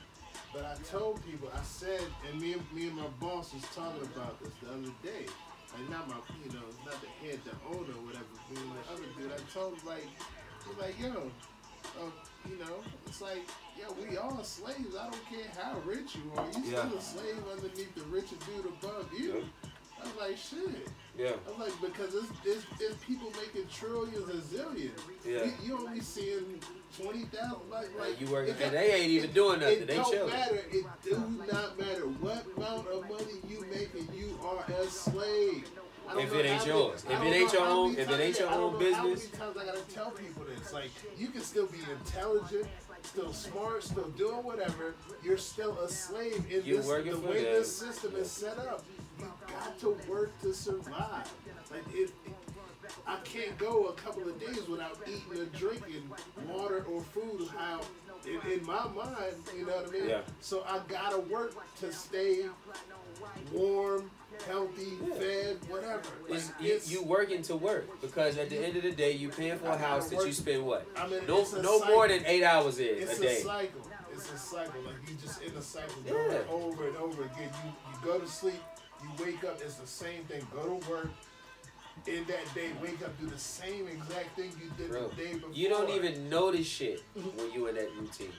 But 0.55 0.64
I 0.64 0.74
told 0.88 1.24
people, 1.26 1.50
I 1.52 1.62
said, 1.62 2.00
and 2.30 2.40
me 2.40 2.52
and 2.52 2.62
me 2.72 2.86
and 2.86 2.96
my 2.96 3.09
boss 3.20 3.52
was 3.52 3.62
talking 3.74 4.02
about 4.14 4.38
this 4.40 4.52
the 4.62 4.68
other 4.70 4.94
day. 5.02 5.26
Like 5.74 5.90
not 5.90 6.09
my, 6.09 6.14
you 6.44 6.52
know, 6.52 6.62
not 6.84 6.94
the 7.02 7.09
head, 7.26 7.40
the 7.44 7.50
owner, 7.66 7.90
or 7.90 8.02
whatever. 8.07 8.30
Me 8.50 8.57
and 8.62 8.70
the 8.70 8.92
other 8.92 9.09
dude, 9.18 9.32
I 9.32 9.42
told 9.52 9.74
him 9.78 9.86
like, 9.88 10.07
he's 10.07 10.78
like, 10.78 10.94
yo, 11.00 11.30
uh, 11.98 12.11
you 12.48 12.57
know, 12.59 12.78
it's 13.07 13.20
like, 13.20 13.48
yo, 13.76 13.92
we 14.00 14.16
all 14.16 14.42
slaves. 14.44 14.94
I 14.94 15.11
don't 15.11 15.26
care 15.28 15.50
how 15.61 15.80
rich 15.84 16.14
you 16.14 16.30
are. 16.38 16.46
You 16.46 16.70
Yeah. 16.70 16.86
still 16.86 16.98
a 16.98 17.02
slave 17.02 17.42
underneath 17.50 17.94
the 17.96 18.02
richer 18.05 18.36
dude 18.46 18.66
above 18.66 19.12
you. 19.12 19.44
I 20.00 20.05
was 20.07 20.14
like, 20.16 20.36
shit. 20.38 20.86
Yeah. 21.18 21.30
I'm 21.52 21.60
like, 21.60 21.72
because 21.80 22.14
it's, 22.14 22.26
it's, 22.44 22.64
it's 22.80 23.04
people 23.04 23.30
making 23.40 23.68
trillions 23.72 24.28
and 24.28 24.42
zillions. 24.42 24.98
Yeah. 25.24 25.44
You, 25.44 25.52
you 25.64 25.78
only 25.86 26.00
seeing 26.00 26.58
20,000. 27.00 27.52
Like, 27.70 27.88
like, 27.98 28.20
you 28.20 28.26
working, 28.28 28.54
it 28.54 28.60
and 28.62 28.72
they 28.74 28.94
ain't 28.94 29.10
even 29.10 29.30
doing 29.32 29.60
nothing. 29.60 29.82
It 29.82 29.86
They 29.86 29.94
don't 29.96 30.10
chilling. 30.12 30.32
matter. 30.32 30.60
It 30.72 30.84
do 31.04 31.10
not 31.52 31.78
matter 31.78 32.06
what 32.20 32.44
amount 32.56 32.88
of 32.88 33.08
money 33.08 33.38
you 33.48 33.64
making. 33.72 34.08
You 34.12 34.36
are 34.44 34.64
a 34.80 34.86
slave. 34.86 35.68
If 36.18 36.34
it 36.34 36.44
ain't 36.46 36.66
yours. 36.66 37.04
If 37.08 37.22
it 37.22 37.24
ain't 37.32 37.52
your 37.52 37.66
own- 37.66 37.96
if 37.96 38.10
it 38.10 38.20
ain't 38.20 38.38
your 38.38 38.50
own 38.50 38.78
business. 38.78 38.96
How 38.98 39.04
many 39.06 39.18
times 39.54 39.56
I 39.56 39.64
gotta 39.64 39.94
tell 39.94 40.10
people 40.10 40.44
this? 40.44 40.70
Like 40.72 40.90
you 41.16 41.28
can 41.28 41.40
still 41.40 41.66
be 41.66 41.78
intelligent, 41.98 42.66
still 43.02 43.32
smart, 43.32 43.82
still 43.84 44.08
doing 44.10 44.44
whatever. 44.44 44.94
You're 45.22 45.38
still 45.38 45.78
a 45.78 45.88
slave 45.88 46.44
in 46.50 46.62
You 46.66 46.76
this. 46.76 46.86
working 46.86 47.12
The 47.12 47.18
for 47.18 47.28
way 47.28 47.44
them. 47.44 47.52
this 47.54 47.74
system 47.74 48.16
is 48.16 48.30
set 48.30 48.58
up, 48.58 48.84
got 49.59 49.78
to 49.80 49.96
work 50.11 50.38
to 50.42 50.52
survive. 50.52 51.30
Like 51.70 51.82
it. 51.94 52.11
I 53.07 53.16
can't 53.24 53.57
go 53.59 53.86
a 53.86 53.92
couple 53.94 54.22
of 54.28 54.38
days 54.38 54.66
without 54.68 54.98
eating 55.07 55.40
or 55.40 55.44
drinking 55.59 56.11
water 56.46 56.84
or 56.90 57.00
food. 57.02 57.48
How 57.57 57.80
in, 58.26 58.52
in 58.52 58.64
my 58.66 58.86
mind, 58.88 59.34
you 59.57 59.66
know 59.66 59.72
what 59.76 59.88
I 59.88 59.90
mean? 59.90 60.09
Yeah. 60.09 60.20
So 60.40 60.64
I 60.68 60.80
gotta 60.88 61.20
work 61.20 61.55
to 61.80 61.92
stay 61.92 62.44
warm, 63.52 64.11
healthy, 64.46 64.96
fed, 65.18 65.59
whatever. 65.68 66.02
Like, 66.28 66.38
It's, 66.38 66.52
you, 66.61 66.66
it's- 66.66 66.90
you 66.90 67.02
working 67.05 67.42
to 67.42 67.57
work 67.57 68.00
because 68.00 68.36
at 68.38 68.50
the 68.50 68.59
end 68.64 68.76
of 68.76 68.82
the 68.82 68.92
day, 68.92 69.12
you 69.12 69.28
paying 69.30 69.59
for 69.59 69.68
a 69.68 69.78
house 69.78 70.09
that 70.11 70.24
you 70.26 70.32
spend 70.32 70.64
what? 70.64 70.86
I 70.96 71.07
mean, 71.09 71.20
No, 71.26 71.38
no 71.38 71.44
cycle. 71.44 71.86
more 71.94 72.09
than 72.09 72.24
eight 72.26 72.44
hours 72.44 72.78
in 72.78 72.86
It's 72.98 73.18
a 73.18 73.22
day. 73.22 73.36
cycle. 73.36 73.80
It's 74.12 74.32
a 74.32 74.38
cycle. 74.38 74.80
Like 74.82 74.94
you 75.09 75.16
just 75.20 75.42
in 75.42 75.55
a 75.57 75.62
cycle 75.62 76.02
Yeah. 76.07 76.38
over 76.50 76.86
and 76.88 76.96
over 76.98 77.22
again. 77.24 77.50
You 77.64 77.70
you 77.90 77.98
go 78.12 78.18
to 78.18 78.26
sleep, 78.28 78.61
you 79.05 79.24
wake 79.24 79.44
up, 79.44 79.61
it's 79.61 79.74
the 79.76 79.86
same 79.86 80.24
thing. 80.24 80.46
Go 80.55 80.78
to 80.78 80.90
work. 80.90 81.09
In 82.09 82.24
that 82.26 82.52
day, 82.55 82.70
wake 82.82 83.02
up, 83.05 83.18
do 83.20 83.26
the 83.26 83.38
same 83.38 83.86
exact 83.86 84.34
thing 84.36 84.50
you 84.61 84.70
did 84.76 84.90
Bro, 84.90 85.09
the 85.11 85.14
day 85.14 85.34
before. 85.34 85.50
you 85.52 85.68
don't 85.68 85.90
even 85.90 86.28
notice 86.28 86.66
shit 86.66 87.02
when 87.14 87.52
you 87.52 87.68
in 87.68 87.76
that 87.76 87.88
routine. 87.98 88.32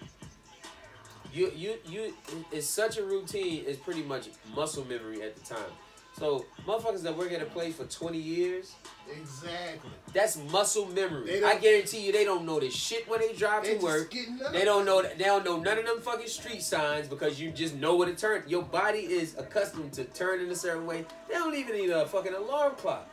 You 1.34 1.52
you 1.56 1.76
you 1.86 2.14
it's 2.52 2.68
such 2.68 2.98
a 2.98 3.04
routine. 3.04 3.64
It's 3.66 3.80
pretty 3.80 4.04
much 4.04 4.28
muscle 4.54 4.86
memory 4.86 5.22
at 5.22 5.36
the 5.36 5.42
time. 5.56 5.72
So 6.18 6.46
motherfuckers 6.66 7.02
that 7.04 7.18
work 7.18 7.34
at 7.34 7.42
a 7.42 7.46
place 7.46 7.76
for 7.76 7.84
twenty 7.86 8.20
years, 8.20 8.74
exactly. 9.12 9.90
that's 10.14 10.38
muscle 10.50 10.86
memory. 10.86 11.44
I 11.44 11.58
guarantee 11.58 12.06
you, 12.06 12.14
they 12.14 12.24
don't 12.24 12.46
know 12.46 12.58
this 12.58 12.74
shit 12.74 13.08
when 13.10 13.20
they 13.20 13.34
drive 13.34 13.64
They 13.66 13.78
to 13.78 13.84
work. 13.84 14.14
They 14.54 14.64
don't 14.64 14.86
know. 14.86 15.02
They 15.02 15.26
don't 15.26 15.44
know 15.44 15.60
none 15.60 15.78
of 15.78 15.86
them 15.86 16.00
fucking 16.00 16.28
street 16.28 16.62
signs 16.62 17.10
because 17.10 17.42
you 17.42 17.52
just 17.52 17.76
know 17.76 17.96
what 17.96 18.08
to 18.08 18.16
turn. 18.16 18.44
Your 18.48 18.64
body 18.64 19.00
is 19.00 19.36
accustomed 19.38 19.92
to 19.94 20.06
turn 20.06 20.40
in 20.40 20.50
a 20.50 20.56
certain 20.56 20.86
way. 20.86 21.06
They 21.28 21.34
don't 21.34 21.54
even 21.54 21.76
need 21.76 21.90
a 21.90 22.06
fucking 22.06 22.34
alarm 22.34 22.76
clock. 22.76 23.10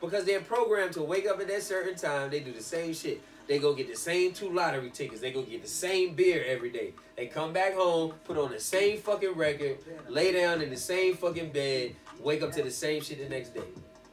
Because 0.00 0.24
they're 0.24 0.40
programmed 0.40 0.92
to 0.94 1.02
wake 1.02 1.26
up 1.26 1.40
at 1.40 1.48
that 1.48 1.62
certain 1.62 1.96
time. 1.96 2.30
They 2.30 2.40
do 2.40 2.52
the 2.52 2.62
same 2.62 2.94
shit. 2.94 3.20
They 3.50 3.58
go 3.58 3.74
get 3.74 3.88
the 3.88 3.96
same 3.96 4.32
two 4.32 4.48
lottery 4.48 4.90
tickets. 4.90 5.20
They 5.20 5.32
go 5.32 5.42
get 5.42 5.60
the 5.60 5.66
same 5.66 6.14
beer 6.14 6.44
every 6.46 6.70
day. 6.70 6.94
They 7.16 7.26
come 7.26 7.52
back 7.52 7.74
home, 7.74 8.12
put 8.22 8.38
on 8.38 8.52
the 8.52 8.60
same 8.60 8.98
fucking 8.98 9.32
record, 9.32 9.78
lay 10.08 10.30
down 10.30 10.62
in 10.62 10.70
the 10.70 10.76
same 10.76 11.16
fucking 11.16 11.50
bed, 11.50 11.96
wake 12.20 12.42
up 12.42 12.52
to 12.52 12.62
the 12.62 12.70
same 12.70 13.02
shit 13.02 13.18
the 13.18 13.28
next 13.28 13.52
day. 13.52 13.64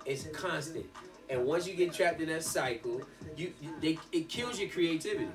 It's 0.07 0.23
constant. 0.33 0.87
And 1.29 1.45
once 1.45 1.67
you 1.67 1.75
get 1.75 1.93
trapped 1.93 2.19
in 2.19 2.29
that 2.29 2.43
cycle, 2.43 3.03
you, 3.35 3.53
they, 3.79 3.99
it 4.11 4.27
kills 4.27 4.59
your 4.59 4.69
creativity. 4.69 5.29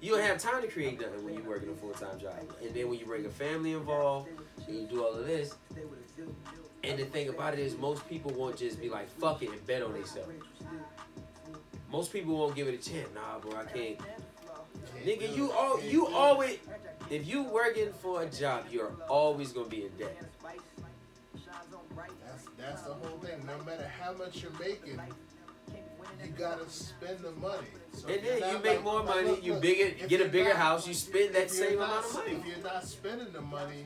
You 0.00 0.16
don't 0.16 0.24
have 0.24 0.38
time 0.38 0.60
to 0.62 0.66
create 0.66 1.00
nothing 1.00 1.24
when 1.24 1.34
you're 1.34 1.44
working 1.44 1.68
a 1.68 1.74
full 1.74 1.92
time 1.92 2.18
job. 2.18 2.34
And 2.64 2.74
then 2.74 2.88
when 2.88 2.98
you 2.98 3.06
bring 3.06 3.24
a 3.24 3.30
family 3.30 3.74
involved 3.74 4.28
and 4.66 4.76
you 4.76 4.88
do 4.88 5.04
all 5.04 5.14
of 5.14 5.24
this, 5.24 5.54
and 6.82 6.98
the 6.98 7.04
thing 7.04 7.28
about 7.28 7.54
it 7.54 7.60
is 7.60 7.78
most 7.78 8.08
people 8.08 8.32
won't 8.32 8.56
just 8.56 8.80
be 8.80 8.88
like 8.88 9.08
fuck 9.20 9.40
it 9.40 9.50
and 9.50 9.64
bet 9.68 9.82
on 9.82 9.92
themselves. 9.92 10.32
Most 11.92 12.12
people 12.12 12.36
won't 12.36 12.56
give 12.56 12.68
it 12.68 12.74
a 12.74 12.90
chance. 12.90 13.08
Nah, 13.14 13.38
bro, 13.38 13.52
I 13.60 13.64
can't. 13.64 13.98
Nigga, 15.04 15.36
you 15.36 15.52
all 15.52 15.80
you 15.82 16.06
always 16.08 16.58
if 17.10 17.26
you 17.26 17.42
working 17.44 17.92
for 17.92 18.22
a 18.22 18.26
job, 18.26 18.64
you're 18.70 18.90
always 19.08 19.52
gonna 19.52 19.68
be 19.68 19.84
in 19.84 19.90
debt. 19.98 20.16
That's 22.24 22.46
that's 22.58 22.82
the 22.82 22.94
whole 22.94 23.18
thing. 23.18 23.44
No 23.46 23.62
matter 23.64 23.86
how 24.00 24.12
much 24.14 24.42
you're 24.42 24.52
making, 24.58 24.98
you 26.24 26.28
gotta 26.38 26.68
spend 26.70 27.18
the 27.20 27.32
money. 27.32 27.66
So 27.92 28.08
And 28.08 28.16
if 28.16 28.24
you're 28.24 28.40
then 28.40 28.50
you 28.52 28.58
make 28.62 28.64
like- 28.76 28.84
more 28.84 28.96
like, 29.00 29.04
money, 29.06 29.28
look, 29.28 29.44
you 29.44 29.54
bigger 29.54 30.06
get 30.08 30.20
a 30.22 30.28
bigger 30.28 30.48
not- 30.50 30.56
house, 30.58 30.86
you 30.88 30.94
spend 30.94 31.34
that 31.34 31.44
if 31.44 31.50
same 31.50 31.78
not- 31.78 31.90
amount 31.90 32.06
of 32.06 32.14
money. 32.14 32.32
If 32.32 32.46
you're 32.46 32.64
not 32.64 32.84
spending 32.86 33.32
the 33.32 33.40
money, 33.42 33.84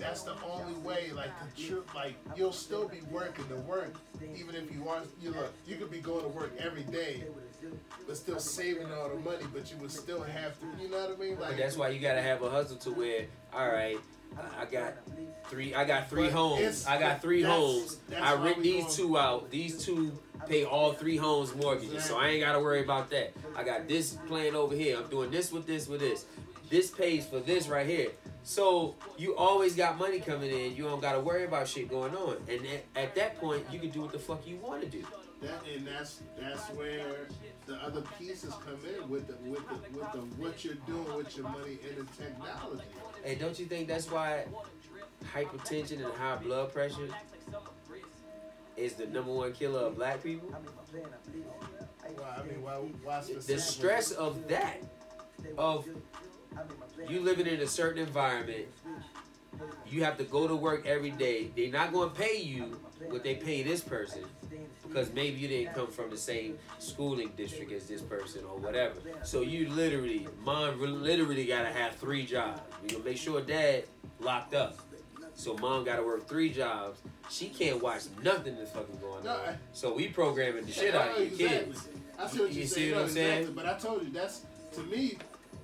that's 0.00 0.22
the 0.22 0.34
only 0.50 0.74
way. 0.80 1.10
Like 1.14 1.30
the 1.54 1.62
truth, 1.62 1.94
like 1.94 2.14
you'll 2.36 2.52
still 2.52 2.88
be 2.88 3.00
working 3.10 3.44
the 3.48 3.56
work, 3.56 3.94
even 4.36 4.54
if 4.54 4.72
you 4.72 4.82
want. 4.82 5.06
You 5.22 5.30
look, 5.30 5.52
you 5.66 5.76
could 5.76 5.90
be 5.90 5.98
going 6.00 6.22
to 6.22 6.28
work 6.28 6.52
every 6.58 6.82
day, 6.84 7.22
but 8.06 8.16
still 8.16 8.38
saving 8.40 8.90
all 8.92 9.08
the 9.10 9.16
money. 9.20 9.44
But 9.52 9.70
you 9.70 9.76
would 9.78 9.92
still 9.92 10.22
have 10.22 10.58
to. 10.60 10.82
You 10.82 10.90
know 10.90 11.08
what 11.08 11.16
I 11.16 11.20
mean? 11.20 11.38
Like 11.38 11.50
But 11.50 11.58
that's 11.58 11.76
why 11.76 11.90
you 11.90 12.00
gotta 12.00 12.22
have 12.22 12.42
a 12.42 12.50
hustle 12.50 12.76
to 12.78 12.90
where, 12.90 13.26
all 13.52 13.68
right, 13.68 13.98
I- 14.58 14.64
got 14.66 14.94
three, 15.48 15.74
I 15.74 15.84
got 15.84 16.08
three 16.08 16.30
homes, 16.30 16.86
I 16.86 16.98
got 16.98 17.20
three 17.20 17.42
that's- 17.42 17.58
homes. 17.60 17.96
that's 18.08 18.22
I 18.22 18.34
rent 18.34 18.62
these 18.62 18.96
two 18.96 19.18
out. 19.18 19.50
These 19.50 19.84
two 19.84 20.18
pay 20.48 20.64
all 20.64 20.92
three 20.92 21.16
homes 21.16 21.54
mortgages, 21.54 22.04
so 22.04 22.16
I 22.18 22.28
ain't 22.28 22.40
gotta 22.44 22.60
worry 22.60 22.82
about 22.82 23.10
that. 23.10 23.32
I 23.56 23.62
got 23.64 23.86
this 23.88 24.12
plan 24.26 24.54
over 24.54 24.74
here. 24.74 24.96
I'm 24.98 25.08
doing 25.10 25.30
this 25.30 25.52
with 25.52 25.66
this 25.66 25.86
with 25.88 26.00
this. 26.00 26.24
This 26.70 26.90
pays 26.90 27.26
for 27.26 27.40
this 27.40 27.66
right 27.68 27.86
here. 27.86 28.10
So 28.42 28.96
you 29.18 29.36
always 29.36 29.74
got 29.74 29.98
money 29.98 30.20
coming 30.20 30.50
in. 30.50 30.74
You 30.74 30.84
don't 30.84 31.00
gotta 31.00 31.20
worry 31.20 31.44
about 31.44 31.68
shit 31.68 31.88
going 31.88 32.14
on. 32.14 32.36
And 32.48 32.60
at, 32.66 32.84
at 32.96 33.14
that 33.14 33.38
point, 33.38 33.64
you 33.70 33.78
can 33.78 33.90
do 33.90 34.02
what 34.02 34.12
the 34.12 34.18
fuck 34.18 34.46
you 34.46 34.56
want 34.56 34.82
to 34.82 34.88
do. 34.88 35.04
That 35.42 35.62
and 35.74 35.86
that's 35.86 36.20
that's 36.38 36.68
where 36.70 37.28
the 37.66 37.76
other 37.76 38.02
pieces 38.18 38.52
come 38.64 38.78
in 38.84 39.08
with 39.08 39.26
the 39.26 39.36
with 39.48 39.66
the 39.68 39.98
with 39.98 40.12
the 40.12 40.18
what 40.42 40.64
you're 40.64 40.74
doing 40.86 41.16
with 41.16 41.34
your 41.36 41.48
money 41.48 41.78
and 41.88 42.06
the 42.06 42.22
technology. 42.22 42.84
Hey, 43.24 43.36
don't 43.36 43.58
you 43.58 43.64
think 43.64 43.88
that's 43.88 44.10
why 44.10 44.44
hypertension 45.34 46.04
and 46.04 46.12
high 46.14 46.36
blood 46.36 46.72
pressure 46.72 47.08
is 48.76 48.94
the 48.94 49.06
number 49.06 49.32
one 49.32 49.52
killer 49.52 49.80
of 49.80 49.96
black 49.96 50.22
people? 50.22 50.48
Why? 50.48 52.36
I 52.38 52.42
mean, 52.42 52.62
why? 52.62 52.72
Why 53.04 53.22
The 53.46 53.58
stress 53.58 54.10
of 54.10 54.46
that, 54.48 54.82
of 55.56 55.86
you 57.08 57.20
living 57.20 57.46
in 57.46 57.60
a 57.60 57.66
certain 57.66 58.02
environment, 58.02 58.66
you 59.88 60.04
have 60.04 60.16
to 60.18 60.24
go 60.24 60.46
to 60.46 60.54
work 60.56 60.86
every 60.86 61.10
day. 61.10 61.50
They're 61.56 61.70
not 61.72 61.92
going 61.92 62.10
to 62.10 62.14
pay 62.16 62.40
you 62.40 62.78
what 63.08 63.22
they 63.24 63.34
pay 63.34 63.62
this 63.62 63.80
person 63.80 64.22
because 64.86 65.12
maybe 65.12 65.38
you 65.38 65.48
didn't 65.48 65.74
come 65.74 65.88
from 65.88 66.10
the 66.10 66.16
same 66.16 66.58
schooling 66.78 67.32
district 67.36 67.72
as 67.72 67.86
this 67.86 68.00
person 68.00 68.44
or 68.44 68.58
whatever. 68.58 68.94
So 69.24 69.40
you 69.42 69.68
literally, 69.70 70.28
mom 70.44 70.80
literally 71.02 71.46
got 71.46 71.62
to 71.62 71.68
have 71.72 71.96
three 71.96 72.24
jobs. 72.26 72.60
You 72.82 72.90
gonna 72.92 73.04
make 73.04 73.16
sure 73.18 73.40
dad 73.40 73.84
locked 74.20 74.54
up. 74.54 74.78
So 75.34 75.56
mom 75.56 75.84
got 75.84 75.96
to 75.96 76.02
work 76.02 76.28
three 76.28 76.50
jobs. 76.50 77.00
She 77.30 77.48
can't 77.48 77.82
watch 77.82 78.02
nothing 78.22 78.56
that's 78.56 78.70
fucking 78.72 78.98
going 79.00 79.24
No, 79.24 79.32
on. 79.32 79.40
I- 79.40 79.58
So 79.72 79.94
we 79.94 80.08
programming 80.08 80.66
the 80.66 80.72
shit 80.72 80.94
out 80.94 81.10
of 81.12 81.16
your 81.18 81.26
Exactly. 81.26 81.48
kids. 81.48 81.88
I 82.18 82.26
see 82.26 82.40
what 82.40 82.52
You 82.52 82.58
you're 82.60 82.66
see 82.68 82.92
what 82.92 83.02
I'm 83.02 83.08
saying? 83.08 83.52
But 83.54 83.66
I 83.66 83.78
told 83.78 84.02
you 84.04 84.10
that's 84.10 84.42
to 84.74 84.80
me, 84.82 85.16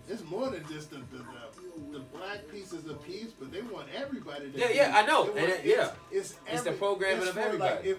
it's 0.08 0.24
more 0.24 0.50
than 0.50 0.64
just 0.68 0.90
the 0.90 0.96
the, 0.96 1.18
the, 1.18 1.98
the 1.98 2.04
black 2.16 2.48
pieces 2.50 2.86
of 2.86 3.02
peace, 3.04 3.32
but 3.38 3.50
they 3.52 3.62
want 3.62 3.88
everybody 3.94 4.50
to. 4.50 4.58
Yeah, 4.58 4.68
be- 4.68 4.74
yeah, 4.74 4.92
I 4.96 5.06
know. 5.06 5.30
they 5.32 5.40
And 5.44 5.48
it- 5.52 5.64
yeah. 5.64 5.90
it's, 6.10 6.34
It's 6.50 6.62
the 6.62 6.72
programming 6.72 7.22
it's 7.22 7.30
of 7.30 7.38
everybody. 7.38 7.74
Like, 7.76 7.84
if, 7.84 7.98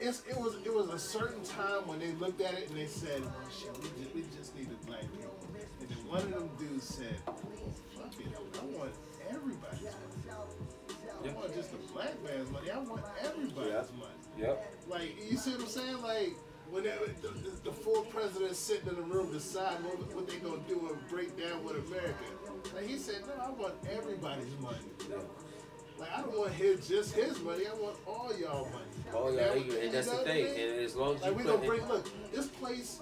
it's, 0.00 0.22
it 0.28 0.36
was 0.38 0.54
it 0.64 0.72
was 0.72 0.88
a 0.90 0.98
certain 0.98 1.42
time 1.42 1.86
when 1.88 1.98
they 1.98 2.12
looked 2.12 2.40
at 2.40 2.54
it 2.54 2.68
and 2.68 2.78
they 2.78 2.86
said, 2.86 3.20
oh, 3.24 3.48
"Shit, 3.50 3.76
we 3.82 3.88
just, 4.04 4.14
we 4.14 4.24
just 4.38 4.54
needed 4.56 4.78
black 4.86 5.00
people." 5.00 5.34
And 5.80 5.88
then 5.88 5.98
one 6.06 6.18
of 6.22 6.30
them 6.30 6.50
dudes 6.58 6.84
said, 6.84 7.16
"Fuck 7.26 8.14
it, 8.20 8.26
I 8.30 8.64
want 8.78 8.92
everybody's 9.28 9.82
money. 9.82 9.94
I 10.28 11.24
Yeah. 11.24 11.32
don't 11.32 11.36
want 11.36 11.54
just 11.54 11.72
the 11.72 11.78
black 11.92 12.14
man's 12.22 12.48
money. 12.52 12.70
I 12.70 12.78
want 12.78 13.02
everybody's 13.24 13.72
Yeah. 13.72 13.98
money." 13.98 14.14
Yep. 14.38 14.74
Like 14.88 15.30
you 15.30 15.36
see 15.36 15.50
what 15.50 15.60
I'm 15.62 15.66
saying? 15.66 16.00
Like 16.02 16.34
when 16.70 16.82
they, 16.84 16.90
the, 17.22 17.28
the, 17.28 17.50
the 17.64 17.72
full 17.72 18.02
president 18.02 18.54
sitting 18.56 18.88
in 18.88 18.96
the 18.96 19.02
room 19.02 19.32
decide 19.32 19.82
what, 19.84 20.14
what 20.14 20.28
they 20.28 20.36
gonna 20.36 20.58
do 20.68 20.88
and 20.92 21.08
break 21.08 21.36
down 21.38 21.64
with 21.64 21.76
America. 21.86 22.24
Like 22.74 22.86
he 22.86 22.96
said, 22.98 23.22
no, 23.26 23.42
I 23.44 23.50
want 23.50 23.74
everybody's 23.90 24.58
money. 24.60 24.78
Like 25.98 26.10
I 26.16 26.20
don't 26.20 26.38
want 26.38 26.52
his 26.52 26.86
just 26.86 27.14
his 27.14 27.40
money. 27.40 27.64
I 27.66 27.74
want 27.74 27.96
all 28.06 28.30
y'all 28.38 28.68
money. 28.70 29.34
Yeah, 29.36 29.42
That- 29.42 29.56
and 29.56 29.66
you 29.66 29.90
that's 29.90 30.08
the 30.10 30.16
thing. 30.18 30.46
And 30.46 30.80
as 30.84 30.94
long 30.94 31.16
as 31.16 31.22
you 31.22 31.28
Like 31.28 31.36
we 31.38 31.42
gonna 31.44 31.66
bring 31.66 31.88
look, 31.88 32.08
this 32.32 32.46
place 32.46 33.00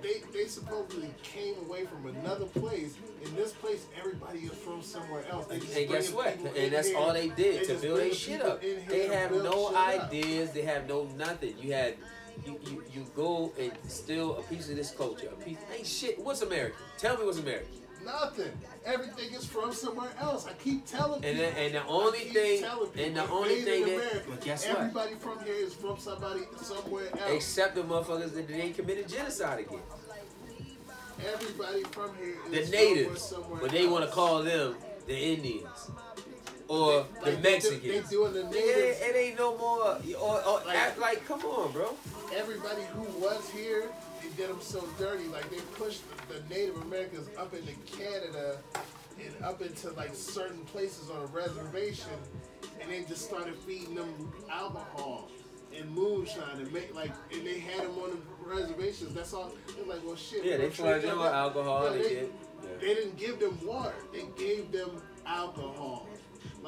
they 0.00 0.22
they 0.32 0.46
supposedly 0.46 1.10
came 1.22 1.56
away 1.66 1.84
from 1.84 2.06
another 2.06 2.46
place. 2.46 2.94
In 3.22 3.34
this 3.36 3.52
place, 3.52 3.86
everybody 3.98 4.38
is 4.40 4.52
from 4.52 4.80
somewhere 4.80 5.24
else. 5.30 5.46
They 5.46 5.58
just 5.58 5.76
And 5.76 5.88
guess 5.90 6.10
what? 6.12 6.38
And 6.56 6.72
that's 6.72 6.88
here. 6.88 6.96
all 6.96 7.12
they 7.12 7.28
did 7.28 7.66
to 7.68 7.74
build 7.74 7.98
their 7.98 8.14
shit 8.14 8.40
up. 8.40 8.62
They 8.62 9.08
have 9.08 9.32
no 9.32 9.68
shit 9.68 9.76
up. 9.76 10.04
ideas. 10.04 10.52
They 10.52 10.62
have 10.62 10.88
no 10.88 11.04
nothing. 11.18 11.54
You 11.58 11.72
had 11.74 11.96
you, 12.46 12.58
you, 12.70 12.82
you 12.94 13.06
go 13.16 13.52
and 13.58 13.72
steal 13.88 14.36
a 14.38 14.42
piece 14.42 14.68
of 14.70 14.76
this 14.76 14.90
culture. 14.90 15.28
A 15.28 15.44
piece 15.44 15.58
ain't 15.76 15.86
shit. 15.86 16.18
What's 16.24 16.42
American? 16.42 16.78
Tell 16.98 17.16
me 17.18 17.24
what's 17.24 17.38
American. 17.38 17.68
Nothing. 18.04 18.52
Everything 18.86 19.34
is 19.34 19.44
from 19.44 19.72
somewhere 19.72 20.08
else. 20.20 20.46
I 20.46 20.52
keep 20.54 20.86
telling 20.86 21.22
And 21.24 21.36
people. 21.36 21.52
the, 21.52 21.58
and 21.60 21.74
the 21.74 21.80
I 21.82 21.86
only 21.88 22.18
keep 22.20 22.32
thing 22.32 22.64
and 22.96 23.16
the 23.16 23.28
only 23.28 23.56
thing 23.62 23.84
that 23.86 23.94
America. 23.96 24.22
but 24.30 24.40
guess 24.40 24.66
what? 24.66 24.78
Everybody 24.78 25.14
from 25.16 25.44
here 25.44 25.54
is 25.54 25.74
from 25.74 25.98
somebody 25.98 26.40
somewhere 26.62 27.08
else. 27.10 27.30
Except 27.32 27.74
the 27.74 27.82
motherfuckers 27.82 28.32
that 28.34 28.48
they 28.48 28.70
committed 28.70 29.08
genocide 29.08 29.58
against. 29.60 29.84
Everybody 31.34 31.82
from 31.84 32.10
here 32.16 32.36
The 32.50 32.70
natives. 32.70 33.20
somewhere, 33.22 33.42
somewhere 33.42 33.60
But 33.62 33.70
they 33.72 33.86
want 33.88 34.04
to 34.04 34.10
call 34.10 34.42
them 34.44 34.76
the 35.06 35.16
Indians. 35.18 35.90
Or 36.68 36.98
Like, 36.98 37.20
the 37.24 37.30
they 37.30 37.36
do- 37.36 37.42
Mexicans. 37.42 37.82
They 37.82 38.14
doing 38.16 38.32
the 38.34 38.42
Nigga, 38.42 38.50
natives. 38.52 39.00
it 39.00 39.16
ain't 39.16 39.38
no 39.38 39.56
more. 39.56 39.98
Or, 40.20 40.44
or 40.46 40.60
Like- 40.66 40.76
act 40.76 40.98
like, 40.98 41.24
come 41.26 41.40
on, 41.44 41.72
bro. 41.72 41.94
Everybody 42.36 42.82
who 42.94 43.02
was 43.20 43.48
here, 43.50 43.90
they 44.22 44.28
did 44.36 44.50
them 44.50 44.60
so 44.60 44.86
dirty. 44.98 45.24
Like 45.28 45.48
they 45.50 45.60
pushed 45.78 46.02
the, 46.28 46.34
the 46.34 46.54
Native 46.54 46.76
Americans 46.82 47.28
up 47.38 47.54
into 47.54 47.72
Canada 47.96 48.58
and 49.18 49.44
up 49.44 49.62
into 49.62 49.90
like 49.92 50.14
certain 50.14 50.60
places 50.66 51.08
on 51.10 51.22
a 51.22 51.26
reservation, 51.26 52.10
and 52.82 52.90
they 52.90 53.02
just 53.04 53.24
started 53.24 53.54
feeding 53.66 53.94
them 53.94 54.30
alcohol 54.50 55.30
and 55.74 55.90
moonshine 55.90 56.58
and 56.60 56.70
make 56.72 56.94
like, 56.94 57.12
and 57.32 57.46
they 57.46 57.60
had 57.60 57.80
them 57.84 57.96
on 57.98 58.10
the 58.10 58.54
reservations. 58.54 59.14
That's 59.14 59.32
all. 59.32 59.52
They're 59.74 59.86
like, 59.86 60.04
well, 60.04 60.16
shit. 60.16 60.44
Yeah, 60.44 60.58
they 60.58 60.64
don't 60.64 60.74
flooded 60.74 61.02
them 61.02 61.10
them 61.10 61.18
with 61.20 61.28
alcohol. 61.32 61.84
Yeah, 61.84 61.90
They 62.02 62.02
they. 62.02 62.14
Yeah. 62.14 62.26
they 62.80 62.94
didn't 62.94 63.16
give 63.16 63.40
them 63.40 63.58
water. 63.64 63.94
They 64.12 64.24
gave 64.36 64.70
them 64.70 65.00
alcohol. 65.26 66.07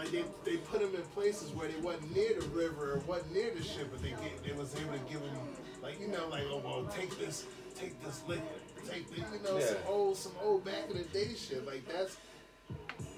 Like 0.00 0.12
they, 0.12 0.24
they 0.44 0.56
put 0.56 0.80
them 0.80 0.94
in 0.94 1.02
places 1.12 1.50
where 1.50 1.68
they 1.68 1.78
wasn't 1.82 2.16
near 2.16 2.32
the 2.40 2.46
river 2.48 2.94
or 2.94 2.98
wasn't 3.00 3.34
near 3.34 3.50
the 3.54 3.62
ship, 3.62 3.88
but 3.92 4.00
they 4.00 4.08
get, 4.08 4.42
they 4.42 4.52
was 4.52 4.74
able 4.74 4.94
to 4.94 4.98
give 5.00 5.20
them 5.20 5.36
like 5.82 6.00
you 6.00 6.08
know 6.08 6.26
like 6.30 6.44
oh 6.48 6.62
well 6.64 6.84
take 6.86 7.18
this 7.18 7.44
take 7.78 8.02
this 8.02 8.22
liquor 8.26 8.42
take 8.90 9.10
the, 9.10 9.16
you 9.16 9.42
know 9.44 9.60
some 9.60 9.76
old 9.86 10.16
some 10.16 10.32
old 10.42 10.64
back 10.64 10.88
in 10.90 10.96
the 10.96 11.04
day 11.04 11.34
shit. 11.34 11.66
Like 11.66 11.86
that's 11.86 12.16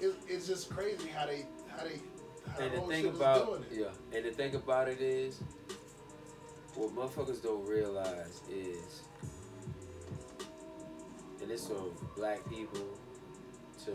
it, 0.01 0.13
it's 0.27 0.45
just 0.45 0.69
crazy 0.69 1.07
how 1.07 1.25
they 1.25 1.45
how 1.69 1.85
they 1.85 2.01
how 2.51 2.65
And 2.65 2.73
the 2.73 2.81
thing 2.81 3.05
about 3.05 3.47
doing 3.47 3.63
it. 3.71 3.77
yeah, 3.79 4.17
and 4.17 4.25
the 4.25 4.31
thing 4.31 4.53
about 4.53 4.89
it 4.89 4.99
is, 4.99 5.41
what 6.75 6.93
motherfuckers 6.93 7.41
don't 7.41 7.65
realize 7.65 8.41
is, 8.51 9.03
and 11.41 11.49
it's 11.49 11.65
from 11.65 11.91
black 12.17 12.45
people 12.49 12.85
to 13.85 13.93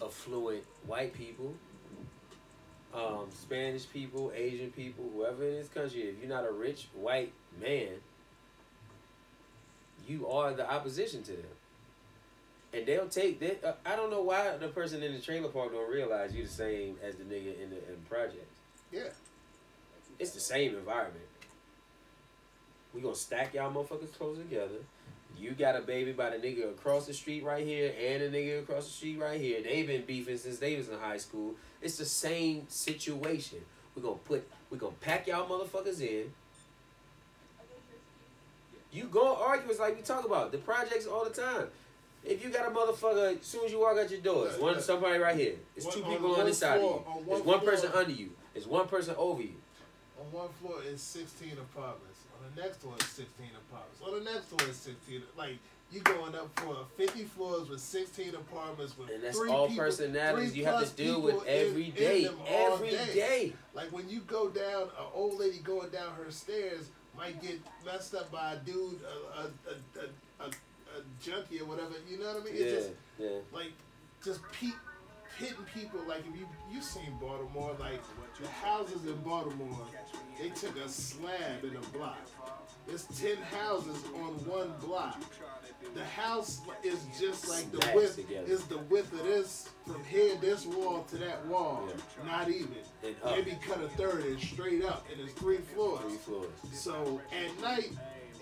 non-affluent 0.00 0.64
white 0.86 1.12
people, 1.12 1.54
um, 2.94 3.26
Spanish 3.32 3.88
people, 3.90 4.32
Asian 4.34 4.70
people, 4.70 5.10
whoever 5.14 5.44
in 5.44 5.56
this 5.56 5.68
country. 5.68 6.02
If 6.02 6.20
you're 6.20 6.28
not 6.28 6.46
a 6.46 6.52
rich 6.52 6.88
white 6.94 7.32
man, 7.60 7.88
you 10.06 10.28
are 10.28 10.52
the 10.52 10.70
opposition 10.70 11.22
to 11.24 11.32
them 11.32 11.56
and 12.74 12.84
they'll 12.86 13.08
take 13.08 13.38
that. 13.40 13.64
Uh, 13.64 13.72
I 13.86 13.96
don't 13.96 14.10
know 14.10 14.22
why 14.22 14.56
the 14.56 14.68
person 14.68 15.02
in 15.02 15.12
the 15.12 15.20
trailer 15.20 15.48
park 15.48 15.72
don't 15.72 15.90
realize 15.90 16.34
you're 16.34 16.46
the 16.46 16.52
same 16.52 16.96
as 17.02 17.14
the 17.14 17.24
nigga 17.24 17.62
in 17.62 17.70
the, 17.70 17.76
in 17.76 17.96
the 18.02 18.08
project. 18.08 18.50
Yeah, 18.92 19.08
It's 20.18 20.32
the 20.32 20.40
same 20.40 20.74
environment. 20.74 21.24
We 22.92 23.00
gonna 23.00 23.14
stack 23.14 23.54
y'all 23.54 23.72
motherfuckers 23.72 24.12
close 24.16 24.38
together. 24.38 24.78
You 25.38 25.50
got 25.52 25.76
a 25.76 25.80
baby 25.80 26.12
by 26.12 26.30
the 26.30 26.36
nigga 26.36 26.70
across 26.70 27.06
the 27.06 27.14
street 27.14 27.44
right 27.44 27.66
here 27.66 27.92
and 28.00 28.22
a 28.22 28.30
nigga 28.30 28.62
across 28.62 28.86
the 28.86 28.92
street 28.92 29.18
right 29.18 29.40
here. 29.40 29.62
They've 29.62 29.86
been 29.86 30.04
beefing 30.04 30.38
since 30.38 30.58
they 30.58 30.76
was 30.76 30.88
in 30.88 30.98
high 30.98 31.16
school. 31.16 31.54
It's 31.82 31.96
the 31.96 32.04
same 32.04 32.66
situation. 32.68 33.58
we 33.94 34.02
gonna 34.02 34.16
put 34.16 34.48
we 34.70 34.78
gonna 34.78 34.94
pack 35.00 35.26
y'all 35.26 35.48
motherfuckers 35.48 36.00
in. 36.00 36.32
You 38.92 39.04
gonna 39.04 39.40
argue 39.40 39.70
it's 39.70 39.80
like 39.80 39.96
we 39.96 40.02
talk 40.02 40.24
about 40.24 40.52
the 40.52 40.58
projects 40.58 41.06
all 41.06 41.24
the 41.24 41.30
time. 41.30 41.66
If 42.24 42.42
you 42.42 42.50
got 42.50 42.66
a 42.66 42.70
motherfucker, 42.70 43.38
as 43.38 43.44
soon 43.44 43.66
as 43.66 43.72
you 43.72 43.80
walk 43.80 43.98
out 43.98 44.10
your 44.10 44.20
door, 44.20 44.46
it's 44.46 44.58
one 44.58 44.80
somebody 44.80 45.18
right 45.18 45.36
here. 45.36 45.56
It's 45.76 45.86
two 45.86 46.02
people 46.02 46.32
on 46.34 46.40
on, 46.40 46.46
this 46.46 46.58
side 46.58 46.80
floor, 46.80 47.04
of 47.06 47.16
on 47.16 47.18
you. 47.18 47.28
one 47.28 47.38
It's 47.38 47.46
one 47.46 47.60
person 47.60 47.90
under 47.92 48.12
you. 48.12 48.30
It's 48.54 48.66
one 48.66 48.86
person 48.86 49.14
over 49.18 49.42
you. 49.42 49.56
On 50.18 50.32
one 50.32 50.48
floor 50.60 50.76
is 50.86 51.02
16 51.02 51.52
apartments. 51.52 52.13
The 52.54 52.62
next 52.62 52.84
one 52.84 52.96
is 52.98 53.06
16 53.06 53.46
apartments. 53.68 54.00
On 54.06 54.12
the 54.24 54.30
next 54.30 54.52
one 54.52 54.68
is 54.70 54.76
16. 54.76 55.22
Like, 55.36 55.58
you 55.92 56.00
going 56.00 56.34
up 56.34 56.48
for 56.60 56.76
50 56.96 57.24
floors 57.24 57.68
with 57.68 57.80
16 57.80 58.34
apartments 58.34 58.96
with 58.98 59.10
And 59.10 59.22
that's 59.22 59.36
three 59.38 59.50
all 59.50 59.68
people, 59.68 59.84
personalities 59.84 60.56
you 60.56 60.64
have 60.64 60.84
to 60.88 60.96
deal 60.96 61.20
with 61.20 61.44
every 61.46 61.84
in- 61.86 61.90
in 61.90 61.94
day. 61.94 62.26
all 62.26 62.74
Every 62.74 62.90
day. 62.90 63.14
day. 63.14 63.52
Like 63.74 63.92
when 63.92 64.08
you 64.08 64.20
go 64.20 64.48
down, 64.48 64.82
an 64.84 65.06
old 65.14 65.38
lady 65.38 65.58
going 65.58 65.90
down 65.90 66.14
her 66.14 66.30
stairs 66.30 66.88
might 67.16 67.40
get 67.40 67.60
messed 67.84 68.14
up 68.14 68.30
by 68.32 68.54
a 68.54 68.56
dude, 68.56 68.98
a 69.04 69.40
a, 69.40 69.44
a, 69.44 70.42
a, 70.42 70.44
a, 70.46 70.48
a 70.48 71.02
junkie 71.22 71.60
or 71.60 71.66
whatever. 71.66 71.92
You 72.10 72.18
know 72.18 72.26
what 72.32 72.42
I 72.42 72.44
mean? 72.44 72.54
Yeah, 72.56 72.62
It's 72.62 72.86
just 72.86 72.90
yeah. 73.18 73.28
like 73.52 73.72
just 74.24 74.40
pe- 74.52 74.72
hitting 75.38 75.64
people. 75.74 76.00
Like 76.06 76.20
if 76.20 76.38
you 76.38 76.46
you 76.72 76.82
seen 76.82 77.16
Baltimore, 77.20 77.74
like 77.78 78.00
the 78.40 78.48
houses 78.48 79.04
in 79.06 79.16
Baltimore, 79.22 79.86
they 80.40 80.50
took 80.50 80.76
a 80.78 80.88
slab 80.88 81.64
in 81.64 81.76
a 81.76 81.96
block. 81.96 82.18
There's 82.86 83.04
ten 83.04 83.36
houses 83.36 84.02
on 84.14 84.32
one 84.46 84.72
block. 84.80 85.20
The 85.94 86.04
house 86.04 86.60
is 86.82 86.98
just 87.20 87.48
like 87.48 87.70
the 87.70 87.78
width 87.94 88.18
is 88.30 88.64
the 88.64 88.78
width 88.78 89.12
of 89.12 89.22
this 89.24 89.68
from 89.86 90.02
here 90.04 90.34
this 90.40 90.66
wall 90.66 91.04
to 91.10 91.16
that 91.18 91.44
wall. 91.46 91.88
Yeah. 91.88 92.26
Not 92.26 92.48
even. 92.48 92.74
Maybe 93.24 93.56
cut 93.66 93.82
a 93.82 93.88
third 93.90 94.24
and 94.24 94.40
straight 94.40 94.84
up, 94.84 95.06
and 95.12 95.20
it's 95.20 95.32
three 95.34 95.58
floors. 95.58 96.00
Three 96.00 96.16
floors. 96.16 96.50
So 96.72 97.20
at 97.32 97.60
night, 97.62 97.90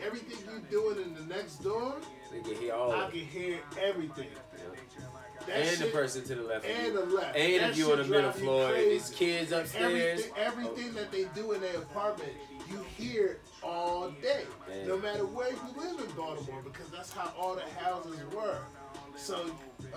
everything 0.05 0.39
you 0.47 0.63
doing 0.71 1.05
in 1.05 1.15
the 1.15 1.35
next 1.35 1.57
door, 1.57 1.97
They 2.33 2.41
can 2.41 2.61
hear 2.63 2.75
all 2.75 2.93
I 2.93 3.11
can 3.11 3.21
hear 3.21 3.59
everything. 3.81 4.29
And 5.51 5.79
the 5.79 5.87
person 5.87 6.25
to 6.25 6.35
the 6.35 6.43
left. 6.43 6.65
and 6.67 6.95
the 6.95 7.05
left. 7.07 7.37
And 7.37 7.63
That 7.63 7.71
if 7.71 7.79
you 7.79 7.91
on 7.93 7.99
the 7.99 8.05
shit 8.05 8.13
middle 8.13 8.33
floor 8.33 8.69
and 8.69 8.77
it's 8.79 9.11
kids 9.11 9.53
upstairs. 9.53 10.29
Everything, 10.37 10.67
everything 10.69 10.95
that 10.95 11.11
they 11.13 11.25
do 11.35 11.53
in 11.53 11.61
their 11.61 11.77
apartment, 11.77 12.33
you 12.71 12.85
hear 12.97 13.39
all 13.63 14.11
day, 14.23 14.45
Man. 14.69 14.89
no 14.89 14.99
matter 14.99 15.25
where 15.27 15.51
you 15.51 15.59
live 15.77 15.99
in 16.01 16.11
Baltimore, 16.17 16.63
because 16.63 16.89
that's 16.91 17.13
how 17.13 17.33
all 17.39 17.55
the 17.55 17.63
houses 17.83 18.19
were. 18.35 18.59
So 19.17 19.47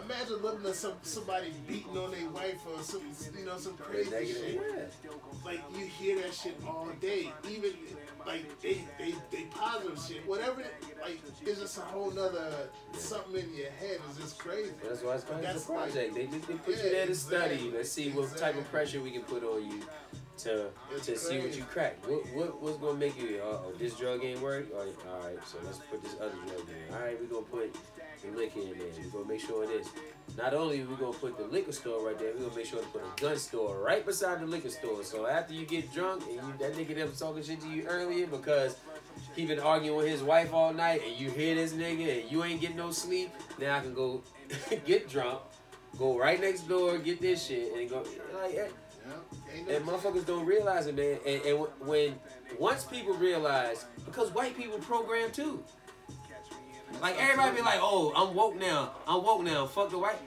imagine 0.03 0.37
looking 0.41 0.65
at 0.67 0.75
some 0.75 0.93
somebody 1.01 1.53
beating 1.67 1.97
on 1.97 2.11
their 2.11 2.29
wife 2.29 2.59
or 2.67 2.81
some 2.83 3.01
you 3.37 3.45
know 3.45 3.57
some 3.57 3.77
crazy 3.77 4.09
shit. 4.33 4.55
Yeah. 4.55 5.09
Like 5.43 5.61
you 5.77 5.85
hear 5.85 6.21
that 6.21 6.33
shit 6.33 6.55
all 6.67 6.89
day. 7.01 7.31
Even 7.49 7.71
like 8.25 8.61
they 8.61 8.83
they 8.99 9.15
they 9.31 9.43
positive 9.51 9.99
shit. 10.07 10.27
Whatever 10.27 10.61
it- 10.61 10.73
like 11.01 11.19
it's 11.45 11.59
just 11.59 11.77
a 11.77 11.81
whole 11.81 12.11
nother 12.11 12.69
something 12.93 13.35
in 13.35 13.53
your 13.55 13.69
head. 13.71 13.99
It's 14.09 14.17
just 14.19 14.39
crazy. 14.39 14.71
That's 14.83 15.01
why 15.03 15.15
it's 15.15 15.23
called 15.23 15.43
a 15.43 15.59
project. 15.59 16.15
They 16.15 16.25
just 16.27 16.47
they 16.47 16.53
put 16.55 16.77
Yeah, 16.77 16.83
you 16.83 16.89
there 16.91 17.05
to 17.07 17.15
study. 17.15 17.53
exactly. 17.55 17.71
Let's 17.77 17.91
see 17.91 18.09
what 18.11 18.35
type 18.37 18.57
of 18.57 18.69
pressure 18.71 19.01
we 19.01 19.11
can 19.11 19.21
put 19.21 19.43
on 19.43 19.69
you 19.69 19.81
to 20.39 20.67
It's 20.93 21.05
to 21.05 21.17
see 21.17 21.39
what 21.39 21.55
you 21.55 21.63
crack. 21.63 22.05
What 22.07 22.25
what 22.33 22.61
what's 22.61 22.77
gonna 22.77 22.97
make 22.97 23.17
you? 23.19 23.39
Uh, 23.41 23.59
oh, 23.65 23.71
this 23.77 23.93
drug 23.95 24.23
ain't 24.23 24.41
work. 24.41 24.67
All 24.73 24.83
right, 24.83 24.95
all 25.09 25.19
right, 25.27 25.37
so 25.47 25.57
let's 25.63 25.77
put 25.77 26.01
this 26.03 26.15
other 26.15 26.35
drug 26.47 26.67
in. 26.67 26.93
All 26.93 27.01
right, 27.01 27.19
we 27.19 27.27
gonna 27.27 27.43
put 27.43 27.75
liquor 28.31 28.59
in 28.61 28.77
there. 28.77 28.87
We 28.97 29.09
gonna 29.09 29.25
make 29.25 29.41
sure 29.41 29.63
it 29.63 29.69
is. 29.71 29.87
Not 30.37 30.53
only 30.53 30.83
we 30.83 30.95
gonna 30.95 31.13
put 31.17 31.37
the 31.37 31.45
liquor 31.45 31.71
store 31.71 32.05
right 32.05 32.17
there, 32.17 32.31
we're 32.33 32.43
gonna 32.45 32.55
make 32.55 32.65
sure 32.65 32.79
to 32.81 32.87
put 32.87 33.01
a 33.01 33.21
gun 33.21 33.37
store 33.37 33.79
right 33.81 34.05
beside 34.05 34.41
the 34.41 34.45
liquor 34.45 34.69
store. 34.69 35.03
So 35.03 35.27
after 35.27 35.53
you 35.53 35.65
get 35.65 35.93
drunk 35.93 36.23
and 36.23 36.33
you 36.35 36.53
that 36.59 36.73
nigga 36.73 36.95
that 36.95 37.09
was 37.09 37.19
talking 37.19 37.43
shit 37.43 37.61
to 37.61 37.67
you 37.69 37.83
earlier 37.87 38.27
because 38.27 38.77
he 39.35 39.45
been 39.45 39.59
arguing 39.59 39.97
with 39.97 40.07
his 40.07 40.23
wife 40.23 40.53
all 40.53 40.73
night 40.73 41.01
and 41.05 41.15
you 41.17 41.29
hear 41.29 41.55
this 41.55 41.73
nigga 41.73 42.21
and 42.21 42.31
you 42.31 42.43
ain't 42.43 42.59
getting 42.61 42.77
no 42.77 42.91
sleep, 42.91 43.31
now 43.59 43.77
I 43.77 43.81
can 43.81 43.93
go 43.93 44.23
get 44.85 45.09
drunk, 45.09 45.39
go 45.97 46.17
right 46.17 46.39
next 46.39 46.67
door, 46.67 46.97
get 46.97 47.21
this 47.21 47.45
shit, 47.45 47.73
and 47.73 47.89
go 47.89 48.03
like. 48.41 48.55
eh. 48.55 48.67
And 49.69 49.85
motherfuckers 49.85 50.25
don't 50.25 50.45
realize 50.47 50.87
it, 50.87 50.95
man. 50.95 51.17
And, 51.27 51.41
and 51.43 51.59
when 51.79 52.15
once 52.59 52.83
people 52.85 53.13
realize, 53.13 53.85
because 54.03 54.31
white 54.31 54.57
people 54.57 54.79
program 54.79 55.31
too. 55.31 55.63
Like 57.01 57.19
everybody 57.19 57.55
be 57.57 57.61
like, 57.61 57.79
"Oh, 57.81 58.13
I'm 58.15 58.35
woke 58.35 58.55
now. 58.59 58.91
I'm 59.07 59.23
woke 59.23 59.43
now. 59.43 59.65
Fuck 59.65 59.89
the 59.91 59.97
white." 59.99 60.17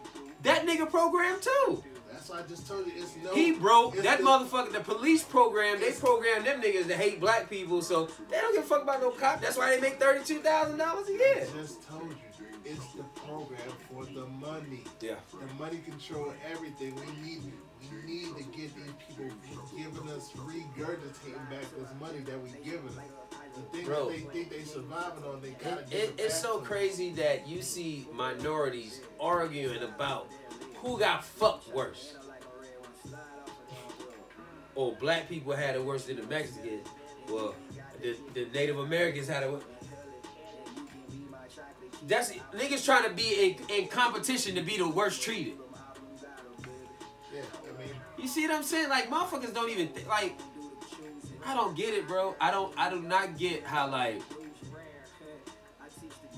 That 0.43 0.67
nigga 0.67 0.89
program 0.91 1.39
too. 1.41 1.83
That's 2.13 2.29
why 2.31 2.41
I 2.41 2.43
just 2.43 2.67
told 2.67 2.87
you 2.87 2.93
it's 2.97 3.17
no. 3.23 3.35
He 3.35 3.53
broke 3.53 3.97
that 3.97 4.19
the- 4.19 4.25
motherfucker. 4.25 4.73
The 4.73 4.81
police 4.81 5.23
program, 5.25 5.81
they 5.81 5.93
program 5.93 6.45
them 6.45 6.61
niggas 6.61 6.87
to 6.89 6.97
hate 6.97 7.21
black 7.21 7.49
people, 7.49 7.81
so 7.81 8.07
they 8.31 8.37
don't 8.41 8.55
give 8.55 8.65
a 8.65 8.67
fuck 8.67 8.83
about 8.83 9.01
no 9.01 9.11
cop. 9.11 9.41
That's 9.41 9.57
why 9.57 9.71
they 9.75 9.81
make 9.81 9.99
thirty 9.99 10.25
two 10.25 10.41
thousand 10.41 10.79
dollars 10.79 11.09
a 11.09 11.13
year. 11.13 11.47
I 11.49 11.59
just 11.61 11.89
told 11.89 12.11
you 12.11 12.17
it's 12.65 12.93
the 12.93 13.05
program 13.27 13.61
for 13.91 14.05
the 14.05 14.27
money. 14.27 14.85
Yeah. 15.01 15.15
The 15.41 15.55
money 15.63 15.79
control 15.79 16.35
everything. 16.53 16.95
We 16.97 17.27
need 17.27 17.53
we 17.91 18.13
need 18.13 18.37
to 18.37 18.43
get 18.45 18.75
these 18.75 18.93
people 19.07 19.31
giving 19.77 20.09
us 20.11 20.31
regurgitating 20.33 21.51
back 21.51 21.63
this 21.79 21.89
money 22.01 22.19
that 22.21 22.43
we 22.43 22.51
giving 22.65 22.95
them. 22.95 23.05
The 23.73 23.83
Bro. 23.83 24.07
that 24.07 24.13
they 24.13 24.21
think 24.21 24.51
they 24.51 24.63
surviving 24.63 25.25
on, 25.25 25.41
they 25.41 25.51
gotta 25.51 25.83
It, 25.83 25.93
it, 25.93 25.97
it 25.97 26.15
it's 26.19 26.41
so 26.41 26.59
crazy 26.61 27.11
that 27.13 27.47
you 27.49 27.63
see 27.63 28.07
minorities 28.13 29.01
arguing 29.21 29.83
about 29.83 30.29
who 30.77 30.99
got 30.99 31.25
fucked 31.25 31.75
worse. 31.75 32.15
Oh, 34.77 34.93
black 35.01 35.29
people 35.29 35.53
had 35.55 35.75
it 35.75 35.85
worse 35.85 36.07
than 36.07 36.17
the 36.17 36.23
Mexicans. 36.25 36.87
Well, 37.29 37.55
the, 38.01 38.17
the 38.33 38.47
Native 38.55 38.79
Americans 38.79 39.27
had 39.27 39.43
it. 39.43 39.51
worse. 39.51 39.63
That's 42.07 42.33
niggas 42.55 42.85
trying 42.85 43.05
to 43.05 43.11
be 43.11 43.57
in, 43.69 43.77
in 43.77 43.89
competition 43.89 44.55
to 44.55 44.63
be 44.63 44.79
the 44.79 44.89
worst 44.89 45.21
treated. 45.21 45.55
Yeah, 47.35 47.41
I 47.43 47.79
mean, 47.79 47.91
You 48.17 48.29
see 48.29 48.47
what 48.47 48.57
I'm 48.57 48.63
saying? 48.63 48.89
Like 48.89 49.11
motherfuckers 49.11 49.53
don't 49.53 49.71
even 49.71 49.89
think 49.89 50.09
like. 50.09 50.39
I 51.49 51.55
don't 51.55 51.75
get 51.75 51.95
it, 51.95 52.07
bro. 52.07 52.35
I 52.39 52.51
don't. 52.51 52.77
I 52.79 52.91
do 52.91 53.01
not 53.01 53.39
get 53.39 53.65
how 53.65 53.89
like. 53.91 54.21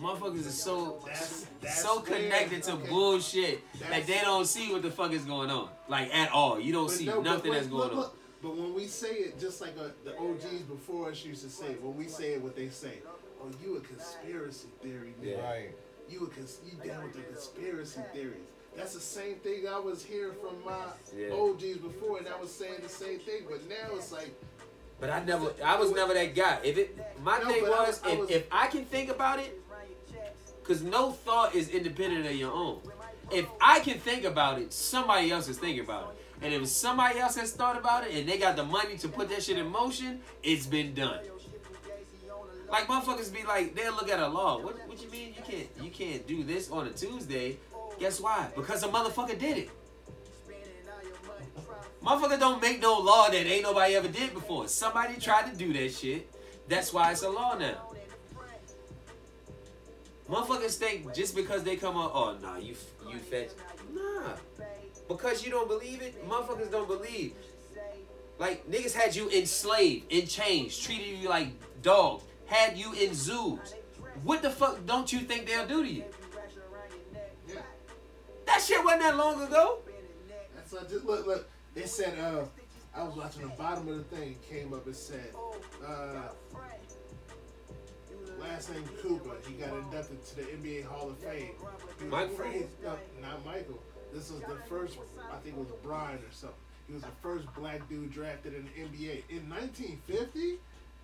Motherfuckers 0.01 0.47
are 0.47 0.51
so 0.51 1.03
That's- 1.05 1.47
that's 1.61 1.83
so 1.83 1.97
where- 2.01 2.05
connected 2.23 2.63
to 2.63 2.73
okay. 2.73 2.89
bullshit 2.89 3.61
that 3.81 4.07
they 4.07 4.21
don't 4.23 4.47
see 4.47 4.73
what 4.73 4.81
the 4.81 4.91
fuck 4.91 5.13
is 5.13 5.25
going 5.27 5.51
on, 5.51 5.69
like 5.89 6.15
at 6.15 6.33
all. 6.33 6.59
You 6.59 6.73
don't 6.73 6.91
see 6.91 7.05
no, 7.05 7.17
but 7.17 7.25
nothing 7.25 7.51
wait, 7.51 7.57
that's 7.59 7.69
going 7.69 7.95
look, 7.95 8.07
on. 8.07 8.13
But 8.41 8.57
when 8.57 8.73
we 8.73 8.87
say 8.87 9.11
it, 9.11 9.39
just 9.39 9.61
like 9.61 9.75
uh 9.79 9.89
the 10.05 10.17
OGs 10.17 10.63
before 10.63 11.11
us 11.11 11.23
used 11.23 11.43
to 11.43 11.51
say, 11.51 11.75
when 11.83 11.97
we 11.99 12.09
say 12.09 12.33
it, 12.35 12.43
what 12.43 12.57
they 12.57 12.71
say, 12.71 13.01
oh, 13.43 13.51
you 13.63 13.77
a 13.77 13.81
conspiracy 13.81 14.69
theory, 14.81 15.13
man. 15.21 15.29
Yeah. 15.37 15.47
Right. 15.51 15.71
You 16.09 16.25
a 16.25 16.29
cons- 16.29 16.61
you 16.65 16.89
down 16.89 17.03
with 17.05 17.13
the 17.13 17.21
conspiracy 17.23 18.01
theories. 18.15 18.47
That's 18.75 18.95
the 18.95 19.01
same 19.01 19.35
thing 19.41 19.69
I 19.69 19.79
was 19.79 20.03
hearing 20.03 20.35
from 20.41 20.65
my 20.65 20.87
Yeah. 21.15 21.35
OGs 21.35 21.77
before, 21.77 22.17
and 22.19 22.27
I 22.29 22.41
was 22.41 22.51
saying 22.51 22.77
the 22.83 22.89
same 22.89 23.19
thing. 23.19 23.43
But 23.51 23.69
now 23.69 23.97
it's 23.97 24.13
like, 24.13 24.33
But 25.01 25.11
I 25.11 25.25
never, 25.25 25.53
I 25.65 25.77
was 25.77 25.93
never 25.93 26.13
that 26.15 26.35
guy. 26.35 26.59
If 26.63 26.77
it, 26.79 26.99
my 27.25 27.39
No, 27.39 27.47
thing 27.49 27.63
but 27.65 27.73
I- 27.73 27.87
was, 27.87 28.01
I 28.05 28.11
if, 28.11 28.19
was- 28.19 28.31
if 28.31 28.47
I 28.53 28.67
can 28.67 28.85
think 28.85 29.11
about 29.11 29.39
it, 29.39 29.59
because 30.63 30.83
no 30.83 31.11
thought 31.13 31.55
is 31.55 31.69
independent 31.71 32.27
of 32.27 32.35
your 32.37 32.53
own. 32.53 32.81
If 33.33 33.47
I 33.61 33.81
can 33.81 33.99
think 33.99 34.25
about 34.25 34.61
it, 34.61 34.73
somebody 34.73 35.31
else 35.31 35.49
is 35.49 35.59
thinking 35.59 35.81
about 35.85 36.13
it. 36.15 36.25
And 36.45 36.55
if 36.55 36.69
somebody 36.69 37.19
else 37.19 37.37
has 37.37 37.53
thought 37.53 37.77
about 37.79 38.07
it 38.07 38.15
and 38.15 38.29
they 38.29 38.39
got 38.39 38.57
the 38.57 38.65
money 38.65 38.97
to 38.99 39.09
put 39.09 39.29
that 39.31 39.43
shit 39.43 39.59
in 39.59 39.67
motion, 39.69 40.21
it's 40.43 40.67
been 40.67 40.95
done. 40.95 41.19
Like 42.71 42.87
motherfuckers 42.87 43.33
be 43.33 43.43
like, 43.45 43.75
they'll 43.75 43.93
look 43.95 44.09
at 44.11 44.21
a 44.21 44.29
law. 44.29 44.61
What, 44.63 44.77
what 44.89 45.03
you 45.03 45.11
mean 45.11 45.35
you 45.37 45.43
can't 45.43 45.69
you 45.83 45.91
can't 45.91 46.27
do 46.27 46.45
this 46.45 46.71
on 46.71 46.87
a 46.87 46.91
Tuesday? 46.91 47.57
Guess 47.99 48.21
why? 48.21 48.49
Because 48.55 48.83
a 48.85 48.89
motherfucker 48.89 49.39
did 49.39 49.59
it. 49.59 49.71
Motherfucker 52.05 52.39
don't 52.39 52.63
make 52.63 52.81
no 52.81 52.99
law 52.99 53.29
that 53.29 53.47
ain't 53.47 53.63
nobody 53.63 53.95
ever 53.95 54.09
did 54.09 54.33
before. 54.33 54.69
Somebody 54.69 55.21
tried 55.21 55.51
to 55.51 55.57
do 55.57 55.73
that 55.75 55.93
shit. 55.93 56.31
That's 56.69 56.93
why 56.93 57.13
it's 57.13 57.23
a 57.23 57.29
law 57.29 57.57
now. 57.59 57.77
Motherfuckers 60.29 60.77
think 60.77 61.13
just 61.13 61.35
because 61.35 61.65
they 61.65 61.77
come 61.77 61.97
on, 61.97 62.11
oh 62.15 62.37
nah, 62.41 62.57
you 62.57 62.77
you 63.11 63.19
fetch, 63.19 63.51
nah, 63.93 64.37
because 65.09 65.45
you 65.45 65.51
don't 65.51 65.67
believe 65.69 66.01
it. 66.01 66.27
Motherfuckers 66.29 66.71
don't 66.71 66.87
believe. 66.87 67.33
Like 68.39 68.67
niggas 68.71 68.95
had 68.95 69.15
you 69.15 69.29
enslaved, 69.31 70.11
in 70.11 70.27
chains, 70.27 70.79
treated 70.79 71.19
you 71.19 71.29
like 71.29 71.49
dogs, 71.83 72.23
had 72.47 72.79
you 72.79 72.93
in 72.95 73.13
zoos. 73.13 73.75
What 74.23 74.41
the 74.43 74.51
fuck 74.51 74.87
don't 74.87 75.13
you 75.13 75.21
think 75.21 75.47
they'll 75.47 75.67
do 75.67 75.83
to 75.83 75.89
you? 75.89 76.05
yeah, 77.49 77.57
That 78.47 78.61
shit 78.63 78.83
wasn't 78.85 79.03
that 79.03 79.17
long 79.17 79.43
ago. 79.43 79.79
that's 80.55 80.73
not 80.73 80.89
just 80.89 81.05
look. 81.05 81.27
Look, 81.27 81.51
they 81.75 81.87
said, 81.87 82.19
uh, 82.19 82.45
I 82.95 83.05
was 83.05 83.17
watching 83.17 83.43
the 83.43 83.55
bottom 83.57 83.89
of 83.89 83.97
the 83.97 84.17
thing. 84.17 84.37
Came 84.49 84.73
up 84.73 84.87
and 84.87 84.97
said, 84.97 85.33
uh, 85.87 86.29
last 88.41 88.73
name 88.73 88.85
Cooper. 89.01 89.37
He 89.47 89.55
got 89.55 89.73
inducted 89.77 90.25
to 90.25 90.37
the 90.37 90.43
NBA 90.43 90.85
Hall 90.85 91.11
of 91.11 91.19
Fame. 91.19 91.53
Michael? 92.09 92.37
first, 92.37 92.67
no, 92.83 92.97
not 93.21 93.45
Michael. 93.45 93.81
This 94.13 94.31
was 94.31 94.41
the 94.41 94.57
first. 94.69 94.99
I 95.33 95.37
think 95.39 95.57
it 95.57 95.59
was 95.59 95.69
Brian 95.83 96.19
or 96.19 96.33
something. 96.33 96.59
He 96.89 96.95
was 96.95 97.03
the 97.03 97.09
first 97.23 97.47
black 97.55 97.89
dude 97.89 98.11
drafted 98.13 98.55
in 98.55 98.65
the 98.65 98.71
NBA 98.71 99.23
in 99.29 99.49
1950. 99.49 100.59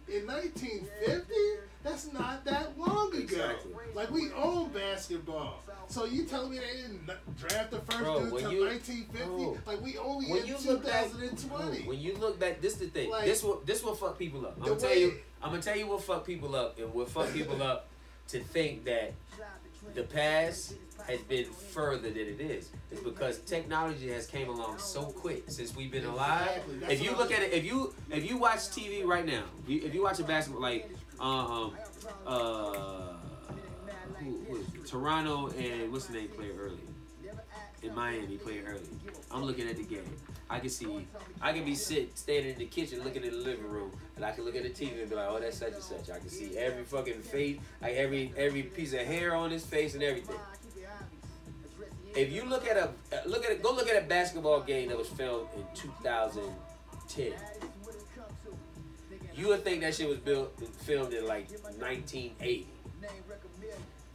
In 0.08 0.26
1950, 0.26 1.34
that's 1.82 2.12
not 2.12 2.44
that 2.44 2.78
long 2.78 3.08
ago. 3.08 3.18
Exactly. 3.18 3.72
Like 3.94 4.10
we 4.10 4.30
own 4.32 4.68
basketball. 4.70 5.62
So 5.88 6.04
you 6.04 6.24
telling 6.24 6.50
me 6.52 6.58
they 6.58 6.82
didn't 6.82 7.06
draft 7.38 7.70
the 7.70 7.78
first 7.80 7.98
Bro, 7.98 8.20
dude 8.24 8.32
when 8.32 8.42
till 8.42 8.52
you- 8.52 8.64
1950? 8.66 9.26
bro, 9.26 9.58
like 9.66 9.80
we 9.82 9.98
only 9.98 10.30
in 10.30 10.46
you 10.46 10.56
look 10.64 10.84
back, 10.84 11.04
2020. 11.10 11.82
when 11.86 11.98
you 12.00 12.14
look 12.16 12.38
back, 12.40 12.60
this 12.60 12.74
the 12.74 12.86
thing. 12.86 13.10
Like- 13.10 13.24
this 13.24 13.42
what 13.42 13.66
this 13.66 13.82
will 13.82 13.94
fuck 13.94 14.18
people 14.18 14.46
up. 14.46 14.56
I'm 14.58 14.64
gonna 14.68 14.80
tell 14.80 14.90
way- 14.90 15.00
you. 15.00 15.18
I'm 15.42 15.50
gonna 15.50 15.62
tell 15.62 15.76
you 15.76 15.86
what 15.86 16.02
fuck 16.02 16.24
people 16.26 16.54
up, 16.56 16.78
and 16.78 16.92
what 16.94 17.08
fuck 17.08 17.32
people 17.32 17.62
up 17.62 17.88
to 18.28 18.40
think 18.40 18.84
that 18.84 19.12
the 19.94 20.02
past 20.02 20.74
has 21.06 21.20
been 21.22 21.44
further 21.44 22.08
than 22.08 22.16
it 22.16 22.40
is. 22.40 22.70
It's 22.90 23.02
because 23.02 23.38
technology 23.40 24.10
has 24.10 24.26
came 24.26 24.48
along 24.48 24.78
so 24.78 25.02
quick 25.02 25.44
since 25.48 25.74
we've 25.76 25.90
been 25.90 26.04
alive. 26.04 26.62
Exactly. 26.68 26.94
If 26.94 27.02
you 27.02 27.16
look 27.16 27.32
at 27.32 27.42
it, 27.42 27.52
if 27.52 27.64
you 27.64 27.94
if 28.10 28.28
you 28.28 28.38
watch 28.38 28.58
TV 28.58 29.04
right 29.04 29.24
now, 29.24 29.44
you, 29.66 29.82
if 29.84 29.94
you 29.94 30.02
watch 30.02 30.18
a 30.20 30.24
basketball 30.24 30.62
like 30.62 30.90
um 31.20 31.72
uh 32.26 33.14
who? 34.18 34.64
Toronto 34.86 35.48
and 35.58 35.92
what's 35.92 36.06
the 36.06 36.14
name 36.14 36.28
player 36.28 36.52
early 36.58 36.78
in 37.82 37.94
Miami 37.94 38.36
played 38.36 38.64
early. 38.66 38.80
I'm 39.30 39.44
looking 39.44 39.68
at 39.68 39.76
the 39.76 39.82
game. 39.84 40.04
I 40.48 40.60
can 40.60 40.70
see, 40.70 40.86
I 41.40 41.52
can 41.52 41.64
be 41.64 41.74
sitting, 41.74 42.10
standing 42.14 42.52
in 42.52 42.58
the 42.58 42.66
kitchen, 42.66 43.02
looking 43.02 43.24
at 43.24 43.32
the 43.32 43.36
living 43.36 43.68
room, 43.68 43.90
and 44.14 44.24
I 44.24 44.30
can 44.30 44.44
look 44.44 44.54
at 44.54 44.62
the 44.62 44.70
TV 44.70 45.00
and 45.00 45.10
be 45.10 45.16
like, 45.16 45.26
"Oh, 45.28 45.40
that's 45.40 45.58
such 45.58 45.72
and 45.72 45.82
such." 45.82 46.10
I 46.10 46.18
can 46.18 46.28
see 46.28 46.56
every 46.56 46.84
fucking 46.84 47.20
face, 47.20 47.58
like 47.82 47.94
every 47.94 48.32
every 48.36 48.62
piece 48.62 48.92
of 48.92 49.00
hair 49.00 49.34
on 49.34 49.50
his 49.50 49.66
face 49.66 49.94
and 49.94 50.02
everything. 50.02 50.36
If 52.16 52.32
you 52.32 52.44
look 52.44 52.66
at 52.66 52.78
a 52.78 52.84
uh, 52.84 53.20
look 53.26 53.44
at 53.44 53.50
it, 53.50 53.62
go 53.62 53.72
look 53.72 53.88
at 53.88 54.02
a 54.02 54.06
basketball 54.06 54.62
game 54.62 54.88
that 54.88 54.96
was 54.96 55.08
filmed 55.08 55.48
in 55.54 55.64
2010. 55.74 57.32
You 59.34 59.48
would 59.48 59.62
think 59.62 59.82
that 59.82 59.94
shit 59.94 60.08
was 60.08 60.18
built 60.18 60.58
filmed 60.78 61.12
in 61.12 61.26
like 61.26 61.50
1980. 61.50 62.68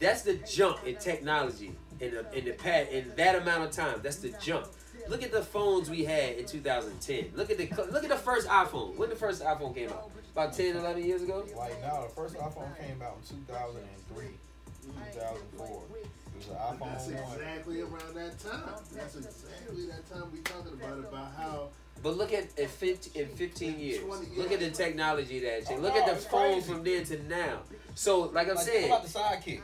That's 0.00 0.22
the 0.22 0.34
jump 0.34 0.84
in 0.84 0.96
technology 0.96 1.76
in 2.00 2.10
the 2.10 2.36
in 2.36 2.44
the 2.44 2.52
past 2.52 2.90
in 2.90 3.12
that 3.16 3.36
amount 3.36 3.64
of 3.64 3.70
time. 3.70 4.00
That's 4.02 4.16
the 4.16 4.30
jump. 4.42 4.66
Look 5.08 5.22
at 5.22 5.30
the 5.30 5.42
phones 5.42 5.88
we 5.88 6.04
had 6.04 6.38
in 6.38 6.44
2010. 6.46 7.32
Look 7.36 7.50
at 7.52 7.58
the 7.58 7.68
look 7.92 8.02
at 8.02 8.10
the 8.10 8.16
first 8.16 8.48
iPhone. 8.48 8.96
When 8.96 9.10
the 9.10 9.16
first 9.16 9.42
iPhone 9.44 9.74
came 9.74 9.90
out? 9.90 10.10
About 10.32 10.54
10, 10.54 10.76
11 10.76 11.04
years 11.04 11.22
ago. 11.22 11.44
Like 11.56 11.80
now, 11.82 12.02
the 12.02 12.08
first 12.08 12.34
iPhone 12.36 12.76
came 12.80 13.00
out 13.02 13.18
in 13.30 13.36
2003, 13.36 14.26
2004. 15.12 15.82
It 16.42 16.48
was 16.48 16.56
an 16.56 16.76
iPhone 16.78 16.92
That's 16.92 17.06
1. 17.08 17.14
exactly 17.40 17.80
around 17.80 18.14
that 18.14 18.38
time. 18.38 18.62
That's 18.94 19.16
exactly 19.16 19.86
that 19.86 20.10
time 20.12 20.24
we 20.32 20.38
talking 20.40 20.72
about 20.74 20.98
about 20.98 21.32
how 21.36 21.68
But 22.02 22.16
look 22.16 22.32
at 22.32 22.46
in 22.58 22.68
15, 22.68 23.22
in 23.22 23.28
15 23.28 23.78
years. 23.78 24.00
20 24.04 24.36
Look 24.36 24.52
at 24.52 24.60
the 24.60 24.70
technology 24.70 25.40
that 25.40 25.66
changed. 25.66 25.82
Look 25.82 25.94
Oh, 25.94 26.00
at 26.02 26.14
the 26.14 26.16
phone 26.20 26.52
crazy. 26.54 26.72
from 26.72 26.84
then 26.84 27.04
to 27.04 27.22
now. 27.28 27.58
So, 27.94 28.20
like 28.22 28.48
I'm 28.48 28.56
Like, 28.56 28.64
think 28.64 28.76
saying, 28.76 28.86
about 28.90 29.02
the 29.04 29.18
sidekick. 29.18 29.60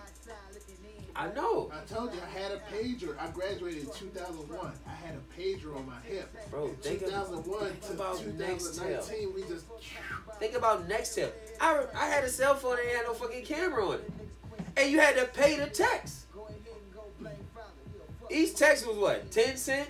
I 1.17 1.33
know, 1.33 1.69
I 1.75 1.81
told 1.93 2.15
you 2.15 2.21
I 2.25 2.39
had 2.39 2.53
a 2.53 2.61
pager. 2.73 3.19
I 3.19 3.27
graduated 3.33 3.83
in 3.83 3.91
2001. 3.91 4.73
I 4.87 4.91
had 4.91 5.17
a 5.17 5.41
pager 5.41 5.75
on 5.75 5.85
my 5.85 5.99
hip. 6.05 6.33
Bro, 6.49 6.67
In 6.69 6.77
think 6.77 7.03
of- 7.03 7.09
2001 7.09 7.61
think 7.71 7.81
to 7.87 7.93
about 7.95 8.19
2019, 8.21 9.35
we 9.35 9.43
just 9.43 9.65
think 10.39 10.55
about 10.55 10.89
Nextel. 10.89 11.33
I, 11.61 11.87
I 11.93 12.07
had 12.07 12.23
a 12.23 12.29
cell 12.29 12.55
phone 12.55 12.77
that 12.77 12.85
had 12.85 13.05
no 13.07 13.15
fucking 13.15 13.45
camera 13.45 13.85
on 13.89 13.95
it, 13.95 14.11
and 14.77 14.93
you 14.93 15.01
had 15.01 15.17
to 15.17 15.25
pay 15.25 15.57
to 15.57 15.67
text. 15.69 16.27
Each 18.31 18.55
text 18.55 18.87
was 18.87 18.97
what, 18.97 19.31
10 19.31 19.57
cent? 19.57 19.89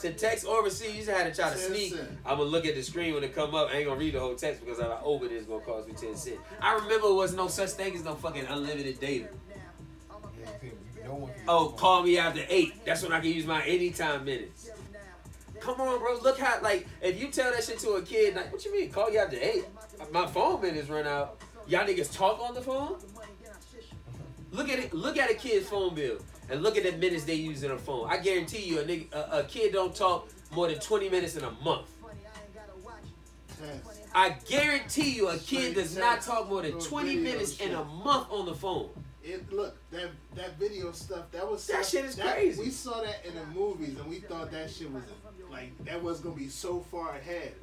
To 0.00 0.12
text 0.12 0.44
or 0.46 0.62
receive, 0.62 0.90
you 0.94 1.02
just 1.04 1.10
had 1.10 1.32
to 1.34 1.40
try 1.40 1.50
to 1.50 1.56
sneak. 1.56 1.94
cent. 1.94 2.08
I'm 2.26 2.36
gonna 2.36 2.50
look 2.50 2.66
at 2.66 2.74
the 2.74 2.82
screen 2.82 3.14
when 3.14 3.24
it 3.24 3.34
come 3.34 3.54
up. 3.54 3.70
I 3.70 3.76
ain't 3.78 3.86
gonna 3.86 3.98
read 3.98 4.12
the 4.14 4.20
whole 4.20 4.34
text 4.34 4.60
because 4.62 4.78
if 4.78 4.84
I 4.84 4.98
open 5.02 5.28
it, 5.30 5.34
it's 5.34 5.46
gonna 5.46 5.64
cost 5.64 5.88
me 5.88 5.94
10 5.94 6.14
cents. 6.16 6.38
I 6.60 6.74
remember 6.74 7.06
there 7.08 7.14
was 7.14 7.32
no 7.34 7.48
such 7.48 7.70
thing 7.70 7.94
as 7.94 8.04
no 8.04 8.14
fucking 8.14 8.44
unlimited 8.46 9.00
data. 9.00 9.28
Yeah, 9.48 9.56
oh, 10.10 10.18
you 10.36 10.44
couldn't- 10.60 10.78
you- 10.96 11.04
no 11.04 11.14
one 11.14 11.32
could 11.32 11.42
Oh, 11.48 11.68
call 11.70 12.02
me 12.02 12.18
after 12.18 12.44
eight. 12.50 12.84
That's 12.84 13.02
when 13.02 13.12
I 13.12 13.20
can 13.20 13.30
use 13.30 13.46
my 13.46 13.62
anytime 13.64 14.24
minutes. 14.26 14.68
Come 15.60 15.80
on, 15.80 15.98
bro. 15.98 16.18
Look 16.22 16.38
how 16.38 16.60
like 16.62 16.86
if 17.00 17.18
you 17.18 17.28
tell 17.28 17.50
that 17.50 17.64
shit 17.64 17.78
to 17.80 17.92
a 17.92 18.02
kid, 18.02 18.36
like, 18.36 18.52
what 18.52 18.62
you 18.64 18.72
mean? 18.72 18.90
Call 18.90 19.10
you 19.10 19.18
after 19.18 19.38
eight? 19.40 19.64
My 20.12 20.26
phone 20.26 20.60
minutes 20.60 20.88
run 20.90 21.06
out. 21.06 21.40
Y'all 21.66 21.86
niggas 21.86 22.14
talk 22.14 22.38
on 22.40 22.54
the 22.54 22.60
phone? 22.60 22.96
Look 24.52 24.68
at 24.68 24.78
it. 24.78 24.92
Look 24.92 25.16
at 25.16 25.30
a 25.30 25.34
kid's 25.34 25.68
phone 25.70 25.94
bill 25.94 26.18
and 26.50 26.62
look 26.62 26.76
at 26.76 26.82
the 26.84 26.92
minutes 26.92 27.24
they 27.24 27.34
use 27.34 27.62
in 27.62 27.70
a 27.70 27.78
phone. 27.78 28.08
I 28.10 28.18
guarantee 28.18 28.64
you, 28.64 28.80
a 28.80 28.84
nigga, 28.84 29.12
a, 29.12 29.38
a 29.38 29.44
kid 29.44 29.72
don't 29.72 29.94
talk 29.94 30.28
more 30.52 30.68
than 30.68 30.78
twenty 30.80 31.08
minutes 31.08 31.36
in 31.36 31.44
a 31.44 31.50
month. 31.64 31.86
test. 33.58 34.00
I 34.14 34.30
guarantee 34.48 35.10
you, 35.10 35.28
a 35.28 35.38
kid 35.38 35.74
does 35.74 35.96
not 35.96 36.22
talk 36.22 36.48
more 36.48 36.62
than 36.62 36.78
twenty 36.80 37.16
video 37.16 37.32
minutes 37.32 37.60
in 37.60 37.72
a 37.74 37.84
month 37.84 38.26
on 38.30 38.46
the 38.46 38.54
phone. 38.54 38.88
It 39.22 39.52
look 39.52 39.76
that 39.90 40.08
that 40.34 40.58
video 40.58 40.92
stuff 40.92 41.30
that 41.32 41.48
was 41.48 41.66
That 41.66 41.84
stuff- 41.84 41.90
shit 41.90 42.04
is 42.06 42.16
that- 42.16 42.34
crazy. 42.34 42.60
We 42.62 42.70
saw 42.70 43.02
that 43.02 43.24
in 43.24 43.34
the 43.34 43.44
movies 43.46 43.98
and 43.98 44.08
we 44.08 44.16
thought 44.20 44.50
that 44.50 44.70
shit 44.70 44.90
was 44.90 45.02
like 45.50 45.76
that 45.84 46.02
was 46.02 46.20
gonna 46.20 46.34
be 46.36 46.48
so 46.48 46.80
far 46.90 47.10
ahead. 47.16 47.54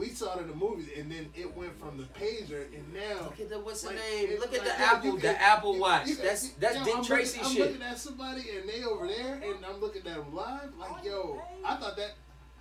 We 0.00 0.08
saw 0.08 0.38
it 0.38 0.40
in 0.40 0.48
the 0.48 0.54
movies 0.54 0.88
and 0.96 1.12
then 1.12 1.28
it 1.34 1.54
went 1.54 1.78
from 1.78 1.98
the 1.98 2.04
pager 2.04 2.64
and 2.74 2.94
now 2.94 3.24
Look 3.24 3.38
at 3.38 3.50
the 3.50 3.60
what's 3.60 3.82
the 3.82 3.90
name? 3.90 4.30
Look 4.40 4.54
at 4.54 4.60
like, 4.60 4.62
the 4.64 4.80
Apple, 4.80 5.10
you 5.10 5.16
the 5.16 5.20
can- 5.20 5.36
Apple 5.36 5.78
Watch. 5.78 6.06
you 6.06 6.16
can- 6.16 6.24
That's 6.24 6.48
that's 6.52 6.76
yo, 6.76 6.84
Dick 6.84 6.96
I'm 6.96 7.04
Tracy 7.04 7.36
looking, 7.36 7.50
I'm 7.50 7.56
shit. 7.56 7.66
looking 7.66 7.82
at 7.86 7.98
somebody 7.98 8.44
and 8.56 8.66
they 8.66 8.82
over 8.82 9.06
there 9.06 9.34
and 9.34 9.62
I'm 9.62 9.78
looking 9.78 10.00
at 10.06 10.16
them 10.16 10.34
live 10.34 10.74
like 10.78 11.04
yo, 11.04 11.42
I 11.62 11.76
thought 11.76 11.98
that 11.98 12.12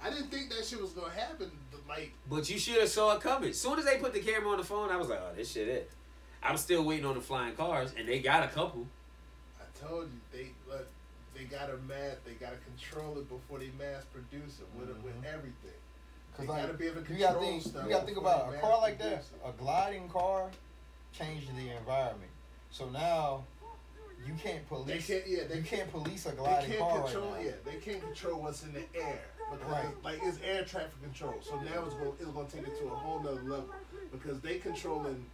I 0.04 0.10
didn't 0.10 0.28
think 0.28 0.50
that 0.50 0.66
shit 0.66 0.82
was 0.82 0.92
gonna 0.92 1.14
happen. 1.14 1.50
Like 1.88 2.12
But 2.30 2.50
you 2.50 2.60
should 2.60 2.78
have 2.82 2.90
saw 2.90 3.16
it 3.16 3.22
coming. 3.22 3.52
As 3.52 3.62
soon 3.62 3.80
as 3.80 3.86
they 3.86 4.00
put 4.00 4.12
the 4.12 4.20
camera 4.20 4.50
on 4.50 4.58
the 4.58 4.66
phone, 4.66 4.90
I 4.90 4.98
was 4.98 5.08
like, 5.08 5.20
oh, 5.22 5.34
this 5.34 5.50
shit 5.50 5.70
it. 5.70 5.90
I'm 6.44 6.58
still 6.58 6.84
waiting 6.84 7.06
on 7.06 7.16
the 7.16 7.22
flying 7.22 7.56
cars, 7.56 7.94
and 7.98 8.08
they 8.08 8.20
got 8.20 8.44
a 8.44 8.48
couple. 8.48 8.86
I 9.60 9.88
told 9.88 10.10
you, 10.12 10.20
they 10.32 10.50
look, 10.70 10.88
they 11.34 11.46
gotta 11.46 11.78
mass, 11.88 12.18
they 12.26 12.34
gotta 12.34 12.58
control 12.58 13.18
it 13.18 13.30
before 13.30 13.60
they 13.60 13.72
mass 13.80 14.04
produce 14.12 14.60
it 14.60 14.68
with 14.78 14.90
with 15.04 15.16
mm-hmm. 15.16 15.34
everything. 15.34 15.79
Cause 16.38 16.46
They 16.46 16.52
like, 16.54 16.62
gotta 16.64 16.74
be 16.78 16.86
able 16.88 17.02
to 17.02 17.14
you 17.14 17.20
gotta 17.20 17.40
think, 17.40 17.62
stuff 17.62 17.84
you 17.86 17.90
gotta 17.90 18.06
think 18.06 18.18
about 18.18 18.52
they 18.52 18.58
a 18.58 18.62
car 18.62 18.82
like 18.82 18.98
that. 19.00 19.26
A 19.46 19.52
gliding 19.58 20.08
car 20.10 20.50
changed 21.14 21.48
the 21.56 21.70
environment. 21.78 22.32
So 22.72 22.90
now 22.90 23.44
you 24.26 24.34
can't 24.42 24.68
They 24.70 24.76
police. 24.76 25.08
can't, 25.08 25.24
yeah, 25.28 25.44
they 25.50 25.56
you 25.58 25.64
can't, 25.64 25.92
can't 25.92 25.92
police 25.92 26.26
a 26.26 26.32
gliding 26.32 26.54
car. 26.54 26.62
they 26.62 26.68
can't 26.78 26.80
car 26.80 27.04
control, 27.04 27.32
right 27.32 27.40
now. 27.42 27.46
yeah, 27.50 27.52
they 27.66 27.78
can't 27.78 28.02
control 28.04 28.42
what's 28.42 28.64
in 28.64 28.74
the 28.74 28.84
air 28.96 29.20
because 29.52 29.66
Right. 29.72 30.04
like 30.04 30.20
it's 30.24 30.40
air 30.44 30.64
traffic 30.64 31.02
control. 31.02 31.36
So 31.42 31.56
now 31.62 31.84
it's 31.86 31.96
going, 31.96 32.14
it's 32.20 32.26
going 32.30 32.48
to 32.48 32.56
take 32.56 32.68
it 32.68 32.78
to 32.80 32.86
a 32.86 32.96
whole 32.96 33.20
nother 33.22 33.42
level 33.42 33.70
because 34.12 34.40
they 34.42 34.60
controlling 34.60 35.26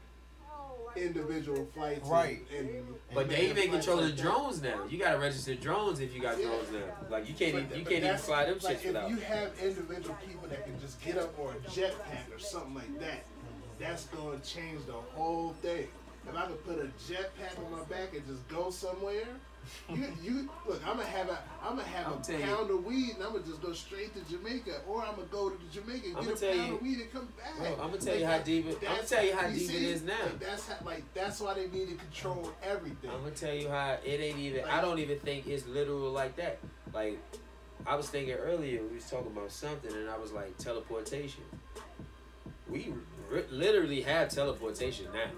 individual 0.97 1.67
flights, 1.73 2.07
Right. 2.07 2.45
And, 2.57 2.95
But 3.13 3.29
they 3.29 3.45
even 3.49 3.55
flights 3.55 3.71
controlling 3.71 4.05
like 4.05 4.15
that. 4.15 4.21
drones 4.23 4.61
now. 4.61 4.85
You 4.89 4.97
gotta 4.97 5.19
register 5.19 5.55
drones 5.55 5.99
if 5.99 6.13
you 6.13 6.21
got 6.21 6.39
Yeah. 6.39 6.45
drones 6.47 6.71
now. 6.71 7.07
Like 7.09 7.27
you 7.27 7.33
can't 7.35 7.53
But- 7.53 7.63
even, 7.63 7.79
you 7.79 7.85
can't 7.85 8.03
even 8.03 8.17
fly 8.17 8.45
them 8.45 8.59
like 8.63 8.79
shits 8.81 8.85
without. 8.87 9.11
If 9.11 9.17
you 9.17 9.23
have 9.25 9.59
individual 9.61 10.17
people 10.27 10.47
that 10.49 10.63
can 10.65 10.79
just 10.79 11.01
get 11.01 11.17
up 11.17 11.37
on 11.39 11.55
a 11.55 11.69
jetpack 11.69 12.33
or 12.35 12.39
something 12.39 12.73
like 12.75 12.99
that, 12.99 13.25
that's 13.79 14.05
going 14.05 14.39
to 14.39 14.45
change 14.47 14.85
the 14.85 14.93
whole 14.93 15.53
thing. 15.61 15.87
If 16.27 16.35
I 16.35 16.45
could 16.47 16.65
put 16.65 16.79
a 16.79 16.87
jetpack 17.11 17.63
on 17.63 17.71
my 17.71 17.83
back 17.83 18.13
and 18.15 18.25
just 18.27 18.47
go 18.47 18.69
somewhere, 18.71 19.27
you, 19.93 20.05
you 20.21 20.49
look. 20.67 20.81
I'm 20.85 20.97
gonna 20.97 21.07
have 21.09 21.29
a, 21.29 21.39
I'm 21.63 21.75
gonna 21.77 21.83
have 21.87 22.07
I'm 22.13 22.19
a 22.19 22.23
telling 22.23 22.41
you. 22.41 22.47
pound 22.47 22.69
of 22.71 22.85
weed, 22.85 23.15
and 23.15 23.23
I'm 23.23 23.31
gonna 23.33 23.43
just 23.45 23.61
go 23.61 23.73
straight 23.73 24.13
to 24.15 24.21
Jamaica, 24.31 24.81
or 24.87 25.03
I'm 25.03 25.15
gonna 25.15 25.27
go 25.31 25.49
to 25.49 25.57
Jamaica 25.73 26.07
and 26.17 26.27
get 26.27 26.41
a 26.41 26.45
pound 26.55 26.67
you- 26.69 26.75
of 26.75 26.81
weed 26.81 26.99
and 27.01 27.11
come 27.13 27.27
back. 27.37 27.57
Bro, 27.57 27.83
I'ma 27.85 27.95
tell 27.97 28.13
Like, 28.13 28.19
you 28.19 28.25
how 28.25 28.37
deep 28.39 28.67
it- 28.67 28.77
I'ma 28.89 29.01
tell 29.01 29.25
you 29.25 29.33
how 29.35 29.47
deep 29.49 29.61
it 29.61 29.67
see? 29.67 29.85
is 29.87 30.03
now. 30.03 30.13
Like, 30.23 30.39
that's 30.39 30.67
how, 30.67 30.85
like 30.85 31.13
that's 31.13 31.39
why 31.41 31.53
they 31.55 31.67
need 31.67 31.89
to 31.89 31.95
control 31.95 32.51
everything. 32.63 33.09
I'm 33.09 33.19
gonna 33.23 33.31
tell 33.31 33.53
you 33.53 33.69
how 33.69 33.97
it 34.03 34.19
ain't 34.19 34.39
even. 34.39 34.65
I 34.65 34.81
don't 34.81 34.99
even 34.99 35.19
think 35.19 35.47
it's 35.47 35.65
literal 35.67 36.11
like 36.11 36.35
that. 36.37 36.59
Like 36.93 37.19
I 37.87 37.95
was 37.95 38.09
thinking 38.09 38.33
earlier, 38.35 38.81
we 38.83 38.95
was 38.95 39.09
talking 39.09 39.31
about 39.31 39.51
something, 39.51 39.91
and 39.93 40.09
I 40.09 40.17
was 40.17 40.31
like 40.31 40.57
teleportation. 40.57 41.43
We 42.67 42.93
r- 43.31 43.43
literally 43.51 44.01
have 44.01 44.29
teleportation 44.29 45.05
now. 45.13 45.29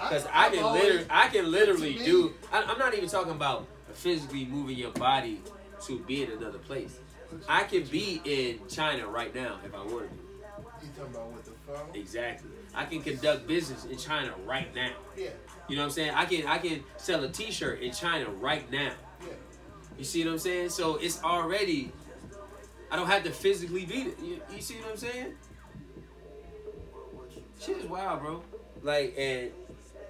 Because 0.00 0.26
I 0.26 0.46
I've 0.46 0.52
can 0.52 0.62
always- 0.64 0.82
literally, 0.82 1.06
I 1.10 1.28
can 1.28 1.50
literally 1.50 1.94
do. 1.94 2.34
I, 2.52 2.62
I'm 2.62 2.78
not 2.78 2.94
even 2.94 3.08
talking 3.08 3.32
about 3.32 3.66
physically 3.92 4.44
moving 4.44 4.76
your 4.76 4.90
body 4.92 5.40
to 5.86 5.98
be 6.00 6.22
in 6.22 6.30
another 6.32 6.58
place. 6.58 6.98
I 7.48 7.64
can 7.64 7.84
be 7.84 8.20
in 8.24 8.60
China 8.68 9.06
right 9.08 9.34
now 9.34 9.58
if 9.64 9.74
I 9.74 9.78
wanted 9.78 10.10
to. 10.10 10.16
You 10.82 10.88
talking 10.96 11.14
about 11.14 11.32
with 11.32 11.44
the 11.46 11.50
phone? 11.66 11.88
Exactly. 11.94 12.50
I 12.74 12.84
can 12.84 13.00
conduct 13.02 13.46
business 13.46 13.84
in 13.86 13.96
China 13.96 14.32
right 14.46 14.72
now. 14.74 14.92
Yeah, 15.16 15.30
You 15.68 15.76
know 15.76 15.82
what 15.82 15.86
I'm 15.86 15.90
saying? 15.92 16.12
I 16.14 16.24
can 16.26 16.46
I 16.46 16.58
can 16.58 16.84
sell 16.98 17.24
a 17.24 17.28
T-shirt 17.28 17.80
in 17.80 17.92
China 17.92 18.28
right 18.30 18.70
now. 18.70 18.92
yeah. 19.22 19.28
You 19.98 20.04
see 20.04 20.24
what 20.24 20.32
I'm 20.32 20.38
saying? 20.38 20.68
So 20.70 20.96
it's 20.96 21.22
already 21.24 21.90
I 22.90 22.96
don't 22.96 23.06
have 23.08 23.24
to 23.24 23.30
physically 23.30 23.86
beat 23.86 24.06
it. 24.08 24.18
You, 24.22 24.40
you 24.54 24.60
see 24.60 24.74
what 24.74 24.90
I'm 24.92 24.96
saying? 24.96 25.34
Shit 27.60 27.78
is 27.78 27.86
wild, 27.86 28.20
bro. 28.20 28.42
Like, 28.82 29.14
and 29.18 29.50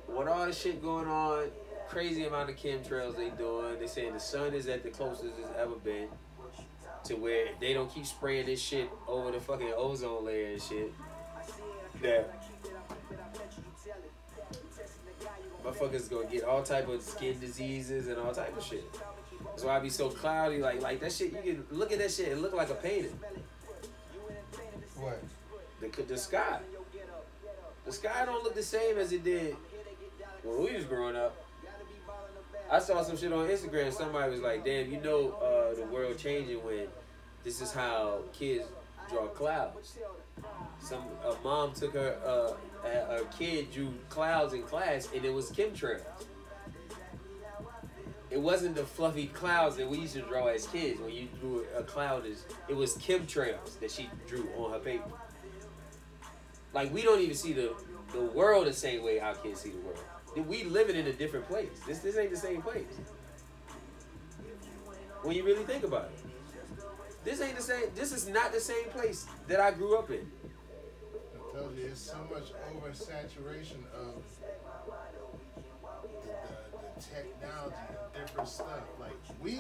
with 0.09 0.29
all 0.29 0.47
the 0.47 0.53
shit 0.53 0.83
going 0.83 1.07
on, 1.07 1.49
crazy 1.89 2.25
amount 2.25 2.51
of 2.51 2.57
chemtrails 2.57 3.17
they 3.17 3.31
doing. 3.31 3.79
They 3.79 3.87
saying 3.87 4.13
the 4.13 4.21
sun 4.21 4.55
is 4.55 4.69
at 4.69 4.83
the 4.83 4.91
closest 4.91 5.35
it's 5.39 5.51
ever 5.59 5.77
been 5.77 6.09
to 7.05 7.15
where 7.15 7.49
they 7.61 7.73
don't 7.73 7.93
keep 7.93 8.07
spraying 8.07 8.47
this 8.47 8.61
shit 8.61 8.91
over 9.07 9.31
the 9.31 9.41
fucking 9.41 9.73
ozone 9.77 10.25
layer 10.25 10.53
and 10.53 10.63
shit. 10.63 10.93
That 12.03 12.45
motherfuckers 15.65 16.11
gonna 16.11 16.27
get 16.27 16.45
all 16.45 16.63
type 16.63 16.89
of 16.89 17.03
skin 17.03 17.39
diseases 17.41 18.09
and 18.09 18.19
all 18.19 18.33
type 18.33 18.57
of 18.57 18.63
shit. 18.63 18.85
That's 19.45 19.65
why 19.65 19.77
I 19.77 19.81
be 19.81 19.89
so 19.89 20.11
cloudy. 20.11 20.59
Like, 20.59 20.83
like 20.83 21.01
that 21.01 21.13
shit. 21.13 21.33
You 21.33 21.55
can 21.55 21.65
look 21.71 21.93
at 21.93 21.99
that 21.99 22.11
shit 22.11 22.29
It 22.29 22.39
look 22.39 22.55
like 22.55 22.71
a 22.71 22.75
painting. 22.75 23.19
What? 24.97 25.23
The 25.81 26.03
the 26.03 26.19
sky. 26.19 26.61
The 27.85 27.93
sky 27.93 28.25
don't 28.25 28.43
look 28.43 28.55
the 28.55 28.63
same 28.63 28.99
as 28.99 29.13
it 29.13 29.23
did 29.23 29.57
when 30.47 30.65
we 30.65 30.77
was 30.77 30.85
growing 30.85 31.17
up. 31.17 31.37
I 32.71 32.79
saw 32.79 33.03
some 33.03 33.17
shit 33.17 33.33
on 33.33 33.47
Instagram. 33.49 33.93
Somebody 33.93 34.33
was 34.33 34.41
like, 34.41 34.65
"Damn, 34.65 34.91
you 34.91 35.01
know 35.01 35.33
uh, 35.33 35.75
the 35.75 35.87
world 35.87 36.19
changing 36.19 36.65
when 36.65 36.87
this 37.45 37.61
is 37.61 37.73
how 37.73 38.21
kids 38.33 38.65
draw 39.11 39.27
clouds." 39.29 39.99
Some 40.81 41.05
a 41.25 41.37
mom 41.43 41.73
took 41.73 41.95
her 41.95 42.17
uh, 42.25 42.89
a, 42.89 43.23
a 43.23 43.25
kid 43.39 43.71
drew 43.73 43.93
clouds 44.09 44.53
in 44.53 44.63
class, 44.63 45.09
and 45.15 45.25
it 45.25 45.33
was 45.33 45.51
chemtrails. 45.51 46.03
It 48.31 48.41
wasn't 48.41 48.75
the 48.75 48.85
fluffy 48.85 49.29
clouds 49.29 49.77
that 49.77 49.89
we 49.89 49.99
used 49.99 50.15
to 50.15 50.23
draw 50.23 50.49
as 50.49 50.67
kids. 50.67 51.01
When 51.01 51.13
you 51.13 51.29
drew 51.41 51.65
a 51.77 51.85
cloud, 51.85 52.27
is 52.27 52.45
it 52.69 52.75
was 52.75 52.97
chemtrails 52.97 53.79
that 53.81 53.91
she 53.91 54.11
drew 54.27 54.49
on 54.57 54.73
her 54.73 54.79
paper. 54.81 55.11
Like 56.75 56.93
we 56.93 57.03
don't 57.03 57.21
even 57.21 57.37
see 57.37 57.53
the 57.53 57.75
the 58.13 58.23
world 58.23 58.67
the 58.67 58.73
same 58.73 59.05
way 59.05 59.21
our 59.21 59.35
kids 59.37 59.61
see 59.61 59.71
the 59.71 59.79
world. 59.79 60.03
We 60.43 60.65
living 60.65 60.97
in 60.97 61.07
a 61.07 61.13
different 61.13 61.49
place. 61.49 61.81
This 61.87 62.01
this 62.01 62.17
ain't 62.17 62.31
the 62.31 62.37
same 62.37 62.61
place. 62.61 62.85
When 65.23 65.35
you 65.35 65.45
really 65.45 65.65
think 65.65 65.83
about 65.83 66.05
it, 66.05 66.85
this 67.25 67.41
ain't 67.41 67.57
the 67.57 67.63
same. 67.63 67.87
This 67.95 68.13
is 68.13 68.29
not 68.29 68.53
the 68.53 68.61
same 68.61 68.85
place 68.91 69.27
that 69.49 69.61
I 69.61 69.71
grew 69.71 69.97
up 69.99 70.11
in. 70.11 70.31
I 71.35 71.59
told 71.59 71.77
you, 71.77 71.87
it's 71.87 72.01
so 72.01 72.19
much 72.33 72.53
oversaturation 72.71 73.83
of 73.95 74.23
the, 75.57 76.09
the, 76.13 76.35
the 76.73 77.03
technology 77.03 77.77
and 77.89 78.27
different 78.27 78.49
stuff. 78.49 78.85
Like 79.01 79.17
we 79.41 79.59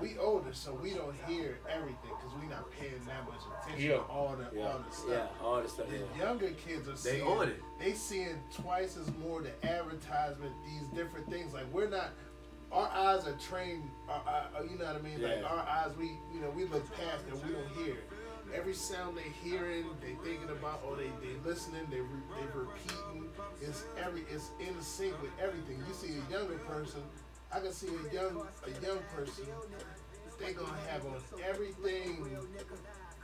we 0.00 0.16
older, 0.18 0.52
so 0.52 0.72
we 0.82 0.90
don't 0.94 1.14
hear 1.26 1.58
everything 1.70 2.10
because 2.10 2.32
we're 2.42 2.50
not 2.50 2.70
paying 2.72 2.92
that 3.06 3.24
much 3.26 3.40
attention 3.62 3.90
Yeah. 3.90 3.96
to 3.96 4.02
all 4.02 4.36
the 4.36 4.56
Yeah, 4.58 4.66
all 4.72 4.78
the 4.78 4.94
stuff. 4.94 5.08
yeah, 5.10 5.44
all 5.46 5.62
the 5.62 5.68
stuff. 5.68 5.88
The 5.88 5.98
Yeah. 5.98 6.16
younger 6.26 6.50
kids 6.50 6.88
are 6.88 6.92
They 6.92 7.18
seeing 7.18 7.26
on 7.28 7.48
it. 7.48 7.62
they 7.78 7.92
seeing 7.92 8.42
twice 8.54 8.96
as 8.96 9.10
more 9.18 9.42
the 9.42 9.52
advertisement, 9.66 10.52
these 10.66 10.86
different 10.88 11.28
things. 11.30 11.52
Like 11.54 11.66
we're 11.72 11.88
not 11.88 12.10
our 12.72 12.88
eyes 12.88 13.24
are 13.28 13.36
trained 13.38 13.88
our, 14.08 14.20
our, 14.56 14.64
you 14.64 14.76
know 14.78 14.86
what 14.86 14.96
I 14.96 14.98
mean? 15.00 15.22
Like 15.22 15.38
Yeah. 15.40 15.44
our 15.46 15.60
eyes 15.68 15.96
we 15.96 16.06
you 16.32 16.40
know, 16.40 16.50
we 16.50 16.64
look 16.64 16.84
past 16.94 17.24
and 17.30 17.42
we 17.44 17.52
don't 17.52 17.68
hear. 17.84 17.96
Every 18.52 18.74
sound 18.74 19.16
they 19.16 19.22
hearing, 19.48 19.86
they 20.00 20.14
thinking 20.22 20.50
about 20.50 20.82
or 20.84 20.96
they 20.96 21.10
they 21.22 21.34
listening, 21.44 21.86
they 21.90 22.00
re, 22.00 22.18
they 22.38 22.46
repeating. 22.58 23.32
It's 23.60 23.84
every 23.96 24.22
it's 24.30 24.50
in 24.60 24.80
sync 24.82 25.20
with 25.22 25.30
everything. 25.40 25.82
You 25.88 25.94
see 25.94 26.14
a 26.18 26.30
younger 26.32 26.58
person, 26.58 27.02
I 27.54 27.60
can 27.60 27.72
see 27.72 27.86
a 27.86 28.14
young 28.14 28.36
a 28.66 28.84
young 28.84 28.98
person 29.14 29.44
they 30.40 30.52
gonna 30.54 30.76
have 30.90 31.06
on 31.06 31.22
everything 31.48 32.26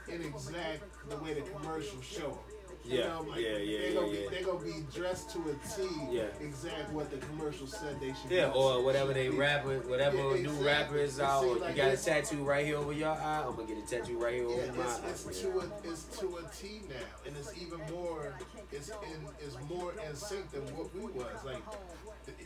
in 0.07 0.21
exact 0.21 0.83
the 1.09 1.17
way 1.17 1.33
the 1.33 1.41
commercials 1.41 2.05
show 2.05 2.29
'em. 2.29 2.60
You 2.83 2.97
Yeah, 2.97 3.07
know, 3.07 3.25
like, 3.29 3.39
yeah, 3.39 3.57
yeah, 3.57 3.79
They 3.79 3.93
gonna 3.93 4.07
yeah, 4.07 4.13
be 4.13 4.19
yeah. 4.23 4.29
they 4.31 4.41
gonna 4.43 4.59
be 4.59 4.73
dressed 4.93 5.29
to 5.31 5.39
a 5.39 5.53
T. 5.75 5.87
Yeah. 6.09 6.23
Exact 6.39 6.91
what 6.91 7.11
the 7.11 7.17
commercial 7.17 7.67
said 7.67 7.99
they 7.99 8.13
should. 8.13 8.29
Be. 8.29 8.35
Yeah, 8.35 8.47
be. 8.47 8.53
or 8.57 8.83
whatever 8.83 9.13
they 9.13 9.29
be. 9.29 9.37
rapper, 9.37 9.79
whatever 9.81 10.17
Yeah, 10.35 10.47
new 10.47 10.65
rapper 10.65 10.97
is 10.97 11.19
out. 11.19 11.45
Or 11.45 11.57
you 11.69 11.75
got 11.75 11.93
a 11.93 11.97
tattoo 11.97 12.43
right 12.43 12.65
here 12.65 12.77
over 12.77 12.91
your 12.93 13.09
eye. 13.09 13.43
I'm 13.45 13.55
gonna 13.55 13.67
get 13.67 13.77
a 13.77 13.87
tattoo 13.87 14.17
right 14.17 14.33
here 14.35 14.47
over 14.47 14.65
Yeah, 14.65 14.71
my 14.71 14.83
eye. 14.83 14.99
it's, 15.09 15.25
it's 15.27 15.41
to 15.41 15.59
a 15.59 15.65
it's 15.83 16.03
to 16.19 16.37
a 16.37 16.43
T 16.55 16.81
now, 16.89 16.95
and 17.27 17.37
it's 17.37 17.53
even 17.61 17.79
more 17.93 18.33
it's 18.71 18.89
in 18.89 19.27
it's 19.39 19.57
more 19.69 19.93
in 20.07 20.15
sync 20.15 20.49
than 20.51 20.61
what 20.75 20.93
we 20.95 21.01
was 21.01 21.43
like. 21.45 21.61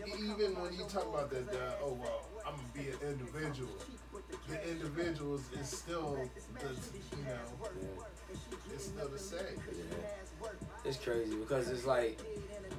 Even 0.06 0.56
when 0.62 0.74
you 0.74 0.86
talk 0.90 1.06
about 1.08 1.30
the, 1.30 1.42
the 1.42 1.62
oh 1.84 1.94
well, 2.02 2.28
I'm 2.46 2.56
gonna 2.56 2.68
be 2.74 2.92
an 2.92 2.98
individual. 3.12 3.72
The 4.50 4.70
individuals 4.72 5.42
is 5.60 5.68
still 5.70 6.20
the 6.60 6.68
you 7.18 7.24
know 7.24 7.68
it's 8.74 8.92
same. 9.24 9.40
It's 10.84 10.98
crazy 10.98 11.36
because 11.36 11.70
it's 11.70 11.86
like 11.86 12.20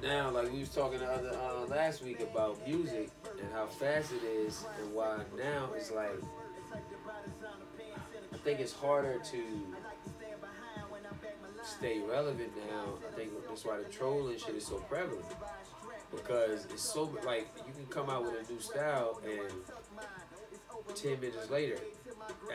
now, 0.01 0.29
like 0.29 0.51
we 0.51 0.59
was 0.59 0.69
talking 0.69 0.99
the 0.99 1.05
other 1.05 1.31
uh, 1.31 1.65
last 1.67 2.03
week 2.03 2.19
about 2.21 2.65
music 2.67 3.09
and 3.39 3.51
how 3.53 3.65
fast 3.65 4.11
it 4.13 4.23
is, 4.23 4.65
and 4.79 4.93
why 4.93 5.17
now 5.37 5.69
it's 5.75 5.91
like 5.91 6.21
I 8.33 8.37
think 8.37 8.59
it's 8.59 8.73
harder 8.73 9.19
to 9.31 9.43
stay 11.63 11.99
relevant 11.99 12.51
now. 12.69 12.93
I 13.09 13.15
think 13.15 13.31
that's 13.47 13.65
why 13.65 13.77
the 13.77 13.85
trolling 13.85 14.37
shit 14.37 14.55
is 14.55 14.65
so 14.65 14.77
prevalent 14.77 15.25
because 16.11 16.65
it's 16.65 16.81
so 16.81 17.11
like 17.25 17.47
you 17.67 17.73
can 17.73 17.85
come 17.87 18.09
out 18.09 18.23
with 18.23 18.47
a 18.47 18.51
new 18.51 18.59
style 18.59 19.19
and 19.25 19.51
ten 20.95 21.19
minutes 21.19 21.49
later, 21.49 21.77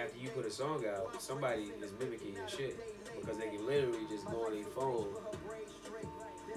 after 0.01 0.19
you 0.19 0.29
put 0.31 0.47
a 0.47 0.51
song 0.51 0.85
out, 0.87 1.21
somebody 1.21 1.71
is 1.83 1.93
mimicking 1.99 2.35
your 2.35 2.49
shit 2.49 2.79
because 3.21 3.39
they 3.39 3.49
can 3.49 3.67
literally 3.67 4.07
just 4.11 4.27
go 4.27 4.47
on 4.47 4.55
their 4.55 4.65
phone. 4.65 5.09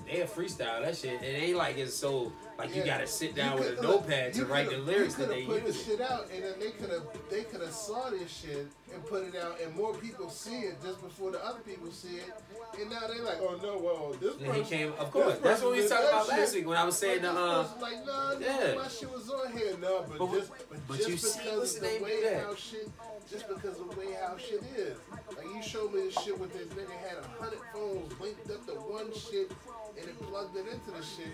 They'll 0.05 0.27
freestyle 0.27 0.83
that 0.83 0.97
shit. 0.97 1.21
It 1.21 1.43
ain't 1.43 1.57
like 1.57 1.77
it's 1.77 1.95
so 1.95 2.31
like 2.57 2.75
you 2.75 2.83
gotta 2.83 3.05
sit 3.07 3.35
down 3.35 3.59
with 3.59 3.77
a 3.79 3.81
notepad 3.81 4.33
to 4.33 4.45
write 4.45 4.69
the 4.69 4.77
lyrics 4.77 5.15
that 5.15 5.27
they 5.29 5.43
coulda 5.45 5.59
put 5.61 5.67
use. 5.67 5.83
the 5.85 5.91
shit 5.91 6.01
out, 6.01 6.27
and 6.33 6.43
then 6.43 6.53
they 6.59 6.71
could 6.71 6.89
have 6.89 7.03
they 7.29 7.43
could 7.43 7.61
have 7.61 7.71
saw 7.73 8.09
this 8.09 8.31
shit 8.31 8.67
and 8.93 9.05
put 9.07 9.23
it 9.23 9.35
out, 9.35 9.59
and 9.61 9.75
more 9.75 9.93
people 9.95 10.29
see 10.29 10.59
it 10.59 10.81
just 10.83 11.01
before 11.01 11.31
the 11.31 11.43
other 11.45 11.59
people 11.59 11.91
see 11.91 12.17
it, 12.17 12.33
and 12.79 12.89
now 12.89 13.01
they're 13.07 13.23
like, 13.23 13.37
oh 13.41 13.59
no, 13.61 13.77
well 13.77 14.15
this 14.21 14.35
And 14.37 14.45
person. 14.47 14.63
he 14.63 14.69
came, 14.69 14.93
of 14.97 15.11
course. 15.11 15.37
That's 15.39 15.61
what 15.61 15.73
we 15.73 15.81
was 15.81 15.89
talking 15.89 16.07
about 16.07 16.27
that 16.27 16.39
last 16.39 16.55
week 16.55 16.67
when 16.67 16.77
I 16.77 16.83
was 16.85 16.97
saying 16.97 17.21
the 17.21 17.31
uh, 17.31 17.63
this 17.63 17.81
like, 17.81 18.05
nah, 18.05 18.31
yeah. 18.39 18.67
yeah. 18.69 18.75
my 18.75 18.87
shit 18.87 19.11
was 19.11 19.29
on 19.29 19.51
here, 19.57 19.75
no, 19.81 20.05
but, 20.07 20.17
But 20.17 20.31
just, 20.33 20.51
but, 20.69 20.87
but 20.87 20.97
just 20.97 21.09
you 21.09 21.17
see 21.17 21.39
because 21.43 21.57
what's 21.59 21.75
of 21.75 21.81
the 21.81 21.87
the 21.87 21.93
name 21.93 22.03
way 22.03 22.23
that? 22.23 22.43
how 22.43 22.55
shit, 22.55 22.89
just 23.29 23.47
because 23.49 23.79
of 23.79 23.89
the 23.89 23.99
way 23.99 24.07
how 24.21 24.37
shit 24.37 24.61
is. 24.77 24.97
Like 25.35 25.45
you 25.53 25.61
showed 25.61 25.93
me 25.93 26.01
this 26.07 26.13
shit 26.23 26.39
with 26.39 26.53
this 26.53 26.67
nigga 26.77 26.95
had 27.03 27.17
a 27.19 27.43
hundred 27.43 27.59
phones 27.73 28.13
linked 28.21 28.49
up 28.49 28.65
to 28.67 28.73
one 28.73 29.11
shit, 29.13 29.51
and 29.99 30.07
it 30.07 30.21
plugged 30.21 30.55
it 30.55 30.67
into 30.71 30.91
the 30.91 31.03
shit. 31.03 31.33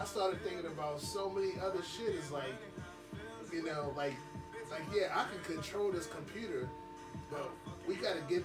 I 0.00 0.04
started 0.04 0.40
thinking 0.42 0.66
about 0.66 1.00
so 1.00 1.28
many 1.30 1.52
other 1.60 1.82
shit. 1.82 2.14
Is 2.14 2.30
like, 2.30 2.54
you 3.52 3.64
know, 3.64 3.92
like, 3.96 4.14
like 4.70 4.82
yeah, 4.94 5.08
I 5.14 5.24
can 5.32 5.54
control 5.56 5.90
this 5.92 6.06
computer, 6.06 6.68
but 7.30 7.50
we 7.86 7.96
gotta 7.96 8.20
get, 8.28 8.44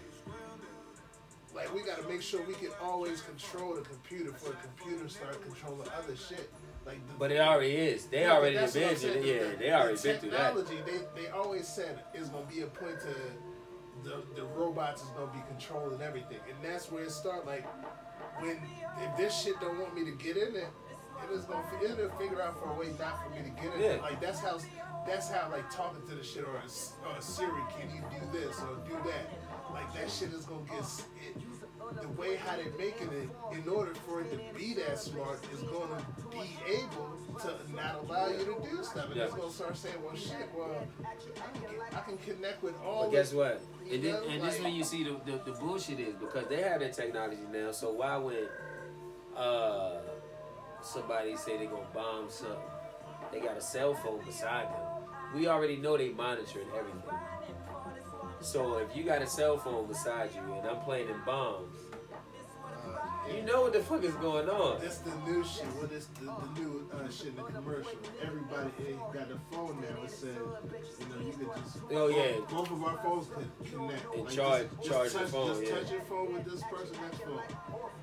like, 1.56 1.74
we 1.74 1.82
gotta 1.84 2.08
make 2.08 2.22
sure 2.22 2.42
we 2.44 2.54
can 2.56 2.70
always 2.82 3.22
control 3.22 3.76
the 3.76 3.82
computer 3.82 4.32
for 4.34 4.50
the 4.50 4.58
computer 4.58 5.08
start 5.10 5.42
controlling 5.44 5.88
other 5.98 6.16
shit. 6.16 6.52
Like, 6.86 7.06
the, 7.08 7.14
But 7.18 7.32
it 7.32 7.40
already 7.40 7.76
is. 7.76 8.08
They 8.08 8.22
Yeah, 8.22 8.34
already 8.34 8.56
that's 8.58 8.74
what 8.76 8.84
invented 8.84 9.10
it. 9.18 9.24
saying. 9.24 9.26
Yeah, 9.38 9.52
The- 9.52 9.58
they 9.58 9.72
already 9.72 9.96
the 9.96 10.04
been 10.04 10.20
through 10.20 10.30
that. 10.32 10.56
technology, 10.56 10.82
They, 11.16 11.22
they 11.22 11.30
always 11.30 11.68
said 11.68 12.04
is 12.14 12.30
gonna 12.30 12.46
be 12.46 12.62
a 12.62 12.68
point 12.68 13.00
to 13.02 13.16
the, 14.10 14.22
the 14.36 14.44
robots 14.44 15.02
is 15.04 15.08
gonna 15.10 15.32
be 15.32 15.42
controlling 15.48 16.02
everything, 16.02 16.40
and 16.50 16.58
that's 16.62 16.92
where 16.92 17.04
it 17.04 17.12
start. 17.12 17.46
Like 17.46 17.66
when 18.42 18.60
if 19.02 19.16
this 19.18 19.40
shit 19.42 19.58
don't 19.62 19.80
want 19.80 19.96
me 19.96 20.04
to 20.06 20.12
get 20.12 20.36
in 20.36 20.56
it, 20.58 20.68
it 21.24 21.34
is 21.34 21.46
gonna 21.46 21.64
it'll 21.84 22.10
figure 22.18 22.42
out 22.42 22.60
for 22.60 22.70
a 22.70 22.74
way 22.74 22.88
not 23.00 23.24
for 23.24 23.30
me 23.32 23.44
to 23.44 23.62
get 23.62 23.74
it. 23.76 23.82
Yeah. 23.82 24.02
Like 24.02 24.22
that's 24.22 24.40
how 24.40 24.58
that's 25.08 25.30
how 25.30 25.50
like 25.52 25.70
talking 25.74 26.08
to 26.08 26.16
the 26.16 26.24
shit 26.24 26.44
or, 26.44 26.56
or 26.58 27.22
Siri, 27.22 27.62
can 27.78 27.90
you 27.94 28.02
do 28.20 28.40
this 28.40 28.60
or 28.62 28.78
do 28.88 28.98
that? 29.10 29.32
Like 29.72 29.94
that 29.94 30.10
shit 30.10 30.30
is 30.30 30.46
gonna 30.46 30.66
get 30.70 30.80
it, 30.80 31.42
the 32.02 32.08
way 32.10 32.36
how 32.36 32.56
they're 32.56 32.66
making 32.78 33.10
it, 33.10 33.30
in 33.52 33.68
order 33.70 33.94
for 33.94 34.22
it 34.22 34.32
to 34.32 34.60
be 34.60 34.74
that 34.74 34.98
smart, 35.00 35.44
is 35.54 35.62
going 35.64 35.90
to 35.90 36.30
be 36.32 36.56
able 36.68 37.18
to 37.40 37.76
not 37.76 38.04
allow 38.04 38.28
you 38.28 38.40
to 38.40 38.70
do 38.70 38.84
stuff. 38.84 39.08
And 39.08 39.16
Yeah. 39.16 39.26
it's 39.26 39.34
going 39.34 39.50
to 39.50 39.54
start 39.56 39.78
saying, 39.78 39.96
well, 40.04 40.16
shit, 40.16 40.50
well, 40.56 40.88
I 41.02 41.16
can, 41.52 41.62
get, 41.62 41.94
I 41.94 42.00
can 42.02 42.18
connect 42.18 42.64
with 42.64 42.76
all 42.84 43.04
But 43.04 43.12
guess 43.12 43.34
what? 43.34 43.62
And, 43.92 44.04
then, 44.04 44.14
know, 44.14 44.24
and 44.28 44.42
this 44.42 44.56
like- 44.56 44.64
when 44.64 44.74
you 44.74 44.84
see 44.84 45.04
the, 45.04 45.20
the, 45.26 45.52
the 45.52 45.58
bullshit 45.60 46.00
is 46.00 46.16
because 46.16 46.48
they 46.48 46.62
have 46.62 46.80
that 46.80 46.94
technology 46.94 47.42
now. 47.52 47.72
So 47.72 47.92
why 47.94 48.18
would 48.18 48.50
uh, 49.36 49.98
somebody 50.84 51.36
say 51.36 51.58
they 51.58 51.66
gonna 51.66 51.86
bomb 51.94 52.30
something, 52.30 52.58
they 53.32 53.40
got 53.40 53.58
a 53.58 53.62
cell 53.62 53.94
phone 53.94 54.24
beside 54.26 54.68
them. 54.68 54.82
We 55.36 55.48
already 55.48 55.78
know 55.78 55.98
they 55.98 56.10
monitoring 56.10 56.68
everything. 56.78 57.02
So 58.42 58.78
if 58.78 58.96
you 58.96 59.04
got 59.04 59.22
a 59.22 59.28
cell 59.28 59.58
phone 59.58 59.88
beside 59.88 60.32
you 60.36 60.42
and 60.54 60.68
I'm 60.68 60.82
planting 60.82 61.16
bombs, 61.26 61.76
You 63.36 63.42
know 63.44 63.62
what 63.62 63.74
the 63.74 63.80
fuck 63.82 64.04
is 64.04 64.14
going 64.16 64.50
on. 64.50 64.80
That's 64.82 65.00
the 65.00 65.12
new 65.26 65.44
shit. 65.44 65.66
What 65.80 65.92
is 65.92 66.08
the, 66.20 66.26
the 66.26 66.60
new 66.62 66.90
uh, 66.94 67.10
shit 67.10 67.28
in 67.28 67.36
the 67.36 67.44
commercial? 67.44 67.92
Everybody 68.22 68.98
got 69.14 69.32
a 69.32 69.38
phone 69.52 69.82
now. 69.82 70.04
It 70.04 70.12
said, 70.12 70.30
you 70.30 71.06
know, 71.10 71.26
you 71.26 71.34
could 71.34 71.50
just. 71.64 71.78
Oh, 71.92 72.08
yeah. 72.08 72.40
Both 72.50 72.72
of 72.72 72.84
our 72.84 72.98
phones 73.04 73.28
can 73.28 73.52
connect. 73.72 74.16
And 74.16 74.30
charge- 74.30 74.68
just, 74.82 74.90
charge 74.92 75.12
just 75.12 75.18
touch, 75.18 75.30
phone, 75.30 75.48
Just 75.50 75.64
yeah. 75.64 75.76
touch 75.80 75.92
your 75.92 76.02
phone 76.02 76.34
with 76.34 76.46
this 76.46 76.62
person 76.64 76.96
next 77.02 77.22
phone. 77.24 77.42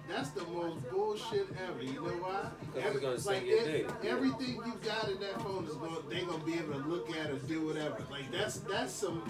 That's 0.08 0.30
the 0.30 0.44
most 0.46 0.90
bullshit 0.90 1.46
ever. 1.68 1.82
You 1.84 2.02
know 2.02 2.10
why? 2.18 2.50
'Cause 2.74 2.94
it's 2.94 3.00
gonna 3.00 3.20
send 3.20 3.46
you 3.46 3.56
it- 3.56 3.90
everything 4.04 4.56
you 4.66 4.74
got 4.84 5.08
in 5.08 5.20
that 5.20 5.40
phone 5.40 5.64
is 5.66 5.74
going. 5.76 5.96
They 6.08 6.20
gonna 6.22 6.42
be 6.44 6.54
able 6.54 6.80
to 6.82 6.88
look 6.88 7.16
at 7.16 7.30
or 7.30 7.36
do 7.38 7.66
whatever. 7.66 8.02
Like 8.10 8.30
that's 8.32 8.56
that's 8.58 8.92
some. 8.92 9.22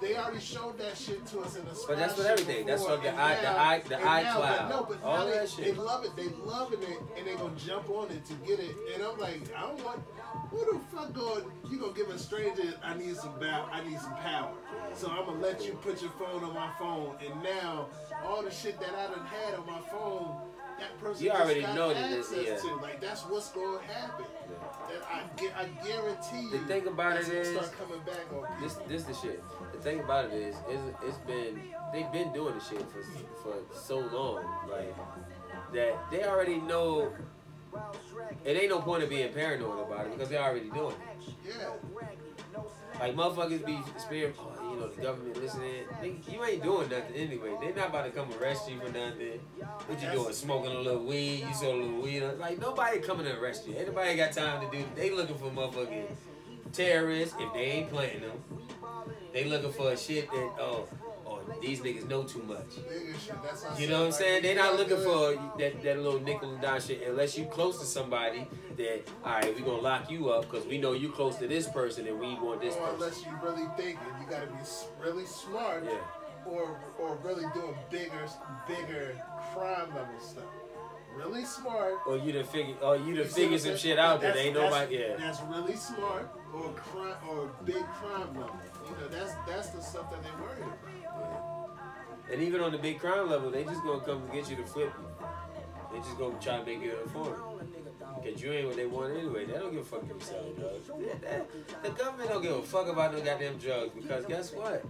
They 0.00 0.16
already 0.16 0.38
showed 0.40 0.78
that 0.78 0.96
shit 0.96 1.26
to 1.26 1.40
us 1.40 1.56
in 1.56 1.64
the. 1.64 1.84
But 1.88 1.98
that's 1.98 2.16
what 2.16 2.26
everything- 2.26 2.66
that's 2.66 2.82
before, 2.82 2.98
what 2.98 3.02
the 3.04 3.10
and 3.10 3.20
i- 3.20 3.40
the 3.40 3.50
i- 3.50 3.78
the 3.80 3.96
and 3.96 4.26
iCloud, 4.26 4.68
No, 4.68 4.86
but 4.88 5.02
all 5.02 5.26
now 5.26 5.31
that 5.32 5.48
shit. 5.48 5.64
they 5.64 5.72
love 5.72 6.04
it. 6.04 6.14
They 6.16 6.28
loving 6.44 6.82
it, 6.82 6.98
and 7.16 7.26
they 7.26 7.34
gonna 7.34 7.54
jump 7.56 7.88
on 7.90 8.10
it 8.10 8.24
to 8.26 8.34
get 8.46 8.60
it. 8.60 8.74
And 8.94 9.02
I'm 9.02 9.18
like, 9.18 9.40
I 9.56 9.62
don't 9.62 9.84
want. 9.84 10.02
Who 10.50 10.58
the 10.72 10.78
fuck 10.94 11.12
going? 11.14 11.44
You 11.70 11.78
gonna 11.78 11.92
give 11.94 12.08
a 12.10 12.18
stranger? 12.18 12.74
I 12.82 12.94
need 12.94 13.16
some 13.16 13.38
bow. 13.40 13.68
I 13.72 13.82
need 13.88 13.98
some 14.00 14.14
power. 14.16 14.52
So 14.94 15.08
I'm 15.10 15.24
gonna 15.24 15.40
let 15.40 15.64
you 15.64 15.72
put 15.74 16.02
your 16.02 16.10
phone 16.12 16.44
on 16.44 16.54
my 16.54 16.70
phone, 16.78 17.16
and 17.24 17.42
now 17.42 17.88
all 18.24 18.42
the 18.42 18.50
shit 18.50 18.78
that 18.80 18.90
I 18.94 19.14
done 19.14 19.24
had 19.26 19.54
on 19.54 19.66
my 19.66 19.80
phone, 19.90 20.36
that 20.78 20.98
person 21.00 21.24
You 21.24 21.30
already 21.32 21.62
know 21.62 21.92
that 21.94 22.10
this- 22.10 22.32
yeah. 22.32 22.56
to. 22.56 22.74
Like 22.76 23.00
that's 23.00 23.22
what's 23.22 23.50
gonna 23.52 23.80
happen. 23.82 24.26
I, 25.10 25.62
I 25.62 25.86
guarantee 25.86 26.42
you. 26.42 26.50
The 26.50 26.58
thing 26.66 26.86
about 26.86 27.14
that's 27.14 27.28
is- 27.28 27.56
start 27.56 27.72
coming 27.78 28.00
back 28.04 28.32
on. 28.32 28.62
This 28.62 28.74
this 28.88 29.02
the 29.04 29.14
shit. 29.14 29.42
The 29.72 29.78
thing 29.78 30.00
about 30.00 30.26
it 30.26 30.32
is, 30.34 30.56
it's, 30.68 30.82
it's 31.04 31.18
been 31.18 31.60
they've 31.92 32.10
been 32.12 32.32
doing 32.32 32.54
this 32.54 32.68
shit 32.68 32.80
for 32.80 33.02
for 33.42 33.54
so 33.74 33.98
long, 33.98 34.44
like 34.70 34.94
that 35.72 35.98
they 36.10 36.24
already 36.24 36.58
know. 36.60 37.12
It 38.44 38.56
ain't 38.56 38.68
no 38.68 38.80
point 38.80 39.02
of 39.02 39.08
being 39.08 39.32
paranoid 39.32 39.86
about 39.86 40.06
it 40.06 40.12
because 40.12 40.28
they're 40.28 40.42
already 40.42 40.68
doing 40.70 40.94
it. 40.94 41.34
yeah. 41.48 41.70
Like 43.00 43.16
motherfuckers 43.16 43.64
be 43.64 43.80
spirit, 43.98 44.36
oh, 44.38 44.70
you 44.70 44.78
know, 44.78 44.88
the 44.88 45.02
government 45.02 45.40
listening. 45.40 45.84
You 46.30 46.44
ain't 46.44 46.62
doing 46.62 46.88
nothing 46.88 47.14
anyway. 47.14 47.56
They 47.60 47.72
not 47.72 47.88
about 47.88 48.04
to 48.04 48.10
come 48.10 48.28
arrest 48.40 48.70
you 48.70 48.78
for 48.78 48.92
nothing. 48.92 49.40
What 49.86 50.02
you 50.02 50.10
doing? 50.10 50.32
Smoking 50.32 50.72
a 50.72 50.78
little 50.78 51.04
weed? 51.04 51.44
You 51.48 51.54
sold 51.54 51.80
a 51.80 51.84
little 51.84 52.02
weed? 52.02 52.22
Like 52.38 52.60
nobody 52.60 53.00
coming 53.00 53.26
to 53.26 53.38
arrest 53.40 53.66
you. 53.66 53.74
Anybody 53.76 54.16
got 54.16 54.32
time 54.32 54.68
to 54.68 54.76
do. 54.76 54.84
They 54.94 55.10
looking 55.10 55.36
for 55.36 55.50
motherfucking 55.50 56.06
terrorists 56.72 57.34
if 57.38 57.52
they 57.54 57.60
ain't 57.60 57.90
planting 57.90 58.20
them. 58.20 58.38
They 59.32 59.44
looking 59.44 59.72
for 59.72 59.92
a 59.92 59.96
shit 59.96 60.30
that 60.30 60.52
oh 60.60 60.86
these 61.60 61.80
niggas 61.80 62.08
know 62.08 62.22
too 62.24 62.42
much. 62.42 62.58
Nigga 62.58 63.12
shit, 63.18 63.34
that's 63.42 63.64
what 63.64 63.80
You 63.80 63.88
know 63.88 64.00
what 64.00 64.06
I'm 64.06 64.12
saying? 64.12 64.42
They're 64.42 64.54
not 64.56 64.76
looking 64.76 64.96
for 64.98 65.34
that, 65.58 65.82
that 65.82 65.98
little 66.00 66.20
nickel 66.20 66.52
and 66.52 66.60
dime 66.62 66.80
shit 66.80 67.02
unless 67.08 67.36
you 67.38 67.46
close 67.46 67.78
to 67.80 67.84
somebody 67.86 68.46
that 68.76 69.02
all 69.24 69.32
right, 69.32 69.54
we're 69.54 69.64
gonna 69.66 69.82
lock 69.82 70.10
you 70.10 70.30
up 70.30 70.50
because 70.50 70.66
we 70.66 70.78
know 70.78 70.92
you 70.92 71.10
close 71.10 71.36
to 71.36 71.46
this 71.48 71.68
person 71.68 72.06
and 72.06 72.18
we 72.18 72.34
want 72.34 72.60
this 72.60 72.74
person. 72.76 72.94
unless 72.94 73.24
you 73.24 73.32
really 73.42 73.66
thinking, 73.76 73.98
you 74.20 74.26
gotta 74.30 74.46
be 74.46 74.58
really 75.00 75.24
smart, 75.26 75.84
Yeah. 75.84 75.98
or 76.46 76.80
or 76.98 77.16
really 77.22 77.44
doing 77.54 77.74
bigger 77.90 78.26
bigger 78.66 79.16
crime 79.54 79.88
level 79.94 80.18
stuff. 80.20 80.44
Really 81.14 81.44
smart. 81.44 81.94
Or 82.06 82.16
you 82.16 82.32
done 82.32 82.44
figure, 82.44 82.74
or 82.82 82.96
you 82.96 83.04
You 83.08 83.14
done 83.16 83.28
see 83.28 83.42
figure 83.42 83.58
some 83.58 83.76
shit 83.76 83.98
out 83.98 84.22
that 84.22 84.28
That's- 84.28 84.44
ain't 84.46 84.54
that's- 84.54 84.72
nobody. 84.72 84.96
Yeah. 84.96 85.16
That's 85.18 85.40
really 85.42 85.76
smart, 85.76 86.30
or 86.54 86.70
crime, 86.72 87.16
or 87.28 87.50
big 87.66 87.84
crime 88.00 88.34
level. 88.34 88.56
You 88.88 88.96
know, 88.96 89.08
that's 89.08 89.32
that's 89.46 89.68
the 89.70 89.82
stuff 89.82 90.10
that 90.10 90.22
they 90.22 90.30
worried 90.42 90.62
about. 90.62 90.78
And 92.32 92.42
even 92.42 92.62
on 92.62 92.72
the 92.72 92.78
big 92.78 92.98
crime 92.98 93.28
level, 93.28 93.50
they 93.50 93.62
just 93.64 93.82
gonna 93.82 94.00
come 94.00 94.22
and 94.22 94.32
get 94.32 94.48
you 94.48 94.56
to 94.56 94.64
flip 94.64 94.92
you. 94.98 95.26
They 95.92 95.98
just 95.98 96.18
gonna 96.18 96.38
try 96.40 96.58
to 96.58 96.64
make 96.64 96.82
you 96.82 96.92
an 96.92 97.02
informant. 97.04 97.36
Cause 98.24 98.42
you 98.42 98.52
ain't 98.52 98.68
what 98.68 98.76
they 98.76 98.86
want 98.86 99.16
anyway. 99.16 99.44
They 99.44 99.54
don't 99.54 99.72
give 99.72 99.80
a 99.80 99.84
fuck 99.84 100.02
selling 100.20 100.54
drugs. 100.54 100.88
The 101.82 101.90
government 101.90 102.30
don't 102.30 102.42
give 102.42 102.56
a 102.56 102.62
fuck 102.62 102.88
about 102.88 103.12
no 103.12 103.20
goddamn 103.20 103.58
drugs 103.58 103.90
because 103.94 104.24
guess 104.26 104.52
what? 104.52 104.84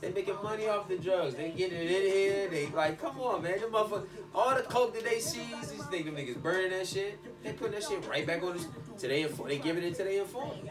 They 0.00 0.12
making 0.12 0.36
money 0.42 0.68
off 0.68 0.88
the 0.88 0.96
drugs. 0.96 1.34
They 1.34 1.50
getting 1.50 1.78
it 1.78 1.90
in 1.90 2.12
here. 2.12 2.48
They 2.48 2.66
like, 2.68 3.00
come 3.00 3.20
on, 3.20 3.42
man. 3.42 3.60
Them 3.60 3.72
motherfuckers, 3.72 4.06
all 4.34 4.54
the 4.54 4.62
coke 4.62 4.94
that 4.94 5.04
they 5.04 5.20
seize, 5.20 5.70
these 5.70 5.86
them 5.86 6.16
niggas 6.16 6.40
burning 6.40 6.70
that 6.70 6.86
shit. 6.86 7.18
They 7.42 7.52
putting 7.52 7.74
that 7.74 7.84
shit 7.84 8.06
right 8.08 8.26
back 8.26 8.42
on 8.42 8.56
the 8.56 8.64
to 8.98 9.08
they 9.08 9.58
giving 9.58 9.84
it 9.84 9.94
to 9.96 10.04
their 10.04 10.22
informant. 10.22 10.68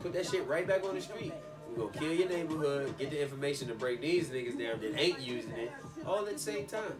Put 0.00 0.12
that 0.12 0.26
shit 0.26 0.46
right 0.46 0.66
back 0.66 0.84
on 0.84 0.94
the 0.94 1.00
street. 1.00 1.32
Gonna 1.76 1.90
kill 1.92 2.12
your 2.12 2.28
neighborhood, 2.28 2.96
get 2.98 3.10
the 3.10 3.22
information 3.22 3.68
to 3.68 3.74
break 3.74 4.00
these 4.00 4.28
niggas 4.28 4.58
down 4.58 4.80
that 4.80 4.98
ain't 4.98 5.20
using 5.20 5.52
it, 5.52 5.70
all 6.06 6.26
at 6.26 6.32
the 6.32 6.38
same 6.38 6.66
time. 6.66 6.94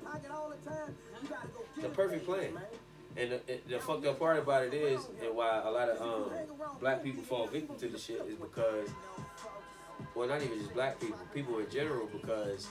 The 1.80 1.88
perfect 1.88 2.26
plan. 2.26 2.50
And 3.16 3.30
the, 3.30 3.40
the 3.66 3.78
fucked 3.78 4.04
up 4.04 4.18
part 4.18 4.38
about 4.38 4.64
it 4.64 4.74
is, 4.74 5.00
and 5.24 5.34
why 5.34 5.62
a 5.64 5.70
lot 5.70 5.88
of 5.88 6.02
um, 6.02 6.30
black 6.78 7.02
people 7.02 7.22
fall 7.22 7.46
victim 7.46 7.76
to 7.76 7.88
the 7.88 7.98
shit 7.98 8.20
is 8.28 8.34
because, 8.34 8.90
well, 10.14 10.28
not 10.28 10.42
even 10.42 10.58
just 10.58 10.74
black 10.74 11.00
people, 11.00 11.18
people 11.32 11.58
in 11.58 11.70
general, 11.70 12.06
because 12.12 12.68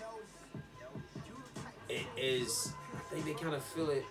it 1.90 2.06
is, 2.16 2.74
I 2.94 3.16
think 3.16 3.26
they 3.26 3.34
kind 3.34 3.56
of 3.56 3.64
feel 3.64 3.90
it. 3.90 4.06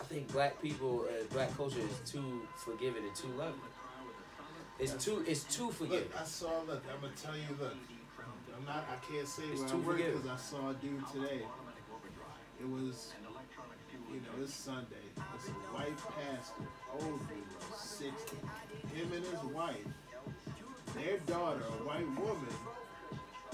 I 0.00 0.04
think 0.04 0.32
black 0.32 0.62
people 0.62 1.04
and 1.14 1.28
black 1.28 1.54
culture 1.54 1.80
is 1.80 2.10
too 2.10 2.40
forgiving 2.56 3.04
and 3.04 3.14
too 3.14 3.28
loving. 3.36 3.60
It's 4.78 5.04
too, 5.04 5.24
it's 5.26 5.42
too 5.44 5.66
Look, 5.66 5.74
forgiving. 5.74 6.08
I 6.18 6.24
saw. 6.24 6.60
Look, 6.66 6.84
I'm 6.92 7.00
gonna 7.00 7.12
tell 7.20 7.36
you. 7.36 7.42
Look, 7.60 7.74
I'm 8.56 8.64
not. 8.64 8.86
I 8.86 8.96
can't 9.12 9.26
say 9.26 9.42
It's 9.50 9.60
where 9.60 9.96
too 9.98 10.04
I 10.04 10.06
because 10.06 10.26
I 10.28 10.36
saw 10.36 10.70
a 10.70 10.74
dude 10.74 11.02
today. 11.12 11.42
It 12.60 12.68
was, 12.68 13.12
you 14.10 14.20
know, 14.20 14.42
it's 14.42 14.54
Sunday. 14.54 15.06
It's 15.34 15.48
a 15.48 15.52
white 15.74 15.96
pastor, 15.98 16.62
old 16.92 17.20
dude, 17.28 17.76
60. 17.76 18.36
Him 18.94 19.12
and 19.14 19.24
his 19.24 19.44
wife, 19.54 19.86
their 20.94 21.18
daughter, 21.26 21.62
a 21.62 21.82
white 21.86 22.08
woman, 22.18 22.54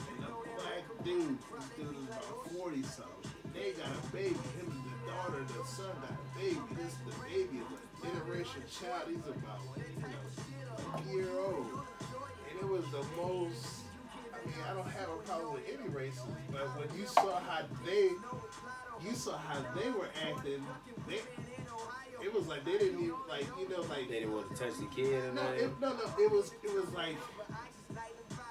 and 0.09 0.24
a 0.24 0.32
black 0.56 0.84
dude. 1.05 1.38
This 1.52 1.68
dude 1.76 1.96
is 1.96 2.05
about 2.05 2.48
40 2.52 2.82
something. 2.82 3.30
They 3.52 3.72
got 3.72 3.88
a 3.92 4.12
baby. 4.12 4.36
Him 4.60 4.72
and 4.72 4.84
the 4.88 5.12
daughter, 5.12 5.40
the 5.44 5.64
son 5.68 5.92
got 6.01 6.16
a 6.16 6.38
baby. 6.38 6.60
This 6.76 6.94
the 7.05 7.12
baby 7.28 7.60
is 7.60 7.68
a 7.72 8.06
generation 8.09 8.62
child. 8.72 9.05
He's 9.09 9.24
about, 9.24 9.60
you 9.76 10.01
know, 10.01 10.24
year 11.12 11.29
old. 11.39 11.66
And 12.51 12.61
it 12.61 12.69
was 12.69 12.85
the 12.91 13.05
most. 13.16 13.81
I 14.33 14.47
mean, 14.47 14.57
I 14.69 14.75
don't 14.75 14.87
have 14.91 15.09
a 15.09 15.16
problem 15.27 15.55
with 15.55 15.65
any 15.69 15.89
races, 15.89 16.21
but 16.53 16.66
when 16.79 16.99
you 16.99 17.07
saw 17.07 17.41
how 17.41 17.62
they, 17.87 18.11
you 19.07 19.15
saw 19.15 19.39
how 19.39 19.65
they 19.75 19.91
were 19.91 20.09
acting, 20.29 20.65
they, 21.09 21.21
it 22.23 22.33
was 22.33 22.47
like 22.47 22.65
they 22.65 22.79
didn't 22.79 23.01
even 23.01 23.15
like, 23.29 23.47
you 23.59 23.69
know, 23.69 23.83
like 23.83 24.09
They 24.09 24.21
didn't 24.21 24.33
want 24.33 24.55
to 24.55 24.62
touch 24.62 24.79
the 24.79 24.87
kid 24.87 25.25
and 25.25 25.35
no, 25.35 25.43
it, 25.53 25.71
no, 25.81 25.91
no. 25.95 26.05
It 26.19 26.31
was, 26.31 26.53
it 26.62 26.75
was 26.75 26.89
like, 26.95 27.16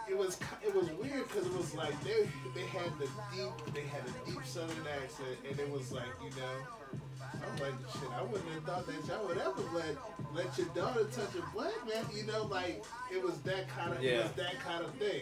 it 0.09 0.17
was, 0.17 0.38
it 0.65 0.73
was 0.75 0.89
weird 0.91 1.27
because 1.27 1.47
it 1.47 1.53
was 1.55 1.73
like 1.75 1.93
they, 2.03 2.30
they 2.53 2.65
had 2.67 2.91
the 2.99 3.07
deep, 3.34 3.73
they 3.73 3.81
had 3.81 4.01
a 4.01 4.30
deep 4.30 4.45
Southern 4.45 4.85
accent, 5.01 5.38
and 5.49 5.59
it 5.59 5.69
was 5.71 5.91
like, 5.91 6.09
you 6.23 6.30
know, 6.31 6.99
I'm 7.23 7.59
like, 7.59 7.73
shit, 7.93 8.09
I 8.17 8.23
wouldn't 8.23 8.49
have 8.53 8.63
thought 8.63 8.85
that 8.88 9.07
y'all 9.07 9.27
would 9.27 9.38
ever 9.38 9.61
let, 9.73 9.95
let 10.34 10.57
your 10.57 10.67
daughter 10.67 11.05
touch 11.05 11.35
a 11.35 11.55
black 11.55 11.73
man, 11.88 12.05
you 12.13 12.25
know, 12.25 12.43
like 12.45 12.84
it 13.11 13.23
was 13.23 13.39
that 13.41 13.67
kind 13.69 13.93
of, 13.93 14.03
it 14.03 14.23
was 14.23 14.31
that 14.34 14.59
kind 14.59 14.84
of 14.84 14.93
thing, 14.95 15.21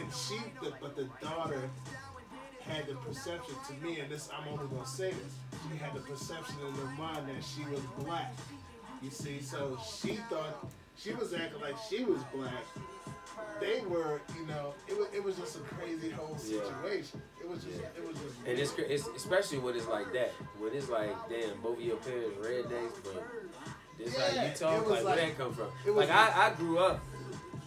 and 0.00 0.12
she, 0.12 0.38
the, 0.62 0.72
but 0.80 0.96
the 0.96 1.08
daughter 1.22 1.68
had 2.60 2.86
the 2.86 2.94
perception 2.96 3.54
to 3.68 3.74
me, 3.84 4.00
and 4.00 4.10
this, 4.10 4.28
I'm 4.36 4.48
only 4.48 4.66
gonna 4.66 4.86
say 4.86 5.10
this, 5.10 5.34
she 5.70 5.76
had 5.78 5.94
the 5.94 6.00
perception 6.00 6.56
in 6.66 6.74
her 6.74 6.92
mind 6.98 7.28
that 7.28 7.44
she 7.44 7.64
was 7.70 7.80
black. 7.98 8.34
You 9.02 9.10
see, 9.10 9.40
so 9.40 9.78
she 10.00 10.18
thought 10.30 10.66
she 10.96 11.12
was 11.12 11.34
acting 11.34 11.60
like 11.60 11.76
she 11.88 12.02
was 12.04 12.20
black. 12.34 12.64
They 13.60 13.80
were, 13.88 14.20
you 14.38 14.46
know, 14.46 14.74
it 14.86 14.98
was, 14.98 15.08
it 15.14 15.24
was 15.24 15.36
just 15.36 15.56
a 15.56 15.60
crazy 15.60 16.10
whole 16.10 16.36
Yeah. 16.44 16.60
situation. 16.60 17.22
It 17.40 17.48
was 17.48 17.64
just, 17.64 17.80
it 17.80 18.06
was 18.06 18.16
just. 18.18 18.34
And 18.46 18.58
it's, 18.58 18.74
it's 18.78 19.06
especially 19.16 19.58
when 19.58 19.74
it's 19.76 19.88
like 19.88 20.12
that. 20.12 20.30
When 20.58 20.74
it's 20.74 20.88
like, 20.90 21.10
damn, 21.28 21.60
both 21.62 21.78
of 21.78 21.84
your 21.84 21.96
parents 21.96 22.36
rednecks, 22.38 22.92
but 23.02 23.24
this 23.98 24.16
how 24.16 24.42
you 24.44 24.52
talk. 24.54 24.86
was 24.86 25.02
Like, 25.02 25.16
where 25.16 25.26
that 25.26 25.38
come 25.38 25.54
from? 25.54 25.68
was 25.86 26.08
Like, 26.08 26.10
I, 26.10 26.48
I 26.48 26.54
grew 26.54 26.78
up. 26.78 27.00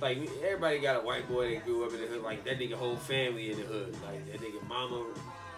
Like 0.01 0.17
everybody 0.45 0.79
got 0.79 0.95
a 0.95 0.99
white 1.05 1.27
boy 1.27 1.53
that 1.55 1.65
grew 1.65 1.85
up 1.85 1.93
in 1.93 1.99
the 2.01 2.07
hood. 2.07 2.21
Like 2.21 2.45
that 2.45 2.59
nigga 2.59 2.73
whole 2.73 2.95
family 2.95 3.51
in 3.51 3.57
the 3.57 3.65
hood. 3.65 3.95
Like 4.05 4.31
that 4.31 4.39
nigga 4.41 4.65
mama, 4.67 5.05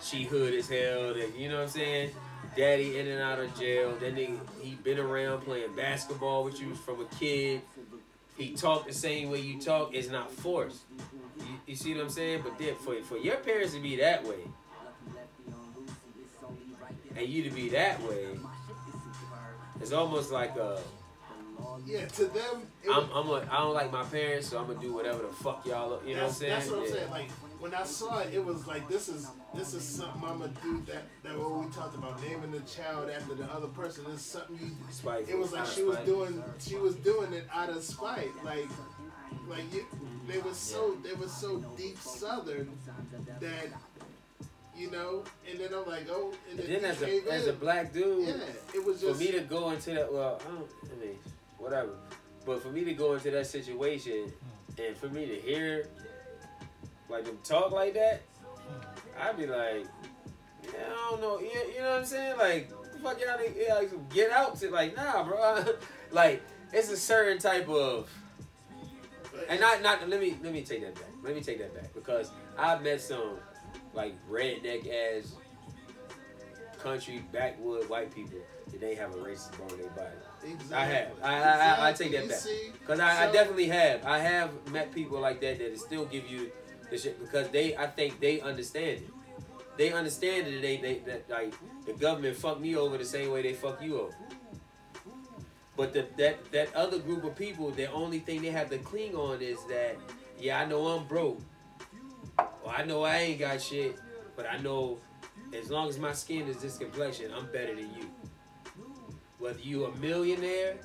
she 0.01 0.23
hood 0.23 0.53
as 0.55 0.67
hell. 0.69 1.13
That 1.13 1.37
you 1.37 1.49
know 1.49 1.57
what 1.57 1.63
I'm 1.63 1.69
saying. 1.69 2.11
Daddy 2.55 2.97
in 2.99 3.07
and 3.07 3.21
out 3.21 3.37
of 3.39 3.57
jail. 3.59 3.95
That 3.99 4.15
nigga 4.15 4.39
he 4.59 4.75
been 4.75 4.97
around 4.97 5.41
playing 5.41 5.75
basketball 5.75 6.43
with 6.43 6.59
you 6.59 6.73
from 6.73 7.01
a 7.01 7.05
kid. 7.19 7.61
He 8.37 8.53
talk 8.53 8.87
the 8.87 8.93
same 8.93 9.29
way 9.29 9.39
you 9.41 9.59
talk. 9.59 9.93
It's 9.93 10.09
not 10.09 10.31
forced. 10.31 10.81
You, 11.39 11.45
you 11.67 11.75
see 11.75 11.93
what 11.93 12.03
I'm 12.03 12.09
saying? 12.09 12.41
But 12.43 12.57
then 12.57 12.75
for 12.75 13.01
for 13.03 13.17
your 13.17 13.37
parents 13.37 13.73
to 13.73 13.79
be 13.79 13.97
that 13.97 14.23
way, 14.23 14.47
and 17.15 17.27
you 17.27 17.43
to 17.43 17.49
be 17.49 17.69
that 17.69 18.01
way, 18.03 18.39
it's 19.79 19.91
almost 19.91 20.31
like 20.31 20.55
a 20.57 20.79
yeah, 21.85 22.05
to 22.05 22.25
them, 22.25 22.67
it 22.83 22.89
I'm, 22.91 23.09
I'm 23.13 23.29
a, 23.29 23.47
I 23.51 23.57
don't 23.59 23.73
like 23.73 23.91
my 23.91 24.03
parents, 24.03 24.47
so 24.47 24.59
I'm 24.59 24.67
gonna 24.67 24.79
do 24.79 24.93
whatever 24.93 25.23
the 25.23 25.33
fuck 25.33 25.65
y'all. 25.65 25.93
Up, 25.93 26.07
you 26.07 26.15
know 26.15 26.23
what 26.23 26.29
I'm 26.29 26.33
saying? 26.33 26.51
that's 26.51 26.69
what 26.69 26.79
I'm 26.79 26.85
Yeah. 26.85 26.91
saying. 26.91 27.11
Like 27.11 27.31
when 27.59 27.73
I 27.73 27.83
saw 27.83 28.19
it, 28.19 28.33
it 28.33 28.43
was 28.43 28.67
like 28.67 28.87
this 28.87 29.09
is 29.09 29.27
this 29.53 29.73
is 29.73 29.83
something 29.83 30.23
I'm 30.23 30.39
gonna 30.39 30.53
do. 30.63 30.81
That 30.87 31.03
that 31.23 31.37
what 31.37 31.65
we 31.65 31.71
talked 31.71 31.95
about 31.95 32.21
naming 32.23 32.51
the 32.51 32.61
child 32.61 33.09
after 33.09 33.35
the 33.35 33.45
other 33.45 33.67
person 33.67 34.05
is 34.07 34.21
something 34.21 34.57
you. 34.59 34.71
It 35.27 35.37
was 35.37 35.51
like 35.53 35.67
she 35.67 35.83
was 35.83 35.97
doing 35.99 36.43
she 36.59 36.75
was 36.75 36.95
doing 36.95 37.33
it 37.33 37.47
out 37.53 37.69
of 37.69 37.83
spite. 37.83 38.31
Like 38.43 38.67
like 39.49 39.73
you, 39.73 39.85
they 40.27 40.39
were 40.39 40.53
so 40.53 40.97
they 41.03 41.13
were 41.13 41.27
so 41.27 41.57
deep 41.77 41.97
southern 41.99 42.69
that 43.39 43.67
you 44.75 44.89
know. 44.91 45.23
And 45.49 45.59
then 45.59 45.69
I'm 45.73 45.85
like, 45.87 46.07
oh, 46.09 46.33
and 46.49 46.59
And 46.59 46.69
then, 46.69 46.81
then 46.81 46.91
as 46.91 47.01
a 47.01 47.31
as 47.31 47.47
a 47.47 47.53
black 47.53 47.93
dude, 47.93 48.27
yeah, 48.27 48.33
it 48.73 48.83
was 48.83 49.01
just 49.01 49.13
for 49.13 49.19
me 49.19 49.31
to 49.31 49.41
go 49.41 49.71
into 49.71 49.93
that, 49.93 50.11
well, 50.11 50.41
I 50.43 50.47
don't, 50.51 50.69
I 50.85 51.05
mean, 51.05 51.19
whatever. 51.61 51.91
But 52.45 52.61
for 52.61 52.69
me 52.69 52.83
to 52.83 52.93
go 52.93 53.13
into 53.13 53.31
that 53.31 53.47
situation 53.47 54.27
hmm. 54.29 54.81
and 54.81 54.97
for 54.97 55.07
me 55.09 55.25
to 55.27 55.35
hear 55.35 55.87
like 57.09 57.25
them 57.25 57.37
talk 57.43 57.71
like 57.71 57.93
that, 57.93 58.21
hmm. 58.43 59.21
I'd 59.21 59.37
be 59.37 59.45
like, 59.45 59.85
yeah, 60.63 60.85
I 60.87 61.09
don't 61.09 61.21
know, 61.21 61.39
you, 61.39 61.49
you 61.73 61.79
know 61.79 61.89
what 61.89 61.99
I'm 61.99 62.05
saying? 62.05 62.37
Like, 62.37 62.69
the 62.69 62.99
fuck 62.99 63.19
y'all, 63.19 63.37
yeah, 63.57 63.75
like, 63.75 64.09
get 64.09 64.31
out 64.31 64.57
to 64.59 64.69
like, 64.69 64.95
nah, 64.95 65.23
bro. 65.23 65.63
like, 66.11 66.41
it's 66.73 66.89
a 66.89 66.97
certain 66.97 67.37
type 67.37 67.67
of, 67.67 68.09
and 69.49 69.59
not, 69.59 69.81
not. 69.81 70.07
Let 70.07 70.19
me, 70.19 70.37
let 70.43 70.53
me 70.53 70.61
take 70.61 70.81
that 70.81 70.95
back. 70.95 71.09
Let 71.23 71.35
me 71.35 71.41
take 71.41 71.59
that 71.59 71.73
back 71.73 71.93
because 71.93 72.31
I've 72.57 72.83
met 72.83 73.01
some 73.01 73.37
like 73.93 74.13
redneck 74.29 74.87
ass 74.89 75.33
country 76.79 77.23
backwood 77.31 77.87
white 77.89 78.13
people 78.13 78.39
that 78.71 78.79
they 78.79 78.95
have 78.95 79.13
a 79.13 79.17
racist 79.17 79.57
bone 79.57 79.69
in 79.71 79.77
their 79.79 79.89
body. 79.89 80.15
Exactly. 80.43 80.75
I 80.75 80.85
have. 80.85 81.07
I, 81.23 81.35
I, 81.35 81.85
I, 81.85 81.89
I 81.89 81.93
take 81.93 82.11
that 82.11 82.29
back. 82.29 82.39
Because 82.79 82.99
I, 82.99 83.27
I 83.27 83.31
definitely 83.31 83.67
have. 83.67 84.05
I 84.05 84.19
have 84.19 84.71
met 84.71 84.93
people 84.93 85.19
like 85.19 85.41
that 85.41 85.59
that 85.59 85.79
still 85.79 86.05
give 86.05 86.27
you 86.29 86.51
the 86.89 86.97
shit 86.97 87.19
because 87.19 87.49
they, 87.49 87.75
I 87.75 87.87
think 87.87 88.19
they 88.19 88.41
understand 88.41 89.01
it. 89.01 89.09
They 89.77 89.93
understand 89.93 90.47
that 90.47 90.61
they, 90.61 90.77
they 90.77 90.99
that 91.05 91.29
like 91.29 91.53
the 91.85 91.93
government 91.93 92.35
fucked 92.35 92.61
me 92.61 92.75
over 92.75 92.97
the 92.97 93.05
same 93.05 93.31
way 93.31 93.41
they 93.41 93.53
fuck 93.53 93.81
you 93.81 94.01
over. 94.01 94.15
But 95.77 95.93
the, 95.93 96.05
that 96.17 96.51
that 96.51 96.75
other 96.75 96.99
group 96.99 97.23
of 97.23 97.35
people, 97.35 97.71
the 97.71 97.91
only 97.91 98.19
thing 98.19 98.41
they 98.41 98.49
have 98.49 98.69
to 98.69 98.77
cling 98.77 99.15
on 99.15 99.41
is 99.41 99.57
that, 99.69 99.97
yeah, 100.39 100.59
I 100.59 100.65
know 100.65 100.85
I'm 100.87 101.07
broke. 101.07 101.41
Or 102.37 102.71
I 102.71 102.83
know 102.83 103.03
I 103.03 103.17
ain't 103.17 103.39
got 103.39 103.61
shit, 103.61 103.97
but 104.35 104.45
I 104.49 104.57
know 104.57 104.99
as 105.53 105.69
long 105.69 105.89
as 105.89 105.97
my 105.97 106.13
skin 106.13 106.47
is 106.47 106.57
this 106.57 106.77
complexion, 106.77 107.31
I'm 107.33 107.45
better 107.51 107.75
than 107.75 107.89
you. 107.95 108.09
Whether 109.41 109.59
you 109.61 109.85
a 109.85 109.95
millionaire 109.97 110.75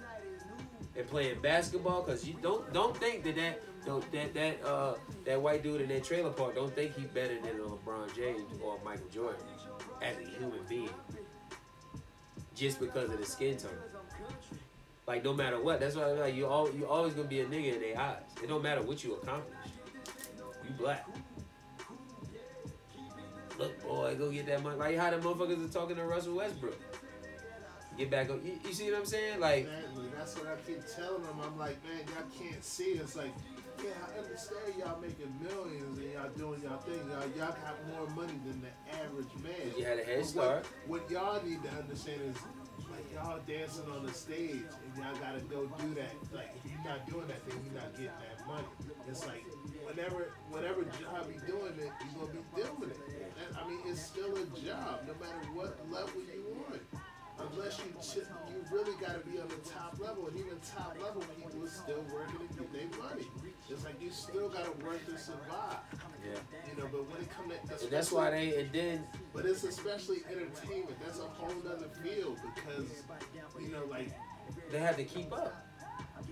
and 0.97 1.07
playing 1.07 1.41
basketball, 1.43 2.03
cause 2.03 2.27
you 2.27 2.35
don't 2.41 2.73
don't 2.73 2.97
think 2.97 3.23
that 3.25 3.37
that 3.37 3.61
don't- 3.85 4.11
that 4.13 4.33
that 4.35 4.65
uh 4.65 4.95
that 5.27 5.41
white 5.41 5.63
dude 5.63 5.83
in 5.83 5.89
that 5.91 6.03
trailer 6.05 6.31
park 6.31 6.55
don't 6.55 6.75
think 6.75 6.97
he's 6.97 7.07
better 7.09 7.39
than 7.39 7.59
LeBron 7.59 8.17
James 8.17 8.41
or 8.63 8.79
Michael 8.83 9.07
Jordan 9.13 9.41
as 10.01 10.17
a 10.17 10.29
human 10.39 10.61
being, 10.69 10.89
just 12.55 12.81
because 12.81 13.11
of 13.11 13.19
the 13.19 13.27
skin 13.27 13.59
tone. 13.59 13.71
Like 15.07 15.23
no 15.23 15.35
matter 15.35 15.63
what, 15.63 15.79
that's 15.79 15.95
why 15.95 16.07
like 16.07 16.35
you 16.35 16.47
all 16.47 16.71
you 16.73 16.87
always 16.87 17.13
gonna 17.13 17.29
be 17.29 17.41
a 17.41 17.47
nigga 17.47 17.75
in 17.75 17.81
their 17.81 18.01
eyes. 18.01 18.23
It 18.43 18.49
don't 18.49 18.63
matter 18.63 18.81
what 18.83 19.05
you 19.05 19.15
accomplish. 19.17 19.55
You 20.65 20.71
black. 20.79 21.07
Look, 23.59 23.83
boy, 23.83 24.15
go 24.17 24.31
get 24.31 24.47
that 24.47 24.63
money. 24.63 24.77
Like 24.79 24.97
how 24.97 25.11
the 25.11 25.19
motherfuckers 25.19 25.65
are 25.69 25.73
talking 25.73 25.97
to 25.97 26.05
Russell 26.05 26.35
Westbrook. 26.37 26.79
Get 27.97 28.11
back 28.11 28.31
on. 28.31 28.45
You, 28.45 28.59
you 28.67 28.73
see 28.75 28.91
what 28.91 29.01
I'm 29.01 29.07
saying? 29.07 29.41
Like, 29.41 29.65
Exactly. 29.65 30.05
That's 30.17 30.35
what 30.37 30.47
I 30.49 30.57
keep 30.67 30.81
telling 30.95 31.23
them. 31.23 31.41
I'm 31.43 31.59
like, 31.59 31.79
man, 31.85 32.05
y'all 32.13 32.29
can't 32.39 32.63
see. 32.63 33.01
It's 33.01 33.17
like, 33.17 33.33
yeah, 33.83 33.91
I 34.05 34.19
understand 34.21 34.75
y'all 34.79 35.01
making 35.01 35.33
millions 35.41 35.99
and 35.99 36.13
y'all 36.13 36.29
doing 36.37 36.61
y'all 36.63 36.79
thing. 36.79 37.01
Y'all, 37.09 37.25
y'all 37.37 37.57
got 37.57 37.77
more 37.89 38.07
money 38.15 38.39
than 38.45 38.61
the 38.61 38.73
average 39.01 39.33
man. 39.43 39.73
you 39.79 39.85
had 39.85 39.99
a 39.99 40.05
head 40.05 40.27
start. 40.27 40.67
What, 40.87 41.03
what 41.03 41.11
y'all 41.11 41.43
need 41.43 41.63
to 41.65 41.71
understand 41.71 42.21
is, 42.21 42.37
like, 42.93 43.09
y'all 43.13 43.41
dancing 43.49 43.89
on 43.91 44.05
the 44.05 44.13
stage 44.13 44.69
and 44.69 44.93
y'all 44.97 45.17
gotta 45.17 45.41
go 45.49 45.65
do 45.81 45.95
that. 45.95 46.13
Like, 46.33 46.53
if 46.57 46.71
you're 46.71 46.85
not 46.85 47.09
doing 47.09 47.27
that 47.29 47.41
thing, 47.49 47.61
you're 47.65 47.81
not 47.81 47.93
getting 47.93 48.21
that 48.21 48.47
money. 48.47 48.69
It's 49.09 49.27
like, 49.27 49.45
whenever, 49.85 50.33
whatever 50.51 50.85
job 51.01 51.25
you're 51.33 51.49
doing 51.49 51.81
it, 51.81 51.93
you're 52.05 52.29
gonna 52.29 52.33
be 52.33 52.61
doing 52.61 52.91
it. 52.93 53.01
That, 53.41 53.57
I 53.57 53.69
mean, 53.69 53.81
it's 53.87 54.05
still 54.05 54.37
a 54.37 54.45
job, 54.61 55.09
no 55.09 55.17
matter 55.17 55.49
what 55.57 55.81
level 55.91 56.21
you 56.29 56.45
on. 56.69 56.81
Unless 57.53 57.79
you 57.79 57.93
ch- 58.03 58.27
you 58.51 58.65
really 58.71 58.95
got 59.01 59.23
to 59.23 59.31
be 59.31 59.39
on 59.39 59.49
the 59.49 59.57
top 59.69 59.99
level, 60.01 60.27
and 60.27 60.37
even 60.39 60.59
top 60.75 60.97
level 61.03 61.23
people 61.37 61.65
are 61.65 61.69
still 61.69 62.05
working 62.13 62.49
to 62.49 62.55
get 62.63 62.73
their 62.73 63.01
money. 63.03 63.27
It's 63.69 63.85
like 63.85 64.01
you 64.01 64.11
still 64.11 64.49
got 64.49 64.65
to 64.65 64.85
work 64.85 65.05
to 65.07 65.19
survive, 65.19 65.79
Yeah. 66.25 66.39
you 66.71 66.81
know. 66.81 66.89
But 66.91 67.11
when 67.11 67.23
it 67.23 67.31
comes 67.31 67.81
to 67.81 67.87
that's 67.89 68.13
why 68.13 68.31
they. 68.31 68.61
And 68.61 68.73
then 68.73 69.05
but 69.33 69.45
it's 69.47 69.65
especially 69.65 70.19
entertainment. 70.31 70.97
That's 71.05 71.19
a 71.19 71.23
whole 71.23 71.55
nother 71.65 71.89
field 72.03 72.39
because 72.55 72.87
you 73.61 73.69
know, 73.69 73.85
like 73.91 74.11
they 74.71 74.79
have 74.79 74.97
to 74.97 75.05
keep 75.05 75.33
up. 75.33 75.55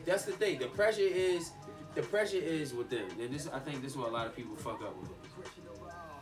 That's 0.05 0.25
the 0.25 0.33
thing. 0.33 0.59
The 0.59 0.67
pressure 0.67 1.01
is 1.03 1.51
the 1.95 2.03
pressure 2.03 2.37
is 2.39 2.75
with 2.75 2.91
them. 2.91 3.09
And 3.21 3.33
this 3.33 3.49
I 3.53 3.59
think 3.59 3.83
this 3.83 3.93
is 3.93 3.99
what 3.99 4.09
a 4.09 4.13
lot 4.13 4.27
of 4.27 4.37
people 4.37 4.57
fuck 4.57 4.83
up 4.83 4.97
with. 5.01 5.11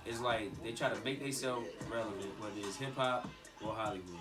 It's 0.05 0.21
like 0.21 0.63
they 0.63 0.73
try 0.73 0.89
to 0.91 1.05
make 1.05 1.21
themselves 1.21 1.69
relevant, 1.91 2.33
whether 2.41 2.53
it's 2.59 2.77
hip 2.77 2.97
hop 2.97 3.29
or 3.65 3.73
Hollywood. 3.75 4.19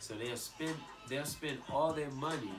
So 0.00 0.14
they'll 0.14 0.36
spend 0.36 0.74
they'll 1.08 1.24
spend 1.24 1.58
all 1.70 1.92
their 1.92 2.10
money, 2.12 2.52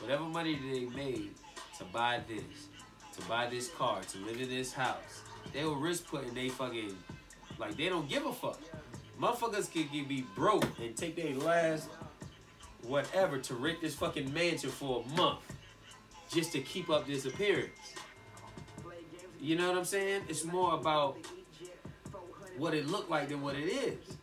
whatever 0.00 0.24
money 0.24 0.58
they 0.70 0.84
made, 0.86 1.30
to 1.78 1.84
buy 1.84 2.20
this, 2.28 2.68
to 3.16 3.22
buy 3.28 3.48
this 3.48 3.68
car, 3.68 4.00
to 4.02 4.18
live 4.18 4.40
in 4.40 4.48
this 4.48 4.72
house. 4.72 5.22
They 5.52 5.64
will 5.64 5.76
risk 5.76 6.06
putting 6.06 6.34
they 6.34 6.48
fucking 6.48 6.96
like 7.58 7.76
they 7.76 7.88
don't 7.88 8.08
give 8.08 8.26
a 8.26 8.32
fuck. 8.32 8.60
Motherfuckers 9.20 9.72
get- 9.72 9.90
be 9.90 10.26
broke 10.34 10.66
and 10.78 10.94
take 10.94 11.16
their 11.16 11.34
last 11.34 11.88
whatever 12.82 13.38
to 13.38 13.54
rent 13.54 13.80
this 13.80 13.94
fucking 13.94 14.32
mansion 14.32 14.70
for 14.70 15.02
a 15.04 15.16
month 15.16 15.40
just 16.30 16.52
to 16.52 16.60
keep 16.60 16.90
up 16.90 17.06
this 17.06 17.24
appearance. 17.24 17.94
You 19.40 19.56
know 19.56 19.68
what 19.68 19.78
I'm 19.78 19.84
saying? 19.84 20.22
It's 20.28 20.44
more 20.44 20.74
about 20.74 21.18
what 22.56 22.74
it 22.74 22.86
looked 22.86 23.10
like 23.10 23.28
than 23.28 23.42
what 23.42 23.54
it 23.56 23.64
is. 23.68 24.15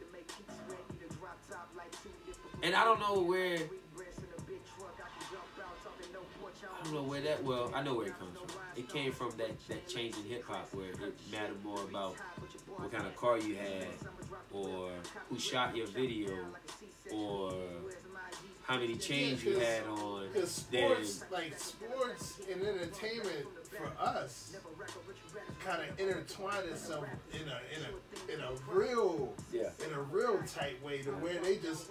And 2.64 2.74
I 2.74 2.86
don't 2.86 3.00
know 3.02 3.22
where 3.22 3.58
I 6.80 6.86
don't 6.86 6.94
know 6.94 7.04
where 7.04 7.22
that 7.22 7.44
well, 7.44 7.70
I 7.76 7.84
know 7.84 7.94
where 7.96 8.08
it 8.08 8.18
comes 8.18 8.38
from. 8.38 8.48
It 8.78 8.88
came 8.88 9.12
from 9.12 9.32
that, 9.38 9.52
that 9.68 9.88
change 9.88 10.16
in 10.16 10.24
hip 10.24 10.46
hop 10.46 10.74
where 10.74 10.90
it 10.92 10.98
mattered 11.32 11.64
more 11.64 11.82
about 11.84 12.16
what 12.78 12.92
kind 12.92 13.06
of 13.06 13.16
car 13.18 13.38
you 13.38 13.56
had 13.56 13.88
or 14.52 14.92
who 15.30 15.38
shot 15.38 15.76
your 15.76 15.88
video 15.88 16.32
or 17.12 17.54
how 18.64 18.80
many 18.80 18.96
chains 18.96 19.44
you 19.44 19.60
had 19.60 19.84
on 19.88 20.28
because 20.32 20.64
than 20.72 21.06
like 21.32 21.60
sports 21.60 22.40
and 22.50 22.62
entertainment 22.62 23.46
for 23.78 23.92
us, 24.04 24.56
kind 25.66 25.82
of 25.82 26.00
intertwine 26.00 26.64
itself 26.70 27.06
in 27.32 27.42
a 27.42 27.60
in 27.76 27.86
a 27.86 28.34
in 28.34 28.40
a 28.40 28.52
real 28.72 29.34
yeah. 29.52 29.70
in 29.86 29.94
a 29.94 30.02
real 30.02 30.40
tight 30.48 30.84
way 30.84 31.02
to 31.02 31.12
where 31.12 31.40
they 31.42 31.58
just 31.58 31.90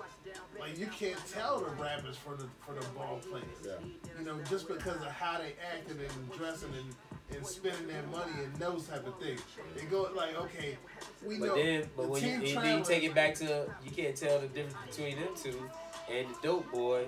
like 0.59 0.79
you 0.79 0.87
can't 0.87 1.21
tell 1.33 1.61
the 1.61 1.71
rappers 1.83 2.17
from 2.17 2.37
the 2.37 2.47
from 2.61 2.77
the 2.77 2.87
ball 2.99 3.21
players. 3.29 3.45
Yeah. 3.65 3.73
You 4.19 4.25
know, 4.25 4.39
just 4.49 4.69
because 4.69 4.97
of 4.97 5.09
how 5.09 5.39
they 5.39 5.55
acting 5.75 5.99
and 5.99 6.39
dressing 6.39 6.71
and, 6.75 7.37
and 7.37 7.47
spending 7.47 7.87
their 7.87 8.03
money 8.11 8.45
and 8.45 8.55
those 8.57 8.87
type 8.87 9.07
of 9.07 9.19
things. 9.19 9.41
They 9.77 9.85
go 9.85 10.09
like, 10.15 10.37
okay, 10.37 10.77
we 11.25 11.39
know 11.39 11.49
But 11.49 11.57
then, 11.57 11.91
but 11.97 12.03
the 12.03 12.09
when 12.09 12.23
you, 12.23 12.41
team 12.41 12.57
and 12.59 12.67
then 12.67 12.79
you 12.79 12.85
take 12.85 13.05
it 13.05 13.15
back 13.15 13.35
to, 13.37 13.67
you 13.85 13.91
can't 13.91 14.17
tell 14.17 14.39
the 14.39 14.49
difference 14.49 14.77
between 14.89 15.17
them 15.17 15.29
two 15.37 15.71
and 16.11 16.29
the 16.29 16.35
dope 16.43 16.71
boy, 16.71 17.07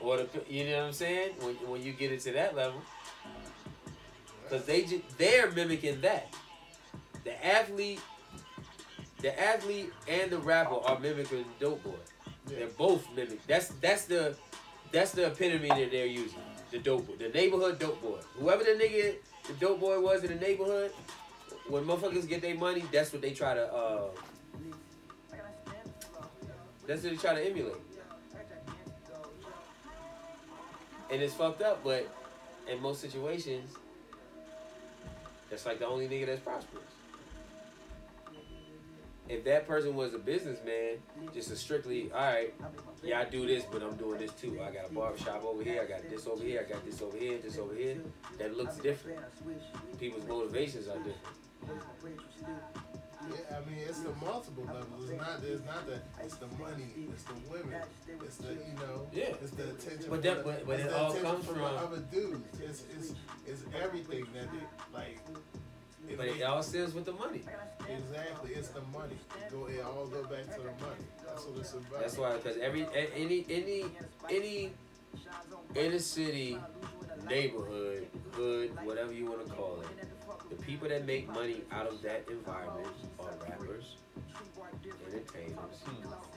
or 0.00 0.18
the, 0.18 0.28
you 0.48 0.64
know 0.64 0.78
what 0.78 0.86
I'm 0.86 0.92
saying? 0.92 1.32
When, 1.40 1.54
when 1.70 1.82
you 1.82 1.92
get 1.92 2.12
it 2.12 2.20
to 2.20 2.32
that 2.32 2.56
level, 2.56 2.80
because 4.52 4.66
they 4.66 4.82
ju- 4.82 5.02
they're 5.16 5.50
mimicking 5.52 6.02
that. 6.02 6.32
The 7.24 7.46
athlete, 7.46 8.00
the 9.22 9.40
athlete 9.40 9.90
and 10.06 10.30
the 10.30 10.38
rapper 10.38 10.74
are 10.84 10.98
mimicking 10.98 11.44
the 11.58 11.64
dope 11.64 11.82
boy. 11.82 11.92
Yeah. 12.50 12.58
They're 12.58 12.68
both 12.68 13.06
mimic. 13.16 13.46
That's 13.46 13.68
that's 13.80 14.04
the 14.04 14.36
that's 14.90 15.12
the 15.12 15.28
epitome 15.28 15.68
that 15.68 15.90
they're 15.90 16.04
using. 16.06 16.38
The 16.70 16.80
dope 16.80 17.06
boy, 17.06 17.14
the 17.16 17.30
neighborhood 17.30 17.78
dope 17.78 18.02
boy. 18.02 18.18
Whoever 18.38 18.62
the 18.62 18.72
nigga, 18.72 19.14
the 19.46 19.54
dope 19.54 19.80
boy 19.80 19.98
was 20.00 20.22
in 20.22 20.38
the 20.38 20.44
neighborhood, 20.44 20.92
when 21.68 21.84
motherfuckers 21.84 22.28
get 22.28 22.42
their 22.42 22.54
money, 22.54 22.84
that's 22.92 23.10
what 23.10 23.22
they 23.22 23.30
try 23.30 23.54
to. 23.54 23.72
uh 23.72 24.08
That's 26.86 27.02
what 27.04 27.12
they 27.12 27.16
try 27.16 27.34
to 27.34 27.48
emulate. 27.48 27.76
And 31.10 31.22
it's 31.22 31.34
fucked 31.34 31.62
up, 31.62 31.82
but 31.84 32.06
in 32.70 32.80
most 32.82 33.00
situations, 33.00 33.76
that's 35.52 35.66
like 35.66 35.78
the 35.78 35.86
only 35.86 36.08
nigga 36.08 36.24
that's 36.24 36.40
prosperous. 36.40 36.82
if 39.28 39.44
that 39.44 39.68
person 39.68 39.94
was 39.94 40.14
a 40.14 40.18
businessman, 40.18 40.96
just 41.34 41.50
a 41.50 41.56
strictly, 41.56 42.10
all 42.10 42.20
right, 42.20 42.54
yeah, 43.02 43.20
I 43.20 43.26
do 43.26 43.46
this, 43.46 43.62
but 43.70 43.82
I'm 43.82 43.94
doing 43.96 44.18
this 44.18 44.32
too. 44.32 44.58
I 44.62 44.70
got 44.70 44.90
a 44.90 44.94
barbershop 44.94 45.44
over 45.44 45.62
here, 45.62 45.82
I 45.82 45.84
got 45.84 46.08
this 46.08 46.26
over 46.26 46.42
here, 46.42 46.64
I 46.66 46.72
got 46.72 46.82
this 46.86 47.02
over 47.02 47.18
here, 47.18 47.36
this 47.36 47.58
over 47.58 47.74
here. 47.74 47.98
That 48.38 48.56
looks 48.56 48.76
different. 48.76 49.20
People's 50.00 50.26
motivations 50.26 50.88
are 50.88 50.96
different. 50.96 51.18
Yeah, 53.30 53.56
I 53.56 53.60
mean, 53.70 53.78
it's 53.88 54.00
the 54.00 54.10
multiple 54.24 54.64
levels. 54.64 55.10
It's 55.10 55.20
not. 55.20 55.40
It's 55.44 55.64
not 55.64 55.86
the. 55.86 56.00
It's 56.24 56.36
the 56.36 56.46
money. 56.58 56.86
It's 57.12 57.22
the 57.24 57.34
women. 57.50 57.80
It's 58.24 58.36
the 58.36 58.52
you 58.52 58.74
know. 58.80 59.06
Yeah. 59.12 59.34
It's 59.42 59.52
the 59.52 59.70
attention. 59.70 60.10
But 60.10 60.22
that- 60.22 60.44
but- 60.44 60.66
but 60.66 60.80
it 60.80 60.92
all 60.92 61.10
attention 61.10 61.30
comes 61.30 61.44
from, 61.46 61.54
from- 61.56 61.64
other 61.64 61.98
dudes. 62.10 62.60
It's 62.60 62.82
it's 62.96 63.12
it's 63.46 63.62
everything 63.80 64.26
that 64.34 64.48
they 64.52 64.64
like. 64.98 65.18
It, 66.08 66.16
but 66.18 66.26
it 66.26 66.42
all 66.42 66.62
stems 66.64 66.94
with 66.94 67.04
the 67.04 67.12
money. 67.12 67.42
exactly. 67.88 68.50
It's 68.54 68.68
the 68.68 68.80
money. 68.92 69.16
It 69.38 69.50
go. 69.52 69.66
It 69.66 69.80
all 69.84 70.06
go 70.06 70.22
back 70.24 70.44
to 70.56 70.60
the 70.60 70.74
money. 70.82 71.06
That's 71.24 71.44
what 71.46 71.58
it's 71.60 71.72
about. 71.74 72.00
That's 72.00 72.18
why, 72.18 72.36
because 72.36 72.56
every 72.58 72.86
any 73.14 73.46
any 73.48 73.84
any 74.28 74.72
inner 75.76 75.98
city 76.00 76.58
neighborhood, 77.28 78.08
hood, 78.32 78.70
whatever 78.84 79.12
you 79.12 79.26
want 79.26 79.46
to 79.46 79.52
call 79.54 79.80
it, 79.80 80.08
the 80.56 80.62
people 80.62 80.88
that 80.88 81.06
make 81.06 81.28
money 81.28 81.62
out 81.72 81.86
of 81.86 82.02
that 82.02 82.24
environment 82.30 82.88
are 83.18 83.30
rappers, 83.48 83.96
entertainers, 84.84 85.56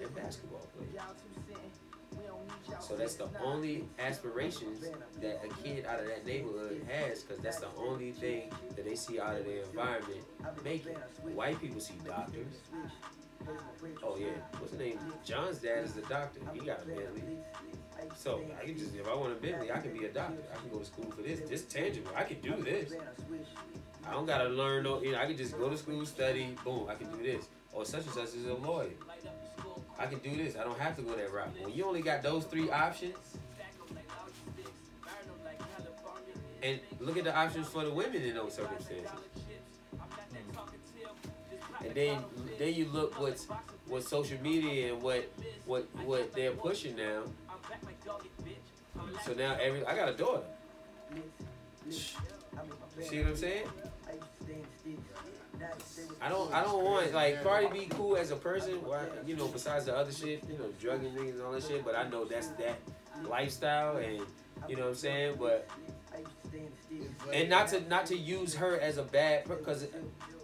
and 0.02 0.16
basketball 0.16 0.66
players. 0.78 1.04
So 2.80 2.96
that's 2.96 3.16
the 3.16 3.28
only 3.44 3.84
aspirations 4.00 4.86
that 5.22 5.42
a 5.44 5.64
kid 5.64 5.86
out 5.86 6.00
of 6.00 6.08
that 6.08 6.26
neighborhood 6.26 6.86
has, 6.90 7.24
because 7.24 7.44
that's 7.44 7.60
the 7.60 7.68
only 7.78 8.12
thing 8.12 8.52
that 8.76 8.86
they 8.86 8.96
see 8.96 9.20
out 9.20 9.36
of 9.36 9.46
their 9.46 9.64
environment 9.64 10.24
making. 10.64 10.96
White 11.34 11.60
people 11.60 11.82
see 11.82 11.96
doctors. 12.06 12.62
Oh 14.02 14.18
yeah, 14.18 14.28
what's 14.60 14.72
the 14.72 14.78
name? 14.78 15.00
John's 15.26 15.60
dad 15.60 15.84
is 15.84 15.98
a 15.98 16.02
doctor. 16.02 16.40
He 16.54 16.60
got 16.62 16.84
a 16.84 16.86
Bentley. 16.86 17.22
So 18.16 18.42
I 18.62 18.66
can 18.66 18.78
just, 18.78 18.96
if 18.96 19.08
I 19.08 19.16
want 19.16 19.34
a 19.34 19.36
Bentley, 19.36 19.72
I 19.72 19.80
can 19.80 19.94
be 19.94 20.06
a 20.06 20.10
doctor. 20.10 20.42
I 20.52 20.60
can 20.60 20.70
go 20.70 20.80
to 20.80 20.86
school 20.86 21.12
for 21.12 21.22
this. 21.22 21.42
This 21.48 21.64
tangible. 21.64 22.12
I 22.16 22.24
can 22.24 22.40
do 22.40 22.56
this. 22.64 22.94
I 24.08 24.12
don't 24.12 24.26
gotta 24.26 24.50
learn 24.50 24.84
no. 24.84 25.02
You 25.02 25.14
know, 25.14 25.20
I 25.20 25.26
can 25.26 25.38
just 25.38 25.58
go 25.58 25.70
to 25.70 25.78
school, 25.78 26.06
study. 26.06 26.56
Boom, 26.64 26.88
I 26.90 26.96
can 26.96 27.12
do 27.12 27.24
this. 27.24 27.48
Or 27.74 27.86
such 27.86 28.04
and 28.04 28.14
such 28.14 28.36
is 28.36 28.46
a 28.46 28.54
lawyer. 28.54 28.90
I 29.98 30.06
can 30.06 30.20
do 30.20 30.36
this. 30.36 30.56
I 30.56 30.64
don't 30.64 30.80
have 30.80 30.96
to 30.98 31.02
go 31.02 31.16
that 31.16 31.32
route. 31.32 31.50
When 31.62 31.74
you 31.74 31.86
only 31.86 32.02
got 32.02 32.22
those 32.22 32.46
three 32.46 32.70
options, 32.70 33.16
and 36.66 36.80
look 37.00 37.18
at 37.18 37.24
the 37.24 37.36
options 37.36 37.68
for 37.68 37.84
the 37.84 37.92
women 37.92 38.22
in 38.22 38.34
those 38.34 38.54
circumstances. 38.54 39.10
And 41.84 41.94
then 41.94 42.18
then 42.58 42.74
you 42.74 42.86
look 42.86 43.20
what's 43.20 43.48
what 43.88 44.04
social 44.04 44.42
media 44.42 44.94
and 44.94 45.02
what 45.02 45.30
what 45.66 45.88
what 46.04 46.34
they're 46.34 46.52
pushing 46.52 46.96
now. 46.96 47.24
So 49.26 49.34
now 49.34 49.58
every 49.62 49.86
I 49.86 49.96
got 49.96 50.10
a 50.10 50.14
daughter. 50.14 50.44
See 51.90 53.20
what 53.20 53.28
I'm 53.28 53.36
saying? 53.36 53.68
I 56.22 56.30
don't 56.30 56.54
I 56.54 56.64
don't 56.64 56.84
want 56.84 57.14
like 57.14 57.44
Cardi 57.44 57.68
B 57.72 57.88
cool 57.90 58.18
as 58.18 58.32
a 58.32 58.36
person, 58.36 58.74
why 58.86 59.06
you 59.26 59.36
know, 59.36 59.48
besides 59.48 59.86
the 59.86 59.96
other 59.96 60.12
shit, 60.12 60.44
you 60.50 60.58
know, 60.58 60.70
drugging 60.80 61.12
niggas 61.14 61.34
and 61.34 61.42
all 61.44 61.52
that 61.52 61.64
shit, 61.64 61.84
but 61.86 61.96
I 61.96 62.08
know 62.10 62.26
that's 62.26 62.48
that 62.50 62.78
lifestyle 63.28 63.98
and 63.98 64.22
you 64.68 64.76
know 64.76 64.84
what 64.84 64.90
I'm 64.90 64.96
saying? 64.96 65.36
But 65.40 65.68
and 67.34 67.50
not 67.50 67.68
to 67.70 67.82
not 67.88 68.06
to 68.08 68.18
use 68.18 68.56
her 68.56 68.80
as 68.80 68.98
a 68.98 69.04
bad 69.04 69.46
because 69.48 69.88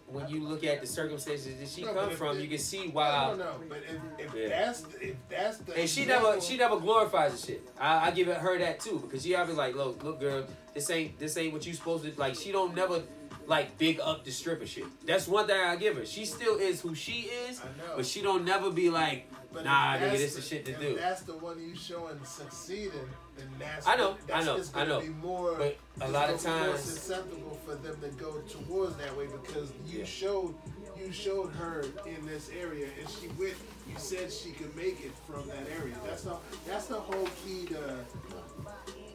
when 0.08 0.28
you 0.28 0.42
look 0.46 0.64
at 0.66 0.82
the 0.82 0.88
circumstances 0.88 1.58
that 1.58 1.70
she 1.70 1.86
No, 1.86 1.94
come 1.94 2.12
from, 2.12 2.38
it- 2.38 2.42
you 2.44 2.50
can 2.50 2.58
see 2.58 2.90
why. 2.90 3.28
no, 3.32 3.36
no. 3.38 3.52
But 3.70 3.78
if, 4.20 4.28
if 4.28 4.36
Yeah. 4.36 4.50
that's 4.50 4.84
if 5.02 5.16
that's 5.30 5.58
the 5.60 5.80
And 5.80 5.90
she 5.90 6.02
example- 6.04 6.30
never 6.32 6.42
she 6.42 6.58
never 6.58 6.78
glorifies 6.80 7.40
the 7.40 7.48
shit. 7.48 7.70
I, 7.80 8.08
I 8.08 8.12
give 8.12 8.28
it 8.28 8.38
her 8.38 8.58
that 8.60 8.80
too 8.82 9.00
because 9.00 9.24
she 9.24 9.36
always 9.36 9.56
like, 9.56 9.76
look, 9.76 10.04
look, 10.04 10.20
girl, 10.20 10.44
this 10.74 10.90
ain't 10.90 11.18
this 11.18 11.38
ain't 11.38 11.54
what 11.54 11.66
you 11.66 11.74
supposed 11.74 12.04
to 12.06 12.20
like. 12.20 12.36
She 12.36 12.52
don't 12.52 12.76
never 12.76 13.02
like 13.48 13.78
big 13.78 14.00
up 14.00 14.24
the 14.26 14.32
stripper 14.32 14.66
shit. 14.66 14.86
That's 15.06 15.28
one 15.28 15.48
thing 15.48 15.60
I 15.60 15.76
give 15.76 15.98
her. 15.98 16.06
She 16.06 16.26
still 16.26 16.58
is 16.58 16.82
who 16.82 16.96
she 16.96 17.30
is, 17.48 17.62
but 17.96 18.06
she 18.06 18.22
don't 18.22 18.46
never 18.46 18.72
be 18.72 18.90
like, 18.90 19.28
But 19.54 19.66
nah, 19.66 19.96
if 19.96 20.02
nigga, 20.02 20.12
this 20.18 20.36
the 20.36 20.42
shit 20.42 20.66
to 20.66 20.72
if 20.72 20.80
do. 20.80 20.96
That's 20.96 21.22
the 21.24 21.34
one 21.38 21.60
you 21.62 21.76
showing 21.76 22.20
succeeding, 22.24 22.92
then 23.38 23.48
that's 23.60 23.86
I 23.88 23.96
know, 23.96 24.16
that's, 24.28 24.44
I 24.44 24.46
know, 24.52 24.56
it's 24.58 24.70
I 24.74 24.80
gonna 24.80 24.90
know. 24.90 25.02
Be 25.02 25.10
more, 25.10 25.56
But 25.58 25.78
a 26.02 26.08
lot 26.10 26.30
of 26.30 26.44
gonna 26.44 26.58
more 26.58 26.68
times- 26.70 26.82
susceptible 26.84 27.60
for 27.66 27.76
them 27.76 27.98
to 28.02 28.08
go 28.24 28.32
towards 28.42 28.96
that 28.98 29.16
way 29.18 29.28
because 29.28 29.72
you 29.88 30.00
Yeah. 30.00 30.06
showed 30.06 30.56
you 30.98 31.12
showed 31.12 31.52
her 31.54 31.86
in 32.06 32.26
this 32.28 32.50
area 32.50 32.88
and 33.00 33.10
she 33.10 33.28
went. 33.30 33.56
You 33.90 33.96
said 33.98 34.32
she 34.32 34.52
could 34.52 34.74
make 34.76 35.04
it 35.04 35.12
from 35.28 35.48
that 35.48 35.66
area. 35.80 35.96
That's 36.06 36.24
the 36.24 36.36
that's 36.68 36.86
the 36.86 37.00
whole 37.00 37.28
key 37.44 37.66
to 37.68 38.06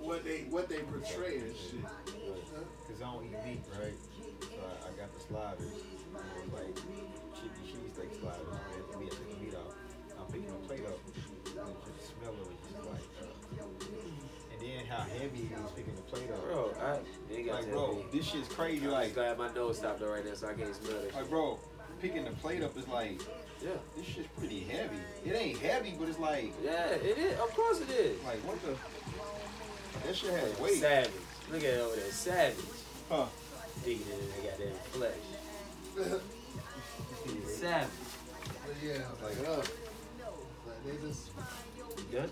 what 0.01 0.24
they 0.24 0.40
what 0.51 0.69
they 0.69 0.78
portray 0.81 1.39
and 1.39 1.55
shit. 1.57 1.82
Cause 1.85 3.01
I 3.03 3.05
don't 3.12 3.24
eat 3.24 3.44
meat, 3.44 3.61
right? 3.81 3.93
Sliders, 5.28 5.61
you 5.61 6.12
know, 6.15 6.57
like 6.57 6.74
chicken 7.35 7.62
cheese 7.66 7.93
steak 7.94 8.11
sliders. 8.20 8.47
Man, 8.47 8.98
we 8.98 9.05
had 9.07 9.15
to 9.15 9.24
meat 9.43 9.55
off. 9.55 9.74
I'm 10.19 10.27
picking 10.32 10.47
the 10.48 10.66
plate 10.66 10.86
up, 10.86 10.98
and 11.05 11.15
just 11.15 12.12
smell 12.19 12.32
it, 12.32 12.57
just 12.73 12.86
like. 12.89 13.07
Uh, 13.20 13.65
and 14.53 14.61
then 14.61 14.86
how 14.86 15.03
heavy 15.03 15.39
he 15.48 15.55
was 15.55 15.70
picking 15.73 15.94
the 15.94 16.03
plate 16.03 16.31
up. 16.31 16.43
Bro, 16.43 16.73
I 16.81 16.98
they 17.32 17.43
got 17.43 17.62
Like, 17.62 17.70
bro, 17.70 18.05
this 18.12 18.27
shit's 18.27 18.48
crazy. 18.48 18.86
I'm 18.86 18.93
Like, 18.93 19.05
just 19.05 19.15
glad 19.16 19.39
my 19.39 19.53
nose 19.53 19.78
stopped 19.78 20.01
right 20.03 20.24
now, 20.24 20.35
so 20.35 20.48
I 20.48 20.55
can't 20.55 20.74
smell 20.74 21.01
that. 21.03 21.15
like, 21.15 21.28
bro, 21.31 21.59
picking 22.01 22.24
the 22.24 22.31
plate 22.32 22.62
up 22.62 22.77
is 22.77 22.89
like, 22.89 23.20
Yeah, 23.62 23.70
this 23.97 24.07
shit's 24.07 24.28
pretty 24.39 24.61
heavy. 24.61 24.97
It 25.24 25.35
ain't 25.35 25.59
heavy, 25.59 25.94
but 25.98 26.09
it's 26.09 26.19
like, 26.19 26.53
yeah, 26.65 26.86
it 26.90 27.19
is. 27.19 27.39
Of 27.39 27.55
course 27.55 27.81
it 27.81 27.90
is. 27.90 28.23
like 28.24 28.39
what 28.47 28.61
the? 28.62 28.77
That 30.07 30.15
shit 30.16 30.31
has 30.31 30.59
weight. 30.61 30.74
Savage. 30.81 31.11
Look 31.51 31.62
at 31.62 31.69
it 31.69 31.81
over 31.81 31.97
there, 31.97 32.11
savage. 32.11 32.57
Huh? 33.09 33.27
Digging 33.86 34.02
in 34.02 34.18
that 34.18 34.58
goddamn 34.58 34.74
flesh. 34.90 35.12
Savage. 37.46 37.88
But 38.66 38.76
yeah, 38.82 39.02
Like, 39.22 39.48
uh, 39.48 39.56
like 39.58 40.84
they 40.84 41.06
just. 41.06 41.30
You 42.10 42.18
done? 42.18 42.30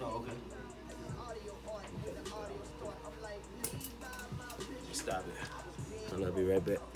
Oh, 0.00 0.22
okay. 0.22 0.36
Stop 4.92 5.24
it. 5.26 6.12
I'm 6.12 6.20
gonna 6.20 6.30
be 6.30 6.44
right 6.44 6.64
back. 6.64 6.89